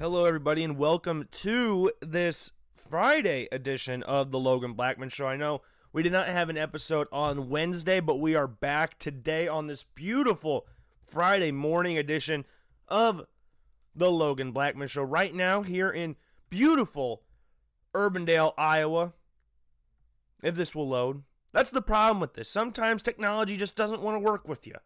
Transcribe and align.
Hello, 0.00 0.24
everybody, 0.24 0.64
and 0.64 0.78
welcome 0.78 1.28
to 1.30 1.92
this 2.00 2.52
Friday 2.74 3.48
edition 3.52 4.02
of 4.04 4.30
the 4.30 4.38
Logan 4.38 4.72
Blackman 4.72 5.10
Show. 5.10 5.26
I 5.26 5.36
know 5.36 5.60
we 5.92 6.02
did 6.02 6.10
not 6.10 6.26
have 6.26 6.48
an 6.48 6.56
episode 6.56 7.06
on 7.12 7.50
Wednesday, 7.50 8.00
but 8.00 8.18
we 8.18 8.34
are 8.34 8.46
back 8.46 8.98
today 8.98 9.46
on 9.46 9.66
this 9.66 9.82
beautiful 9.82 10.66
Friday 11.04 11.52
morning 11.52 11.98
edition 11.98 12.46
of 12.88 13.26
the 13.94 14.10
Logan 14.10 14.52
Blackman 14.52 14.88
Show. 14.88 15.02
Right 15.02 15.34
now, 15.34 15.60
here 15.60 15.90
in 15.90 16.16
beautiful 16.48 17.20
Urbandale, 17.94 18.54
Iowa. 18.56 19.12
If 20.42 20.54
this 20.54 20.74
will 20.74 20.88
load. 20.88 21.24
That's 21.52 21.68
the 21.68 21.82
problem 21.82 22.20
with 22.20 22.32
this. 22.32 22.48
Sometimes 22.48 23.02
technology 23.02 23.58
just 23.58 23.76
doesn't 23.76 24.00
want 24.00 24.14
to 24.14 24.20
work 24.20 24.48
with 24.48 24.66
you. 24.66 24.76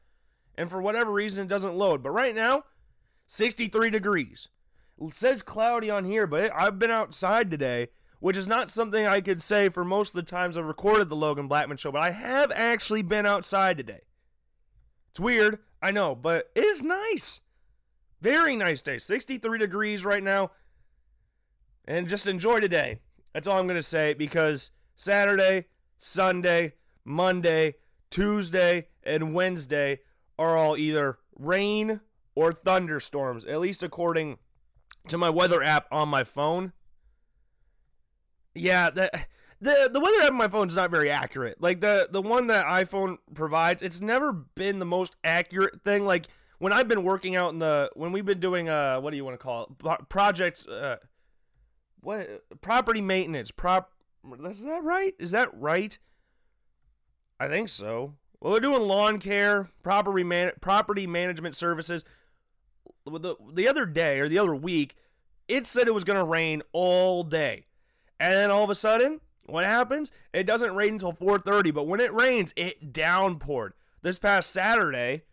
And 0.57 0.69
for 0.69 0.83
whatever 0.83 1.13
reason, 1.13 1.45
it 1.45 1.49
doesn't 1.49 1.77
load. 1.77 2.03
But 2.03 2.11
right 2.11 2.35
now, 2.35 2.65
63 3.29 3.91
degrees. 3.91 4.49
It 5.01 5.15
says 5.15 5.43
cloudy 5.43 5.91
on 5.91 6.05
here, 6.05 6.27
but 6.27 6.53
I've 6.55 6.79
been 6.79 6.91
outside 6.91 7.51
today, 7.51 7.89
which 8.21 8.37
is 8.37 8.49
not 8.49 8.71
something 8.71 9.07
I 9.07 9.21
could 9.21 9.43
say 9.43 9.69
for 9.69 9.85
most 9.85 10.11
of 10.11 10.17
the 10.17 10.23
times 10.23 10.57
I've 10.57 10.65
recorded 10.65 11.09
the 11.09 11.17
Logan 11.17 11.49
Blackman 11.49 11.77
show, 11.77 11.93
but 11.93 12.03
I 12.03 12.11
have 12.11 12.53
actually 12.53 13.03
been 13.03 13.27
outside 13.27 13.77
today. 13.77 14.03
It's 15.11 15.21
weird, 15.21 15.59
I 15.83 15.91
know, 15.91 16.15
but 16.15 16.51
it 16.55 16.65
is 16.65 16.83
nice. 16.83 17.41
Very 18.21 18.57
nice 18.57 18.83
day. 18.83 18.99
63 18.99 19.59
degrees 19.59 20.05
right 20.05 20.23
now. 20.23 20.53
And 21.87 22.09
just 22.09 22.27
enjoy 22.27 22.61
today. 22.61 23.01
That's 23.33 23.47
all 23.47 23.59
I'm 23.59 23.67
going 23.67 23.77
to 23.77 23.83
say 23.83 24.15
because 24.15 24.71
Saturday, 24.97 25.67
Sunday, 25.99 26.75
Monday, 27.05 27.75
Tuesday, 28.11 28.87
and 29.03 29.35
Wednesday 29.35 30.01
are 30.39 30.57
all 30.57 30.77
either 30.77 31.19
rain 31.37 32.01
or 32.35 32.53
thunderstorms, 32.53 33.45
at 33.45 33.61
least 33.61 33.83
according 33.83 34.39
to 35.09 35.19
my 35.19 35.31
weather 35.31 35.63
app 35.63 35.87
on 35.91 36.09
my 36.09 36.25
phone. 36.25 36.73
Yeah, 38.55 38.91
the 38.91 39.11
the 39.61 39.91
the 39.93 40.01
weather 40.01 40.21
app 40.23 40.31
on 40.31 40.37
my 40.37 40.49
phone 40.49 40.69
is 40.69 40.77
not 40.77 40.91
very 40.91 41.11
accurate. 41.11 41.61
Like 41.61 41.81
the 41.81 42.09
the 42.11 42.23
one 42.23 42.47
that 42.49 42.67
iPhone 42.67 43.19
provides, 43.35 43.83
it's 43.83 44.01
never 44.01 44.33
been 44.33 44.79
the 44.79 44.87
most 44.87 45.17
accurate 45.25 45.83
thing. 45.83 46.05
Like 46.05 46.27
when 46.59 46.73
I've 46.73 46.89
been 46.89 47.03
working 47.03 47.37
out 47.37 47.53
in 47.53 47.59
the 47.59 47.91
when 47.95 48.13
we've 48.13 48.25
been 48.25 48.41
doing 48.41 48.69
uh 48.69 49.01
what 49.01 49.11
do 49.11 49.17
you 49.17 49.25
want 49.25 49.39
to 49.39 49.43
call 49.43 49.77
it 49.85 50.09
projects 50.09 50.67
uh 50.67 50.97
what 52.01 52.45
property 52.61 53.01
maintenance 53.01 53.51
prop 53.51 53.93
is 54.49 54.63
that 54.63 54.83
right? 54.83 55.15
Is 55.19 55.33
that 55.33 55.49
right? 55.55 55.99
I 57.41 57.49
think 57.49 57.69
so. 57.69 58.15
Well, 58.41 58.53
we're 58.53 58.61
doing 58.61 58.83
lawn 58.83 59.19
care, 59.19 59.69
property 59.83 60.23
man, 60.23 60.53
property 60.61 61.07
management 61.07 61.57
services. 61.57 62.05
The 63.07 63.37
the 63.53 63.69
other 63.69 63.85
day 63.85 64.19
or 64.19 64.29
the 64.29 64.39
other 64.39 64.55
week, 64.55 64.97
it 65.47 65.67
said 65.67 65.87
it 65.87 65.95
was 65.95 66.05
going 66.05 66.19
to 66.19 66.25
rain 66.25 66.63
all 66.73 67.23
day, 67.23 67.67
and 68.19 68.33
then 68.33 68.51
all 68.51 68.65
of 68.65 68.71
a 68.71 68.75
sudden, 68.75 69.21
what 69.47 69.67
happens? 69.67 70.11
It 70.33 70.47
doesn't 70.47 70.75
rain 70.75 70.95
until 70.95 71.13
4:30, 71.13 71.73
but 71.75 71.87
when 71.87 72.01
it 72.01 72.15
rains, 72.15 72.55
it 72.57 72.93
downpoured. 72.95 73.73
This 74.01 74.19
past 74.19 74.51
Saturday, 74.51 75.25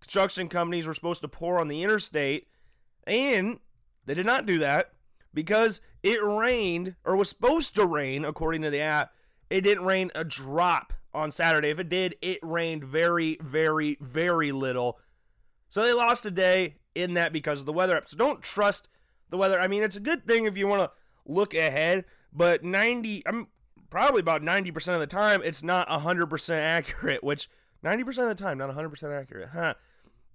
construction 0.00 0.48
companies 0.48 0.86
were 0.86 0.94
supposed 0.94 1.20
to 1.20 1.28
pour 1.28 1.60
on 1.60 1.68
the 1.68 1.82
interstate, 1.82 2.48
and 3.06 3.60
they 4.06 4.14
did 4.14 4.26
not 4.26 4.46
do 4.46 4.58
that 4.58 4.92
because 5.34 5.82
it 6.02 6.22
rained 6.22 6.96
or 7.04 7.16
was 7.16 7.28
supposed 7.28 7.74
to 7.74 7.84
rain 7.84 8.24
according 8.24 8.62
to 8.62 8.70
the 8.70 8.80
app. 8.80 9.12
It 9.50 9.60
didn't 9.60 9.84
rain 9.84 10.10
a 10.14 10.24
drop 10.24 10.94
on 11.12 11.30
Saturday. 11.30 11.68
If 11.68 11.78
it 11.78 11.88
did, 11.90 12.16
it 12.22 12.38
rained 12.42 12.84
very, 12.84 13.36
very, 13.42 13.98
very 14.00 14.52
little. 14.52 14.98
So 15.68 15.82
they 15.82 15.92
lost 15.92 16.24
a 16.24 16.30
day 16.30 16.76
in 16.94 17.14
that 17.14 17.32
because 17.32 17.60
of 17.60 17.66
the 17.66 17.72
weather 17.72 17.96
app. 17.96 18.08
So 18.08 18.16
don't 18.16 18.42
trust 18.42 18.88
the 19.30 19.36
weather. 19.36 19.60
I 19.60 19.68
mean, 19.68 19.82
it's 19.82 19.96
a 19.96 20.00
good 20.00 20.26
thing 20.26 20.44
if 20.44 20.56
you 20.56 20.66
want 20.66 20.82
to 20.82 20.90
look 21.24 21.54
ahead, 21.54 22.04
but 22.32 22.64
90, 22.64 23.26
I'm 23.26 23.48
probably 23.90 24.20
about 24.20 24.42
90% 24.42 24.94
of 24.94 25.00
the 25.00 25.06
time, 25.06 25.42
it's 25.44 25.62
not 25.62 25.88
100% 25.88 26.58
accurate, 26.58 27.22
which 27.22 27.48
90% 27.84 28.08
of 28.30 28.36
the 28.36 28.42
time, 28.42 28.58
not 28.58 28.74
100% 28.74 29.20
accurate. 29.20 29.50
Huh. 29.52 29.74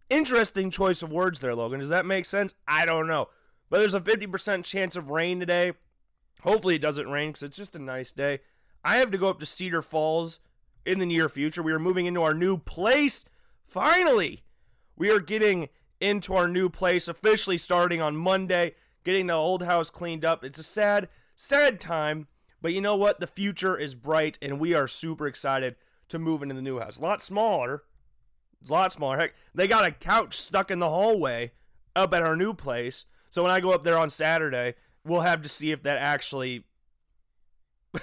Interesting 0.10 0.70
choice 0.70 1.02
of 1.02 1.12
words 1.12 1.40
there, 1.40 1.56
Logan. 1.56 1.80
Does 1.80 1.90
that 1.90 2.06
make 2.06 2.26
sense? 2.26 2.54
I 2.68 2.86
don't 2.86 3.08
know. 3.08 3.30
But 3.70 3.80
there's 3.80 3.94
a 3.94 4.02
50% 4.02 4.64
chance 4.64 4.96
of 4.96 5.10
rain 5.10 5.40
today. 5.40 5.74
Hopefully 6.42 6.76
it 6.76 6.82
doesn't 6.82 7.10
rain 7.10 7.30
because 7.30 7.44
it's 7.44 7.58
just 7.58 7.76
a 7.76 7.80
nice 7.80 8.12
day. 8.12 8.40
I 8.84 8.98
have 8.98 9.10
to 9.12 9.18
go 9.18 9.30
up 9.30 9.40
to 9.40 9.48
Cedar 9.48 9.82
Falls 9.82 10.40
in 10.86 11.00
the 11.00 11.08
near 11.08 11.28
future. 11.28 11.64
We 11.64 11.72
are 11.72 11.80
moving 11.80 12.06
into 12.06 12.22
our 12.22 12.36
new 12.36 12.58
place. 12.58 13.26
Finally, 13.66 14.44
we 14.96 15.10
are 15.10 15.20
getting 15.20 15.70
into 16.06 16.36
our 16.36 16.48
new 16.48 16.70
place 16.70 17.08
officially 17.08 17.58
starting 17.58 18.00
on 18.00 18.16
Monday, 18.16 18.76
getting 19.04 19.28
the 19.28 19.34
old 19.34 19.64
house 19.64 19.90
cleaned 19.90 20.24
up. 20.24 20.44
It's 20.44 20.60
a 20.60 20.64
sad, 20.64 21.10
sad 21.36 21.80
time, 21.80 22.28
but 22.62 22.74
you 22.74 22.82
know 22.82 22.96
what? 22.96 23.20
The 23.20 23.28
future 23.28 23.76
is 23.76 23.96
bright, 23.96 24.38
and 24.42 24.60
we 24.60 24.76
are 24.76 24.88
super 24.88 25.26
excited 25.26 25.76
to 26.10 26.20
move 26.20 26.44
into 26.44 26.54
the 26.54 26.62
new 26.62 26.80
house. 26.80 26.98
A 26.98 27.02
lot 27.02 27.22
smaller. 27.24 27.84
It's 28.62 28.70
a 28.70 28.74
lot 28.74 28.94
smaller. 28.94 29.18
Heck, 29.18 29.34
they 29.56 29.68
got 29.68 29.86
a 29.86 29.92
couch 29.92 30.38
stuck 30.38 30.70
in 30.70 30.80
the 30.80 30.90
hallway 30.90 31.52
up 31.96 32.14
at 32.14 32.22
our 32.22 32.36
new 32.36 32.54
place. 32.54 33.06
So 33.32 33.42
when 33.42 33.52
I 33.52 33.60
go 33.60 33.72
up 33.72 33.84
there 33.84 33.98
on 33.98 34.12
Saturday, 34.12 34.76
we'll 35.04 35.22
have 35.22 35.42
to 35.42 35.50
see 35.50 35.72
if 35.72 35.82
that 35.84 35.98
actually 35.98 36.66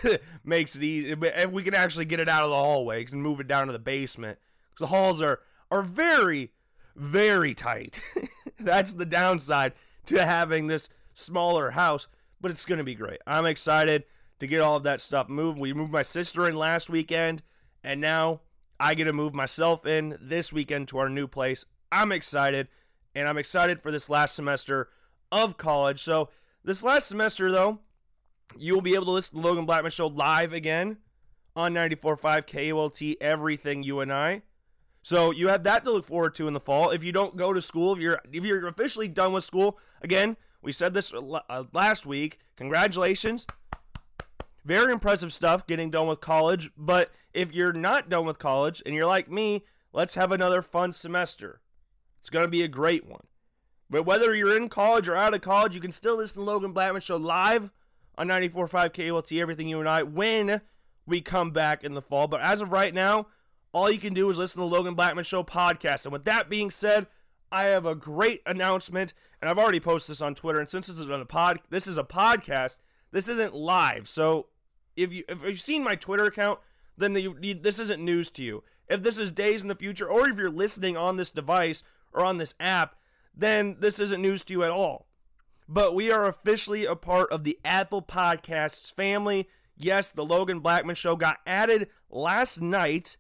makes 0.45 0.75
it 0.75 0.83
easy. 0.83 1.13
If 1.13 1.51
we 1.51 1.63
can 1.63 1.75
actually 1.75 2.07
get 2.07 2.21
it 2.21 2.29
out 2.29 2.43
of 2.43 2.51
the 2.51 2.57
hallway 2.57 3.05
and 3.05 3.23
move 3.23 3.39
it 3.39 3.49
down 3.49 3.69
to 3.69 3.73
the 3.73 3.79
basement. 3.79 4.39
Because 4.71 4.91
the 4.91 4.97
halls 4.97 5.23
are, 5.23 5.41
are 5.71 5.83
very, 5.83 6.51
very 6.95 7.55
tight. 7.55 8.01
That's 8.59 8.93
the 8.93 9.07
downside 9.07 9.73
to 10.07 10.25
having 10.25 10.67
this 10.67 10.89
smaller 11.15 11.71
house, 11.71 12.09
but 12.41 12.51
it's 12.51 12.65
going 12.65 12.79
to 12.79 12.85
be 12.85 12.95
great. 12.95 13.21
I'm 13.27 13.47
excited 13.47 14.05
to 14.41 14.47
get 14.47 14.61
all 14.61 14.77
of 14.77 14.83
that 14.85 15.01
stuff 15.01 15.29
moved. 15.29 15.59
We 15.59 15.73
moved 15.73 15.93
my 15.93 16.03
sister 16.03 16.49
in 16.49 16.57
last 16.57 16.91
weekend, 16.91 17.43
and 17.85 18.01
now 18.01 18.41
I 18.81 18.95
get 18.95 19.05
to 19.05 19.13
move 19.13 19.35
myself 19.35 19.87
in 19.87 20.19
this 20.21 20.53
weekend 20.53 20.89
to 20.89 20.99
our 20.99 21.09
new 21.09 21.29
place. 21.29 21.65
I'm 21.91 22.13
excited, 22.13 22.69
and 23.15 23.29
I'm 23.29 23.39
excited 23.39 23.81
for 23.81 23.91
this 23.91 24.11
last 24.11 24.35
semester 24.35 24.89
of 25.31 25.57
college. 25.57 26.03
So, 26.03 26.31
this 26.65 26.83
last 26.85 27.09
semester, 27.09 27.51
though, 27.51 27.81
you 28.59 28.75
will 28.75 28.83
be 28.83 28.95
able 28.95 29.07
to 29.07 29.11
listen 29.13 29.41
to 29.41 29.47
Logan 29.47 29.67
Blackman 29.67 29.91
Show 29.91 30.07
live 30.07 30.53
again 30.53 30.99
on 31.55 31.75
94.5 31.75 32.47
KULT, 32.47 33.17
everything 33.21 33.83
you 33.83 34.01
and 34.01 34.13
I. 34.13 34.43
So 35.03 35.33
you 35.33 35.49
have 35.49 35.65
that 35.65 35.85
to 35.85 35.91
look 35.91 36.05
forward 36.05 36.35
to 36.37 36.47
in 36.47 36.55
the 36.55 36.61
fall. 36.61 36.91
If 36.91 37.03
you 37.03 37.13
don't 37.13 37.37
go 37.37 37.53
to 37.53 37.61
school, 37.61 37.93
if 37.93 37.99
you're 37.99 38.21
if 38.33 38.45
you're 38.45 38.69
officially 38.69 39.09
done 39.09 39.33
with 39.33 39.45
school, 39.45 39.79
again, 40.01 40.37
we 40.63 40.73
said 40.73 40.95
this 40.95 41.13
uh, 41.13 41.65
last 41.73 42.07
week. 42.07 42.39
Congratulations. 42.57 43.47
Very 44.65 44.93
impressive 44.93 45.33
stuff 45.33 45.67
getting 45.67 45.91
done 45.91 46.07
with 46.07 46.21
college, 46.21 46.71
but 46.77 47.11
if 47.35 47.53
you're 47.53 47.73
not 47.73 48.09
done 48.09 48.25
with 48.25 48.39
college 48.39 48.81
and 48.87 48.95
you're 48.95 49.07
like 49.07 49.29
me, 49.29 49.65
let's 49.93 50.15
have 50.15 50.31
another 50.31 50.63
fun 50.63 50.93
semester. 50.93 51.61
It's 52.21 52.31
going 52.31 52.45
to 52.45 52.51
be 52.51 52.63
a 52.63 52.69
great 52.69 53.05
one. 53.05 53.27
But 53.91 54.05
whether 54.05 54.33
you're 54.35 54.57
in 54.57 54.69
college 54.69 55.09
or 55.09 55.17
out 55.17 55.35
of 55.35 55.41
college, 55.41 55.75
you 55.75 55.81
can 55.81 55.91
still 55.91 56.17
listen 56.17 56.39
to 56.39 56.45
Logan 56.45 56.73
Blackman 56.73 57.01
Show 57.01 57.17
live 57.17 57.71
on 58.17 58.29
94.5 58.29 58.93
KULT, 58.93 59.41
everything 59.41 59.69
you 59.69 59.81
and 59.81 59.89
I, 59.89 60.05
when 60.05 60.61
we 61.07 61.21
come 61.21 61.51
back 61.51 61.83
in 61.83 61.95
the 61.95 62.01
fall. 62.01 62.29
But 62.29 62.41
as 62.41 62.61
of 62.61 62.71
right 62.71 62.95
now, 62.95 63.27
all 63.73 63.91
you 63.91 63.99
can 63.99 64.15
do 64.15 64.29
is 64.31 64.39
listen 64.39 64.61
to 64.61 64.69
the 64.69 64.75
Logan 64.75 64.95
Blackman 64.95 65.25
Show 65.25 65.43
podcast. 65.43 66.05
And 66.05 66.13
with 66.13 66.25
that 66.25 66.49
being 66.49 66.71
said, 66.71 67.07
I 67.51 67.65
have 67.65 67.87
a 67.87 67.95
great 67.95 68.43
announcement, 68.47 69.13
and 69.41 69.51
I've 69.51 69.59
already 69.59 69.81
posted 69.81 70.13
this 70.13 70.23
on 70.23 70.35
Twitter. 70.35 70.61
And 70.61 70.71
since 70.71 70.87
this 70.87 70.99
is 70.99 71.09
a 71.09 71.25
pod, 71.25 71.61
this 71.71 71.87
is 71.87 71.99
a 71.99 72.05
podcast. 72.05 72.79
This 73.11 73.29
isn't 73.29 73.55
live, 73.55 74.09
so 74.09 74.47
if 74.97 75.13
you 75.13 75.25
if 75.29 75.43
you've 75.43 75.61
seen 75.61 75.85
my 75.85 75.95
Twitter 75.95 76.25
account, 76.25 76.61
then 76.97 77.13
the, 77.13 77.55
this 77.55 77.79
isn't 77.79 78.03
news 78.03 78.31
to 78.33 78.43
you. 78.43 78.63
If 78.89 79.03
this 79.03 79.19
is 79.19 79.31
days 79.31 79.63
in 79.63 79.69
the 79.69 79.75
future, 79.75 80.09
or 80.09 80.29
if 80.29 80.39
you're 80.39 80.51
listening 80.51 80.97
on 80.97 81.17
this 81.17 81.31
device 81.31 81.83
or 82.13 82.25
on 82.25 82.39
this 82.39 82.55
app, 82.61 82.97
then 83.35 83.77
this 83.81 83.99
isn't 84.01 84.21
news 84.21 84.45
to 84.45 84.53
you 84.53 84.65
at 84.65 84.71
all. 84.71 85.07
But 85.69 85.95
we 85.95 86.11
are 86.11 86.27
officially 86.27 86.85
a 86.85 86.97
part 86.97 87.31
of 87.31 87.45
the 87.45 87.59
Apple 87.65 88.03
Podcasts 88.03 88.93
family. 88.93 89.49
Yes, 89.77 90.11
the 90.11 90.25
Logan 90.25 90.61
Blackman 90.61 90.97
Show 90.97 91.17
got 91.17 91.39
added 91.47 91.89
last 92.11 92.61
night 92.61 93.17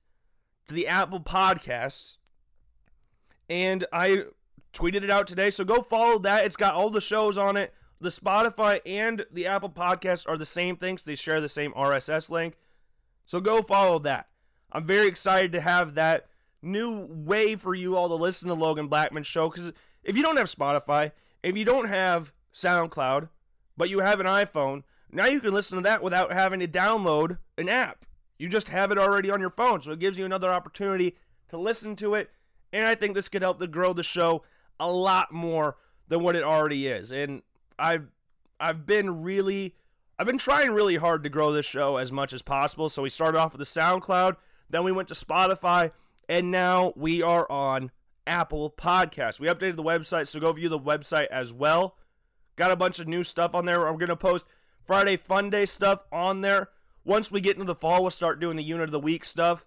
to 0.73 0.77
the 0.77 0.89
Apple 0.89 1.21
Podcasts. 1.21 2.17
And 3.49 3.85
I 3.93 4.25
tweeted 4.73 5.03
it 5.03 5.11
out 5.11 5.27
today. 5.27 5.51
So 5.51 5.65
go 5.65 5.83
follow 5.83 6.19
that. 6.21 6.45
It's 6.47 6.57
got 6.57 6.75
all 6.75 6.89
the 6.89 7.01
shows 7.01 7.37
on 7.37 7.57
it. 7.57 7.75
The 8.01 8.09
Spotify 8.09 8.81
and 8.87 9.27
the 9.31 9.47
Apple 9.47 9.69
Podcast 9.69 10.29
are 10.29 10.39
the 10.39 10.47
same 10.47 10.77
things. 10.77 11.03
They 11.03 11.15
share 11.15 11.41
the 11.41 11.49
same 11.49 11.73
RSS 11.73 12.31
link. 12.31 12.57
So 13.27 13.39
go 13.39 13.63
follow 13.63 13.99
that. 14.01 14.29
I'm 14.73 14.87
very 14.87 15.07
excited 15.07 15.53
to 15.53 15.61
have 15.61 15.95
that 15.95 16.27
new 16.63 17.07
way 17.09 17.55
for 17.55 17.75
you 17.75 17.97
all 17.97 18.09
to 18.09 18.15
listen 18.15 18.49
to 18.49 18.55
Logan 18.55 18.89
Blackman 18.89 19.25
show 19.25 19.51
because 19.51 19.73
if 20.03 20.17
you 20.17 20.23
don't 20.23 20.39
have 20.39 20.47
Spotify, 20.47 21.13
if 21.43 21.57
you 21.57 21.65
don't 21.65 21.89
have 21.89 22.33
SoundCloud, 22.55 23.29
but 23.77 23.91
you 23.91 24.01
have 24.01 24.21
an 24.21 24.27
iPhone, 24.27 24.85
now 25.11 25.27
you 25.27 25.41
can 25.41 25.53
listen 25.53 25.77
to 25.77 25.83
that 25.83 26.03
without 26.03 26.33
having 26.33 26.61
to 26.61 26.69
download 26.69 27.39
an 27.59 27.69
app. 27.69 28.07
You 28.43 28.49
just 28.49 28.71
have 28.71 28.91
it 28.91 28.99
already 28.99 29.31
on 29.31 29.39
your 29.39 29.51
phone, 29.51 29.83
so 29.83 29.93
it 29.93 30.01
gives 30.01 30.19
you 30.19 30.25
another 30.25 30.51
opportunity 30.51 31.15
to 31.47 31.57
listen 31.57 31.95
to 31.95 32.15
it. 32.15 32.29
And 32.73 32.85
I 32.85 32.97
think 32.97 33.15
this 33.15 33.29
could 33.29 33.43
help 33.43 33.61
to 33.61 33.69
grow 33.69 33.93
the 33.93 34.03
show 34.03 34.43
a 34.81 34.91
lot 34.91 35.31
more 35.31 35.77
than 36.09 36.25
what 36.25 36.35
it 36.35 36.43
already 36.43 36.89
is. 36.89 37.13
And 37.13 37.43
I've 37.79 38.09
I've 38.59 38.85
been 38.85 39.23
really 39.23 39.77
I've 40.19 40.27
been 40.27 40.39
trying 40.39 40.73
really 40.73 40.97
hard 40.97 41.23
to 41.23 41.31
grow 41.31 41.53
this 41.53 41.67
show 41.67 41.99
as 41.99 42.11
much 42.11 42.33
as 42.33 42.43
possible. 42.43 42.89
So 42.89 43.03
we 43.03 43.11
started 43.11 43.39
off 43.39 43.57
with 43.57 43.61
the 43.61 43.81
SoundCloud, 43.81 44.35
then 44.69 44.83
we 44.83 44.91
went 44.91 45.07
to 45.09 45.15
Spotify, 45.15 45.93
and 46.29 46.51
now 46.51 46.93
we 46.97 47.23
are 47.23 47.49
on 47.49 47.93
Apple 48.27 48.75
Podcasts. 48.77 49.39
We 49.39 49.47
updated 49.47 49.77
the 49.77 49.85
website, 49.85 50.27
so 50.27 50.41
go 50.41 50.53
view 50.53 50.69
the 50.69 50.81
website 50.81 51.29
as 51.29 51.53
well. 51.53 51.97
Got 52.57 52.73
a 52.73 52.77
bunch 52.77 52.99
of 52.99 53.07
new 53.07 53.23
stuff 53.23 53.55
on 53.55 53.67
there. 53.67 53.79
Going 53.79 54.09
to 54.09 54.17
post 54.17 54.47
Friday 54.85 55.17
Fun 55.17 55.49
Day 55.49 55.65
stuff 55.65 56.03
on 56.11 56.41
there. 56.41 56.71
Once 57.05 57.31
we 57.31 57.41
get 57.41 57.57
into 57.57 57.65
the 57.65 57.75
fall, 57.75 58.03
we'll 58.03 58.11
start 58.11 58.41
doing 58.41 58.57
the 58.57 58.63
unit 58.63 58.85
of 58.85 58.93
the 58.93 59.01
week 59.01 59.25
stuff 59.25 59.65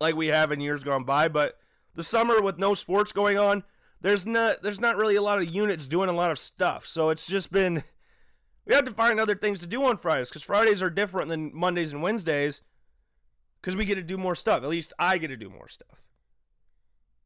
like 0.00 0.14
we 0.14 0.28
have 0.28 0.52
in 0.52 0.60
years 0.60 0.82
gone 0.82 1.04
by. 1.04 1.28
But 1.28 1.58
the 1.94 2.02
summer 2.02 2.40
with 2.40 2.58
no 2.58 2.74
sports 2.74 3.12
going 3.12 3.38
on, 3.38 3.64
there's 4.00 4.26
not 4.26 4.62
there's 4.62 4.80
not 4.80 4.96
really 4.96 5.16
a 5.16 5.22
lot 5.22 5.38
of 5.38 5.48
units 5.48 5.86
doing 5.86 6.08
a 6.08 6.12
lot 6.12 6.30
of 6.30 6.38
stuff. 6.38 6.86
So 6.86 7.10
it's 7.10 7.26
just 7.26 7.52
been 7.52 7.84
we 8.66 8.74
have 8.74 8.84
to 8.84 8.92
find 8.92 9.18
other 9.18 9.34
things 9.34 9.60
to 9.60 9.66
do 9.66 9.84
on 9.84 9.96
Fridays 9.96 10.28
because 10.28 10.42
Fridays 10.42 10.82
are 10.82 10.90
different 10.90 11.28
than 11.28 11.50
Mondays 11.54 11.92
and 11.92 12.02
Wednesdays 12.02 12.62
because 13.60 13.76
we 13.76 13.84
get 13.84 13.96
to 13.96 14.02
do 14.02 14.18
more 14.18 14.34
stuff. 14.34 14.62
At 14.62 14.68
least 14.68 14.92
I 14.98 15.18
get 15.18 15.28
to 15.28 15.36
do 15.36 15.48
more 15.50 15.68
stuff. 15.68 16.02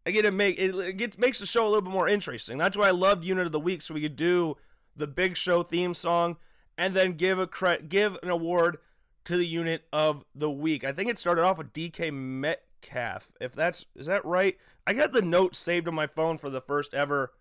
I 0.04 0.10
get 0.10 0.22
to 0.22 0.32
make 0.32 0.58
it, 0.58 0.96
gets 0.96 1.18
makes 1.18 1.38
the 1.38 1.46
show 1.46 1.64
a 1.64 1.68
little 1.68 1.82
bit 1.82 1.92
more 1.92 2.08
interesting. 2.08 2.58
That's 2.58 2.76
why 2.76 2.88
I 2.88 2.92
loved 2.92 3.24
Unit 3.24 3.46
of 3.46 3.52
the 3.52 3.60
Week, 3.60 3.82
so 3.82 3.94
we 3.94 4.00
could 4.00 4.16
do 4.16 4.56
the 4.96 5.06
Big 5.06 5.36
Show 5.36 5.62
theme 5.62 5.94
song 5.94 6.36
and 6.76 6.94
then 6.94 7.12
give 7.12 7.38
a 7.38 7.46
cre- 7.46 7.82
give 7.88 8.18
an 8.22 8.30
award 8.30 8.78
to 9.24 9.36
the 9.36 9.46
Unit 9.46 9.84
of 9.92 10.24
the 10.34 10.50
Week. 10.50 10.84
I 10.84 10.92
think 10.92 11.10
it 11.10 11.18
started 11.18 11.42
off 11.42 11.58
with 11.58 11.72
DK 11.72 12.12
Metcalf. 12.12 13.32
If 13.40 13.52
that's 13.52 13.86
is 13.94 14.06
that 14.06 14.24
right? 14.24 14.56
I 14.86 14.92
got 14.92 15.12
the 15.12 15.22
note 15.22 15.54
saved 15.54 15.88
on 15.88 15.94
my 15.94 16.06
phone 16.06 16.38
for 16.38 16.50
the 16.50 16.60
first 16.60 16.94
ever 16.94 17.32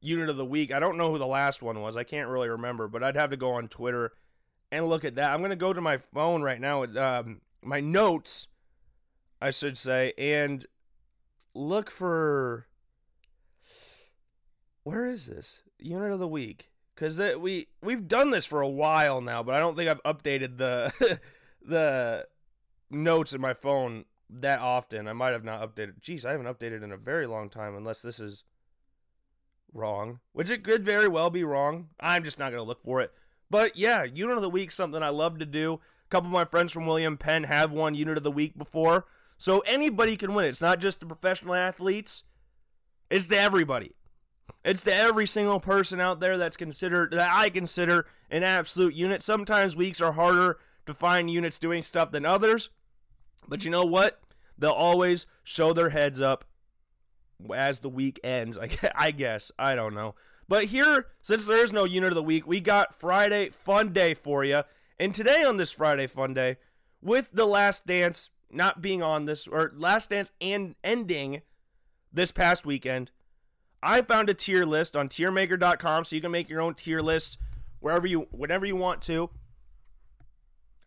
Unit 0.00 0.28
of 0.28 0.36
the 0.36 0.44
Week. 0.44 0.72
I 0.72 0.80
don't 0.80 0.98
know 0.98 1.10
who 1.10 1.18
the 1.18 1.26
last 1.26 1.62
one 1.62 1.80
was. 1.80 1.96
I 1.96 2.04
can't 2.04 2.28
really 2.28 2.48
remember, 2.48 2.88
but 2.88 3.02
I'd 3.02 3.16
have 3.16 3.30
to 3.30 3.36
go 3.36 3.52
on 3.52 3.68
Twitter 3.68 4.12
and 4.70 4.88
look 4.88 5.04
at 5.04 5.14
that. 5.16 5.30
I'm 5.30 5.42
gonna 5.42 5.56
go 5.56 5.72
to 5.72 5.80
my 5.80 5.98
phone 6.14 6.42
right 6.42 6.60
now. 6.60 6.84
Um, 6.84 7.40
my 7.62 7.80
notes, 7.80 8.48
I 9.40 9.50
should 9.50 9.78
say, 9.78 10.12
and 10.18 10.66
look 11.54 11.90
for 11.90 12.66
where 14.82 15.08
is 15.10 15.26
this 15.26 15.62
unit 15.78 16.12
of 16.12 16.18
the 16.18 16.28
week? 16.28 16.70
Because 16.98 17.20
we 17.38 17.68
we've 17.80 18.08
done 18.08 18.30
this 18.32 18.44
for 18.44 18.60
a 18.60 18.68
while 18.68 19.20
now, 19.20 19.42
but 19.44 19.54
I 19.54 19.60
don't 19.60 19.76
think 19.76 19.88
I've 19.88 20.02
updated 20.02 20.58
the 20.58 21.20
the 21.62 22.26
notes 22.90 23.32
in 23.32 23.40
my 23.40 23.54
phone 23.54 24.04
that 24.28 24.58
often. 24.58 25.06
I 25.06 25.12
might 25.12 25.30
have 25.30 25.44
not 25.44 25.62
updated. 25.62 26.00
Jeez, 26.00 26.24
I 26.24 26.32
haven't 26.32 26.46
updated 26.46 26.82
in 26.82 26.90
a 26.90 26.96
very 26.96 27.26
long 27.26 27.50
time, 27.50 27.76
unless 27.76 28.02
this 28.02 28.18
is 28.18 28.42
wrong, 29.72 30.18
which 30.32 30.50
it 30.50 30.64
could 30.64 30.84
very 30.84 31.06
well 31.06 31.30
be 31.30 31.44
wrong. 31.44 31.90
I'm 32.00 32.24
just 32.24 32.38
not 32.38 32.50
gonna 32.50 32.64
look 32.64 32.82
for 32.82 33.00
it. 33.00 33.12
But 33.48 33.76
yeah, 33.76 34.02
unit 34.02 34.36
of 34.36 34.42
the 34.42 34.50
week, 34.50 34.72
something 34.72 35.02
I 35.02 35.10
love 35.10 35.38
to 35.38 35.46
do. 35.46 35.74
A 35.74 36.08
couple 36.08 36.28
of 36.28 36.32
my 36.32 36.46
friends 36.46 36.72
from 36.72 36.86
William 36.86 37.16
Penn 37.16 37.44
have 37.44 37.70
won 37.70 37.94
unit 37.94 38.16
of 38.16 38.24
the 38.24 38.30
week 38.32 38.58
before. 38.58 39.06
So 39.36 39.60
anybody 39.60 40.16
can 40.16 40.34
win. 40.34 40.46
It's 40.46 40.60
not 40.60 40.80
just 40.80 40.98
the 40.98 41.06
professional 41.06 41.54
athletes. 41.54 42.24
It's 43.08 43.28
to 43.28 43.38
everybody. 43.38 43.94
It's 44.64 44.82
to 44.82 44.94
every 44.94 45.26
single 45.26 45.60
person 45.60 46.00
out 46.00 46.20
there 46.20 46.36
that's 46.36 46.56
considered 46.56 47.12
that 47.12 47.30
I 47.32 47.48
consider 47.50 48.06
an 48.30 48.42
absolute 48.42 48.94
unit. 48.94 49.22
Sometimes 49.22 49.76
weeks 49.76 50.00
are 50.00 50.12
harder 50.12 50.58
to 50.86 50.94
find 50.94 51.30
units 51.30 51.58
doing 51.58 51.82
stuff 51.82 52.10
than 52.10 52.26
others. 52.26 52.70
But 53.46 53.64
you 53.64 53.70
know 53.70 53.84
what? 53.84 54.20
They'll 54.58 54.72
always 54.72 55.26
show 55.44 55.72
their 55.72 55.90
heads 55.90 56.20
up 56.20 56.44
as 57.52 57.78
the 57.78 57.88
week 57.88 58.20
ends. 58.24 58.58
I 58.94 59.10
guess. 59.10 59.52
I 59.58 59.74
don't 59.74 59.94
know. 59.94 60.14
But 60.48 60.64
here, 60.64 61.06
since 61.20 61.44
there 61.44 61.62
is 61.62 61.72
no 61.72 61.84
unit 61.84 62.10
of 62.10 62.16
the 62.16 62.22
week, 62.22 62.46
we 62.46 62.60
got 62.60 62.98
Friday 62.98 63.50
Fun 63.50 63.92
Day 63.92 64.14
for 64.14 64.44
you. 64.44 64.62
And 64.98 65.14
today 65.14 65.44
on 65.44 65.58
this 65.58 65.70
Friday 65.70 66.06
Fun 66.06 66.34
Day, 66.34 66.56
with 67.00 67.28
The 67.32 67.46
Last 67.46 67.86
Dance 67.86 68.30
not 68.50 68.82
being 68.82 69.02
on 69.02 69.26
this 69.26 69.46
or 69.46 69.72
Last 69.76 70.10
Dance 70.10 70.32
and 70.40 70.74
ending 70.82 71.42
this 72.12 72.32
past 72.32 72.66
weekend, 72.66 73.10
I 73.82 74.02
found 74.02 74.28
a 74.28 74.34
tier 74.34 74.64
list 74.64 74.96
on 74.96 75.08
tiermaker.com 75.08 76.04
so 76.04 76.16
you 76.16 76.22
can 76.22 76.32
make 76.32 76.48
your 76.48 76.60
own 76.60 76.74
tier 76.74 77.00
list 77.00 77.38
wherever 77.80 78.06
you 78.06 78.28
whenever 78.30 78.66
you 78.66 78.76
want 78.76 79.02
to. 79.02 79.30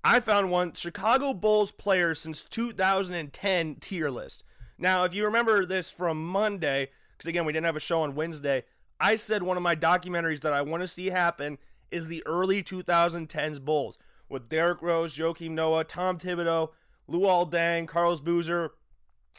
I 0.04 0.20
found 0.20 0.50
one 0.50 0.74
Chicago 0.74 1.34
Bulls 1.34 1.72
players 1.72 2.20
since 2.20 2.44
2010 2.44 3.76
tier 3.76 4.10
list. 4.10 4.44
Now, 4.78 5.04
if 5.04 5.14
you 5.14 5.26
remember 5.26 5.66
this 5.66 5.92
from 5.92 6.26
Monday, 6.26 6.90
because 7.12 7.28
again, 7.28 7.46
we 7.46 7.54
didn't 7.54 7.68
have 7.68 7.76
a 7.76 7.80
show 7.82 8.02
on 8.02 8.16
Wednesday, 8.16 8.64
I 9.00 9.16
said 9.16 9.44
one 9.44 9.58
of 9.58 9.64
my 9.64 9.76
documentaries 9.76 10.42
that 10.42 10.54
I 10.54 10.64
want 10.64 10.82
to 10.82 10.88
see 10.88 11.08
happen 11.08 11.60
is 11.92 12.08
the 12.08 12.24
early 12.26 12.64
2010s 12.64 13.62
Bulls 13.62 13.98
with 14.28 14.50
Derrick 14.50 14.82
Rose, 14.82 15.16
Joakim 15.16 15.52
Noah, 15.52 15.84
Tom 15.84 16.18
Thibodeau, 16.18 16.70
Luol 17.10 17.52
Deng, 17.52 17.88
Carlos 17.88 18.22
Boozer, 18.22 18.72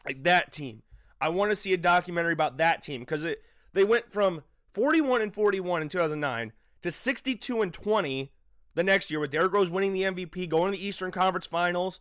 like 0.06 0.22
that 0.22 0.52
team. 0.52 0.82
I 1.22 1.28
want 1.28 1.52
to 1.52 1.56
see 1.56 1.72
a 1.72 1.76
documentary 1.76 2.32
about 2.32 2.56
that 2.56 2.82
team 2.82 3.00
because 3.00 3.24
it 3.24 3.42
they 3.72 3.84
went 3.84 4.12
from 4.12 4.42
41 4.74 5.22
and 5.22 5.32
41 5.32 5.82
in 5.82 5.88
2009 5.88 6.52
to 6.82 6.90
62 6.90 7.62
and 7.62 7.72
20 7.72 8.32
the 8.74 8.82
next 8.82 9.08
year 9.08 9.20
with 9.20 9.30
Derrick 9.30 9.52
Rose 9.52 9.70
winning 9.70 9.92
the 9.92 10.02
MVP, 10.02 10.48
going 10.48 10.72
to 10.72 10.78
the 10.78 10.84
Eastern 10.84 11.12
Conference 11.12 11.46
Finals, 11.46 12.00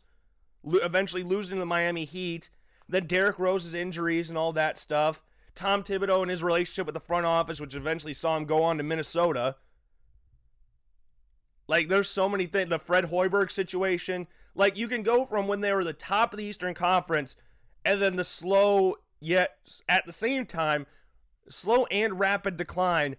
eventually 0.64 1.22
losing 1.22 1.58
to 1.58 1.60
the 1.60 1.66
Miami 1.66 2.04
Heat, 2.04 2.50
then 2.90 3.06
Derrick 3.06 3.38
Rose's 3.38 3.76
injuries 3.76 4.30
and 4.30 4.38
all 4.38 4.54
that 4.54 4.80
stuff. 4.80 5.22
Tom 5.54 5.84
Thibodeau 5.84 6.22
and 6.22 6.32
his 6.32 6.42
relationship 6.42 6.88
with 6.88 6.94
the 6.94 7.00
front 7.00 7.26
office, 7.26 7.62
which 7.62 7.76
eventually 7.76 8.14
saw 8.14 8.38
him 8.38 8.46
go 8.46 8.64
on 8.64 8.78
to 8.78 8.84
Minnesota. 8.84 9.58
Like, 11.68 11.90
there's 11.90 12.10
so 12.10 12.28
many 12.28 12.46
things. 12.48 12.70
The 12.70 12.80
Fred 12.80 13.06
Hoiberg 13.06 13.52
situation. 13.52 14.28
Like 14.56 14.78
you 14.78 14.88
can 14.88 15.04
go 15.04 15.26
from 15.26 15.48
when 15.48 15.62
they 15.62 15.74
were 15.74 15.84
the 15.84 15.94
top 15.94 16.34
of 16.34 16.40
the 16.40 16.46
Eastern 16.46 16.74
Conference 16.74 17.36
and 17.86 18.02
then 18.02 18.16
the 18.16 18.24
slow 18.24 18.96
yet 19.22 19.58
at 19.88 20.06
the 20.06 20.12
same 20.12 20.46
time 20.46 20.86
slow 21.48 21.86
and 21.86 22.20
rapid 22.20 22.58
decline 22.58 23.16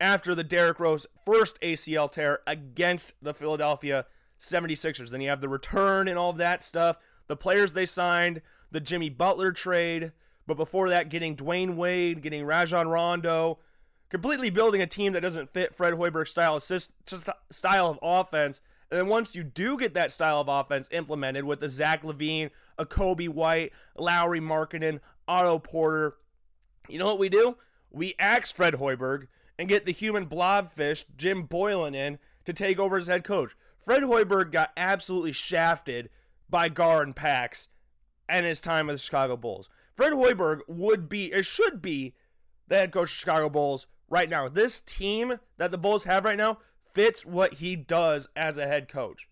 after 0.00 0.34
the 0.34 0.44
Derrick 0.44 0.78
Rose 0.78 1.06
first 1.24 1.60
ACL 1.60 2.10
tear 2.10 2.40
against 2.46 3.14
the 3.22 3.34
Philadelphia 3.34 4.06
76ers. 4.40 5.10
Then 5.10 5.20
you 5.20 5.30
have 5.30 5.40
the 5.40 5.48
return 5.48 6.08
and 6.08 6.18
all 6.18 6.30
of 6.30 6.36
that 6.36 6.62
stuff, 6.62 6.98
the 7.26 7.36
players 7.36 7.72
they 7.72 7.86
signed, 7.86 8.42
the 8.70 8.80
Jimmy 8.80 9.08
Butler 9.08 9.52
trade, 9.52 10.12
but 10.46 10.56
before 10.56 10.88
that 10.90 11.08
getting 11.08 11.36
Dwyane 11.36 11.76
Wade, 11.76 12.22
getting 12.22 12.44
Rajon 12.44 12.88
Rondo, 12.88 13.58
completely 14.10 14.50
building 14.50 14.82
a 14.82 14.86
team 14.86 15.12
that 15.14 15.22
doesn't 15.22 15.54
fit 15.54 15.74
Fred 15.74 15.94
Hoiberg's 15.94 16.30
style 16.30 16.56
assist, 16.56 16.92
style 17.50 17.88
of 17.88 17.98
offense 18.02 18.60
and 18.94 19.00
then 19.00 19.08
once 19.08 19.34
you 19.34 19.42
do 19.42 19.76
get 19.76 19.94
that 19.94 20.12
style 20.12 20.38
of 20.38 20.48
offense 20.48 20.88
implemented 20.92 21.44
with 21.44 21.58
the 21.58 21.68
Zach 21.68 22.02
LaVine, 22.04 22.50
a 22.78 22.86
Coby 22.86 23.28
White, 23.28 23.72
Lauri 23.96 24.38
Markkanen, 24.40 25.00
Otto 25.26 25.58
Porter, 25.58 26.14
you 26.88 26.98
know 26.98 27.06
what 27.06 27.18
we 27.18 27.28
do? 27.28 27.56
We 27.90 28.14
axe 28.18 28.52
Fred 28.52 28.74
Hoiberg 28.74 29.28
and 29.58 29.68
get 29.68 29.86
the 29.86 29.92
human 29.92 30.26
blobfish, 30.26 31.04
Jim 31.16 31.46
Boylen, 31.46 31.94
in 31.94 32.18
to 32.44 32.52
take 32.52 32.78
over 32.78 32.96
as 32.98 33.06
head 33.06 33.24
coach. 33.24 33.56
Fred 33.84 34.02
Hoiberg 34.02 34.50
got 34.50 34.72
absolutely 34.76 35.32
shafted 35.32 36.10
by 36.48 36.68
Gar 36.68 37.02
and 37.02 37.14
Pax 37.14 37.68
and 38.28 38.46
his 38.46 38.60
time 38.60 38.86
with 38.86 38.96
the 38.96 39.02
Chicago 39.02 39.36
Bulls. 39.36 39.68
Fred 39.94 40.12
Hoiberg 40.12 40.60
would 40.66 41.08
be, 41.08 41.32
it 41.32 41.44
should 41.44 41.80
be, 41.80 42.14
the 42.66 42.76
head 42.76 42.92
coach 42.92 43.10
of 43.10 43.14
the 43.14 43.20
Chicago 43.20 43.48
Bulls 43.48 43.86
right 44.08 44.28
now. 44.28 44.48
This 44.48 44.80
team 44.80 45.38
that 45.58 45.70
the 45.70 45.78
Bulls 45.78 46.04
have 46.04 46.24
right 46.24 46.36
now 46.36 46.58
fits 46.92 47.24
what 47.24 47.54
he 47.54 47.76
does 47.76 48.28
as 48.34 48.58
a 48.58 48.66
head 48.66 48.88
coach. 48.88 49.28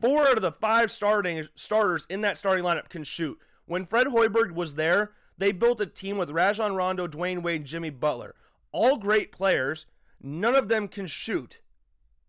Four 0.00 0.26
out 0.26 0.36
of 0.36 0.42
the 0.42 0.52
five 0.52 0.90
starting 0.90 1.46
starters 1.54 2.06
in 2.08 2.20
that 2.22 2.38
starting 2.38 2.64
lineup 2.64 2.88
can 2.88 3.04
shoot. 3.04 3.38
When 3.66 3.84
Fred 3.84 4.06
Hoiberg 4.06 4.52
was 4.52 4.76
there, 4.76 5.12
they 5.38 5.52
built 5.52 5.80
a 5.80 5.86
team 5.86 6.16
with 6.16 6.30
Rajon 6.30 6.74
Rondo, 6.74 7.06
Dwyane 7.06 7.42
Wade, 7.42 7.64
Jimmy 7.64 7.90
Butler. 7.90 8.34
All 8.72 8.96
great 8.96 9.32
players. 9.32 9.86
None 10.22 10.54
of 10.54 10.68
them 10.68 10.88
can 10.88 11.06
shoot, 11.06 11.60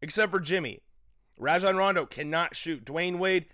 except 0.02 0.32
for 0.32 0.40
Jimmy. 0.40 0.82
Rajon 1.38 1.78
Rondo 1.78 2.06
cannot 2.06 2.56
shoot. 2.56 2.84
Dwyane 2.84 3.20
Wade, 3.20 3.46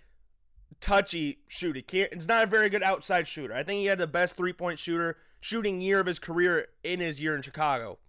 touchy 0.80 1.40
shoot. 1.48 1.76
He 1.76 1.82
can't. 1.82 2.12
It's 2.14 2.28
not 2.28 2.46
a 2.46 2.48
very 2.48 2.70
good 2.70 2.84
outside 2.84 3.28
shooter. 3.28 3.54
I 3.54 3.64
think 3.64 3.80
he 3.80 3.86
had 3.88 4.00
the 4.00 4.08
best 4.08 4.36
three 4.36 4.54
point 4.54 4.80
shooter 4.80 5.18
shooting 5.40 5.82
year 5.82 6.00
of 6.00 6.08
his 6.08 6.20
career 6.20 6.68
in 6.84 7.00
his 7.00 7.22
year 7.22 7.36
in 7.36 7.42
Chicago. 7.42 8.00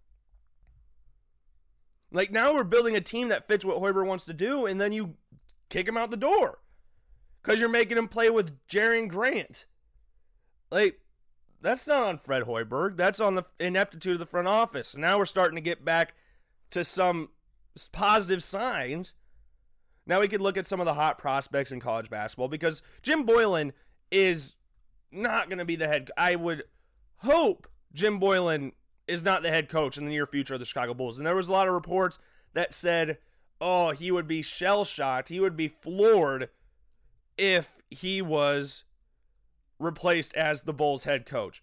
Like 2.13 2.31
now 2.31 2.55
we're 2.55 2.65
building 2.65 2.95
a 2.95 3.01
team 3.01 3.29
that 3.29 3.49
fits 3.49 3.65
what 3.65 3.79
Hoiberg 3.79 4.07
wants 4.07 4.25
to 4.27 4.33
do, 4.33 4.67
and 4.67 4.81
then 4.81 4.93
you 4.93 5.17
kick 5.69 5.89
him 5.89 5.97
out 5.97 6.13
the 6.13 6.17
door 6.17 6.61
because 7.45 7.61
you're 7.61 7.69
making 7.69 7.99
him 7.99 8.09
play 8.09 8.31
with 8.31 8.67
Jerian 8.67 9.09
Grant. 9.09 9.67
Like 10.71 11.01
that's 11.61 11.87
not 11.87 12.05
on 12.05 12.19
Fred 12.19 12.45
Hoiberg. 12.45 12.97
That's 12.97 13.21
on 13.21 13.35
the 13.35 13.45
ineptitude 13.61 14.15
of 14.15 14.19
the 14.19 14.27
front 14.27 14.49
office. 14.49 14.97
Now 14.97 15.19
we're 15.19 15.27
starting 15.27 15.57
to 15.57 15.63
get 15.63 15.85
back 15.85 16.15
to 16.71 16.83
some 16.83 17.31
positive 17.93 18.43
signs. 18.43 19.15
Now 20.07 20.21
we 20.21 20.29
could 20.29 20.41
look 20.41 20.59
at 20.59 20.67
some 20.67 20.81
of 20.81 20.87
the 20.87 20.95
hot 20.95 21.19
prospects 21.19 21.73
in 21.73 21.81
college 21.81 22.11
basketball 22.11 22.49
because 22.49 22.83
Jim 23.03 23.27
Boylen 23.27 23.73
is 24.11 24.57
not 25.11 25.49
going 25.49 25.59
to 25.59 25.65
be 25.65 25.77
the 25.77 25.89
head. 25.89 26.11
I 26.17 26.37
would 26.37 26.65
hope 27.19 27.69
Jim 27.93 28.21
Boylen 28.21 28.73
is 29.07 29.23
not 29.23 29.43
the 29.43 29.51
head 29.51 29.69
coach 29.69 29.97
in 29.97 30.05
the 30.05 30.11
near 30.11 30.27
future 30.27 30.55
of 30.55 30.61
the 30.61 30.67
Chicago 30.67 30.93
Bulls. 30.95 31.19
And 31.19 31.27
there 31.27 31.37
was 31.37 31.49
a 31.49 31.53
lot 31.53 31.69
of 31.69 31.75
reports 31.75 32.19
that 32.53 32.75
said, 32.75 33.19
oh, 33.61 33.91
he 33.91 34.11
would 34.11 34.27
be 34.27 34.43
shell 34.43 34.85
shocked, 34.85 35.29
he 35.29 35.41
would 35.41 35.57
be 35.57 35.69
floored 35.69 36.49
if 37.37 37.81
he 37.91 38.23
was 38.23 38.85
replaced 39.79 40.35
as 40.35 40.63
the 40.63 40.73
Bulls 40.73 41.05
head 41.05 41.27
coach. 41.27 41.63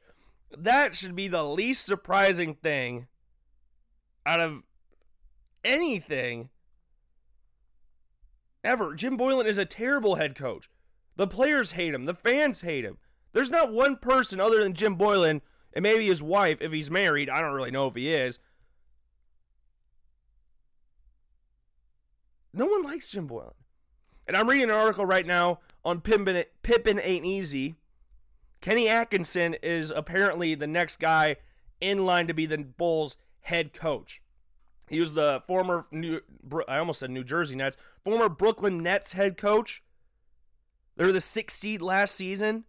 That 0.55 0.95
should 0.95 1.15
be 1.15 1.27
the 1.27 1.43
least 1.43 1.85
surprising 1.85 2.55
thing 2.55 3.07
out 4.25 4.39
of 4.39 4.63
anything 5.63 6.49
ever. 8.63 8.93
Jim 8.95 9.17
Boylen 9.17 9.45
is 9.45 9.57
a 9.57 9.65
terrible 9.65 10.15
head 10.15 10.35
coach. 10.35 10.69
The 11.15 11.27
players 11.27 11.73
hate 11.73 11.93
him, 11.93 12.05
the 12.05 12.13
fans 12.13 12.61
hate 12.61 12.85
him. 12.85 12.97
There's 13.33 13.49
not 13.49 13.71
one 13.71 13.97
person 13.97 14.39
other 14.39 14.61
than 14.61 14.73
Jim 14.73 14.97
Boylen 14.97 15.41
and 15.73 15.83
maybe 15.83 16.05
his 16.07 16.21
wife, 16.21 16.57
if 16.61 16.71
he's 16.71 16.91
married. 16.91 17.29
I 17.29 17.39
don't 17.39 17.53
really 17.53 17.71
know 17.71 17.87
if 17.87 17.95
he 17.95 18.13
is. 18.13 18.39
No 22.53 22.65
one 22.65 22.83
likes 22.83 23.07
Jim 23.07 23.29
Boylen. 23.29 23.53
And 24.31 24.37
I'm 24.37 24.47
reading 24.47 24.69
an 24.69 24.75
article 24.77 25.05
right 25.05 25.27
now 25.27 25.59
on 25.83 25.99
Pippen, 25.99 26.45
Pippen 26.63 27.01
Ain't 27.03 27.25
Easy. 27.25 27.75
Kenny 28.61 28.87
Atkinson 28.87 29.57
is 29.61 29.91
apparently 29.91 30.55
the 30.55 30.67
next 30.67 31.01
guy 31.01 31.35
in 31.81 32.05
line 32.05 32.27
to 32.27 32.33
be 32.33 32.45
the 32.45 32.59
Bulls 32.59 33.17
head 33.41 33.73
coach. 33.73 34.21
He 34.87 35.01
was 35.01 35.15
the 35.15 35.43
former 35.47 35.85
New, 35.91 36.21
I 36.65 36.77
almost 36.77 37.01
said 37.01 37.11
New 37.11 37.25
Jersey 37.25 37.57
Nets, 37.57 37.75
former 38.05 38.29
Brooklyn 38.29 38.81
Nets 38.81 39.11
head 39.11 39.35
coach. 39.35 39.83
They 40.95 41.03
were 41.03 41.11
the 41.11 41.19
sixth 41.19 41.59
seed 41.59 41.81
last 41.81 42.15
season 42.15 42.63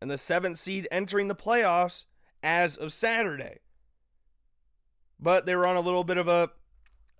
and 0.00 0.10
the 0.10 0.18
seventh 0.18 0.58
seed 0.58 0.88
entering 0.90 1.28
the 1.28 1.36
playoffs 1.36 2.06
as 2.42 2.76
of 2.76 2.92
Saturday. 2.92 3.60
But 5.20 5.46
they 5.46 5.54
were 5.54 5.68
on 5.68 5.76
a 5.76 5.80
little 5.80 6.02
bit 6.02 6.18
of 6.18 6.26
a 6.26 6.50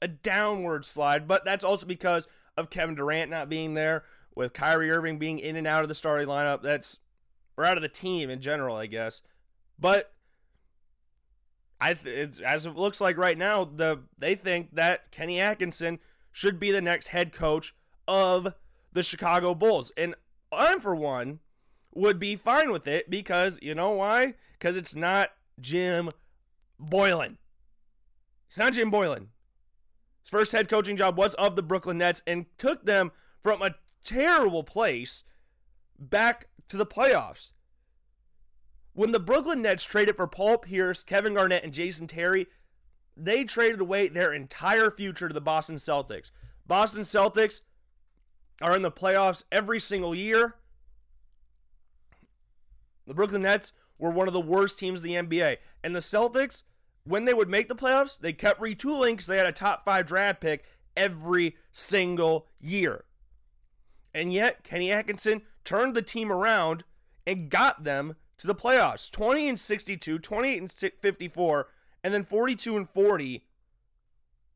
a 0.01 0.09
downward 0.09 0.85
slide, 0.85 1.27
but 1.27 1.45
that's 1.45 1.65
also 1.65 1.87
because 1.87 2.29
of 2.59 2.71
Kevin 2.71 2.95
Durant 2.95 3.31
not 3.31 3.49
being 3.49 3.75
there, 3.75 4.05
with 4.35 4.53
Kyrie 4.53 4.91
Irving 4.91 5.19
being 5.19 5.39
in 5.39 5.57
and 5.57 5.67
out 5.67 5.83
of 5.83 5.89
the 5.89 5.95
starting 5.95 6.29
lineup. 6.29 6.63
That's 6.63 6.99
or 7.57 7.65
out 7.65 7.77
of 7.77 7.83
the 7.83 7.89
team 7.89 8.31
in 8.31 8.41
general, 8.41 8.77
I 8.77 8.87
guess. 8.87 9.23
But 9.79 10.13
I 11.81 11.95
th- 11.95 12.41
as 12.41 12.67
it 12.67 12.77
looks 12.77 13.01
like 13.01 13.17
right 13.17 13.39
now, 13.39 13.65
the 13.65 14.01
they 14.17 14.35
think 14.35 14.75
that 14.75 15.11
Kenny 15.11 15.41
Atkinson 15.41 15.99
should 16.31 16.61
be 16.61 16.71
the 16.71 16.81
next 16.81 17.09
head 17.09 17.33
coach 17.33 17.75
of 18.07 18.55
the 18.93 19.03
Chicago 19.03 19.55
Bulls, 19.55 19.93
and 19.97 20.15
I, 20.53 20.79
for 20.79 20.95
one, 20.95 21.41
would 21.95 22.19
be 22.19 22.37
fine 22.37 22.71
with 22.71 22.87
it 22.87 23.11
because 23.11 23.59
you 23.61 23.75
know 23.75 23.91
why? 23.91 24.35
Because 24.53 24.77
it's 24.77 24.95
not 24.95 25.31
Jim 25.61 26.11
Boylen. 26.81 27.37
It's 28.49 28.59
not 28.59 28.73
Jim 28.73 28.91
Boylen. 28.91 29.27
First 30.29 30.53
head 30.53 30.69
coaching 30.69 30.99
job 30.99 31.17
was 31.17 31.33
of 31.35 31.57
the 31.57 31.63
Brooklyn 31.63 31.97
Nets 31.97 32.23
and 32.27 32.45
took 32.59 32.85
them 32.85 33.13
from 33.43 33.63
a 33.63 33.77
terrible 34.05 34.63
place 34.63 35.25
back 35.99 36.49
to 36.69 36.77
the 36.77 36.85
playoffs. 36.85 37.53
When 38.93 39.13
the 39.13 39.21
Brooklyn 39.21 39.63
Nets 39.63 39.85
traded 39.85 40.17
for 40.17 40.27
Paul 40.27 40.59
Pierce, 40.59 41.03
Kevin 41.03 41.33
Garnett, 41.33 41.65
and 41.65 41.73
Jason 41.73 42.07
Terry, 42.07 42.47
they 43.17 43.45
traded 43.45 43.81
away 43.81 44.09
their 44.09 44.35
entire 44.35 44.91
future 44.91 45.29
to 45.29 45.35
the 45.35 45.41
Boston 45.41 45.77
Celtics. 45.77 46.31
Boston 46.67 47.03
Celtics 47.03 47.63
are 48.61 48.77
in 48.77 48.83
the 48.83 48.93
playoffs 48.93 49.45
every 49.51 49.81
single 49.81 50.15
year. 50.15 50.57
The 53.07 53.15
Brooklyn 53.15 53.43
Nets 53.43 53.73
were 53.97 54.11
one 54.11 54.29
of 54.29 54.35
the 54.35 54.41
worst 54.43 54.79
teams 54.79 55.03
in 55.03 55.09
the 55.09 55.39
NBA. 55.39 55.57
And 55.83 55.97
the 55.97 56.01
Celtics, 56.01 56.65
when 57.09 57.25
they 57.25 57.35
would 57.35 57.49
make 57.49 57.69
the 57.69 57.75
playoffs, 57.75 58.19
they 58.19 58.33
kept 58.33 58.61
retooling 58.61 59.13
because 59.13 59.27
they 59.27 59.39
had 59.39 59.47
a 59.47 59.53
top 59.53 59.85
five 59.85 60.07
draft 60.07 60.41
pick 60.41 60.65
every 60.97 61.57
single 61.73 62.47
year. 62.61 63.05
And 64.15 64.33
yet, 64.33 64.63
Kenny 64.63 64.93
Atkinson 64.93 65.43
turned 65.65 65.95
the 65.95 66.03
team 66.03 66.31
around 66.31 66.85
and 67.27 67.51
got 67.51 67.85
them 67.85 68.17
to 68.39 68.47
the 68.47 68.55
playoffs 68.55 69.11
20 69.11 69.49
and 69.49 69.61
62, 69.61 70.19
28 70.19 70.59
and 70.59 70.71
54, 70.71 71.69
and 72.05 72.15
then 72.15 72.25
42 72.25 72.77
and 72.77 72.89
40 72.89 73.45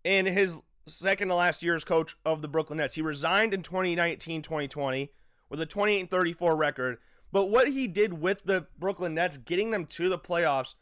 in 0.05 0.27
his 0.27 0.59
second 0.87 1.29
to 1.29 1.35
last 1.35 1.63
year 1.63 1.77
as 1.77 1.85
coach 1.85 2.17
of 2.25 2.43
the 2.43 2.49
Brooklyn 2.49 2.79
Nets. 2.79 2.95
He 2.95 3.03
resigned 3.03 3.55
in 3.55 3.63
2019 3.63 4.43
2020 4.43 5.11
with 5.49 5.61
a 5.61 5.67
28 5.67 6.01
and 6.01 6.11
34 6.11 6.57
record. 6.57 6.99
But 7.31 7.51
what 7.51 7.69
he 7.69 7.89
did 7.89 8.15
with 8.15 8.43
the 8.45 8.67
Brooklyn 8.79 9.15
Nets, 9.15 9.39
getting 9.39 9.71
them 9.71 9.87
to 9.87 10.09
the 10.09 10.19
playoffs, 10.19 10.75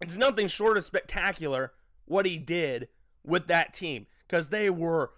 it's 0.00 0.16
nothing 0.16 0.48
short 0.48 0.76
of 0.76 0.84
spectacular 0.84 1.72
what 2.06 2.26
he 2.26 2.38
did 2.38 2.88
with 3.24 3.46
that 3.46 3.74
team 3.74 4.06
because 4.26 4.48
they 4.48 4.70
were 4.70 5.12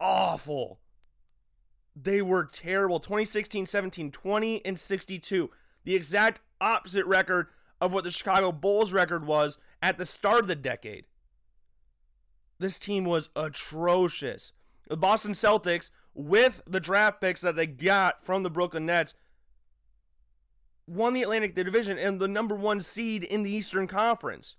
awful. 0.00 0.80
They 1.94 2.22
were 2.22 2.44
terrible. 2.44 3.00
2016 3.00 3.66
17, 3.66 4.10
20 4.10 4.64
and 4.64 4.78
62 4.78 5.50
the 5.88 5.94
exact 5.94 6.40
opposite 6.60 7.06
record 7.06 7.46
of 7.80 7.94
what 7.94 8.04
the 8.04 8.10
Chicago 8.10 8.52
Bulls 8.52 8.92
record 8.92 9.26
was 9.26 9.56
at 9.80 9.96
the 9.96 10.04
start 10.04 10.40
of 10.40 10.46
the 10.48 10.54
decade. 10.54 11.06
This 12.58 12.78
team 12.78 13.04
was 13.04 13.30
atrocious. 13.34 14.52
The 14.88 14.98
Boston 14.98 15.32
Celtics, 15.32 15.90
with 16.12 16.60
the 16.66 16.80
draft 16.80 17.22
picks 17.22 17.40
that 17.40 17.56
they 17.56 17.66
got 17.66 18.22
from 18.22 18.42
the 18.42 18.50
Brooklyn 18.50 18.84
Nets, 18.84 19.14
won 20.88 21.14
the 21.14 21.22
Atlantic 21.22 21.54
Division 21.54 21.98
and 21.98 22.20
the 22.20 22.28
number 22.28 22.54
one 22.54 22.80
seed 22.80 23.22
in 23.22 23.42
the 23.42 23.50
Eastern 23.50 23.86
Conference. 23.86 24.56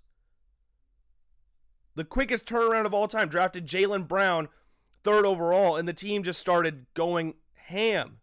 The 1.96 2.04
quickest 2.04 2.46
turnaround 2.46 2.86
of 2.86 2.94
all 2.94 3.08
time 3.08 3.28
drafted 3.28 3.66
Jaylen 3.66 4.06
Brown 4.06 4.48
third 5.02 5.26
overall, 5.26 5.76
and 5.76 5.88
the 5.88 5.92
team 5.92 6.22
just 6.22 6.40
started 6.40 6.86
going 6.94 7.34
ham. 7.54 8.18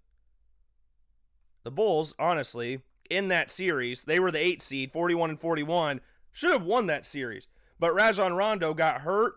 The 1.63 1.71
Bulls, 1.71 2.15
honestly, 2.17 2.81
in 3.09 3.27
that 3.27 3.49
series. 3.49 4.03
They 4.03 4.19
were 4.19 4.31
the 4.31 4.39
eight 4.39 4.61
seed, 4.61 4.91
41 4.91 5.31
and 5.31 5.39
41. 5.39 6.01
Should 6.31 6.51
have 6.51 6.63
won 6.63 6.87
that 6.87 7.05
series. 7.05 7.47
But 7.79 7.93
Rajon 7.93 8.33
Rondo 8.33 8.73
got 8.73 9.01
hurt, 9.01 9.35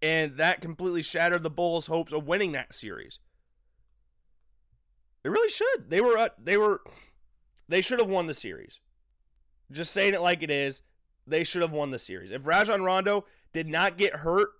and 0.00 0.36
that 0.36 0.60
completely 0.60 1.02
shattered 1.02 1.42
the 1.42 1.50
Bulls' 1.50 1.86
hopes 1.86 2.12
of 2.12 2.26
winning 2.26 2.52
that 2.52 2.74
series. 2.74 3.18
They 5.22 5.30
really 5.30 5.50
should. 5.50 5.90
They 5.90 6.00
were 6.00 6.16
uh, 6.16 6.28
they 6.42 6.56
were 6.56 6.82
they 7.68 7.80
should 7.80 7.98
have 7.98 8.08
won 8.08 8.26
the 8.26 8.34
series. 8.34 8.80
Just 9.70 9.92
saying 9.92 10.14
it 10.14 10.22
like 10.22 10.42
it 10.42 10.50
is, 10.50 10.82
they 11.26 11.44
should 11.44 11.62
have 11.62 11.72
won 11.72 11.90
the 11.90 11.98
series. 11.98 12.30
If 12.30 12.46
Rajon 12.46 12.82
Rondo 12.82 13.26
did 13.52 13.68
not 13.68 13.98
get 13.98 14.16
hurt 14.16 14.50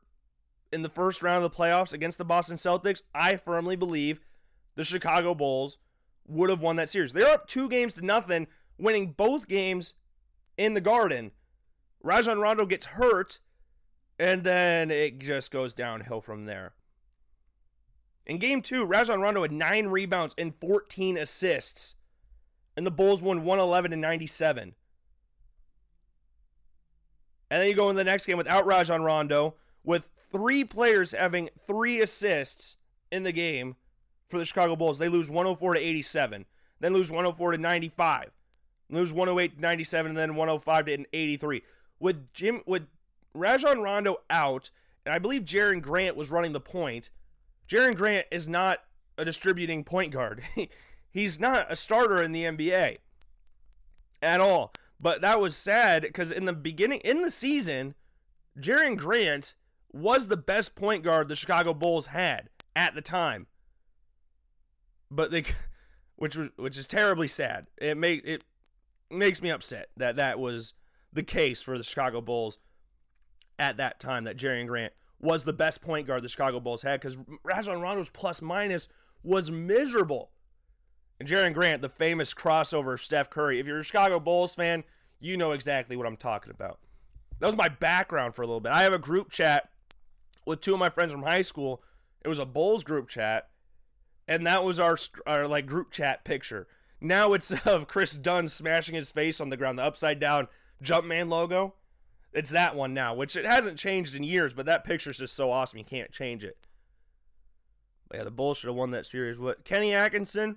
in 0.73 0.83
the 0.83 0.88
first 0.88 1.23
round 1.23 1.45
of 1.45 1.50
the 1.50 1.57
playoffs 1.57 1.93
against 1.93 2.19
the 2.19 2.25
Boston 2.25 2.57
Celtics, 2.57 3.03
I 3.15 3.37
firmly 3.37 3.77
believe 3.77 4.21
the 4.75 4.85
Chicago 4.85 5.35
Bulls 5.35 5.79
would 6.27 6.50
have 6.50 6.61
won 6.61 6.77
that 6.77 6.91
series. 6.91 7.12
They're 7.12 7.27
up 7.27 7.47
two 7.47 7.69
games 7.69 7.95
to 7.95 8.05
nothing, 8.05 8.47
winning 8.79 9.12
both 9.12 9.49
games 9.49 9.95
in 10.57 10.75
the 10.75 10.81
Garden. 10.81 11.33
Rajon 12.03 12.38
Rondo 12.38 12.67
gets 12.67 12.87
hurt, 12.87 13.41
and 14.19 14.45
then 14.45 14.91
it 14.91 15.19
just 15.19 15.50
goes 15.50 15.73
downhill 15.73 16.21
from 16.21 16.45
there. 16.45 16.75
In 18.27 18.38
game 18.38 18.61
two, 18.61 18.85
Rajon 18.85 19.23
Rondo 19.23 19.43
had 19.43 19.53
nine 19.53 19.87
rebounds 19.87 20.35
and 20.37 20.55
14 20.61 21.17
assists, 21.17 21.95
and 22.78 22.87
the 22.87 22.92
Bulls 22.92 23.20
won 23.20 23.38
111 23.38 23.90
to 23.90 23.97
97. 23.97 24.73
And 27.50 27.61
then 27.61 27.68
you 27.68 27.75
go 27.75 27.90
in 27.90 27.97
the 27.97 28.04
next 28.04 28.25
game 28.25 28.37
without 28.37 28.66
Rajon 28.66 29.02
Rondo, 29.02 29.56
with 29.82 30.08
three 30.30 30.62
players 30.62 31.11
having 31.11 31.49
three 31.66 32.00
assists 32.00 32.76
in 33.11 33.25
the 33.25 33.32
game 33.32 33.75
for 34.28 34.38
the 34.38 34.44
Chicago 34.44 34.76
Bulls. 34.76 35.00
They 35.00 35.08
lose 35.08 35.28
104 35.28 35.75
to 35.75 35.80
87, 35.80 36.47
then 36.78 36.94
lose 36.94 37.11
104 37.11 37.50
to 37.50 37.58
95, 37.58 38.30
lose 38.90 39.12
108 39.12 39.56
to 39.56 39.61
97, 39.61 40.11
and 40.11 40.16
then 40.16 40.37
105 40.37 40.87
to 40.87 41.04
83. 41.12 41.62
With 41.99 42.32
Jim 42.32 42.62
with 42.64 42.87
Rajon 43.35 43.80
Rondo 43.80 44.18
out, 44.30 44.70
and 45.04 45.12
I 45.12 45.18
believe 45.18 45.42
Jerian 45.42 45.82
Grant 45.82 46.14
was 46.14 46.30
running 46.30 46.52
the 46.52 46.61
point. 46.61 47.11
Jerian 47.68 47.97
Grant 47.97 48.28
is 48.30 48.47
not 48.47 48.85
a 49.16 49.25
distributing 49.25 49.82
point 49.82 50.12
guard. 50.12 50.44
He's 51.11 51.41
not 51.41 51.71
a 51.71 51.77
starter 51.77 52.23
in 52.23 52.33
the 52.33 52.45
NBA 52.45 52.99
at 54.23 54.41
all. 54.41 54.73
But 55.00 55.21
that 55.21 55.41
was 55.41 55.57
sad 55.57 56.03
because 56.03 56.33
in 56.33 56.45
the 56.45 56.53
beginning, 56.53 57.00
in 57.00 57.23
the 57.23 57.31
season, 57.31 57.95
Jerian 58.59 58.97
Grant 58.97 59.55
was 59.93 60.27
the 60.27 60.37
best 60.37 60.75
point 60.75 61.05
guard 61.05 61.29
the 61.29 61.37
Chicago 61.37 61.73
Bulls 61.73 62.07
had 62.07 62.49
at 62.75 62.95
the 62.95 63.00
time 63.00 63.47
but 65.11 65.31
they, 65.31 65.45
which 66.17 66.37
was 66.37 66.50
which 66.57 66.79
is 66.79 66.87
terribly 66.87 67.29
sad. 67.29 67.67
It 67.79 67.97
make 67.97 68.25
it 68.25 68.45
makes 69.11 69.43
me 69.43 69.50
upset 69.50 69.88
that 69.97 70.17
that 70.17 70.38
was 70.38 70.75
the 71.12 71.23
case 71.23 71.62
for 71.62 71.79
the 71.79 71.85
Chicago 71.85 72.21
Bulls 72.21 72.59
at 73.59 73.77
that 73.79 74.00
time. 74.00 74.25
That 74.25 74.37
Jerian 74.37 74.67
Grant 74.67 74.93
was 75.21 75.45
the 75.45 75.53
best 75.53 75.83
point 75.83 76.07
guard 76.07 76.23
the 76.23 76.29
Chicago 76.29 76.61
Bulls 76.61 76.83
had 76.83 77.00
because 77.00 77.19
Rajon 77.43 77.81
Rondo's 77.81 78.11
plus 78.11 78.43
minus 78.43 78.88
was 79.23 79.50
miserable. 79.50 80.31
And 81.21 81.29
Jerian 81.29 81.53
Grant, 81.53 81.83
the 81.83 81.89
famous 81.89 82.33
crossover 82.33 82.95
of 82.95 83.01
Steph 83.01 83.31
Curry. 83.31 83.59
If 83.59 83.67
you're 83.67 83.79
a 83.79 83.85
Chicago 83.85 84.21
Bulls 84.21 84.55
fan, 84.55 84.85
you 85.21 85.37
know 85.37 85.53
exactly 85.53 85.97
what 85.97 86.07
I'm 86.07 86.17
talking 86.17 86.51
about. 86.51 86.79
That 87.41 87.47
was 87.47 87.57
my 87.57 87.69
background 87.69 88.35
for 88.35 88.43
a 88.43 88.47
little 88.47 88.61
bit. 88.61 88.73
I 88.73 88.83
have 88.83 88.93
a 88.93 88.99
group 88.99 89.31
chat 89.31 89.69
with 90.47 90.61
two 90.61 90.75
of 90.75 90.81
my 90.81 90.89
friends 90.89 91.13
from 91.13 91.23
high 91.23 91.43
school. 91.43 91.83
It 92.25 92.29
was 92.29 92.39
a 92.39 92.47
Bulls 92.47 92.85
group 92.85 93.09
chat, 93.09 93.49
and 94.27 94.47
that 94.47 94.65
was 94.65 94.81
our, 94.81 94.97
our 95.27 95.47
like 95.47 95.67
group 95.67 95.91
chat 95.91 96.25
picture. 96.25 96.67
Now 97.01 97.33
it's 97.33 97.51
of 97.67 97.89
Kris 97.89 98.15
Dunn 98.15 98.49
smashing 98.49 98.95
his 98.95 99.11
face 99.11 99.41
on 99.41 99.51
the 99.51 99.57
ground, 99.57 99.79
the 99.79 99.85
upside 99.85 100.21
down 100.21 100.49
Jumpman 100.83 101.29
logo. 101.29 101.75
It's 102.33 102.51
that 102.51 102.77
one 102.77 102.93
now, 102.93 103.15
which 103.15 103.37
it 103.37 103.45
hasn't 103.45 103.79
changed 103.79 104.15
in 104.15 104.23
years, 104.23 104.53
but 104.53 104.67
that 104.67 104.85
picture's 104.85 105.19
just 105.19 105.35
so 105.35 105.51
awesome 105.51 105.79
you 105.79 105.85
can't 105.85 106.13
change 106.13 106.45
it. 106.45 106.59
But 108.09 108.19
yeah, 108.19 108.25
the 108.25 108.31
Bulls 108.31 108.59
should 108.59 108.69
have 108.69 108.77
won 108.77 108.91
that 108.93 109.07
series. 109.07 109.39
What 109.39 109.65
Kenny 109.65 109.95
Atkinson, 109.95 110.57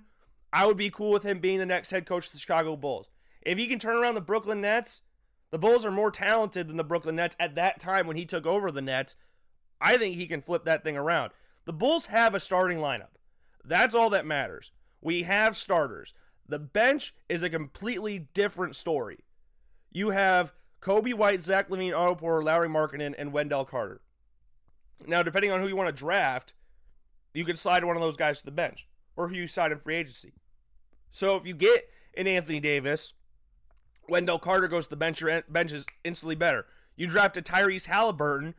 I 0.52 0.66
would 0.66 0.76
be 0.76 0.90
cool 0.90 1.12
with 1.12 1.22
him 1.22 1.38
being 1.38 1.58
the 1.58 1.66
next 1.66 1.90
head 1.90 2.06
coach 2.06 2.26
of 2.26 2.32
the 2.32 2.38
Chicago 2.38 2.76
Bulls. 2.76 3.08
If 3.40 3.58
he 3.58 3.66
can 3.66 3.78
turn 3.78 3.96
around 3.96 4.14
the 4.14 4.20
Brooklyn 4.20 4.60
Nets, 4.60 5.02
the 5.50 5.58
Bulls 5.58 5.84
are 5.84 5.90
more 5.90 6.10
talented 6.10 6.68
than 6.68 6.76
the 6.76 6.84
Brooklyn 6.84 7.16
Nets 7.16 7.36
at 7.40 7.54
that 7.54 7.80
time 7.80 8.06
when 8.06 8.16
he 8.16 8.24
took 8.24 8.46
over 8.46 8.70
the 8.70 8.82
Nets. 8.82 9.16
I 9.80 9.96
think 9.96 10.16
he 10.16 10.26
can 10.26 10.42
flip 10.42 10.64
that 10.64 10.84
thing 10.84 10.96
around. 10.96 11.32
The 11.64 11.72
Bulls 11.72 12.06
have 12.06 12.34
a 12.34 12.40
starting 12.40 12.78
lineup. 12.78 13.08
That's 13.64 13.94
all 13.94 14.10
that 14.10 14.26
matters. 14.26 14.72
We 15.00 15.22
have 15.22 15.56
starters. 15.56 16.14
The 16.48 16.58
bench 16.58 17.14
is 17.28 17.42
a 17.42 17.50
completely 17.50 18.18
different 18.18 18.76
story. 18.76 19.18
You 19.90 20.10
have 20.10 20.52
Coby 20.80 21.14
White, 21.14 21.40
Zach 21.40 21.68
LaVine, 21.68 21.96
Otto 21.96 22.16
Porter, 22.16 22.42
Lauri 22.42 22.68
Markkanen, 22.68 23.14
and 23.16 23.32
Wendell 23.32 23.64
Carter. 23.64 24.00
Now, 25.06 25.22
depending 25.22 25.50
on 25.50 25.60
who 25.60 25.68
you 25.68 25.76
want 25.76 25.88
to 25.88 26.00
draft, 26.00 26.54
you 27.34 27.44
could 27.44 27.58
slide 27.58 27.84
one 27.84 27.96
of 27.96 28.02
those 28.02 28.16
guys 28.16 28.40
to 28.40 28.44
the 28.44 28.50
bench 28.50 28.86
or 29.16 29.28
who 29.28 29.34
you 29.34 29.46
sign 29.46 29.72
in 29.72 29.78
free 29.78 29.96
agency. 29.96 30.32
So 31.12 31.36
if 31.36 31.46
you 31.46 31.54
get 31.54 31.88
an 32.16 32.26
Anthony 32.26 32.58
Davis, 32.58 33.12
Wendell 34.08 34.40
Carter 34.40 34.66
goes 34.66 34.86
to 34.86 34.90
the 34.90 34.96
bench, 34.96 35.22
bench 35.48 35.70
is 35.70 35.86
instantly 36.02 36.34
better. 36.34 36.66
You 36.96 37.06
draft 37.06 37.36
a 37.36 37.42
Tyrese 37.42 37.86
Halliburton 37.86 38.54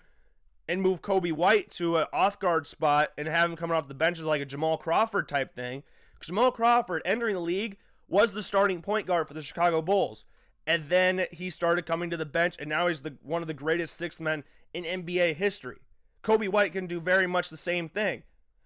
and 0.68 0.82
move 0.82 1.02
Coby 1.02 1.34
White 1.34 1.72
to 1.72 1.98
an 1.98 2.06
off 2.14 2.40
guard 2.40 2.66
spot 2.66 3.10
and 3.18 3.28
have 3.28 3.50
him 3.50 3.58
coming 3.58 3.76
off 3.76 3.88
the 3.88 3.94
bench 3.94 4.20
as 4.20 4.26
like 4.26 4.42
a 4.42 4.46
Jamal 4.46 4.78
Crawford 4.78 5.28
type 5.28 5.56
thing. 5.56 5.84
Jamal 6.22 6.52
Crawford 6.52 7.02
entering 7.04 7.36
the 7.36 7.42
league 7.42 7.78
was 8.08 8.34
the 8.34 8.44
starting 8.44 8.82
point 8.82 9.08
guard 9.08 9.28
for 9.28 9.34
the 9.34 9.42
Chicago 9.42 9.82
Bulls. 9.82 10.24
And 10.66 10.88
then 10.88 11.26
he 11.32 11.50
started 11.50 11.86
coming 11.86 12.10
to 12.10 12.16
the 12.16 12.26
bench, 12.26 12.56
and 12.58 12.70
now 12.70 12.88
he's 12.88 13.02
the 13.02 13.18
one 13.22 13.42
of 13.42 13.50
the 13.50 13.54
greatest 13.54 13.98
sixth 13.98 14.22
men 14.22 14.46
in 14.74 14.86
NBA 14.86 15.36
history. 15.36 15.80
Coby 16.24 16.48
White 16.48 16.72
can 16.72 16.88
do 16.88 17.02
very 17.02 17.28
much 17.28 17.50
the 17.50 17.58
same 17.58 17.90
thing. 17.90 18.24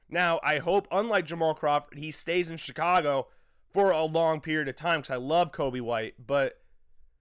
Now, 0.08 0.39
I 0.44 0.60
hope, 0.60 0.88
unlike 0.91 1.25
Jamal 1.25 1.56
Crawford, 1.56 1.98
he 1.98 2.12
stays 2.12 2.51
in 2.51 2.58
Chicago 2.58 3.27
for 3.74 3.91
a 3.91 4.03
long 4.05 4.41
period 4.41 4.67
of 4.67 4.75
time 4.75 5.01
because 5.01 5.12
I 5.12 5.17
love 5.17 5.51
Coby 5.51 5.81
White, 5.81 6.15
but 6.25 6.59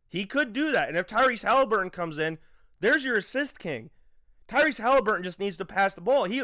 he 0.09 0.25
could 0.25 0.53
do 0.53 0.73
that. 0.73 0.89
And 0.89 0.97
if 0.97 1.07
Tyrese 1.07 1.43
Halliburton 1.43 1.91
comes 1.91 2.19
in, 2.19 2.39
there's 2.81 3.05
your 3.05 3.17
assist 3.17 3.59
king. 3.59 3.91
Tyrese 4.49 4.81
Halliburton 4.81 5.25
just 5.25 5.41
needs 5.41 5.57
to 5.57 5.65
pass 5.65 5.95
the 5.95 6.01
ball. 6.01 6.25
He, 6.25 6.43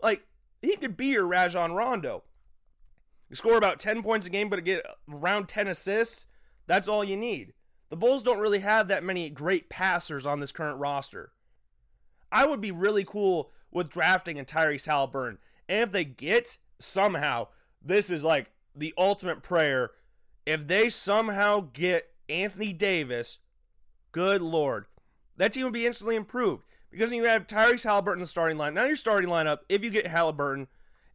like, 0.00 0.26
he 0.60 0.76
could 0.76 0.96
be 0.96 1.06
your 1.08 1.26
Rajon 1.26 1.72
Rondo. 1.72 2.22
You 3.28 3.36
score 3.36 3.56
about 3.56 3.80
10 3.80 4.02
points 4.02 4.26
a 4.26 4.30
game, 4.30 4.48
but 4.48 4.62
get 4.64 4.84
around 5.10 5.48
10 5.48 5.66
assists. 5.66 6.26
That's 6.66 6.88
all 6.88 7.02
you 7.02 7.16
need. 7.16 7.54
The 7.90 7.96
Bulls 7.96 8.22
don't 8.22 8.38
really 8.38 8.60
have 8.60 8.88
that 8.88 9.04
many 9.04 9.28
great 9.28 9.68
passers 9.68 10.26
on 10.26 10.40
this 10.40 10.52
current 10.52 10.78
roster. 10.78 11.32
I 12.30 12.46
would 12.46 12.60
be 12.60 12.70
really 12.70 13.04
cool 13.04 13.50
with 13.70 13.90
drafting 13.90 14.38
a 14.38 14.44
Tyrese 14.44 14.86
Halliburton. 14.86 15.38
And 15.68 15.80
if 15.80 15.92
they 15.92 16.04
get 16.04 16.58
somehow, 16.78 17.48
this 17.82 18.10
is 18.10 18.24
like 18.24 18.50
the 18.74 18.94
ultimate 18.96 19.42
prayer. 19.42 19.90
If 20.46 20.66
they 20.66 20.88
somehow 20.88 21.68
get 21.72 22.10
Anthony 22.28 22.72
Davis, 22.72 23.38
good 24.10 24.42
lord, 24.42 24.86
that 25.36 25.52
team 25.52 25.64
would 25.64 25.72
be 25.72 25.86
instantly 25.86 26.16
improved 26.16 26.64
because 26.90 27.10
you 27.10 27.24
have 27.24 27.46
Tyrese 27.46 27.84
Halliburton 27.84 28.20
in 28.20 28.22
the 28.22 28.26
starting 28.26 28.58
line. 28.58 28.74
Now 28.74 28.84
your 28.84 28.96
starting 28.96 29.30
lineup, 29.30 29.60
if 29.68 29.82
you 29.82 29.90
get 29.90 30.06
Halliburton, 30.06 30.68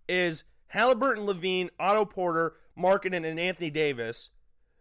is 0.08 0.44
Halliburton, 0.68 1.26
LaVine, 1.26 1.70
Otto 1.80 2.06
Porter, 2.06 2.56
Markkanen, 2.78 3.26
and 3.26 3.40
Anthony 3.40 3.70
Davis, 3.70 4.30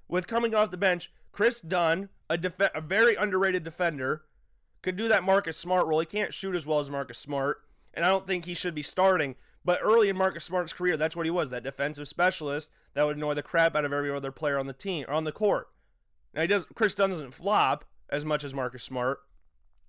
with 0.08 0.26
coming 0.26 0.54
off 0.54 0.70
the 0.70 0.76
bench, 0.76 1.12
Kris 1.32 1.60
Dunn, 1.60 2.08
a, 2.30 2.38
def- 2.38 2.60
a 2.74 2.80
very 2.80 3.14
underrated 3.14 3.62
defender, 3.62 4.24
could 4.82 4.96
do 4.96 5.08
that 5.08 5.24
Marcus 5.24 5.56
Smart 5.56 5.86
role. 5.86 6.00
He 6.00 6.06
can't 6.06 6.34
shoot 6.34 6.54
as 6.54 6.66
well 6.66 6.80
as 6.80 6.90
Marcus 6.90 7.18
Smart, 7.18 7.62
and 7.92 8.04
I 8.04 8.08
don't 8.08 8.26
think 8.26 8.44
he 8.44 8.54
should 8.54 8.74
be 8.74 8.82
starting. 8.82 9.36
But 9.66 9.80
early 9.82 10.08
in 10.08 10.16
Marcus 10.16 10.44
Smart's 10.44 10.72
career, 10.72 10.96
that's 10.96 11.16
what 11.16 11.26
he 11.26 11.30
was, 11.30 11.50
that 11.50 11.64
defensive 11.64 12.06
specialist 12.06 12.70
that 12.94 13.04
would 13.04 13.16
annoy 13.16 13.34
the 13.34 13.42
crap 13.42 13.74
out 13.74 13.84
of 13.84 13.92
every 13.92 14.12
other 14.12 14.30
player 14.30 14.60
on 14.60 14.68
the 14.68 14.72
team 14.72 15.04
or 15.08 15.14
on 15.14 15.24
the 15.24 15.32
court. 15.32 15.68
Now 16.32 16.42
he 16.42 16.46
does 16.46 16.64
Kris 16.76 16.94
Dunn 16.94 17.10
doesn't 17.10 17.34
flop 17.34 17.84
as 18.08 18.24
much 18.24 18.44
as 18.44 18.54
Marcus 18.54 18.84
Smart. 18.84 19.18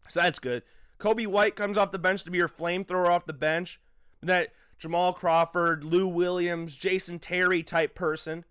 So 0.10 0.20
that's 0.20 0.40
good. 0.40 0.64
Coby 0.98 1.28
White 1.28 1.56
comes 1.56 1.78
off 1.78 1.92
the 1.92 2.00
bench 2.00 2.24
to 2.24 2.32
be 2.32 2.40
your 2.40 2.50
flamethrower 2.50 3.08
off 3.08 3.28
the 3.28 3.34
bench. 3.34 3.80
That 4.24 4.50
Jamal 4.80 5.14
Crawford, 5.14 5.84
Lou 5.84 6.08
Williams, 6.08 6.76
Jason 6.76 7.20
Terry 7.20 7.62
type 7.62 7.94
person. 7.94 8.46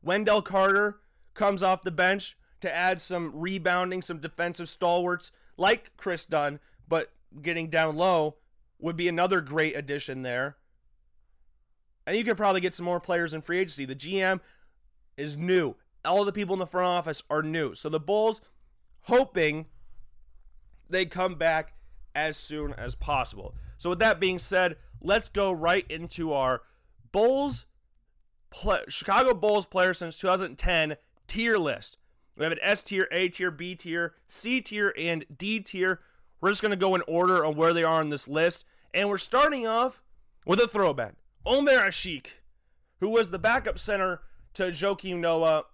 Wendell 0.00 0.40
Carter 0.40 1.00
comes 1.34 1.62
off 1.62 1.82
the 1.82 1.90
bench 1.90 2.38
to 2.62 2.74
add 2.74 2.98
some 2.98 3.30
rebounding, 3.34 4.00
some 4.00 4.20
defensive 4.20 4.70
stalwarts 4.70 5.32
like 5.58 5.94
Kris 5.98 6.24
Dunn, 6.24 6.60
but 6.88 7.12
getting 7.42 7.68
down 7.68 7.98
low 7.98 8.36
would 8.78 8.96
be 8.96 9.06
another 9.06 9.42
great 9.42 9.76
addition 9.76 10.22
there. 10.22 10.56
And 12.06 12.16
you 12.16 12.24
could 12.24 12.36
probably 12.36 12.60
get 12.60 12.74
some 12.74 12.86
more 12.86 13.00
players 13.00 13.34
in 13.34 13.42
free 13.42 13.58
agency. 13.58 13.84
The 13.84 13.94
GM 13.94 14.40
is 15.16 15.36
new. 15.36 15.76
All 16.04 16.24
the 16.24 16.32
people 16.32 16.54
in 16.54 16.58
the 16.58 16.66
front 16.66 16.88
office 16.88 17.22
are 17.30 17.42
new. 17.42 17.74
So 17.74 17.88
the 17.88 18.00
Bulls 18.00 18.40
hoping 19.02 19.66
they 20.88 21.06
come 21.06 21.36
back 21.36 21.74
as 22.14 22.36
soon 22.36 22.72
as 22.74 22.94
possible. 22.94 23.54
So 23.78 23.90
with 23.90 24.00
that 24.00 24.20
being 24.20 24.38
said, 24.38 24.76
let's 25.00 25.28
go 25.28 25.52
right 25.52 25.86
into 25.88 26.32
our 26.32 26.62
Bulls 27.12 27.66
play, 28.50 28.80
Chicago 28.88 29.34
Bulls 29.34 29.66
players 29.66 29.98
since 29.98 30.18
2010 30.18 30.96
tier 31.26 31.58
list. 31.58 31.96
We 32.36 32.44
have 32.44 32.52
an 32.52 32.58
S 32.62 32.82
tier, 32.82 33.08
A 33.12 33.28
tier, 33.28 33.50
B 33.50 33.74
tier, 33.74 34.14
C 34.26 34.60
tier, 34.60 34.94
and 34.96 35.24
D 35.36 35.60
tier. 35.60 36.00
We're 36.40 36.50
just 36.50 36.62
going 36.62 36.70
to 36.70 36.76
go 36.76 36.94
in 36.94 37.02
order 37.06 37.44
on 37.44 37.56
where 37.56 37.72
they 37.72 37.84
are 37.84 38.00
on 38.00 38.08
this 38.08 38.26
list. 38.26 38.64
And 38.94 39.08
we're 39.08 39.18
starting 39.18 39.66
off 39.66 40.02
with 40.46 40.58
a 40.58 40.66
throwback. 40.66 41.14
Omer 41.44 41.72
Asik, 41.72 42.26
who 43.00 43.08
was 43.08 43.30
the 43.30 43.38
backup 43.38 43.78
center 43.78 44.20
to 44.54 44.64
Joakim 44.64 45.18
Noah 45.18 45.64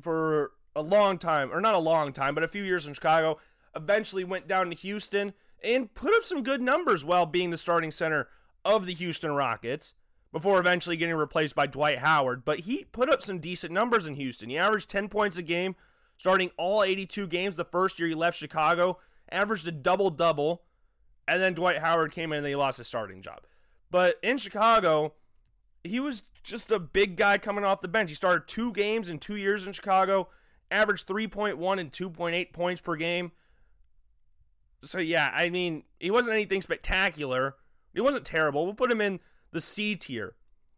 for 0.00 0.52
a 0.74 0.82
long 0.82 1.18
time, 1.18 1.52
or 1.52 1.60
not 1.60 1.74
a 1.74 1.78
long 1.78 2.12
time, 2.12 2.34
but 2.34 2.44
a 2.44 2.48
few 2.48 2.62
years 2.62 2.86
in 2.86 2.94
Chicago. 2.94 3.38
Eventually 3.76 4.24
went 4.24 4.48
down 4.48 4.70
to 4.70 4.76
Houston 4.76 5.32
and 5.62 5.92
put 5.92 6.14
up 6.14 6.24
some 6.24 6.42
good 6.42 6.62
numbers 6.62 7.04
while 7.04 7.26
being 7.26 7.50
the 7.50 7.58
starting 7.58 7.90
center 7.90 8.28
of 8.64 8.86
the 8.86 8.94
Houston 8.94 9.32
Rockets 9.32 9.94
before 10.32 10.58
eventually 10.58 10.96
getting 10.96 11.14
replaced 11.14 11.54
by 11.54 11.66
Dwight 11.66 11.98
Howard. 11.98 12.44
But 12.44 12.60
he 12.60 12.84
put 12.84 13.10
up 13.10 13.20
some 13.20 13.40
decent 13.40 13.72
numbers 13.72 14.06
in 14.06 14.14
Houston. 14.14 14.48
He 14.48 14.56
averaged 14.56 14.88
10 14.88 15.08
points 15.08 15.36
a 15.36 15.42
game, 15.42 15.76
starting 16.16 16.50
all 16.56 16.82
82 16.82 17.26
games 17.26 17.56
the 17.56 17.64
first 17.64 17.98
year 17.98 18.08
he 18.08 18.14
left 18.14 18.38
Chicago, 18.38 18.98
averaged 19.30 19.68
a 19.68 19.72
double 19.72 20.08
double, 20.08 20.62
and 21.28 21.42
then 21.42 21.52
Dwight 21.52 21.78
Howard 21.78 22.12
came 22.12 22.32
in 22.32 22.38
and 22.38 22.46
he 22.46 22.56
lost 22.56 22.78
his 22.78 22.86
starting 22.86 23.20
job. 23.20 23.40
But 23.90 24.16
in 24.22 24.38
Chicago, 24.38 25.14
he 25.82 26.00
was 26.00 26.22
just 26.42 26.70
a 26.70 26.78
big 26.78 27.16
guy 27.16 27.38
coming 27.38 27.64
off 27.64 27.80
the 27.80 27.88
bench. 27.88 28.10
He 28.10 28.14
started 28.16 28.46
two 28.46 28.72
games 28.72 29.10
in 29.10 29.18
two 29.18 29.36
years 29.36 29.66
in 29.66 29.72
Chicago, 29.72 30.28
averaged 30.70 31.06
3.1 31.06 31.80
and 31.80 31.92
2.8 31.92 32.52
points 32.52 32.80
per 32.80 32.96
game. 32.96 33.32
So, 34.82 34.98
yeah, 34.98 35.30
I 35.34 35.50
mean, 35.50 35.84
he 35.98 36.10
wasn't 36.10 36.34
anything 36.34 36.62
spectacular. 36.62 37.56
He 37.92 38.00
wasn't 38.00 38.24
terrible. 38.24 38.64
We'll 38.64 38.74
put 38.74 38.90
him 38.90 39.00
in 39.00 39.20
the 39.52 39.60
C 39.60 39.96
tier. 39.96 40.34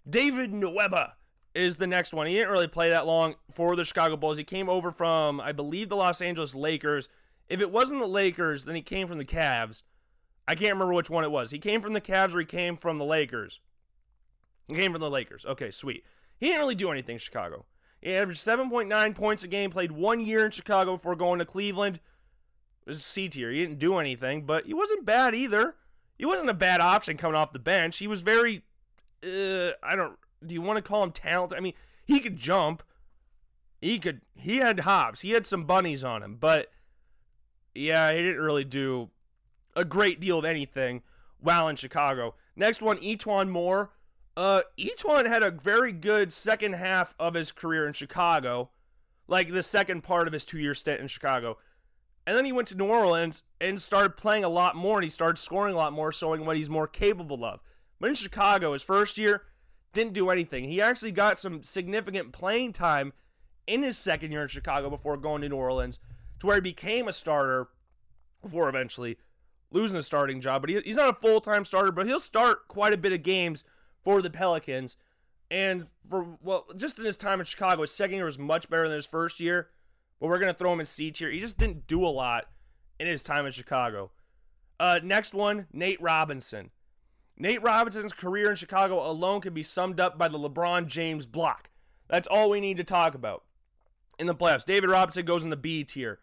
David 0.09 0.53
Nwaba 0.53 1.13
is 1.55 1.77
the 1.77 1.87
next 1.87 2.13
one. 2.13 2.27
He 2.27 2.35
didn't 2.35 2.51
really 2.51 2.67
play 2.67 2.91
that 2.91 3.07
long 3.07 3.35
for 3.53 3.77
the 3.77 3.85
Chicago 3.85 4.17
Bulls. 4.17 4.39
He 4.39 4.45
came 4.45 4.69
over 4.69 4.91
from, 4.91 5.41
I 5.41 5.53
believe, 5.53 5.89
the 5.89 5.97
Los 5.97 6.21
Angeles 6.21 6.55
Lakers. 6.55 7.09
If 7.49 7.61
it 7.61 7.71
wasn't 7.71 8.01
the 8.01 8.07
Lakers, 8.07 8.65
then 8.65 8.75
he 8.75 8.83
came 8.83 9.07
from 9.07 9.19
the 9.19 9.25
Cavs. 9.25 9.83
I 10.47 10.55
can't 10.55 10.73
remember 10.73 10.95
which 10.95 11.11
one 11.11 11.25
it 11.25 11.31
was. 11.31 11.51
He 11.51 11.59
came 11.59 11.81
from 11.81 11.93
the 11.93 12.01
Cavs 12.01 12.35
or 12.35 12.41
he 12.41 12.47
came 12.47 12.77
from 12.77 12.99
the 12.99 13.05
Lakers. 13.05 13.61
He 14.69 14.75
came 14.75 14.93
from 14.93 15.01
the 15.01 15.11
Lakers. 15.11 15.45
Okay, 15.47 15.71
sweet. 15.71 16.05
He 16.39 16.47
didn't 16.47 16.61
really 16.61 16.75
do 16.75 16.91
anything 16.91 17.15
in 17.15 17.21
Chicago. 17.21 17.67
He 18.01 18.13
averaged 18.15 18.41
7.9 18.41 19.15
points 19.15 19.45
a 19.45 19.49
game, 19.49 19.71
played 19.71 19.93
one 19.93 20.21
year 20.21 20.45
in 20.45 20.51
Chicago 20.51 20.97
before 20.97 21.15
going 21.15 21.39
to 21.39 21.45
Cleveland. 21.45 22.01
It 22.85 22.91
was 22.91 23.05
C 23.05 23.29
tier. 23.29 23.51
He 23.51 23.61
didn't 23.61 23.79
do 23.79 23.99
anything, 23.99 24.43
but 24.43 24.67
he 24.67 24.75
wasn't 24.75 25.05
bad 25.05 25.37
either. 25.37 25.77
He 26.19 26.27
wasn't 26.27 26.51
a 26.51 26.55
bad 26.55 26.81
option 26.81 27.17
coming 27.17 27.37
off 27.37 27.53
the 27.53 27.61
bench. 27.61 27.99
He 27.99 28.09
was 28.09 28.21
very, 28.21 28.65
uh, 29.25 29.71
I 29.83 29.95
don't, 29.95 30.19
do 30.45 30.55
you 30.55 30.63
want 30.63 30.79
to 30.79 30.83
call 30.83 31.05
him 31.05 31.13
talented? 31.13 31.57
I 31.57 31.61
mean, 31.61 31.75
he 32.05 32.19
could 32.19 32.37
jump. 32.37 32.83
He 33.81 34.01
could, 34.01 34.23
he 34.35 34.57
had 34.57 34.81
hops. 34.81 35.21
He 35.21 35.31
had 35.31 35.47
some 35.47 35.65
bunnies 35.65 36.03
on 36.03 36.25
him, 36.25 36.37
but 36.41 36.71
yeah, 37.73 38.13
he 38.13 38.19
didn't 38.21 38.43
really 38.43 38.65
do 38.65 39.11
a 39.75 39.85
great 39.85 40.21
deal 40.21 40.39
of 40.39 40.45
anything 40.45 41.03
while 41.41 41.69
in 41.69 41.77
Chicago. 41.77 42.35
Next 42.57 42.83
one, 42.83 42.99
E'Twaun 42.99 43.49
Moore. 43.49 43.91
Uh, 44.37 44.63
E'Twaun 44.79 45.27
had 45.27 45.43
a 45.43 45.51
very 45.51 45.93
good 45.93 46.33
second 46.33 46.75
half 46.75 47.15
of 47.19 47.35
his 47.35 47.53
career 47.53 47.87
in 47.87 47.93
Chicago. 47.93 48.71
like 49.29 49.51
the 49.51 49.63
second 49.63 50.03
part 50.03 50.27
of 50.27 50.33
his 50.33 50.45
two 50.45 50.59
year 50.59 50.75
stint 50.75 51.01
in 51.01 51.09
Chicago. 51.09 51.57
And 52.27 52.37
then 52.37 52.45
he 52.45 52.53
went 52.53 52.69
to 52.69 52.77
New 52.77 52.87
Orleans 52.87 53.43
and 53.61 53.81
started 53.81 54.17
playing 54.17 54.45
a 54.45 54.49
lot 54.49 54.77
more 54.77 54.99
and 54.99 55.05
he 55.05 55.11
started 55.11 55.39
scoring 55.39 55.75
a 55.75 55.77
lot 55.77 55.93
more, 55.93 56.13
showing 56.13 56.45
what 56.45 56.57
he's 56.57 56.71
more 56.71 56.87
capable 56.87 57.45
of. 57.45 57.61
But 57.99 58.11
in 58.11 58.15
Chicago, 58.15 58.73
his 58.75 58.83
first 58.83 59.19
year, 59.19 59.43
didn't 59.93 60.13
do 60.13 60.31
anything. 60.31 60.65
He 60.65 60.81
actually 60.81 61.13
got 61.13 61.39
some 61.39 61.63
significant 61.63 62.33
playing 62.33 62.73
time 62.73 63.13
in 63.67 63.83
his 63.83 63.99
second 63.99 64.33
year 64.33 64.43
in 64.43 64.49
Chicago 64.49 64.91
before 64.91 65.17
going 65.17 65.43
to 65.43 65.49
New 65.49 65.57
Orleans 65.57 65.99
to 66.41 66.47
where 66.47 66.57
he 66.57 66.63
became 66.63 67.09
a 67.09 67.13
starter 67.13 67.69
before 68.43 68.69
eventually 68.69 69.19
losing 69.73 69.97
the 69.97 70.03
starting 70.03 70.41
job. 70.41 70.63
But 70.63 70.71
he, 70.71 70.81
he's 70.81 70.97
not 70.97 71.17
a 71.17 71.21
full 71.21 71.41
time 71.41 71.65
starter, 71.65 71.93
but 71.93 72.07
he'll 72.07 72.21
start 72.21 72.69
quite 72.69 72.93
a 72.93 72.99
bit 72.99 73.13
of 73.13 73.23
games 73.23 73.65
for 74.05 74.23
the 74.23 74.31
Pelicans. 74.31 74.97
And 75.51 75.87
for, 76.09 76.39
well, 76.43 76.67
just 76.77 76.99
in 76.99 77.05
his 77.05 77.17
time 77.17 77.41
in 77.41 77.47
Chicago, 77.47 77.83
his 77.83 77.91
second 77.91 78.17
year 78.17 78.25
was 78.25 78.39
much 78.39 78.71
better 78.71 78.89
than 78.89 78.97
his 78.97 79.07
first 79.07 79.41
year. 79.41 79.69
But 80.21 80.29
we're 80.29 80.39
going 80.39 80.53
to 80.53 80.59
throw 80.59 80.73
him 80.73 80.81
in 80.81 80.87
C 80.87 81.11
tier. 81.11 81.31
He 81.31 81.41
just 81.41 81.59
didn't 81.59 81.87
do 81.87 82.05
a 82.05 82.09
lot 82.09 82.47
in 82.99 83.07
his 83.07 83.23
time 83.23 83.45
in 83.45 83.53
Chicago. 83.53 84.13
Uh, 84.79 85.01
next 85.03 85.35
one, 85.35 85.67
Nate 85.73 86.01
Robinson. 86.01 86.71
Nate 87.37 87.63
Robinson's 87.63 88.13
career 88.13 88.51
in 88.51 88.57
Chicago 88.57 89.05
alone 89.05 89.41
can 89.41 89.53
be 89.53 89.63
summed 89.63 89.99
up 89.99 90.17
by 90.17 90.29
the 90.29 90.39
LeBron 90.39 90.87
James 90.87 91.27
block. 91.27 91.71
That's 92.09 92.29
all 92.29 92.51
we 92.51 92.61
need 92.61 92.77
to 92.77 92.85
talk 92.85 93.15
about 93.15 93.45
in 94.19 94.27
the 94.27 94.35
playoffs. 94.35 94.65
David 94.65 94.91
Robinson 94.91 95.25
goes 95.25 95.45
in 95.45 95.51
the 95.51 95.57
B 95.57 95.83
tier. 95.83 96.21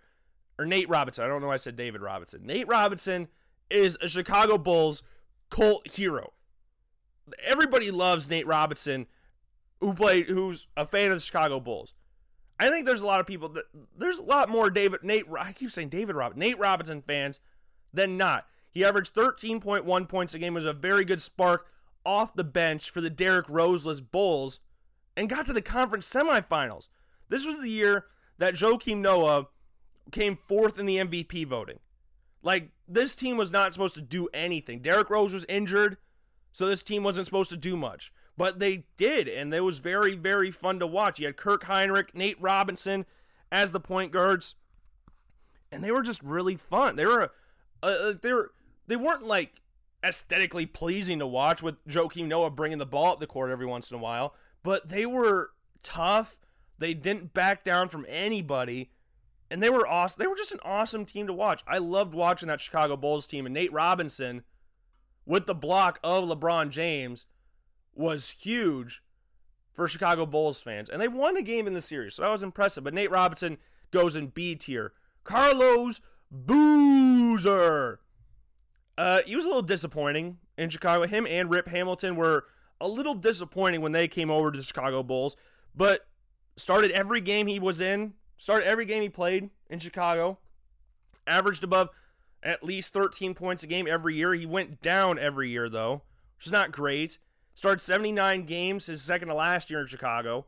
Or 0.58 0.66
Nate 0.66 0.90
Robinson. 0.90 1.24
I 1.24 1.28
don't 1.28 1.42
know 1.42 1.48
why 1.48 1.54
I 1.54 1.58
said 1.58 1.78
David 1.78 2.02
Robinson. 2.02 2.46
Nate 2.46 2.68
Robinson 2.68 3.30
is 3.70 3.98
a 4.02 4.10
Chicago 4.10 4.58
Bulls 4.58 5.04
cult 5.50 5.88
hero. 5.88 6.34
Everybody 7.46 7.92
loves 7.92 8.30
Nate 8.30 8.48
Robinson, 8.48 9.08
who 9.80 9.94
played, 9.94 10.26
who's 10.26 10.68
a 10.76 10.86
fan 10.86 11.12
of 11.12 11.18
the 11.18 11.22
Chicago 11.24 11.60
Bulls. 11.60 11.94
I 12.60 12.70
think 12.70 12.86
there's 12.86 13.02
a 13.02 13.06
lot 13.06 13.20
of 13.20 13.28
people 13.28 13.50
that 13.50 13.66
there's 13.98 14.20
a 14.20 14.24
lot 14.24 14.50
more 14.50 14.70
David 14.70 15.04
Nate. 15.04 15.26
I 15.38 15.54
keep 15.54 15.72
saying 15.72 15.90
David 15.90 16.16
Robinson, 16.16 16.40
Nate 16.40 16.60
Robinson 16.60 17.02
fans 17.02 17.40
than 17.94 18.18
not. 18.18 18.46
He 18.72 18.84
averaged 18.84 19.16
13.1 19.16 20.10
points 20.10 20.34
a 20.34 20.40
game. 20.40 20.54
Was 20.54 20.66
a 20.66 20.74
very 20.74 21.06
good 21.06 21.22
spark 21.22 21.68
off 22.06 22.34
the 22.34 22.44
bench 22.44 22.90
for 22.90 23.02
the 23.02 23.10
Derrick 23.10 23.48
Roseless 23.50 24.02
Bulls, 24.02 24.60
and 25.16 25.30
got 25.30 25.46
to 25.46 25.54
the 25.54 25.62
conference 25.62 26.10
semifinals. 26.10 26.88
This 27.30 27.46
was 27.46 27.62
the 27.62 27.70
year 27.70 28.06
that 28.38 28.56
Joakim 28.56 28.98
Noah 28.98 29.48
came 30.12 30.36
fourth 30.36 30.80
in 30.80 30.86
the 30.86 30.98
MVP 30.98 31.46
voting. 31.46 31.80
Like 32.42 32.70
this 32.88 33.16
team 33.16 33.38
was 33.38 33.52
not 33.52 33.74
supposed 33.74 33.96
to 33.96 34.02
do 34.02 34.30
anything. 34.34 34.80
Derrick 34.80 35.10
Rose 35.10 35.34
was 35.34 35.46
injured, 35.50 35.98
so 36.52 36.68
this 36.68 36.84
team 36.84 37.04
wasn't 37.04 37.26
supposed 37.26 37.50
to 37.52 37.58
do 37.58 37.76
much. 37.76 38.14
But 38.38 38.60
they 38.60 38.86
did, 38.96 39.28
and 39.28 39.54
it 39.54 39.62
was 39.62 39.80
very, 39.80 40.16
very 40.16 40.50
fun 40.50 40.80
to 40.80 40.88
watch. 40.88 41.20
You 41.20 41.26
had 41.26 41.36
Kirk 41.36 41.66
Hinrich, 41.66 42.14
Nate 42.14 42.40
Robinson 42.40 43.06
as 43.52 43.74
the 43.74 43.82
point 43.82 44.14
guards, 44.14 44.56
and 45.72 45.84
they 45.84 45.92
were 45.92 46.02
just 46.02 46.24
really 46.24 46.56
fun. 46.56 46.96
They 46.96 47.06
were, 47.06 47.32
uh, 47.84 47.86
uh 47.86 48.14
they 48.22 48.32
were, 48.32 48.52
they 48.88 48.96
weren't 48.96 49.24
like 49.24 49.62
aesthetically 50.06 50.66
pleasing 50.66 51.20
to 51.20 51.28
watch 51.28 51.62
with 51.62 51.86
Joakim 51.86 52.28
Noah 52.28 52.52
bringing 52.52 52.78
the 52.78 52.86
ball 52.86 53.14
up 53.14 53.20
the 53.20 53.28
court 53.28 53.52
every 53.52 53.66
once 53.66 53.92
in 53.92 53.98
a 53.98 54.02
while, 54.02 54.34
but 54.64 54.88
they 54.88 55.06
were 55.06 55.52
tough. 55.84 56.38
They 56.78 56.94
didn't 56.94 57.34
back 57.34 57.66
down 57.66 57.90
from 57.90 58.06
anybody 58.08 58.92
and 59.52 59.62
they 59.62 59.70
were 59.70 59.88
awesome. 59.88 60.20
They 60.20 60.28
were 60.28 60.36
just 60.36 60.52
an 60.52 60.60
awesome 60.64 61.06
team 61.06 61.28
to 61.28 61.34
watch. 61.34 61.64
I 61.68 61.78
loved 61.80 62.14
watching 62.14 62.48
that 62.48 62.62
Chicago 62.62 62.96
Bulls 62.98 63.28
team, 63.28 63.46
and 63.46 63.54
Nate 63.54 63.74
Robinson 63.74 64.44
with 65.26 65.46
the 65.46 65.56
block 65.56 66.00
of 66.04 66.26
LeBron 66.26 66.70
James 66.70 67.26
was 67.94 68.30
huge 68.30 69.02
for 69.74 69.88
Chicago 69.88 70.26
Bulls 70.26 70.62
fans. 70.62 70.90
And 70.90 71.02
they 71.02 71.08
won 71.08 71.38
a 71.38 71.42
game 71.42 71.68
in 71.68 71.74
the 71.74 71.82
series, 71.82 72.16
so 72.16 72.22
that 72.22 72.32
was 72.32 72.44
impressive. 72.44 72.84
But 72.84 72.94
Nate 72.94 73.12
Robinson 73.12 73.58
goes 73.92 74.16
in 74.16 74.28
B 74.28 74.56
tier. 74.56 74.94
Carlos 75.24 76.02
Boozer. 76.32 78.00
Uh, 78.98 79.22
he 79.26 79.36
was 79.36 79.46
a 79.46 79.48
little 79.48 79.62
disappointing 79.62 80.38
in 80.58 80.70
Chicago. 80.70 81.06
Him 81.08 81.26
and 81.28 81.50
Rip 81.50 81.70
Hamilton 81.70 82.16
were 82.16 82.46
a 82.82 82.88
little 82.88 83.14
disappointing 83.14 83.82
when 83.82 83.92
they 83.92 84.08
came 84.08 84.30
over 84.30 84.52
to 84.52 84.58
the 84.58 84.64
Chicago 84.64 85.04
Bulls, 85.04 85.36
but 85.76 86.08
started 86.58 86.92
every 86.92 87.22
game 87.22 87.48
he 87.48 87.60
was 87.60 87.80
in 87.80 88.14
Started 88.40 88.68
every 88.68 88.86
game 88.86 89.04
he 89.04 89.10
played 89.10 89.50
in 89.70 89.80
Chicago. 89.80 90.40
Averaged 91.28 91.64
above 91.64 91.90
at 92.42 92.64
least 92.64 92.94
13 92.94 93.36
points 93.36 93.64
a 93.64 93.68
game 93.68 93.86
every 93.86 94.16
year. 94.16 94.34
He 94.34 94.46
went 94.46 94.82
down 94.82 95.20
every 95.20 95.50
year, 95.50 95.70
though, 95.70 96.04
which 96.38 96.46
is 96.46 96.52
not 96.52 96.72
great. 96.72 97.20
Started 97.54 97.82
79 97.82 98.46
games 98.46 98.86
his 98.86 99.02
second 99.02 99.28
to 99.28 99.34
last 99.34 99.70
year 99.70 99.82
in 99.82 99.88
Chicago. 99.88 100.46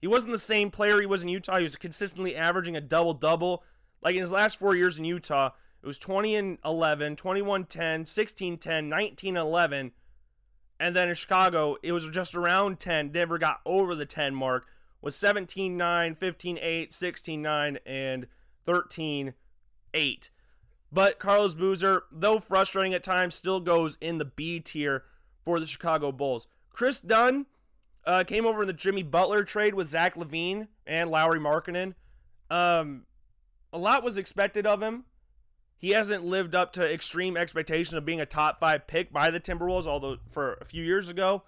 He 0.00 0.08
wasn't 0.08 0.32
the 0.32 0.38
same 0.38 0.72
player 0.72 1.00
he 1.00 1.06
was 1.06 1.22
in 1.22 1.28
Utah. 1.28 1.58
He 1.58 1.62
was 1.62 1.76
consistently 1.76 2.34
averaging 2.34 2.76
a 2.76 2.80
double 2.80 3.14
double. 3.14 3.62
Like 4.02 4.16
in 4.16 4.20
his 4.20 4.32
last 4.32 4.58
four 4.58 4.74
years 4.74 4.98
in 4.98 5.04
Utah, 5.04 5.50
it 5.80 5.86
was 5.86 6.00
20 6.00 6.34
and 6.34 6.58
11, 6.64 7.14
21 7.14 7.66
10, 7.66 8.06
16 8.06 8.58
10, 8.58 8.88
19 8.88 9.36
11. 9.36 9.92
And 10.80 10.96
then 10.96 11.08
in 11.08 11.14
Chicago, 11.14 11.76
it 11.84 11.92
was 11.92 12.08
just 12.08 12.34
around 12.34 12.80
10, 12.80 13.12
never 13.12 13.38
got 13.38 13.60
over 13.64 13.94
the 13.94 14.06
10 14.06 14.34
mark 14.34 14.66
was 15.02 15.16
17 15.16 15.76
9, 15.76 16.14
15 16.14 16.58
8, 16.60 16.94
16 16.94 17.42
9, 17.42 17.78
and 17.84 18.26
13 18.64 19.34
8. 19.92 20.30
But 20.90 21.18
Carlos 21.18 21.54
Boozer, 21.54 22.04
though 22.12 22.38
frustrating 22.38 22.94
at 22.94 23.02
times, 23.02 23.34
still 23.34 23.60
goes 23.60 23.98
in 24.00 24.18
the 24.18 24.24
B 24.24 24.60
tier 24.60 25.04
for 25.44 25.58
the 25.58 25.66
Chicago 25.66 26.12
Bulls. 26.12 26.46
Kris 26.70 27.00
Dunn 27.00 27.46
uh, 28.04 28.24
came 28.24 28.46
over 28.46 28.62
in 28.62 28.66
the 28.66 28.72
Jimmy 28.72 29.02
Butler 29.02 29.44
trade 29.44 29.74
with 29.74 29.88
Zach 29.88 30.14
LaVine 30.14 30.68
and 30.86 31.10
Lauri 31.10 31.40
Markkanen. 31.40 31.94
Um, 32.50 33.04
a 33.72 33.78
lot 33.78 34.02
was 34.02 34.18
expected 34.18 34.66
of 34.66 34.82
him. 34.82 35.04
He 35.78 35.90
hasn't 35.90 36.22
lived 36.22 36.54
up 36.54 36.72
to 36.74 36.92
extreme 36.92 37.36
expectation 37.36 37.96
of 37.96 38.04
being 38.04 38.20
a 38.20 38.26
top 38.26 38.60
five 38.60 38.86
pick 38.86 39.12
by 39.12 39.30
the 39.30 39.40
Timberwolves, 39.40 39.86
although 39.86 40.18
for 40.30 40.54
a 40.60 40.64
few 40.64 40.84
years 40.84 41.08
ago. 41.08 41.42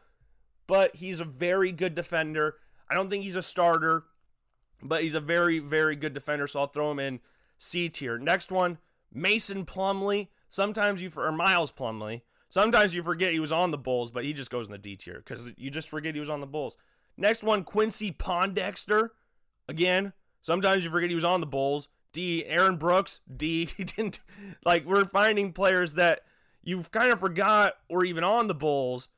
But 0.67 0.97
he's 0.97 1.21
a 1.21 1.25
very 1.25 1.71
good 1.71 1.95
defender. 1.95 2.57
I 2.91 2.95
don't 2.95 3.11
think 3.11 3.25
he's 3.25 3.37
a 3.37 3.43
starter, 3.43 4.05
but 4.83 5.03
he's 5.03 5.15
a 5.15 5.21
very, 5.21 5.59
very 5.59 5.97
good 5.97 6.15
defender, 6.15 6.47
so 6.47 6.61
I'll 6.61 6.67
throw 6.67 6.91
him 6.91 6.99
in 6.99 7.21
C 7.59 7.89
tier. 7.89 8.19
Next 8.19 8.53
one, 8.53 8.79
Mason 9.13 9.65
Plumlee. 9.65 10.29
Sometimes 10.51 11.03
you, 11.03 11.11
or 11.17 11.33
Miles 11.33 11.73
Plumlee. 11.73 12.23
Sometimes 12.49 12.95
you 12.95 13.03
forget 13.03 13.33
he 13.33 13.41
was 13.41 13.51
on 13.51 13.73
the 13.73 13.79
Bulls, 13.79 14.13
but 14.13 14.25
he 14.25 14.33
just 14.33 14.51
goes 14.51 14.67
in 14.67 14.73
the 14.73 14.79
D 14.79 14.95
tier 14.95 15.17
because 15.17 15.53
you 15.57 15.71
just 15.71 15.89
forget 15.89 16.15
he 16.15 16.21
was 16.21 16.31
on 16.31 16.41
the 16.41 16.47
Bulls. 16.47 16.77
Next 17.17 17.43
one, 17.43 17.65
Quincy 17.65 18.13
Pondexter. 18.13 19.11
Again, 19.69 20.13
sometimes 20.43 20.85
you 20.85 20.91
forget 20.91 21.09
he 21.09 21.15
was 21.17 21.25
on 21.25 21.41
the 21.41 21.47
Bulls. 21.47 21.89
D. 22.13 22.45
Aaron 22.47 22.77
Brooks. 22.77 23.21
D. 23.37 23.69
He 23.77 23.85
didn't 23.85 24.21
like. 24.65 24.87
We're 24.87 25.05
finding 25.05 25.53
players 25.53 25.95
that 25.95 26.21
you've 26.63 26.91
kind 26.93 27.11
of 27.11 27.21
forgot 27.21 27.75
were 27.91 28.05
even 28.05 28.25
on 28.25 28.47
the 28.47 28.55
Bulls, 28.55 29.09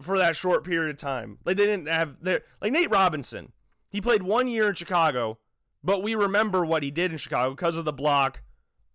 for 0.00 0.18
that 0.18 0.36
short 0.36 0.64
period 0.64 0.90
of 0.90 0.96
time. 0.96 1.38
Like 1.44 1.56
they 1.56 1.66
didn't 1.66 1.88
have 1.88 2.16
their 2.22 2.42
like 2.60 2.72
Nate 2.72 2.90
Robinson. 2.90 3.52
He 3.90 4.00
played 4.00 4.22
one 4.22 4.48
year 4.48 4.68
in 4.68 4.74
Chicago, 4.74 5.38
but 5.82 6.02
we 6.02 6.14
remember 6.14 6.64
what 6.64 6.82
he 6.82 6.90
did 6.90 7.12
in 7.12 7.18
Chicago 7.18 7.50
because 7.50 7.76
of 7.76 7.84
the 7.84 7.92
block 7.92 8.42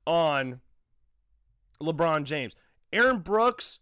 on 0.07 0.61
LeBron 1.81 2.23
James. 2.23 2.55
Aaron 2.93 3.19
Brooks 3.19 3.79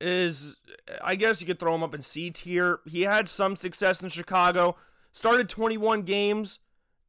is 0.00 0.56
I 1.02 1.14
guess 1.14 1.40
you 1.40 1.46
could 1.46 1.60
throw 1.60 1.74
him 1.74 1.82
up 1.82 1.94
in 1.94 2.02
C 2.02 2.30
tier. 2.30 2.80
He 2.86 3.02
had 3.02 3.28
some 3.28 3.56
success 3.56 4.02
in 4.02 4.10
Chicago. 4.10 4.76
Started 5.12 5.48
21 5.48 6.02
games 6.02 6.60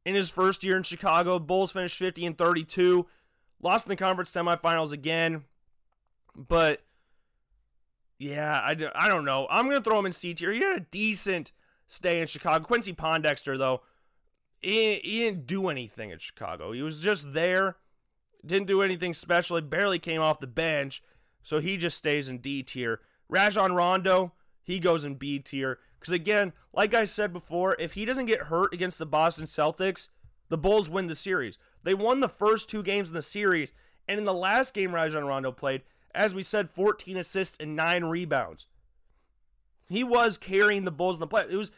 in 0.04 0.14
his 0.14 0.30
first 0.30 0.64
year 0.64 0.76
in 0.76 0.82
Chicago. 0.82 1.38
Bulls 1.38 1.72
finished 1.72 1.96
50 1.96 2.26
and 2.26 2.38
32. 2.38 3.06
Lost 3.60 3.86
in 3.86 3.90
the 3.90 3.96
conference 3.96 4.32
semifinals 4.32 4.92
again. 4.92 5.44
But 6.34 6.82
yeah, 8.22 8.60
I, 8.60 8.76
I 8.94 9.08
don't 9.08 9.24
know. 9.24 9.48
I'm 9.50 9.66
going 9.66 9.82
to 9.82 9.82
throw 9.82 9.98
him 9.98 10.06
in 10.06 10.12
C 10.12 10.32
tier. 10.32 10.52
He 10.52 10.60
had 10.60 10.76
a 10.76 10.86
decent 10.92 11.50
stay 11.88 12.20
in 12.20 12.28
Chicago. 12.28 12.64
Quincy 12.64 12.92
Pondexter, 12.92 13.58
though, 13.58 13.82
he, 14.60 15.00
he 15.02 15.18
didn't 15.18 15.44
do 15.44 15.68
anything 15.68 16.12
at 16.12 16.22
Chicago. 16.22 16.70
He 16.70 16.82
was 16.82 17.00
just 17.00 17.32
there, 17.32 17.78
didn't 18.46 18.68
do 18.68 18.80
anything 18.80 19.12
special. 19.12 19.56
He 19.56 19.62
barely 19.62 19.98
came 19.98 20.20
off 20.20 20.38
the 20.38 20.46
bench, 20.46 21.02
so 21.42 21.58
he 21.58 21.76
just 21.76 21.98
stays 21.98 22.28
in 22.28 22.38
D 22.38 22.62
tier. 22.62 23.00
Rajon 23.28 23.72
Rondo, 23.72 24.34
he 24.62 24.78
goes 24.78 25.04
in 25.04 25.16
B 25.16 25.40
tier. 25.40 25.80
Because 25.98 26.12
again, 26.12 26.52
like 26.72 26.94
I 26.94 27.06
said 27.06 27.32
before, 27.32 27.74
if 27.80 27.94
he 27.94 28.04
doesn't 28.04 28.26
get 28.26 28.42
hurt 28.42 28.72
against 28.72 28.98
the 28.98 29.06
Boston 29.06 29.46
Celtics, 29.46 30.10
the 30.48 30.58
Bulls 30.58 30.88
win 30.88 31.08
the 31.08 31.16
series. 31.16 31.58
They 31.82 31.94
won 31.94 32.20
the 32.20 32.28
first 32.28 32.70
two 32.70 32.84
games 32.84 33.08
in 33.08 33.16
the 33.16 33.22
series, 33.22 33.72
and 34.06 34.20
in 34.20 34.26
the 34.26 34.32
last 34.32 34.74
game 34.74 34.94
Rajon 34.94 35.24
Rondo 35.24 35.50
played, 35.50 35.82
as 36.14 36.34
we 36.34 36.42
said, 36.42 36.70
14 36.70 37.16
assists 37.16 37.56
and 37.58 37.76
nine 37.76 38.04
rebounds. 38.04 38.66
He 39.88 40.04
was 40.04 40.38
carrying 40.38 40.84
the 40.84 40.90
Bulls 40.90 41.16
in 41.16 41.20
the 41.20 41.26
play. 41.26 41.46
It 41.50 41.56
was 41.56 41.70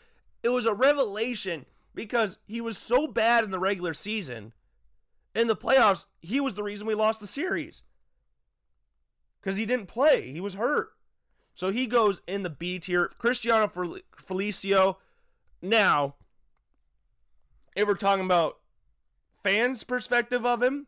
it 0.42 0.50
was 0.50 0.66
a 0.66 0.74
revelation 0.74 1.66
because 1.94 2.38
he 2.46 2.60
was 2.60 2.76
so 2.76 3.06
bad 3.06 3.44
in 3.44 3.50
the 3.50 3.58
regular 3.58 3.94
season. 3.94 4.52
In 5.34 5.48
the 5.48 5.56
playoffs, 5.56 6.06
he 6.20 6.38
was 6.38 6.54
the 6.54 6.62
reason 6.62 6.86
we 6.86 6.94
lost 6.94 7.18
the 7.18 7.26
series. 7.26 7.82
Because 9.40 9.56
he 9.56 9.66
didn't 9.66 9.86
play. 9.86 10.30
He 10.32 10.40
was 10.40 10.54
hurt. 10.54 10.90
So 11.54 11.70
he 11.70 11.86
goes 11.86 12.20
in 12.26 12.42
the 12.42 12.50
B 12.50 12.78
tier. 12.78 13.10
Cristiano 13.18 13.66
Felicio. 13.68 14.96
Now, 15.62 16.14
if 17.74 17.86
we're 17.86 17.94
talking 17.94 18.24
about 18.24 18.58
fans' 19.42 19.84
perspective 19.84 20.44
of 20.44 20.62
him, 20.62 20.86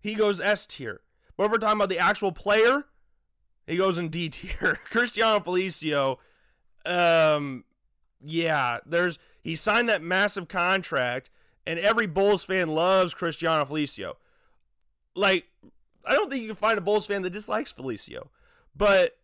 he 0.00 0.14
goes 0.14 0.40
S 0.40 0.66
tier. 0.66 1.00
But 1.36 1.44
if 1.44 1.50
we're 1.50 1.58
talking 1.58 1.76
about 1.76 1.88
the 1.88 1.98
actual 1.98 2.32
player, 2.32 2.84
he 3.66 3.76
goes 3.76 3.98
in 3.98 4.08
D 4.08 4.28
tier. 4.28 4.78
Cristiano 4.90 5.40
Felicio, 5.40 6.18
um, 6.84 7.64
yeah, 8.20 8.78
there's 8.86 9.18
he 9.42 9.56
signed 9.56 9.88
that 9.88 10.02
massive 10.02 10.48
contract, 10.48 11.30
and 11.66 11.78
every 11.78 12.06
Bulls 12.06 12.44
fan 12.44 12.68
loves 12.68 13.14
Cristiano 13.14 13.64
Felicio. 13.64 14.14
Like, 15.14 15.46
I 16.04 16.14
don't 16.14 16.30
think 16.30 16.42
you 16.42 16.48
can 16.48 16.56
find 16.56 16.78
a 16.78 16.82
Bulls 16.82 17.06
fan 17.06 17.22
that 17.22 17.30
dislikes 17.30 17.72
Felicio, 17.72 18.28
but 18.74 19.18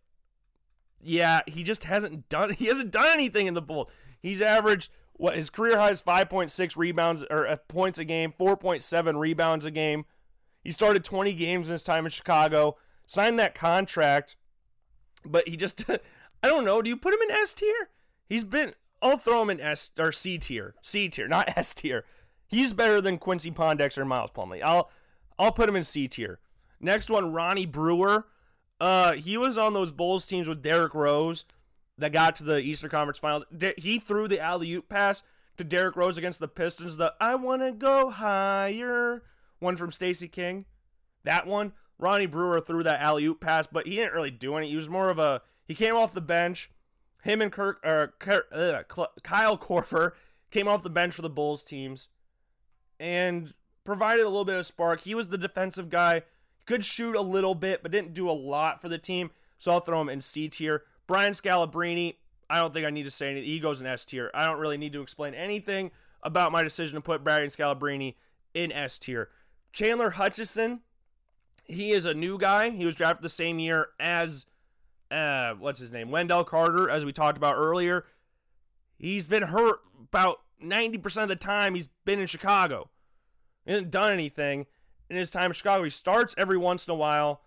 yeah, 1.01 1.41
he 1.47 1.63
just 1.63 1.85
hasn't 1.85 2.29
done 2.29 2.51
he 2.59 2.67
hasn't 2.67 2.91
done 2.91 3.09
anything 3.13 3.47
in 3.47 3.55
the 3.55 3.63
Bulls. 3.63 3.89
He's 4.21 4.43
averaged 4.43 4.91
what 5.15 5.37
his 5.37 5.51
career 5.51 5.79
high 5.79 5.91
is 5.91 6.03
5.6 6.03 6.77
rebounds 6.77 7.25
or 7.31 7.47
uh, 7.47 7.57
points 7.69 7.99
a 7.99 8.05
game, 8.05 8.33
4.7 8.39 9.19
rebounds 9.19 9.65
a 9.65 9.71
game. 9.71 10.05
He 10.63 10.71
started 10.71 11.05
20 11.05 11.35
games 11.35 11.69
in 11.69 11.73
his 11.73 11.83
time 11.83 12.05
in 12.05 12.11
Chicago, 12.11 12.77
signed 13.07 13.39
that 13.39 13.55
contract, 13.55 14.37
but 15.25 15.49
he 15.49 15.57
just 15.57 15.85
I 16.43 16.49
don't 16.49 16.65
know, 16.65 16.83
do 16.83 16.91
you 16.91 16.97
put 16.97 17.15
him 17.15 17.21
in 17.23 17.31
S 17.31 17.55
tier? 17.55 17.89
He's 18.29 18.45
been 18.45 18.75
I'll 19.01 19.19
throw 19.19 19.43
him 19.43 19.51
in 19.51 19.61
S 19.61 19.91
or 19.99 20.13
C 20.13 20.39
tier. 20.39 20.75
C 20.83 21.09
tier, 21.09 21.29
not 21.29 21.53
S 21.57 21.75
tier. 21.75 22.05
He's 22.47 22.73
better 22.73 23.01
than 23.01 23.19
Quincy 23.19 23.51
Pondexter 23.51 23.99
and 23.99 24.09
Miles 24.09 24.31
Plumlee. 24.31 24.63
I'll 24.63 24.91
I'll 25.39 25.53
put 25.53 25.69
him 25.69 25.77
in 25.77 25.85
C 25.85 26.09
tier. 26.09 26.39
Next 26.81 27.11
one, 27.11 27.33
Ronnie 27.33 27.67
Brewer. 27.67 28.27
Uh, 28.81 29.13
he 29.13 29.39
was 29.39 29.57
on 29.57 29.75
those 29.75 29.93
Bulls 29.93 30.27
teams 30.27 30.49
with 30.49 30.63
Derrick 30.63 30.95
Rose 30.95 31.45
that 31.99 32.13
got 32.13 32.35
to 32.37 32.45
the 32.45 32.59
Eastern 32.59 32.91
Conference 32.91 33.19
Finals. 33.19 33.45
He 33.79 33.99
threw 33.99 34.27
the 34.27 34.41
alley 34.41 34.73
oop 34.73 34.89
pass 34.89 35.23
to 35.57 35.65
Derrick 35.65 35.97
Rose 35.97 36.19
against 36.19 36.41
the 36.41 36.49
Pistons. 36.49 36.97
The 36.97 37.15
I 37.21 37.35
want 37.37 37.63
to 37.63 37.73
go 37.73 38.11
higher 38.11 39.23
one 39.63 39.77
from 39.77 39.91
Stacey 39.91 40.29
King. 40.29 40.67
That 41.25 41.47
one, 41.47 41.73
Ronnie 41.99 42.27
Brewer 42.27 42.61
threw 42.61 42.83
that 42.83 43.01
alley 43.01 43.25
oop 43.25 43.41
pass, 43.41 43.67
but 43.67 43.87
he 43.87 43.97
didn't 43.97 44.13
really 44.13 44.31
do 44.31 44.57
anything. 44.57 44.73
He 44.73 44.77
was 44.77 44.89
more 44.89 45.09
of 45.09 45.19
a 45.19 45.43
he 45.67 45.75
came 45.75 45.95
off 45.95 46.13
the 46.13 46.21
bench. 46.21 46.71
Him 47.23 47.41
and 47.41 47.53
Kirk 47.53 47.81
or 47.85 48.15
uh, 48.21 48.83
Kyle 49.23 49.57
Korver 49.57 50.13
came 50.51 50.67
off 50.67 50.83
the 50.83 50.91
bench 50.91 51.15
for 51.15 51.23
the 51.23 51.31
Bulls 51.31 51.63
teams 51.63 52.09
and 52.99 53.55
provided 53.85 54.23
a 54.23 54.29
little 54.29 54.45
bit 54.45 54.57
of 54.57 54.67
spark. 54.67 55.03
He 55.03 55.15
was 55.15 55.29
the 55.29 55.39
defensive 55.39 55.89
guy. 55.89 56.23
Could 56.67 56.85
shoot 56.85 57.17
a 57.17 57.21
little 57.21 57.55
bit, 57.55 57.83
but 57.83 57.91
didn't 57.91 58.15
do 58.15 58.29
a 58.29 58.33
lot 58.33 58.83
for 58.83 58.89
the 58.89 58.99
team. 58.99 59.31
So 59.59 59.73
I'll 59.73 59.81
throw 59.81 60.01
him 60.01 60.09
in 60.09 60.21
C 60.21 60.49
tier. 60.49 60.83
Brian 61.07 61.33
Scalabrine, 61.33 62.17
I 62.51 62.59
don't 62.59 62.75
think 62.75 62.87
I 62.87 62.91
need 62.91 63.05
to 63.05 63.11
say 63.11 63.31
anything. 63.31 63.49
He 63.49 63.61
goes 63.61 63.81
in 63.81 63.87
S 63.87 64.05
tier. 64.05 64.31
I 64.35 64.45
don't 64.45 64.59
really 64.59 64.77
need 64.79 64.93
to 64.93 65.03
explain 65.03 65.35
anything 65.35 65.91
about 66.23 66.53
my 66.53 66.63
decision 66.63 66.97
to 66.97 67.01
put 67.01 67.25
Brian 67.25 67.49
Scalabrine 67.49 68.15
in 68.55 68.73
S 68.73 68.99
tier. 68.99 69.29
Chandler 69.73 70.11
Hutchison, 70.11 70.81
he 71.65 71.93
is 71.93 72.05
a 72.05 72.15
new 72.15 72.39
guy. 72.39 72.71
He 72.71 72.85
was 72.85 72.95
drafted 72.95 73.25
the 73.25 73.29
same 73.29 73.59
year 73.59 73.89
as 73.99 74.47
uh, 75.11 75.55
what's 75.55 75.79
his 75.79 75.93
name? 75.93 76.11
Wendell 76.11 76.45
Carter, 76.45 76.89
as 76.89 77.05
we 77.05 77.13
talked 77.13 77.37
about 77.37 77.57
earlier. 77.57 78.07
He's 78.99 79.27
been 79.27 79.45
hurt 79.45 79.81
about 80.01 80.39
90% 80.63 81.23
of 81.23 81.29
the 81.29 81.37
time 81.37 81.75
he's 81.75 81.89
been 82.05 82.21
in 82.21 82.27
Chicago. 82.27 82.91
He 83.65 83.73
hasn't 83.73 83.91
done 83.91 84.13
anything 84.13 84.67
in 85.11 85.17
his 85.17 85.31
time 85.31 85.51
in 85.51 85.53
Chicago. 85.53 85.85
He 85.85 85.91
starts 85.91 86.35
every 86.39 86.57
once 86.57 86.87
in 86.87 86.93
a 86.93 86.97
while, 86.97 87.43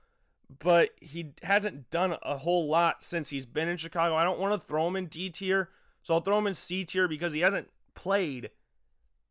but 0.60 0.92
he 1.02 1.32
hasn't 1.44 1.90
done 1.90 2.18
a 2.22 2.38
whole 2.38 2.68
lot 2.68 3.04
since 3.04 3.30
he's 3.30 3.46
been 3.46 3.68
in 3.68 3.78
Chicago. 3.78 4.16
I 4.16 4.24
don't 4.24 4.40
want 4.40 4.54
to 4.54 4.68
throw 4.68 4.88
him 4.88 4.96
in 4.96 5.08
D 5.08 5.30
tier, 5.30 5.70
so 6.04 6.14
I'll 6.14 6.22
throw 6.22 6.38
him 6.38 6.48
in 6.48 6.56
C 6.56 6.86
tier 6.86 7.08
because 7.08 7.34
he 7.34 7.40
hasn't 7.40 7.70
played. 7.96 8.52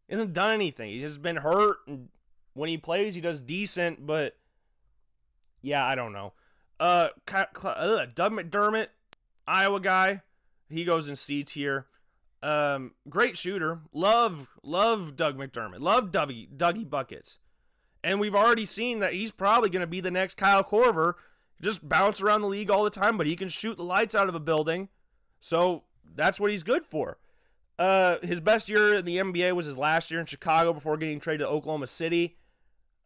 He 0.08 0.14
hasn't 0.14 0.32
done 0.32 0.54
anything. 0.54 0.90
He's 0.90 1.02
just 1.02 1.22
been 1.22 1.36
hurt, 1.36 1.78
and 1.86 2.08
when 2.54 2.68
he 2.68 2.78
plays, 2.78 3.14
he 3.14 3.20
does 3.20 3.40
decent, 3.40 4.06
but 4.06 4.36
yeah, 5.62 5.84
I 5.84 5.94
don't 5.94 6.12
know. 6.12 6.32
Uh, 6.80 7.08
Doug 7.26 8.32
McDermott, 8.32 8.88
Iowa 9.46 9.80
guy, 9.80 10.22
he 10.70 10.84
goes 10.84 11.08
in 11.08 11.16
C 11.16 11.44
tier. 11.44 11.86
Um, 12.42 12.92
great 13.08 13.38
shooter. 13.38 13.80
Love, 13.92 14.50
love 14.62 15.16
Doug 15.16 15.38
McDermott. 15.38 15.80
Love 15.80 16.10
Dougie, 16.10 16.48
Dougie 16.54 16.88
buckets. 16.88 17.38
And 18.02 18.20
we've 18.20 18.34
already 18.34 18.66
seen 18.66 18.98
that 19.00 19.14
he's 19.14 19.30
probably 19.30 19.70
going 19.70 19.80
to 19.80 19.86
be 19.86 20.00
the 20.00 20.10
next 20.10 20.36
Kyle 20.36 20.62
Korver. 20.62 21.14
Just 21.62 21.88
bounce 21.88 22.20
around 22.20 22.42
the 22.42 22.48
league 22.48 22.70
all 22.70 22.84
the 22.84 22.90
time, 22.90 23.16
but 23.16 23.26
he 23.26 23.34
can 23.34 23.48
shoot 23.48 23.78
the 23.78 23.82
lights 23.82 24.14
out 24.14 24.28
of 24.28 24.34
a 24.34 24.40
building. 24.40 24.90
So 25.40 25.84
that's 26.14 26.38
what 26.38 26.50
he's 26.50 26.62
good 26.62 26.84
for. 26.84 27.18
Uh, 27.78 28.18
his 28.22 28.40
best 28.40 28.68
year 28.68 28.94
in 28.94 29.04
the 29.06 29.16
NBA 29.16 29.54
was 29.54 29.66
his 29.66 29.78
last 29.78 30.10
year 30.10 30.20
in 30.20 30.26
Chicago 30.26 30.74
before 30.74 30.98
getting 30.98 31.20
traded 31.20 31.46
to 31.46 31.48
Oklahoma 31.48 31.86
City. 31.86 32.36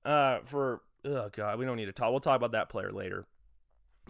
Uh, 0.08 0.40
for 0.44 0.80
oh 1.04 1.28
god, 1.30 1.58
we 1.58 1.66
don't 1.66 1.76
need 1.76 1.84
to 1.84 1.92
talk. 1.92 2.10
We'll 2.10 2.20
talk 2.20 2.36
about 2.36 2.52
that 2.52 2.70
player 2.70 2.90
later. 2.90 3.26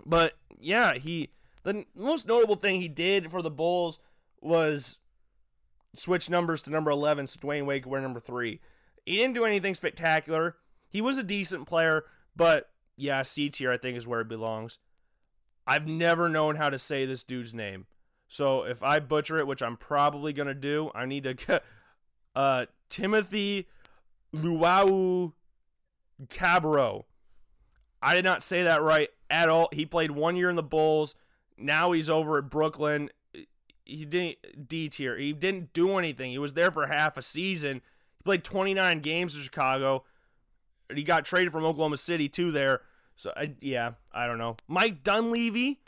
But 0.06 0.34
yeah, 0.60 0.94
he 0.94 1.30
the 1.64 1.86
most 1.96 2.24
notable 2.24 2.54
thing 2.54 2.80
he 2.80 2.86
did 2.86 3.32
for 3.32 3.42
the 3.42 3.50
Bulls 3.50 3.98
was 4.40 4.98
switch 5.96 6.30
numbers 6.30 6.62
to 6.62 6.70
number 6.70 6.92
11 6.92 7.26
so 7.26 7.40
Dwyane 7.40 7.66
Wade 7.66 7.82
could 7.82 7.90
wear 7.90 8.00
number 8.00 8.20
3. 8.20 8.60
He 9.04 9.16
didn't 9.16 9.34
do 9.34 9.44
anything 9.44 9.74
spectacular. 9.74 10.54
He 10.88 11.00
was 11.00 11.18
a 11.18 11.24
decent 11.24 11.66
player, 11.66 12.04
but 12.36 12.70
yeah, 12.96 13.22
C 13.22 13.50
tier 13.50 13.72
I 13.72 13.76
think 13.76 13.98
is 13.98 14.06
where 14.06 14.20
it 14.20 14.28
belongs. 14.28 14.78
I've 15.66 15.88
never 15.88 16.28
known 16.28 16.54
how 16.54 16.70
to 16.70 16.78
say 16.78 17.06
this 17.06 17.24
dude's 17.24 17.52
name. 17.52 17.86
So 18.28 18.62
if 18.62 18.84
I 18.84 19.00
butcher 19.00 19.38
it, 19.38 19.48
which 19.48 19.62
I'm 19.62 19.76
probably 19.76 20.32
going 20.32 20.46
to 20.46 20.54
do, 20.54 20.92
I 20.94 21.06
need 21.06 21.24
to 21.24 21.60
uh 22.36 22.66
Timothy 22.88 23.66
Luau 24.32 25.32
Cabarro. 26.26 27.04
I 28.02 28.14
did 28.14 28.24
not 28.24 28.42
say 28.42 28.62
that 28.62 28.82
right 28.82 29.08
at 29.30 29.48
all. 29.48 29.68
He 29.72 29.86
played 29.86 30.10
one 30.10 30.36
year 30.36 30.50
in 30.50 30.56
the 30.56 30.62
Bulls. 30.62 31.14
Now 31.56 31.92
he's 31.92 32.08
over 32.08 32.38
at 32.38 32.50
Brooklyn. 32.50 33.10
He 33.84 34.04
didn't 34.04 34.68
D 34.68 34.88
tier. 34.88 35.16
He 35.16 35.32
didn't 35.32 35.72
do 35.72 35.96
anything. 35.98 36.30
He 36.30 36.38
was 36.38 36.52
there 36.52 36.70
for 36.70 36.86
half 36.86 37.16
a 37.16 37.22
season. 37.22 37.80
He 38.18 38.22
played 38.22 38.44
29 38.44 39.00
games 39.00 39.34
in 39.34 39.42
Chicago. 39.42 40.04
He 40.94 41.02
got 41.02 41.24
traded 41.24 41.52
from 41.52 41.64
Oklahoma 41.64 41.96
City 41.96 42.28
to 42.30 42.50
there. 42.52 42.82
So 43.16 43.32
I, 43.36 43.54
yeah, 43.60 43.92
I 44.12 44.26
don't 44.26 44.38
know. 44.38 44.56
Mike 44.68 45.02
Dunleavy 45.02 45.80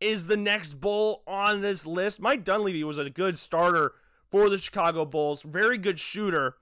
is 0.00 0.26
the 0.26 0.36
next 0.36 0.80
Bull 0.80 1.22
on 1.26 1.60
this 1.60 1.86
list. 1.86 2.20
Mike 2.20 2.44
Dunleavy 2.44 2.84
was 2.84 2.98
a 2.98 3.10
good 3.10 3.38
starter 3.38 3.92
for 4.30 4.48
the 4.48 4.58
Chicago 4.58 5.04
Bulls. 5.04 5.42
Very 5.42 5.78
good 5.78 5.98
shooter. 5.98 6.56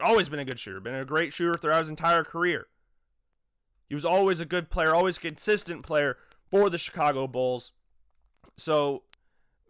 Always 0.00 0.28
been 0.28 0.38
a 0.38 0.44
good 0.44 0.58
shooter. 0.58 0.80
Been 0.80 0.94
a 0.94 1.04
great 1.04 1.32
shooter 1.32 1.56
throughout 1.56 1.80
his 1.80 1.90
entire 1.90 2.24
career. 2.24 2.66
He 3.88 3.94
was 3.94 4.04
always 4.04 4.40
a 4.40 4.46
good 4.46 4.70
player, 4.70 4.94
always 4.94 5.18
consistent 5.18 5.82
player 5.82 6.16
for 6.50 6.70
the 6.70 6.78
Chicago 6.78 7.26
Bulls. 7.26 7.72
So 8.56 9.02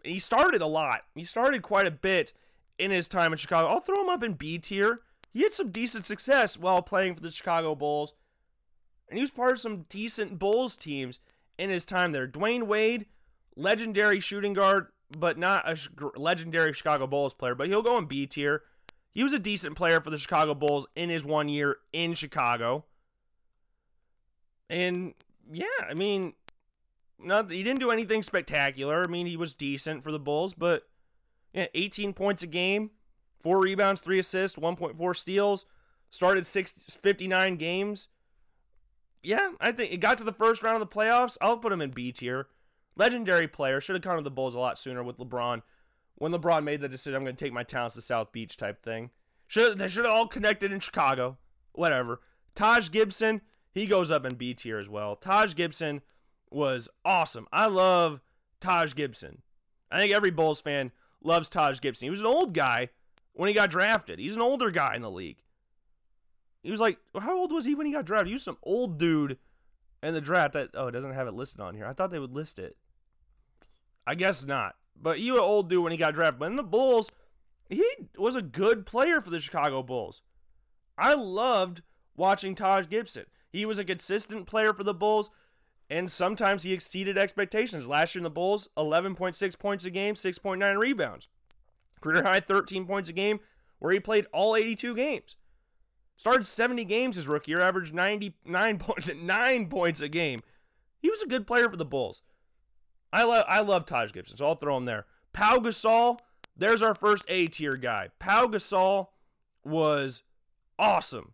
he 0.05 0.19
started 0.19 0.63
a 0.63 0.67
lot. 0.67 1.03
He 1.15 1.25
started 1.25 1.63
quite 1.63 1.87
a 1.87 1.91
bit 1.91 2.33
in 2.79 2.91
his 2.91 3.09
time 3.09 3.33
in 3.33 3.39
Chicago. 3.39 3.69
I'll 3.69 3.81
throw 3.81 4.01
him 4.01 4.09
up 4.09 4.23
in 4.23 4.35
B 4.35 4.59
tier. 4.59 5.01
He 5.31 5.43
had 5.43 5.53
some 5.53 5.71
decent 5.71 6.07
success 6.07 6.59
while 6.59 6.83
playing 6.83 7.15
for 7.15 7.23
the 7.23 7.31
Chicago 7.31 7.75
Bulls. 7.75 8.15
And 9.09 9.19
he 9.19 9.23
was 9.23 9.31
part 9.31 9.53
of 9.53 9.61
some 9.61 9.87
decent 9.89 10.39
Bulls 10.39 10.77
teams 10.77 11.21
in 11.59 11.71
his 11.71 11.85
time 11.85 12.13
there. 12.13 12.27
Dwyane 12.27 12.67
Wade, 12.67 13.07
legendary 13.57 14.21
shooting 14.21 14.53
guard, 14.53 14.89
but 15.11 15.37
not 15.39 15.69
a 15.69 15.77
legendary 16.19 16.73
Chicago 16.73 17.07
Bulls 17.07 17.35
player, 17.35 17.55
but 17.55 17.69
he'll 17.69 17.83
go 17.83 17.99
in 17.99 18.07
B 18.07 18.27
tier. 18.27 18.63
He 19.13 19.23
was 19.23 19.33
a 19.33 19.39
decent 19.39 19.77
player 19.77 20.01
for 20.01 20.11
the 20.11 20.19
Chicago 20.19 20.55
Bulls 20.55 20.87
in 20.97 21.11
his 21.11 21.25
one 21.25 21.49
year 21.49 21.79
in 21.93 22.15
Chicago. 22.15 22.87
And 24.71 25.15
yeah, 25.51 25.67
I 25.89 25.95
mean, 25.95 26.33
not 27.19 27.51
he 27.51 27.63
didn't 27.63 27.81
do 27.81 27.91
anything 27.91 28.23
spectacular. 28.23 29.05
I 29.05 29.07
mean, 29.07 29.27
he 29.27 29.37
was 29.37 29.55
decent 29.55 30.03
for 30.03 30.11
the 30.11 30.19
Bulls, 30.19 30.55
but 30.55 30.89
yeah, 31.53 31.67
18 31.75 32.15
points 32.15 32.43
a 32.43 32.47
game, 32.47 32.91
four 33.39 33.61
rebounds, 33.61 34.01
three 34.01 34.19
assists, 34.19 34.59
1.4 34.59 35.17
steals. 35.17 35.67
Started 36.09 36.47
six, 36.47 36.73
59 36.73 37.57
games. 37.57 38.09
Yeah, 39.23 39.53
I 39.61 39.73
think 39.73 39.93
it 39.93 39.99
got 39.99 40.19
to 40.19 40.25
the 40.25 40.33
first 40.33 40.63
round 40.63 40.77
of 40.77 40.81
the 40.81 40.95
playoffs. 40.95 41.39
I'll 41.41 41.57
put 41.57 41.73
him 41.73 41.81
in 41.81 41.91
B 41.91 42.13
tier. 42.13 42.49
Legendary 42.97 43.49
player. 43.49 43.81
Should 43.81 43.95
have 43.95 44.03
come 44.03 44.19
to 44.19 44.23
the 44.23 44.31
Bulls 44.31 44.55
a 44.55 44.59
lot 44.59 44.77
sooner 44.77 45.03
with 45.03 45.17
LeBron. 45.17 45.63
When 46.23 46.31
LeBron 46.31 46.63
made 46.63 46.81
the 46.81 46.89
decision, 46.89 47.17
I'm 47.17 47.25
going 47.25 47.35
to 47.35 47.45
take 47.45 47.53
my 47.53 47.65
talents 47.65 47.97
to 47.97 48.01
South 48.01 48.31
Beach 48.31 48.57
type 48.57 48.81
thing. 48.81 49.11
Should 49.49 49.77
they 49.77 49.89
should 49.89 50.05
have 50.05 50.15
all 50.15 50.29
connected 50.29 50.71
in 50.71 50.79
Chicago. 50.79 51.37
Whatever. 51.73 52.21
Taj 52.55 52.93
Gibson, 52.93 53.41
he 53.73 53.87
goes 53.87 54.13
up 54.13 54.25
in 54.25 54.37
B 54.37 54.55
tier 54.55 54.79
as 54.79 54.89
well. 54.89 55.17
Taj 55.17 55.57
Gibson 55.57 56.01
was 56.49 56.89
awesome. 57.05 57.49
I 57.53 57.67
love 57.67 58.21
Taj 58.61 58.95
Gibson. 58.95 59.43
I 59.91 59.99
think 59.99 60.15
every 60.15 60.31
Bulls 60.31 60.61
fan 60.61 60.93
loves 61.25 61.49
Taj 61.49 61.81
Gibson. 61.81 62.07
He 62.07 62.11
was 62.11 62.21
an 62.21 62.27
old 62.27 62.55
guy 62.55 62.91
when 63.33 63.49
he 63.49 63.55
got 63.55 63.71
drafted. 63.71 64.21
He's 64.21 64.37
an 64.37 64.43
older 64.43 64.71
guy 64.71 64.95
in 64.95 65.03
the 65.03 65.11
league. 65.11 65.43
He 66.63 66.71
was 66.71 66.81
like, 66.81 66.99
how 67.19 67.37
old 67.37 67.51
was 67.51 67.65
he 67.65 67.75
when 67.75 67.89
he 67.89 67.93
got 67.93 68.05
drafted? 68.05 68.29
He 68.29 68.35
was 68.35 68.45
some 68.45 68.59
old 68.63 68.97
dude 68.97 69.39
in 70.05 70.15
the 70.15 70.21
draft. 70.21 70.53
That 70.53 70.71
oh, 70.75 70.87
it 70.87 70.93
doesn't 70.93 71.15
have 71.15 71.27
it 71.27 71.35
listed 71.35 71.61
on 71.61 71.75
here. 71.75 71.87
I 71.87 71.93
thought 71.93 72.13
they 72.13 72.21
would 72.21 72.33
list 72.33 72.61
it. 72.61 72.77
I 74.07 74.15
guess 74.15 74.47
not. 74.47 74.77
But 75.01 75.19
he 75.19 75.31
was 75.31 75.39
an 75.41 75.45
old 75.45 75.69
dude 75.69 75.83
when 75.83 75.93
he 75.93 75.99
got 75.99 76.15
drafted. 76.15 76.39
But 76.39 76.51
in 76.51 76.57
the 76.57 76.63
Bulls, 76.63 77.11
he 77.69 77.85
was 78.17 78.37
a 78.37 78.43
good 78.43 78.87
player 78.87 79.21
for 79.21 79.31
the 79.31 79.41
Chicago 79.41 79.83
Bulls. 79.83 80.23
I 80.97 81.15
loved 81.15 81.83
watching 82.17 82.55
Taj 82.55 82.89
Gibson. 82.89 83.25
He 83.51 83.67
was 83.67 83.79
a 83.79 83.85
consistent 83.85 84.47
player 84.47 84.73
for 84.73 84.85
the 84.85 84.95
Bulls, 84.95 85.31
and 85.91 86.11
sometimes 86.11 86.63
he 86.63 86.73
exceeded 86.73 87.19
expectations. 87.19 87.89
Last 87.89 88.15
year 88.15 88.21
in 88.21 88.25
the 88.25 88.31
Bulls, 88.31 88.69
11.6 88.77 89.59
points 89.59 89.85
a 89.85 89.91
game, 89.91 90.15
6.9 90.15 90.79
rebounds. 90.79 91.29
Career 92.01 92.23
high 92.23 92.41
13 92.41 92.87
points 92.87 93.09
a 93.09 93.13
game, 93.13 93.41
where 93.79 93.93
he 93.93 94.01
played 94.01 94.27
all 94.33 94.57
82 94.57 94.95
games. 94.95 95.37
Started 96.17 96.47
70 96.47 96.85
games 96.85 97.17
his 97.17 97.27
rookie 97.27 97.51
year, 97.51 97.61
averaged 97.61 97.95
99 97.95 98.79
points, 98.79 99.11
9 99.15 99.67
points 99.69 100.01
a 100.01 100.09
game. 100.09 100.43
He 101.01 101.11
was 101.11 101.23
a 101.23 101.27
good 101.27 101.47
player 101.47 101.69
for 101.69 101.77
the 101.77 101.85
Bulls. 101.85 102.23
I 103.13 103.25
love 103.25 103.45
I 103.49 103.61
love 103.61 103.87
Taj 103.87 104.13
Gibson, 104.13 104.37
so 104.37 104.47
I'll 104.47 104.55
throw 104.55 104.77
him 104.77 104.87
there. 104.87 105.07
Pau 105.33 105.59
Gasol, 105.59 106.19
there's 106.57 106.83
our 106.83 106.95
first 106.95 107.25
A 107.29 107.47
tier 107.47 107.77
guy. 107.77 108.09
Pau 108.19 108.47
Gasol 108.47 109.09
was 109.65 110.23
awesome 110.79 111.33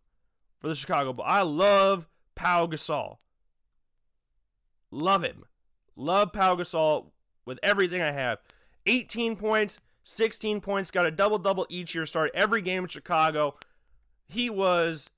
for 0.60 0.68
the 0.68 0.74
Chicago 0.74 1.12
Bulls. 1.12 1.28
I 1.30 1.42
love 1.42 2.08
Pau 2.34 2.66
Gasol. 2.66 3.16
Love 4.90 5.22
him. 5.22 5.44
Love 5.96 6.32
Pau 6.32 6.56
Gasol 6.56 7.10
with 7.44 7.58
everything 7.62 8.02
I 8.02 8.12
have. 8.12 8.38
18 8.86 9.36
points, 9.36 9.80
16 10.04 10.60
points, 10.60 10.90
got 10.90 11.06
a 11.06 11.10
double 11.10 11.38
double 11.38 11.66
each 11.68 11.94
year, 11.94 12.06
started 12.06 12.34
every 12.34 12.62
game 12.62 12.84
in 12.84 12.88
Chicago. 12.88 13.56
He 14.26 14.48
was 14.50 15.10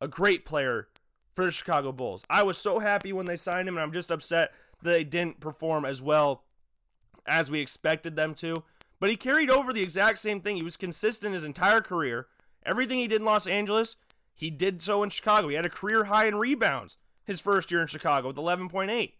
a 0.00 0.08
great 0.08 0.44
player 0.44 0.88
for 1.34 1.44
the 1.44 1.50
Chicago 1.50 1.92
Bulls. 1.92 2.24
I 2.28 2.42
was 2.42 2.58
so 2.58 2.78
happy 2.78 3.12
when 3.12 3.26
they 3.26 3.36
signed 3.36 3.68
him, 3.68 3.76
and 3.76 3.82
I'm 3.82 3.92
just 3.92 4.10
upset 4.10 4.52
they 4.82 5.04
didn't 5.04 5.40
perform 5.40 5.84
as 5.84 6.00
well 6.00 6.44
as 7.26 7.50
we 7.50 7.60
expected 7.60 8.16
them 8.16 8.34
to. 8.36 8.62
But 9.00 9.10
he 9.10 9.16
carried 9.16 9.50
over 9.50 9.72
the 9.72 9.82
exact 9.82 10.18
same 10.18 10.40
thing. 10.40 10.56
He 10.56 10.62
was 10.62 10.76
consistent 10.76 11.34
his 11.34 11.44
entire 11.44 11.80
career. 11.80 12.26
Everything 12.64 12.98
he 12.98 13.06
did 13.06 13.20
in 13.20 13.26
Los 13.26 13.46
Angeles, 13.46 13.96
he 14.34 14.50
did 14.50 14.82
so 14.82 15.02
in 15.02 15.10
Chicago. 15.10 15.48
He 15.48 15.54
had 15.54 15.66
a 15.66 15.70
career 15.70 16.04
high 16.04 16.26
in 16.26 16.36
rebounds 16.36 16.96
his 17.24 17.40
first 17.40 17.70
year 17.70 17.82
in 17.82 17.86
Chicago 17.86 18.28
with 18.28 18.36
11.8. 18.36 19.12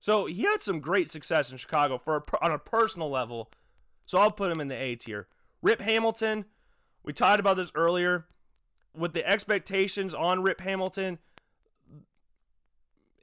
So 0.00 0.26
he 0.26 0.42
had 0.42 0.62
some 0.62 0.80
great 0.80 1.10
success 1.10 1.50
in 1.50 1.58
Chicago 1.58 1.98
for 1.98 2.16
a, 2.16 2.44
on 2.44 2.52
a 2.52 2.58
personal 2.58 3.08
level. 3.08 3.50
So 4.04 4.18
I'll 4.18 4.30
put 4.30 4.52
him 4.52 4.60
in 4.60 4.68
the 4.68 4.80
A 4.80 4.94
tier. 4.96 5.28
Rip 5.62 5.80
Hamilton, 5.80 6.44
we 7.02 7.12
talked 7.12 7.40
about 7.40 7.56
this 7.56 7.72
earlier. 7.74 8.26
With 8.94 9.12
the 9.12 9.26
expectations 9.28 10.14
on 10.14 10.42
Rip 10.42 10.60
Hamilton, 10.60 11.18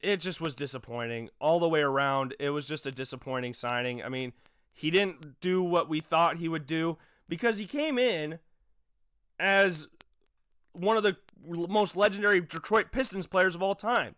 it 0.03 0.17
just 0.17 0.41
was 0.41 0.53
disappointing 0.53 1.29
all 1.39 1.59
the 1.59 1.69
way 1.69 1.81
around. 1.81 2.35
It 2.37 2.49
was 2.49 2.67
just 2.67 2.85
a 2.85 2.91
disappointing 2.91 3.53
signing. 3.53 4.03
I 4.03 4.09
mean, 4.09 4.33
he 4.73 4.91
didn't 4.91 5.39
do 5.39 5.63
what 5.63 5.87
we 5.87 6.01
thought 6.01 6.37
he 6.37 6.49
would 6.49 6.67
do 6.67 6.97
because 7.29 7.57
he 7.57 7.65
came 7.65 7.97
in 7.97 8.39
as 9.39 9.87
one 10.73 10.97
of 10.97 11.03
the 11.03 11.15
most 11.47 11.95
legendary 11.95 12.41
Detroit 12.41 12.91
Pistons 12.91 13.27
players 13.27 13.55
of 13.55 13.63
all 13.63 13.75
time. 13.75 14.15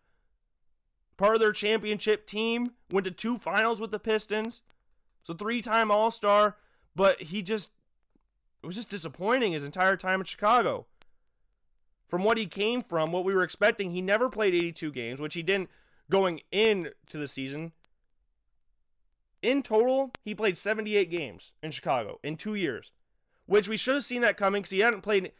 Part 1.18 1.36
of 1.36 1.40
their 1.40 1.52
championship 1.52 2.26
team, 2.26 2.72
went 2.92 3.06
to 3.06 3.12
two 3.12 3.38
finals 3.38 3.80
with 3.80 3.92
the 3.92 4.00
Pistons. 4.00 4.62
So 5.24 5.34
three-time 5.34 5.92
All-Star, 5.92 6.58
but 6.96 7.22
he 7.22 7.42
just 7.42 7.70
it 8.64 8.66
was 8.66 8.76
just 8.76 8.90
disappointing 8.90 9.54
his 9.54 9.64
entire 9.64 9.98
time 9.98 10.22
in 10.22 10.26
Chicago. 10.26 10.88
From 12.08 12.24
what 12.24 12.38
he 12.38 12.46
came 12.46 12.82
from, 12.84 13.12
what 13.12 13.26
we 13.26 13.34
were 13.34 13.44
expecting, 13.44 13.92
he 13.92 14.02
never 14.02 14.30
played 14.30 14.54
82 14.54 14.92
games, 14.92 15.20
which 15.20 15.34
he 15.34 15.44
didn't 15.44 15.70
going 16.10 16.42
into 16.52 16.94
the 17.12 17.28
season. 17.28 17.72
In 19.42 19.64
total, 19.64 20.12
he 20.24 20.34
played 20.36 20.58
78 20.58 21.10
games 21.10 21.52
in 21.62 21.72
Chicago 21.72 22.20
in 22.24 22.38
2 22.38 22.56
years, 22.56 22.92
which 23.46 23.68
we 23.68 23.78
should 23.78 23.96
have 23.96 24.04
seen 24.04 24.22
that 24.22 24.38
coming 24.38 24.64
cuz 24.64 24.72
he 24.72 24.80
hadn't 24.80 25.02
played 25.02 25.32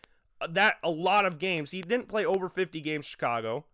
that 0.48 0.78
a 0.84 0.90
lot 0.90 1.26
of 1.26 1.40
games. 1.40 1.72
He 1.72 1.82
didn't 1.82 2.08
play 2.08 2.26
over 2.26 2.50
50 2.50 2.82
games 2.82 3.06
Chicago. 3.06 3.66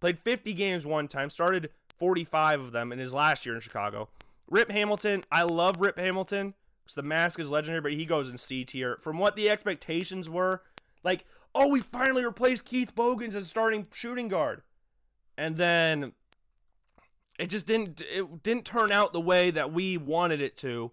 Played 0.00 0.18
50 0.20 0.54
games 0.54 0.86
one 0.86 1.08
time, 1.08 1.28
started 1.28 1.70
45 1.98 2.60
of 2.60 2.72
them 2.72 2.92
in 2.92 2.98
his 2.98 3.12
last 3.12 3.44
year 3.44 3.54
in 3.54 3.60
Chicago. 3.60 4.08
Rip 4.48 4.70
Hamilton, 4.70 5.24
I 5.30 5.42
love 5.42 5.80
Rip 5.80 5.98
Hamilton 5.98 6.54
because 6.82 6.94
the 6.94 7.02
mask 7.02 7.38
is 7.38 7.50
legendary, 7.50 7.82
but 7.82 7.92
he 7.92 8.06
goes 8.06 8.30
in 8.30 8.38
C 8.38 8.64
tier. 8.64 8.98
From 9.02 9.18
what 9.18 9.36
the 9.36 9.50
expectations 9.50 10.30
were, 10.30 10.62
like, 11.02 11.24
oh, 11.54 11.70
we 11.70 11.80
finally 11.80 12.24
replaced 12.24 12.64
Keith 12.64 12.94
Bogans 12.94 13.34
as 13.34 13.48
starting 13.48 13.86
shooting 13.92 14.28
guard. 14.28 14.62
And 15.36 15.56
then 15.56 16.12
it 17.38 17.48
just 17.48 17.66
didn't 17.66 18.02
it 18.10 18.42
didn't 18.42 18.64
turn 18.64 18.92
out 18.92 19.12
the 19.12 19.20
way 19.20 19.50
that 19.50 19.72
we 19.72 19.96
wanted 19.96 20.40
it 20.40 20.56
to. 20.58 20.92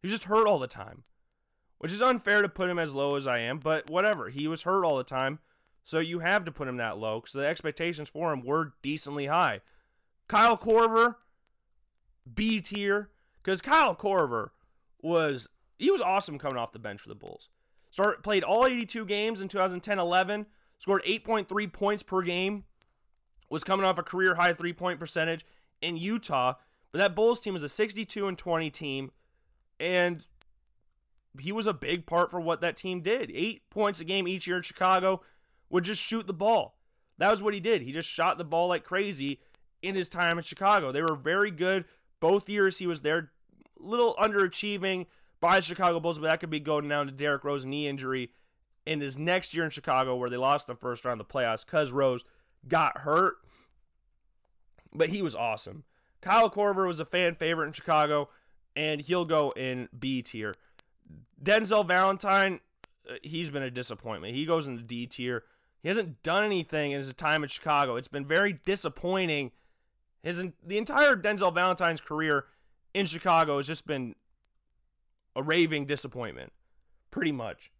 He 0.00 0.06
was 0.06 0.12
just 0.12 0.24
hurt 0.24 0.46
all 0.46 0.58
the 0.58 0.66
time 0.66 1.04
which 1.82 1.92
is 1.92 2.00
unfair 2.00 2.42
to 2.42 2.48
put 2.48 2.70
him 2.70 2.78
as 2.78 2.94
low 2.94 3.16
as 3.16 3.26
I 3.26 3.40
am, 3.40 3.58
but 3.58 3.90
whatever. 3.90 4.28
He 4.28 4.46
was 4.46 4.62
hurt 4.62 4.84
all 4.84 4.96
the 4.96 5.02
time, 5.02 5.40
so 5.82 5.98
you 5.98 6.20
have 6.20 6.44
to 6.44 6.52
put 6.52 6.68
him 6.68 6.76
that 6.76 6.96
low 6.96 7.18
because 7.18 7.32
the 7.32 7.44
expectations 7.44 8.08
for 8.08 8.32
him 8.32 8.44
were 8.44 8.74
decently 8.82 9.26
high. 9.26 9.62
Kyle 10.28 10.56
Korver, 10.56 11.16
B 12.32 12.60
tier, 12.60 13.10
because 13.42 13.60
Kyle 13.60 13.96
Korver 13.96 14.50
was 15.00 15.48
he 15.76 15.90
was 15.90 16.00
awesome 16.00 16.38
coming 16.38 16.56
off 16.56 16.70
the 16.70 16.78
bench 16.78 17.00
for 17.00 17.08
the 17.08 17.16
Bulls. 17.16 17.48
Start 17.92 18.22
played 18.22 18.42
all 18.42 18.66
82 18.66 19.04
games 19.04 19.42
in 19.42 19.48
2010-11, 19.48 20.46
scored 20.78 21.04
8.3 21.04 21.72
points 21.72 22.02
per 22.02 22.22
game, 22.22 22.64
was 23.50 23.62
coming 23.62 23.84
off 23.84 23.98
a 23.98 24.02
career 24.02 24.36
high 24.36 24.54
three 24.54 24.72
point 24.72 24.98
percentage 24.98 25.44
in 25.82 25.98
Utah. 25.98 26.54
But 26.90 26.98
that 26.98 27.14
Bulls 27.14 27.38
team 27.38 27.52
was 27.52 27.62
a 27.62 27.68
62 27.68 28.26
and 28.26 28.36
20 28.36 28.70
team, 28.70 29.12
and 29.78 30.24
he 31.38 31.52
was 31.52 31.66
a 31.66 31.74
big 31.74 32.06
part 32.06 32.30
for 32.30 32.40
what 32.40 32.62
that 32.62 32.78
team 32.78 33.02
did. 33.02 33.30
Eight 33.34 33.68
points 33.68 34.00
a 34.00 34.04
game 34.04 34.26
each 34.26 34.46
year 34.46 34.56
in 34.56 34.62
Chicago 34.62 35.22
would 35.68 35.84
just 35.84 36.02
shoot 36.02 36.26
the 36.26 36.32
ball. 36.32 36.78
That 37.18 37.30
was 37.30 37.42
what 37.42 37.54
he 37.54 37.60
did. 37.60 37.82
He 37.82 37.92
just 37.92 38.08
shot 38.08 38.38
the 38.38 38.44
ball 38.44 38.68
like 38.68 38.84
crazy 38.84 39.40
in 39.82 39.94
his 39.94 40.08
time 40.08 40.38
in 40.38 40.44
Chicago. 40.44 40.92
They 40.92 41.02
were 41.02 41.14
very 41.14 41.50
good 41.50 41.84
both 42.20 42.48
years 42.48 42.78
he 42.78 42.86
was 42.86 43.02
there. 43.02 43.32
Little 43.78 44.14
underachieving 44.14 45.06
by 45.42 45.56
the 45.56 45.62
Chicago 45.62 45.98
Bulls, 45.98 46.20
but 46.20 46.26
that 46.28 46.40
could 46.40 46.50
be 46.50 46.60
going 46.60 46.88
down 46.88 47.06
to 47.06 47.12
Derrick 47.12 47.42
Rose 47.42 47.66
knee 47.66 47.88
injury 47.88 48.30
in 48.86 49.00
his 49.00 49.18
next 49.18 49.52
year 49.52 49.64
in 49.64 49.70
Chicago, 49.70 50.14
where 50.14 50.30
they 50.30 50.36
lost 50.36 50.68
the 50.68 50.76
first 50.76 51.04
round 51.04 51.20
of 51.20 51.26
the 51.26 51.34
playoffs 51.34 51.66
because 51.66 51.90
Rose 51.90 52.24
got 52.66 52.98
hurt. 52.98 53.34
But 54.94 55.08
he 55.08 55.20
was 55.20 55.34
awesome. 55.34 55.82
Kyle 56.20 56.48
Korver 56.48 56.86
was 56.86 57.00
a 57.00 57.04
fan 57.04 57.34
favorite 57.34 57.66
in 57.66 57.72
Chicago, 57.72 58.28
and 58.76 59.00
he'll 59.00 59.24
go 59.24 59.50
in 59.56 59.88
B 59.98 60.22
tier. 60.22 60.54
Denzel 61.42 61.86
Valentine, 61.86 62.60
uh, 63.10 63.14
he's 63.24 63.50
been 63.50 63.64
a 63.64 63.70
disappointment. 63.70 64.36
He 64.36 64.46
goes 64.46 64.68
into 64.68 64.84
D 64.84 65.08
tier. 65.08 65.42
He 65.82 65.88
hasn't 65.88 66.22
done 66.22 66.44
anything 66.44 66.92
in 66.92 66.98
his 66.98 67.12
time 67.14 67.42
in 67.42 67.48
Chicago. 67.48 67.96
It's 67.96 68.06
been 68.06 68.26
very 68.26 68.52
disappointing. 68.64 69.50
His 70.22 70.44
the 70.64 70.78
entire 70.78 71.16
Denzel 71.16 71.52
Valentine's 71.52 72.00
career 72.00 72.44
in 72.94 73.06
Chicago 73.06 73.56
has 73.56 73.66
just 73.66 73.88
been 73.88 74.14
a 75.34 75.42
raving 75.42 75.86
disappointment, 75.86 76.52
pretty 77.10 77.32
much. 77.32 77.70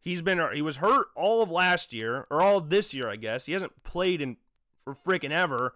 He's 0.00 0.22
been 0.22 0.40
he 0.54 0.62
was 0.62 0.76
hurt 0.76 1.08
all 1.16 1.42
of 1.42 1.50
last 1.50 1.92
year 1.92 2.26
or 2.30 2.40
all 2.40 2.58
of 2.58 2.70
this 2.70 2.94
year, 2.94 3.08
I 3.08 3.16
guess. 3.16 3.46
He 3.46 3.52
hasn't 3.52 3.82
played 3.82 4.20
in 4.20 4.36
for 4.84 4.94
freaking 4.94 5.32
ever. 5.32 5.74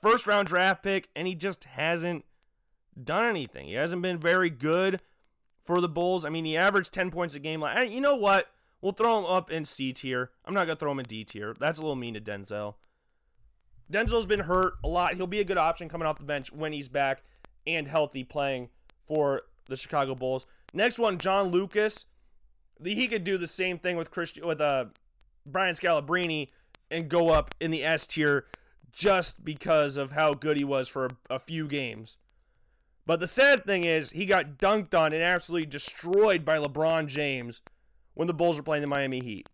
First 0.00 0.26
round 0.26 0.46
draft 0.46 0.82
pick, 0.82 1.08
and 1.16 1.26
he 1.26 1.34
just 1.34 1.64
hasn't 1.64 2.24
done 3.02 3.24
anything. 3.24 3.66
He 3.66 3.74
hasn't 3.74 4.02
been 4.02 4.18
very 4.18 4.50
good 4.50 5.00
for 5.64 5.80
the 5.80 5.88
Bulls. 5.88 6.24
I 6.24 6.28
mean, 6.28 6.44
he 6.44 6.56
averaged 6.56 6.92
10 6.92 7.10
points 7.10 7.34
a 7.34 7.40
game. 7.40 7.60
Like, 7.60 7.90
you 7.90 8.00
know 8.00 8.14
what? 8.14 8.48
We'll 8.80 8.92
throw 8.92 9.18
him 9.18 9.24
up 9.24 9.50
in 9.50 9.64
C 9.64 9.92
tier. 9.92 10.30
I'm 10.44 10.54
not 10.54 10.66
to 10.66 10.76
throw 10.76 10.92
him 10.92 11.00
in 11.00 11.06
D 11.06 11.24
tier. 11.24 11.54
That's 11.58 11.78
a 11.78 11.82
little 11.82 11.96
mean 11.96 12.14
to 12.14 12.20
Denzel. 12.20 12.74
Denzel's 13.90 14.26
been 14.26 14.40
hurt 14.40 14.74
a 14.84 14.88
lot. 14.88 15.14
He'll 15.14 15.26
be 15.26 15.40
a 15.40 15.44
good 15.44 15.58
option 15.58 15.88
coming 15.88 16.06
off 16.06 16.18
the 16.18 16.24
bench 16.24 16.52
when 16.52 16.72
he's 16.72 16.88
back 16.88 17.22
and 17.66 17.88
healthy 17.88 18.22
playing 18.22 18.68
for 19.06 19.42
the 19.68 19.76
Chicago 19.76 20.14
Bulls. 20.14 20.46
Next 20.72 20.98
one, 20.98 21.18
John 21.18 21.48
Lucas. 21.48 22.06
He 22.82 23.08
could 23.08 23.24
do 23.24 23.38
the 23.38 23.46
same 23.46 23.78
thing 23.78 23.96
with 23.96 24.10
Christian 24.10 24.46
with 24.46 24.60
uh 24.60 24.86
Brian 25.46 25.74
Scalabrine 25.74 26.48
and 26.90 27.08
go 27.08 27.30
up 27.30 27.54
in 27.60 27.70
the 27.70 27.84
S 27.84 28.06
tier 28.06 28.46
just 28.92 29.44
because 29.44 29.96
of 29.96 30.12
how 30.12 30.32
good 30.32 30.56
he 30.56 30.64
was 30.64 30.88
for 30.88 31.06
a, 31.06 31.10
a 31.30 31.38
few 31.38 31.68
games. 31.68 32.16
But 33.06 33.20
the 33.20 33.26
sad 33.26 33.64
thing 33.64 33.84
is, 33.84 34.10
he 34.10 34.26
got 34.26 34.58
dunked 34.58 34.98
on 34.98 35.12
and 35.12 35.22
absolutely 35.22 35.66
destroyed 35.66 36.44
by 36.44 36.58
LeBron 36.58 37.06
James 37.06 37.62
when 38.14 38.26
the 38.26 38.34
Bulls 38.34 38.56
were 38.56 38.62
playing 38.62 38.82
the 38.82 38.88
Miami 38.88 39.20
Heat. 39.20 39.48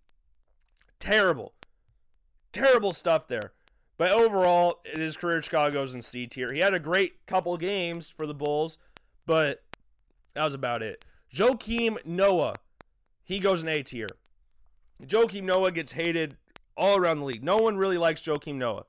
Terrible. 0.99 1.53
Terrible 2.53 2.93
stuff 2.93 3.27
there. 3.27 3.53
But 3.99 4.13
overall, 4.13 4.81
his 4.85 5.17
career 5.17 5.43
Chicago 5.43 5.75
goes 5.75 5.95
in 5.95 6.01
C 6.01 6.27
tier. 6.27 6.53
He 6.53 6.61
had 6.61 6.73
a 6.73 6.79
great 6.79 7.27
couple 7.27 7.57
games 7.59 8.09
for 8.09 8.27
the 8.27 8.35
Bulls, 8.35 8.79
but 9.27 9.63
that 10.35 10.45
was 10.45 10.55
about 10.55 10.83
it. 10.83 11.05
Joakim 11.35 12.05
Noah, 12.05 12.55
he 13.25 13.39
goes 13.39 13.63
in 13.63 13.69
A 13.69 13.83
tier. 13.83 14.09
Joakim 15.03 15.45
Noah 15.45 15.73
gets 15.73 15.93
hated 15.93 16.37
all 16.77 16.97
around 16.97 17.19
the 17.19 17.25
league. 17.25 17.45
No 17.45 17.57
one 17.57 17.77
really 17.77 17.99
likes 17.99 18.23
Joakim 18.23 18.57
Noah. 18.57 18.85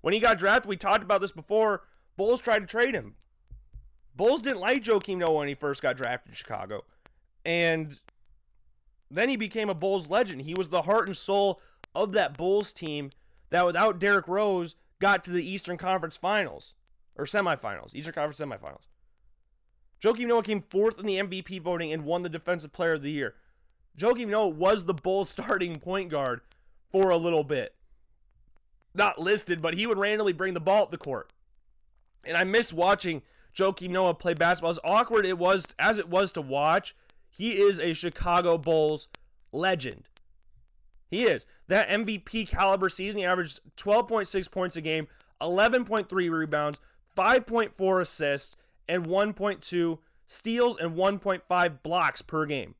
When 0.00 0.14
he 0.14 0.20
got 0.20 0.38
drafted, 0.38 0.68
we 0.68 0.76
talked 0.76 1.04
about 1.04 1.20
this 1.20 1.32
before. 1.32 1.82
Bulls 2.16 2.40
tried 2.40 2.60
to 2.60 2.66
trade 2.66 2.94
him. 2.94 3.14
Bulls 4.14 4.42
didn't 4.42 4.60
like 4.60 4.82
Joakim 4.82 5.18
Noah 5.18 5.38
when 5.38 5.48
he 5.48 5.54
first 5.54 5.82
got 5.82 5.96
drafted 5.96 6.30
in 6.30 6.34
Chicago. 6.34 6.84
And 7.44 8.00
then 9.10 9.28
he 9.28 9.36
became 9.36 9.68
a 9.68 9.74
Bulls 9.74 10.10
legend. 10.10 10.42
He 10.42 10.54
was 10.54 10.68
the 10.68 10.82
heart 10.82 11.06
and 11.06 11.16
soul 11.16 11.60
of 11.94 12.12
that 12.12 12.36
Bulls 12.36 12.72
team 12.72 13.10
that 13.50 13.66
without 13.66 13.98
Derrick 13.98 14.28
Rose 14.28 14.74
got 14.98 15.24
to 15.24 15.30
the 15.30 15.46
Eastern 15.46 15.76
Conference 15.76 16.16
Finals 16.16 16.74
or 17.16 17.24
semifinals, 17.24 17.94
Eastern 17.94 18.14
Conference 18.14 18.40
semifinals. 18.40 18.86
Joakim 20.02 20.26
Noah 20.26 20.42
came 20.42 20.62
fourth 20.62 20.98
in 20.98 21.06
the 21.06 21.18
MVP 21.18 21.60
voting 21.60 21.92
and 21.92 22.04
won 22.04 22.22
the 22.22 22.28
Defensive 22.28 22.72
Player 22.72 22.94
of 22.94 23.02
the 23.02 23.12
Year. 23.12 23.34
Joakim 23.96 24.28
Noah 24.28 24.48
was 24.48 24.84
the 24.84 24.94
Bulls 24.94 25.30
starting 25.30 25.78
point 25.78 26.10
guard 26.10 26.40
for 26.90 27.10
a 27.10 27.16
little 27.16 27.44
bit. 27.44 27.74
Not 28.94 29.18
listed, 29.18 29.62
but 29.62 29.74
he 29.74 29.86
would 29.86 29.98
randomly 29.98 30.32
bring 30.32 30.54
the 30.54 30.60
ball 30.60 30.82
up 30.84 30.90
the 30.90 30.98
court. 30.98 31.32
And 32.24 32.36
I 32.36 32.44
miss 32.44 32.72
watching 32.72 33.22
Joakim 33.56 33.90
Noah 33.90 34.14
play 34.14 34.34
basketball. 34.34 34.70
As 34.70 34.78
awkward 34.82 35.24
it 35.24 35.38
was 35.38 35.66
as 35.78 35.98
it 35.98 36.08
was 36.08 36.32
to 36.32 36.40
watch, 36.40 36.96
he 37.30 37.52
is 37.52 37.78
a 37.78 37.92
Chicago 37.92 38.58
Bulls 38.58 39.08
legend. 39.52 40.08
He 41.10 41.24
is. 41.24 41.46
That 41.68 41.88
MVP 41.88 42.48
caliber 42.48 42.88
season, 42.88 43.18
he 43.18 43.24
averaged 43.24 43.60
12.6 43.76 44.50
points 44.50 44.76
a 44.76 44.80
game, 44.80 45.08
11.3 45.40 46.30
rebounds, 46.30 46.80
5.4 47.16 48.00
assists, 48.00 48.56
and 48.92 49.06
1.2 49.06 49.98
steals 50.26 50.78
and 50.78 50.94
1.5 50.94 51.82
blocks 51.82 52.20
per 52.20 52.44
game. 52.44 52.74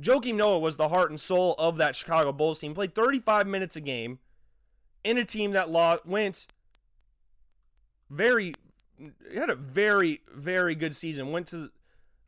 Joakim 0.00 0.36
Noah 0.36 0.60
was 0.60 0.76
the 0.76 0.90
heart 0.90 1.10
and 1.10 1.18
soul 1.18 1.56
of 1.58 1.76
that 1.78 1.96
Chicago 1.96 2.30
Bulls 2.32 2.60
team. 2.60 2.72
Played 2.72 2.94
35 2.94 3.48
minutes 3.48 3.74
a 3.74 3.80
game 3.80 4.20
in 5.02 5.18
a 5.18 5.24
team 5.24 5.50
that 5.52 5.68
lost, 5.68 6.06
went 6.06 6.46
very 8.08 8.54
had 9.34 9.50
a 9.50 9.56
very 9.56 10.20
very 10.32 10.76
good 10.76 10.94
season. 10.94 11.32
Went 11.32 11.48
to 11.48 11.70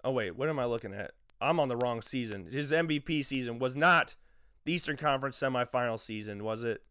Oh 0.02 0.10
wait, 0.10 0.36
what 0.36 0.48
am 0.48 0.58
I 0.58 0.64
looking 0.64 0.92
at? 0.92 1.12
I'm 1.40 1.60
on 1.60 1.68
the 1.68 1.76
wrong 1.76 2.02
season. 2.02 2.48
His 2.50 2.72
MVP 2.72 3.24
season 3.24 3.60
was 3.60 3.76
not 3.76 4.16
the 4.64 4.72
Eastern 4.72 4.96
Conference 4.96 5.38
semifinal 5.38 6.00
season, 6.00 6.42
was 6.42 6.64
it? 6.64 6.82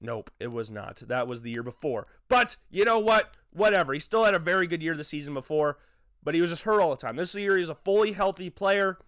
Nope, 0.00 0.30
it 0.38 0.52
was 0.52 0.70
not. 0.70 1.02
That 1.06 1.26
was 1.26 1.42
the 1.42 1.50
year 1.50 1.62
before. 1.62 2.06
But 2.28 2.56
you 2.70 2.84
know 2.84 2.98
what? 2.98 3.36
Whatever. 3.52 3.92
He 3.92 3.98
still 3.98 4.24
had 4.24 4.34
a 4.34 4.38
very 4.38 4.66
good 4.66 4.82
year 4.82 4.94
the 4.94 5.04
season 5.04 5.34
before, 5.34 5.78
but 6.22 6.34
he 6.34 6.40
was 6.40 6.50
just 6.50 6.62
hurt 6.62 6.80
all 6.80 6.90
the 6.90 6.96
time. 6.96 7.16
This 7.16 7.34
year 7.34 7.58
he's 7.58 7.68
a 7.68 7.74
fully 7.74 8.12
healthy 8.12 8.50
player 8.50 8.98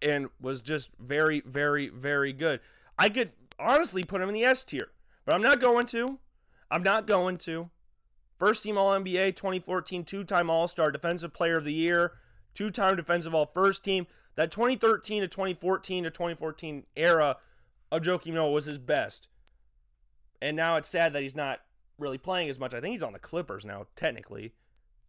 and 0.00 0.28
was 0.40 0.60
just 0.60 0.90
very, 0.98 1.40
very, 1.40 1.88
very 1.88 2.32
good. 2.32 2.60
I 2.98 3.08
could 3.08 3.32
honestly 3.58 4.04
put 4.04 4.20
him 4.20 4.28
in 4.28 4.34
the 4.34 4.44
S 4.44 4.62
tier, 4.64 4.88
but 5.24 5.34
I'm 5.34 5.42
not 5.42 5.60
going 5.60 5.86
to. 5.86 6.18
I'm 6.70 6.82
not 6.82 7.06
going 7.06 7.38
to. 7.38 7.70
First 8.38 8.62
team 8.62 8.78
All 8.78 8.92
NBA 8.92 9.34
2014, 9.34 10.04
two 10.04 10.22
time 10.22 10.48
All 10.48 10.68
Star, 10.68 10.92
Defensive 10.92 11.32
Player 11.32 11.56
of 11.56 11.64
the 11.64 11.72
Year, 11.72 12.12
two 12.54 12.70
time 12.70 12.94
Defensive 12.96 13.34
All 13.34 13.46
First 13.46 13.84
Team. 13.84 14.06
That 14.36 14.52
2013 14.52 15.22
to 15.22 15.28
2014 15.28 16.04
to 16.04 16.10
2014 16.10 16.84
era 16.94 17.36
of 17.90 18.02
Joakim 18.02 18.34
Noah 18.34 18.52
was 18.52 18.66
his 18.66 18.78
best. 18.78 19.28
And 20.40 20.56
now 20.56 20.76
it's 20.76 20.88
sad 20.88 21.12
that 21.12 21.22
he's 21.22 21.34
not 21.34 21.60
really 21.98 22.18
playing 22.18 22.48
as 22.48 22.58
much. 22.58 22.74
I 22.74 22.80
think 22.80 22.92
he's 22.92 23.02
on 23.02 23.12
the 23.12 23.18
Clippers 23.18 23.64
now, 23.64 23.86
technically. 23.96 24.52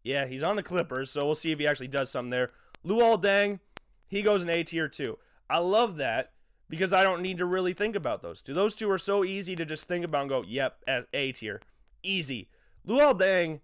Yeah, 0.04 0.26
he's 0.26 0.44
on 0.44 0.56
the 0.56 0.64
Clippers, 0.64 1.12
so 1.12 1.26
we'll 1.26 1.36
see 1.36 1.52
if 1.52 1.60
he 1.60 1.68
actually 1.68 1.88
does 1.88 2.10
something 2.10 2.32
there. 2.32 2.52
Luol 2.86 3.22
Deng, 3.22 3.60
he 4.08 4.22
goes 4.22 4.44
in 4.44 4.50
A 4.50 4.64
tier 4.64 4.88
too. 4.88 5.18
I 5.50 5.60
love 5.60 5.98
that 5.98 6.32
because 6.70 6.94
I 6.94 7.04
don't 7.04 7.22
need 7.22 7.38
to 7.40 7.46
really 7.46 7.74
think 7.74 7.96
about 7.96 8.22
those 8.22 8.42
two. 8.42 8.54
Those 8.54 8.76
two 8.76 8.90
are 8.90 8.98
so 8.98 9.24
easy 9.24 9.56
to 9.56 9.66
just 9.66 9.88
think 9.88 10.06
about 10.06 10.22
and 10.22 10.30
go, 10.30 10.44
yep, 10.48 10.78
as 10.88 11.06
A 11.14 11.32
tier. 11.32 11.62
Easy. 12.02 12.50
Luol 12.88 13.20
Deng 13.20 13.60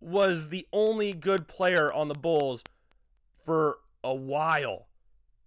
was 0.00 0.50
the 0.50 0.66
only 0.72 1.12
good 1.12 1.48
player 1.48 1.92
on 1.92 2.08
the 2.08 2.14
Bulls 2.14 2.62
for 3.44 3.78
a 4.04 4.14
while. 4.14 4.86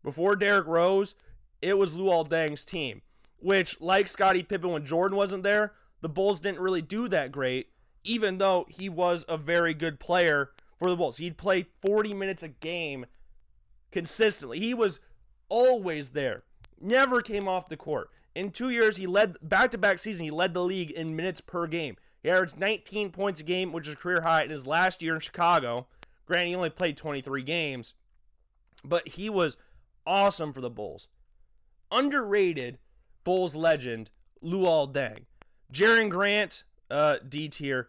Before 0.03 0.35
Derrick 0.35 0.65
Rose, 0.65 1.15
it 1.61 1.77
was 1.77 1.93
Luol 1.93 2.27
Deng's 2.27 2.65
team, 2.65 3.01
which, 3.41 3.79
like 3.81 4.07
Scottie 4.07 4.43
Pippen 4.43 4.71
when 4.71 4.85
Jordan 4.85 5.17
wasn't 5.17 5.43
there, 5.43 5.73
the 6.01 6.09
Bulls 6.09 6.39
didn't 6.39 6.59
really 6.59 6.81
do 6.81 7.07
that 7.09 7.31
great, 7.31 7.69
even 8.03 8.37
though 8.37 8.65
he 8.69 8.89
was 8.89 9.25
a 9.27 9.37
very 9.37 9.73
good 9.73 9.99
player 9.99 10.51
for 10.77 10.89
the 10.89 10.95
Bulls. 10.95 11.17
He'd 11.17 11.37
play 11.37 11.67
40 11.81 12.13
minutes 12.13 12.43
a 12.43 12.47
game 12.47 13.05
consistently. 13.91 14.59
He 14.59 14.73
was 14.73 14.99
always 15.49 16.09
there, 16.09 16.43
never 16.79 17.21
came 17.21 17.47
off 17.47 17.69
the 17.69 17.77
court. 17.77 18.09
In 18.33 18.51
two 18.51 18.69
years, 18.69 18.97
he 18.97 19.07
led 19.07 19.37
back 19.41 19.71
to 19.71 19.77
back 19.77 19.99
season, 19.99 20.23
he 20.23 20.31
led 20.31 20.53
the 20.53 20.63
league 20.63 20.91
in 20.91 21.15
minutes 21.15 21.41
per 21.41 21.67
game. 21.67 21.97
He 22.23 22.29
averaged 22.29 22.57
19 22.57 23.11
points 23.11 23.39
a 23.39 23.43
game, 23.43 23.71
which 23.71 23.87
is 23.87 23.95
career 23.95 24.21
high 24.21 24.43
in 24.43 24.51
his 24.51 24.67
last 24.67 25.01
year 25.01 25.15
in 25.15 25.19
Chicago. 25.19 25.87
Granted, 26.25 26.49
he 26.49 26.55
only 26.55 26.69
played 26.69 26.95
23 26.95 27.41
games, 27.41 27.95
but 28.85 29.07
he 29.07 29.29
was 29.29 29.57
awesome 30.05 30.53
for 30.53 30.61
the 30.61 30.69
Bulls. 30.69 31.07
Underrated 31.91 32.77
Bulls 33.23 33.55
legend, 33.55 34.11
Luol 34.43 34.91
Deng. 34.91 35.25
Jerian 35.71 36.09
Grant, 36.09 36.63
uh, 36.89 37.17
D 37.27 37.49
tier. 37.49 37.87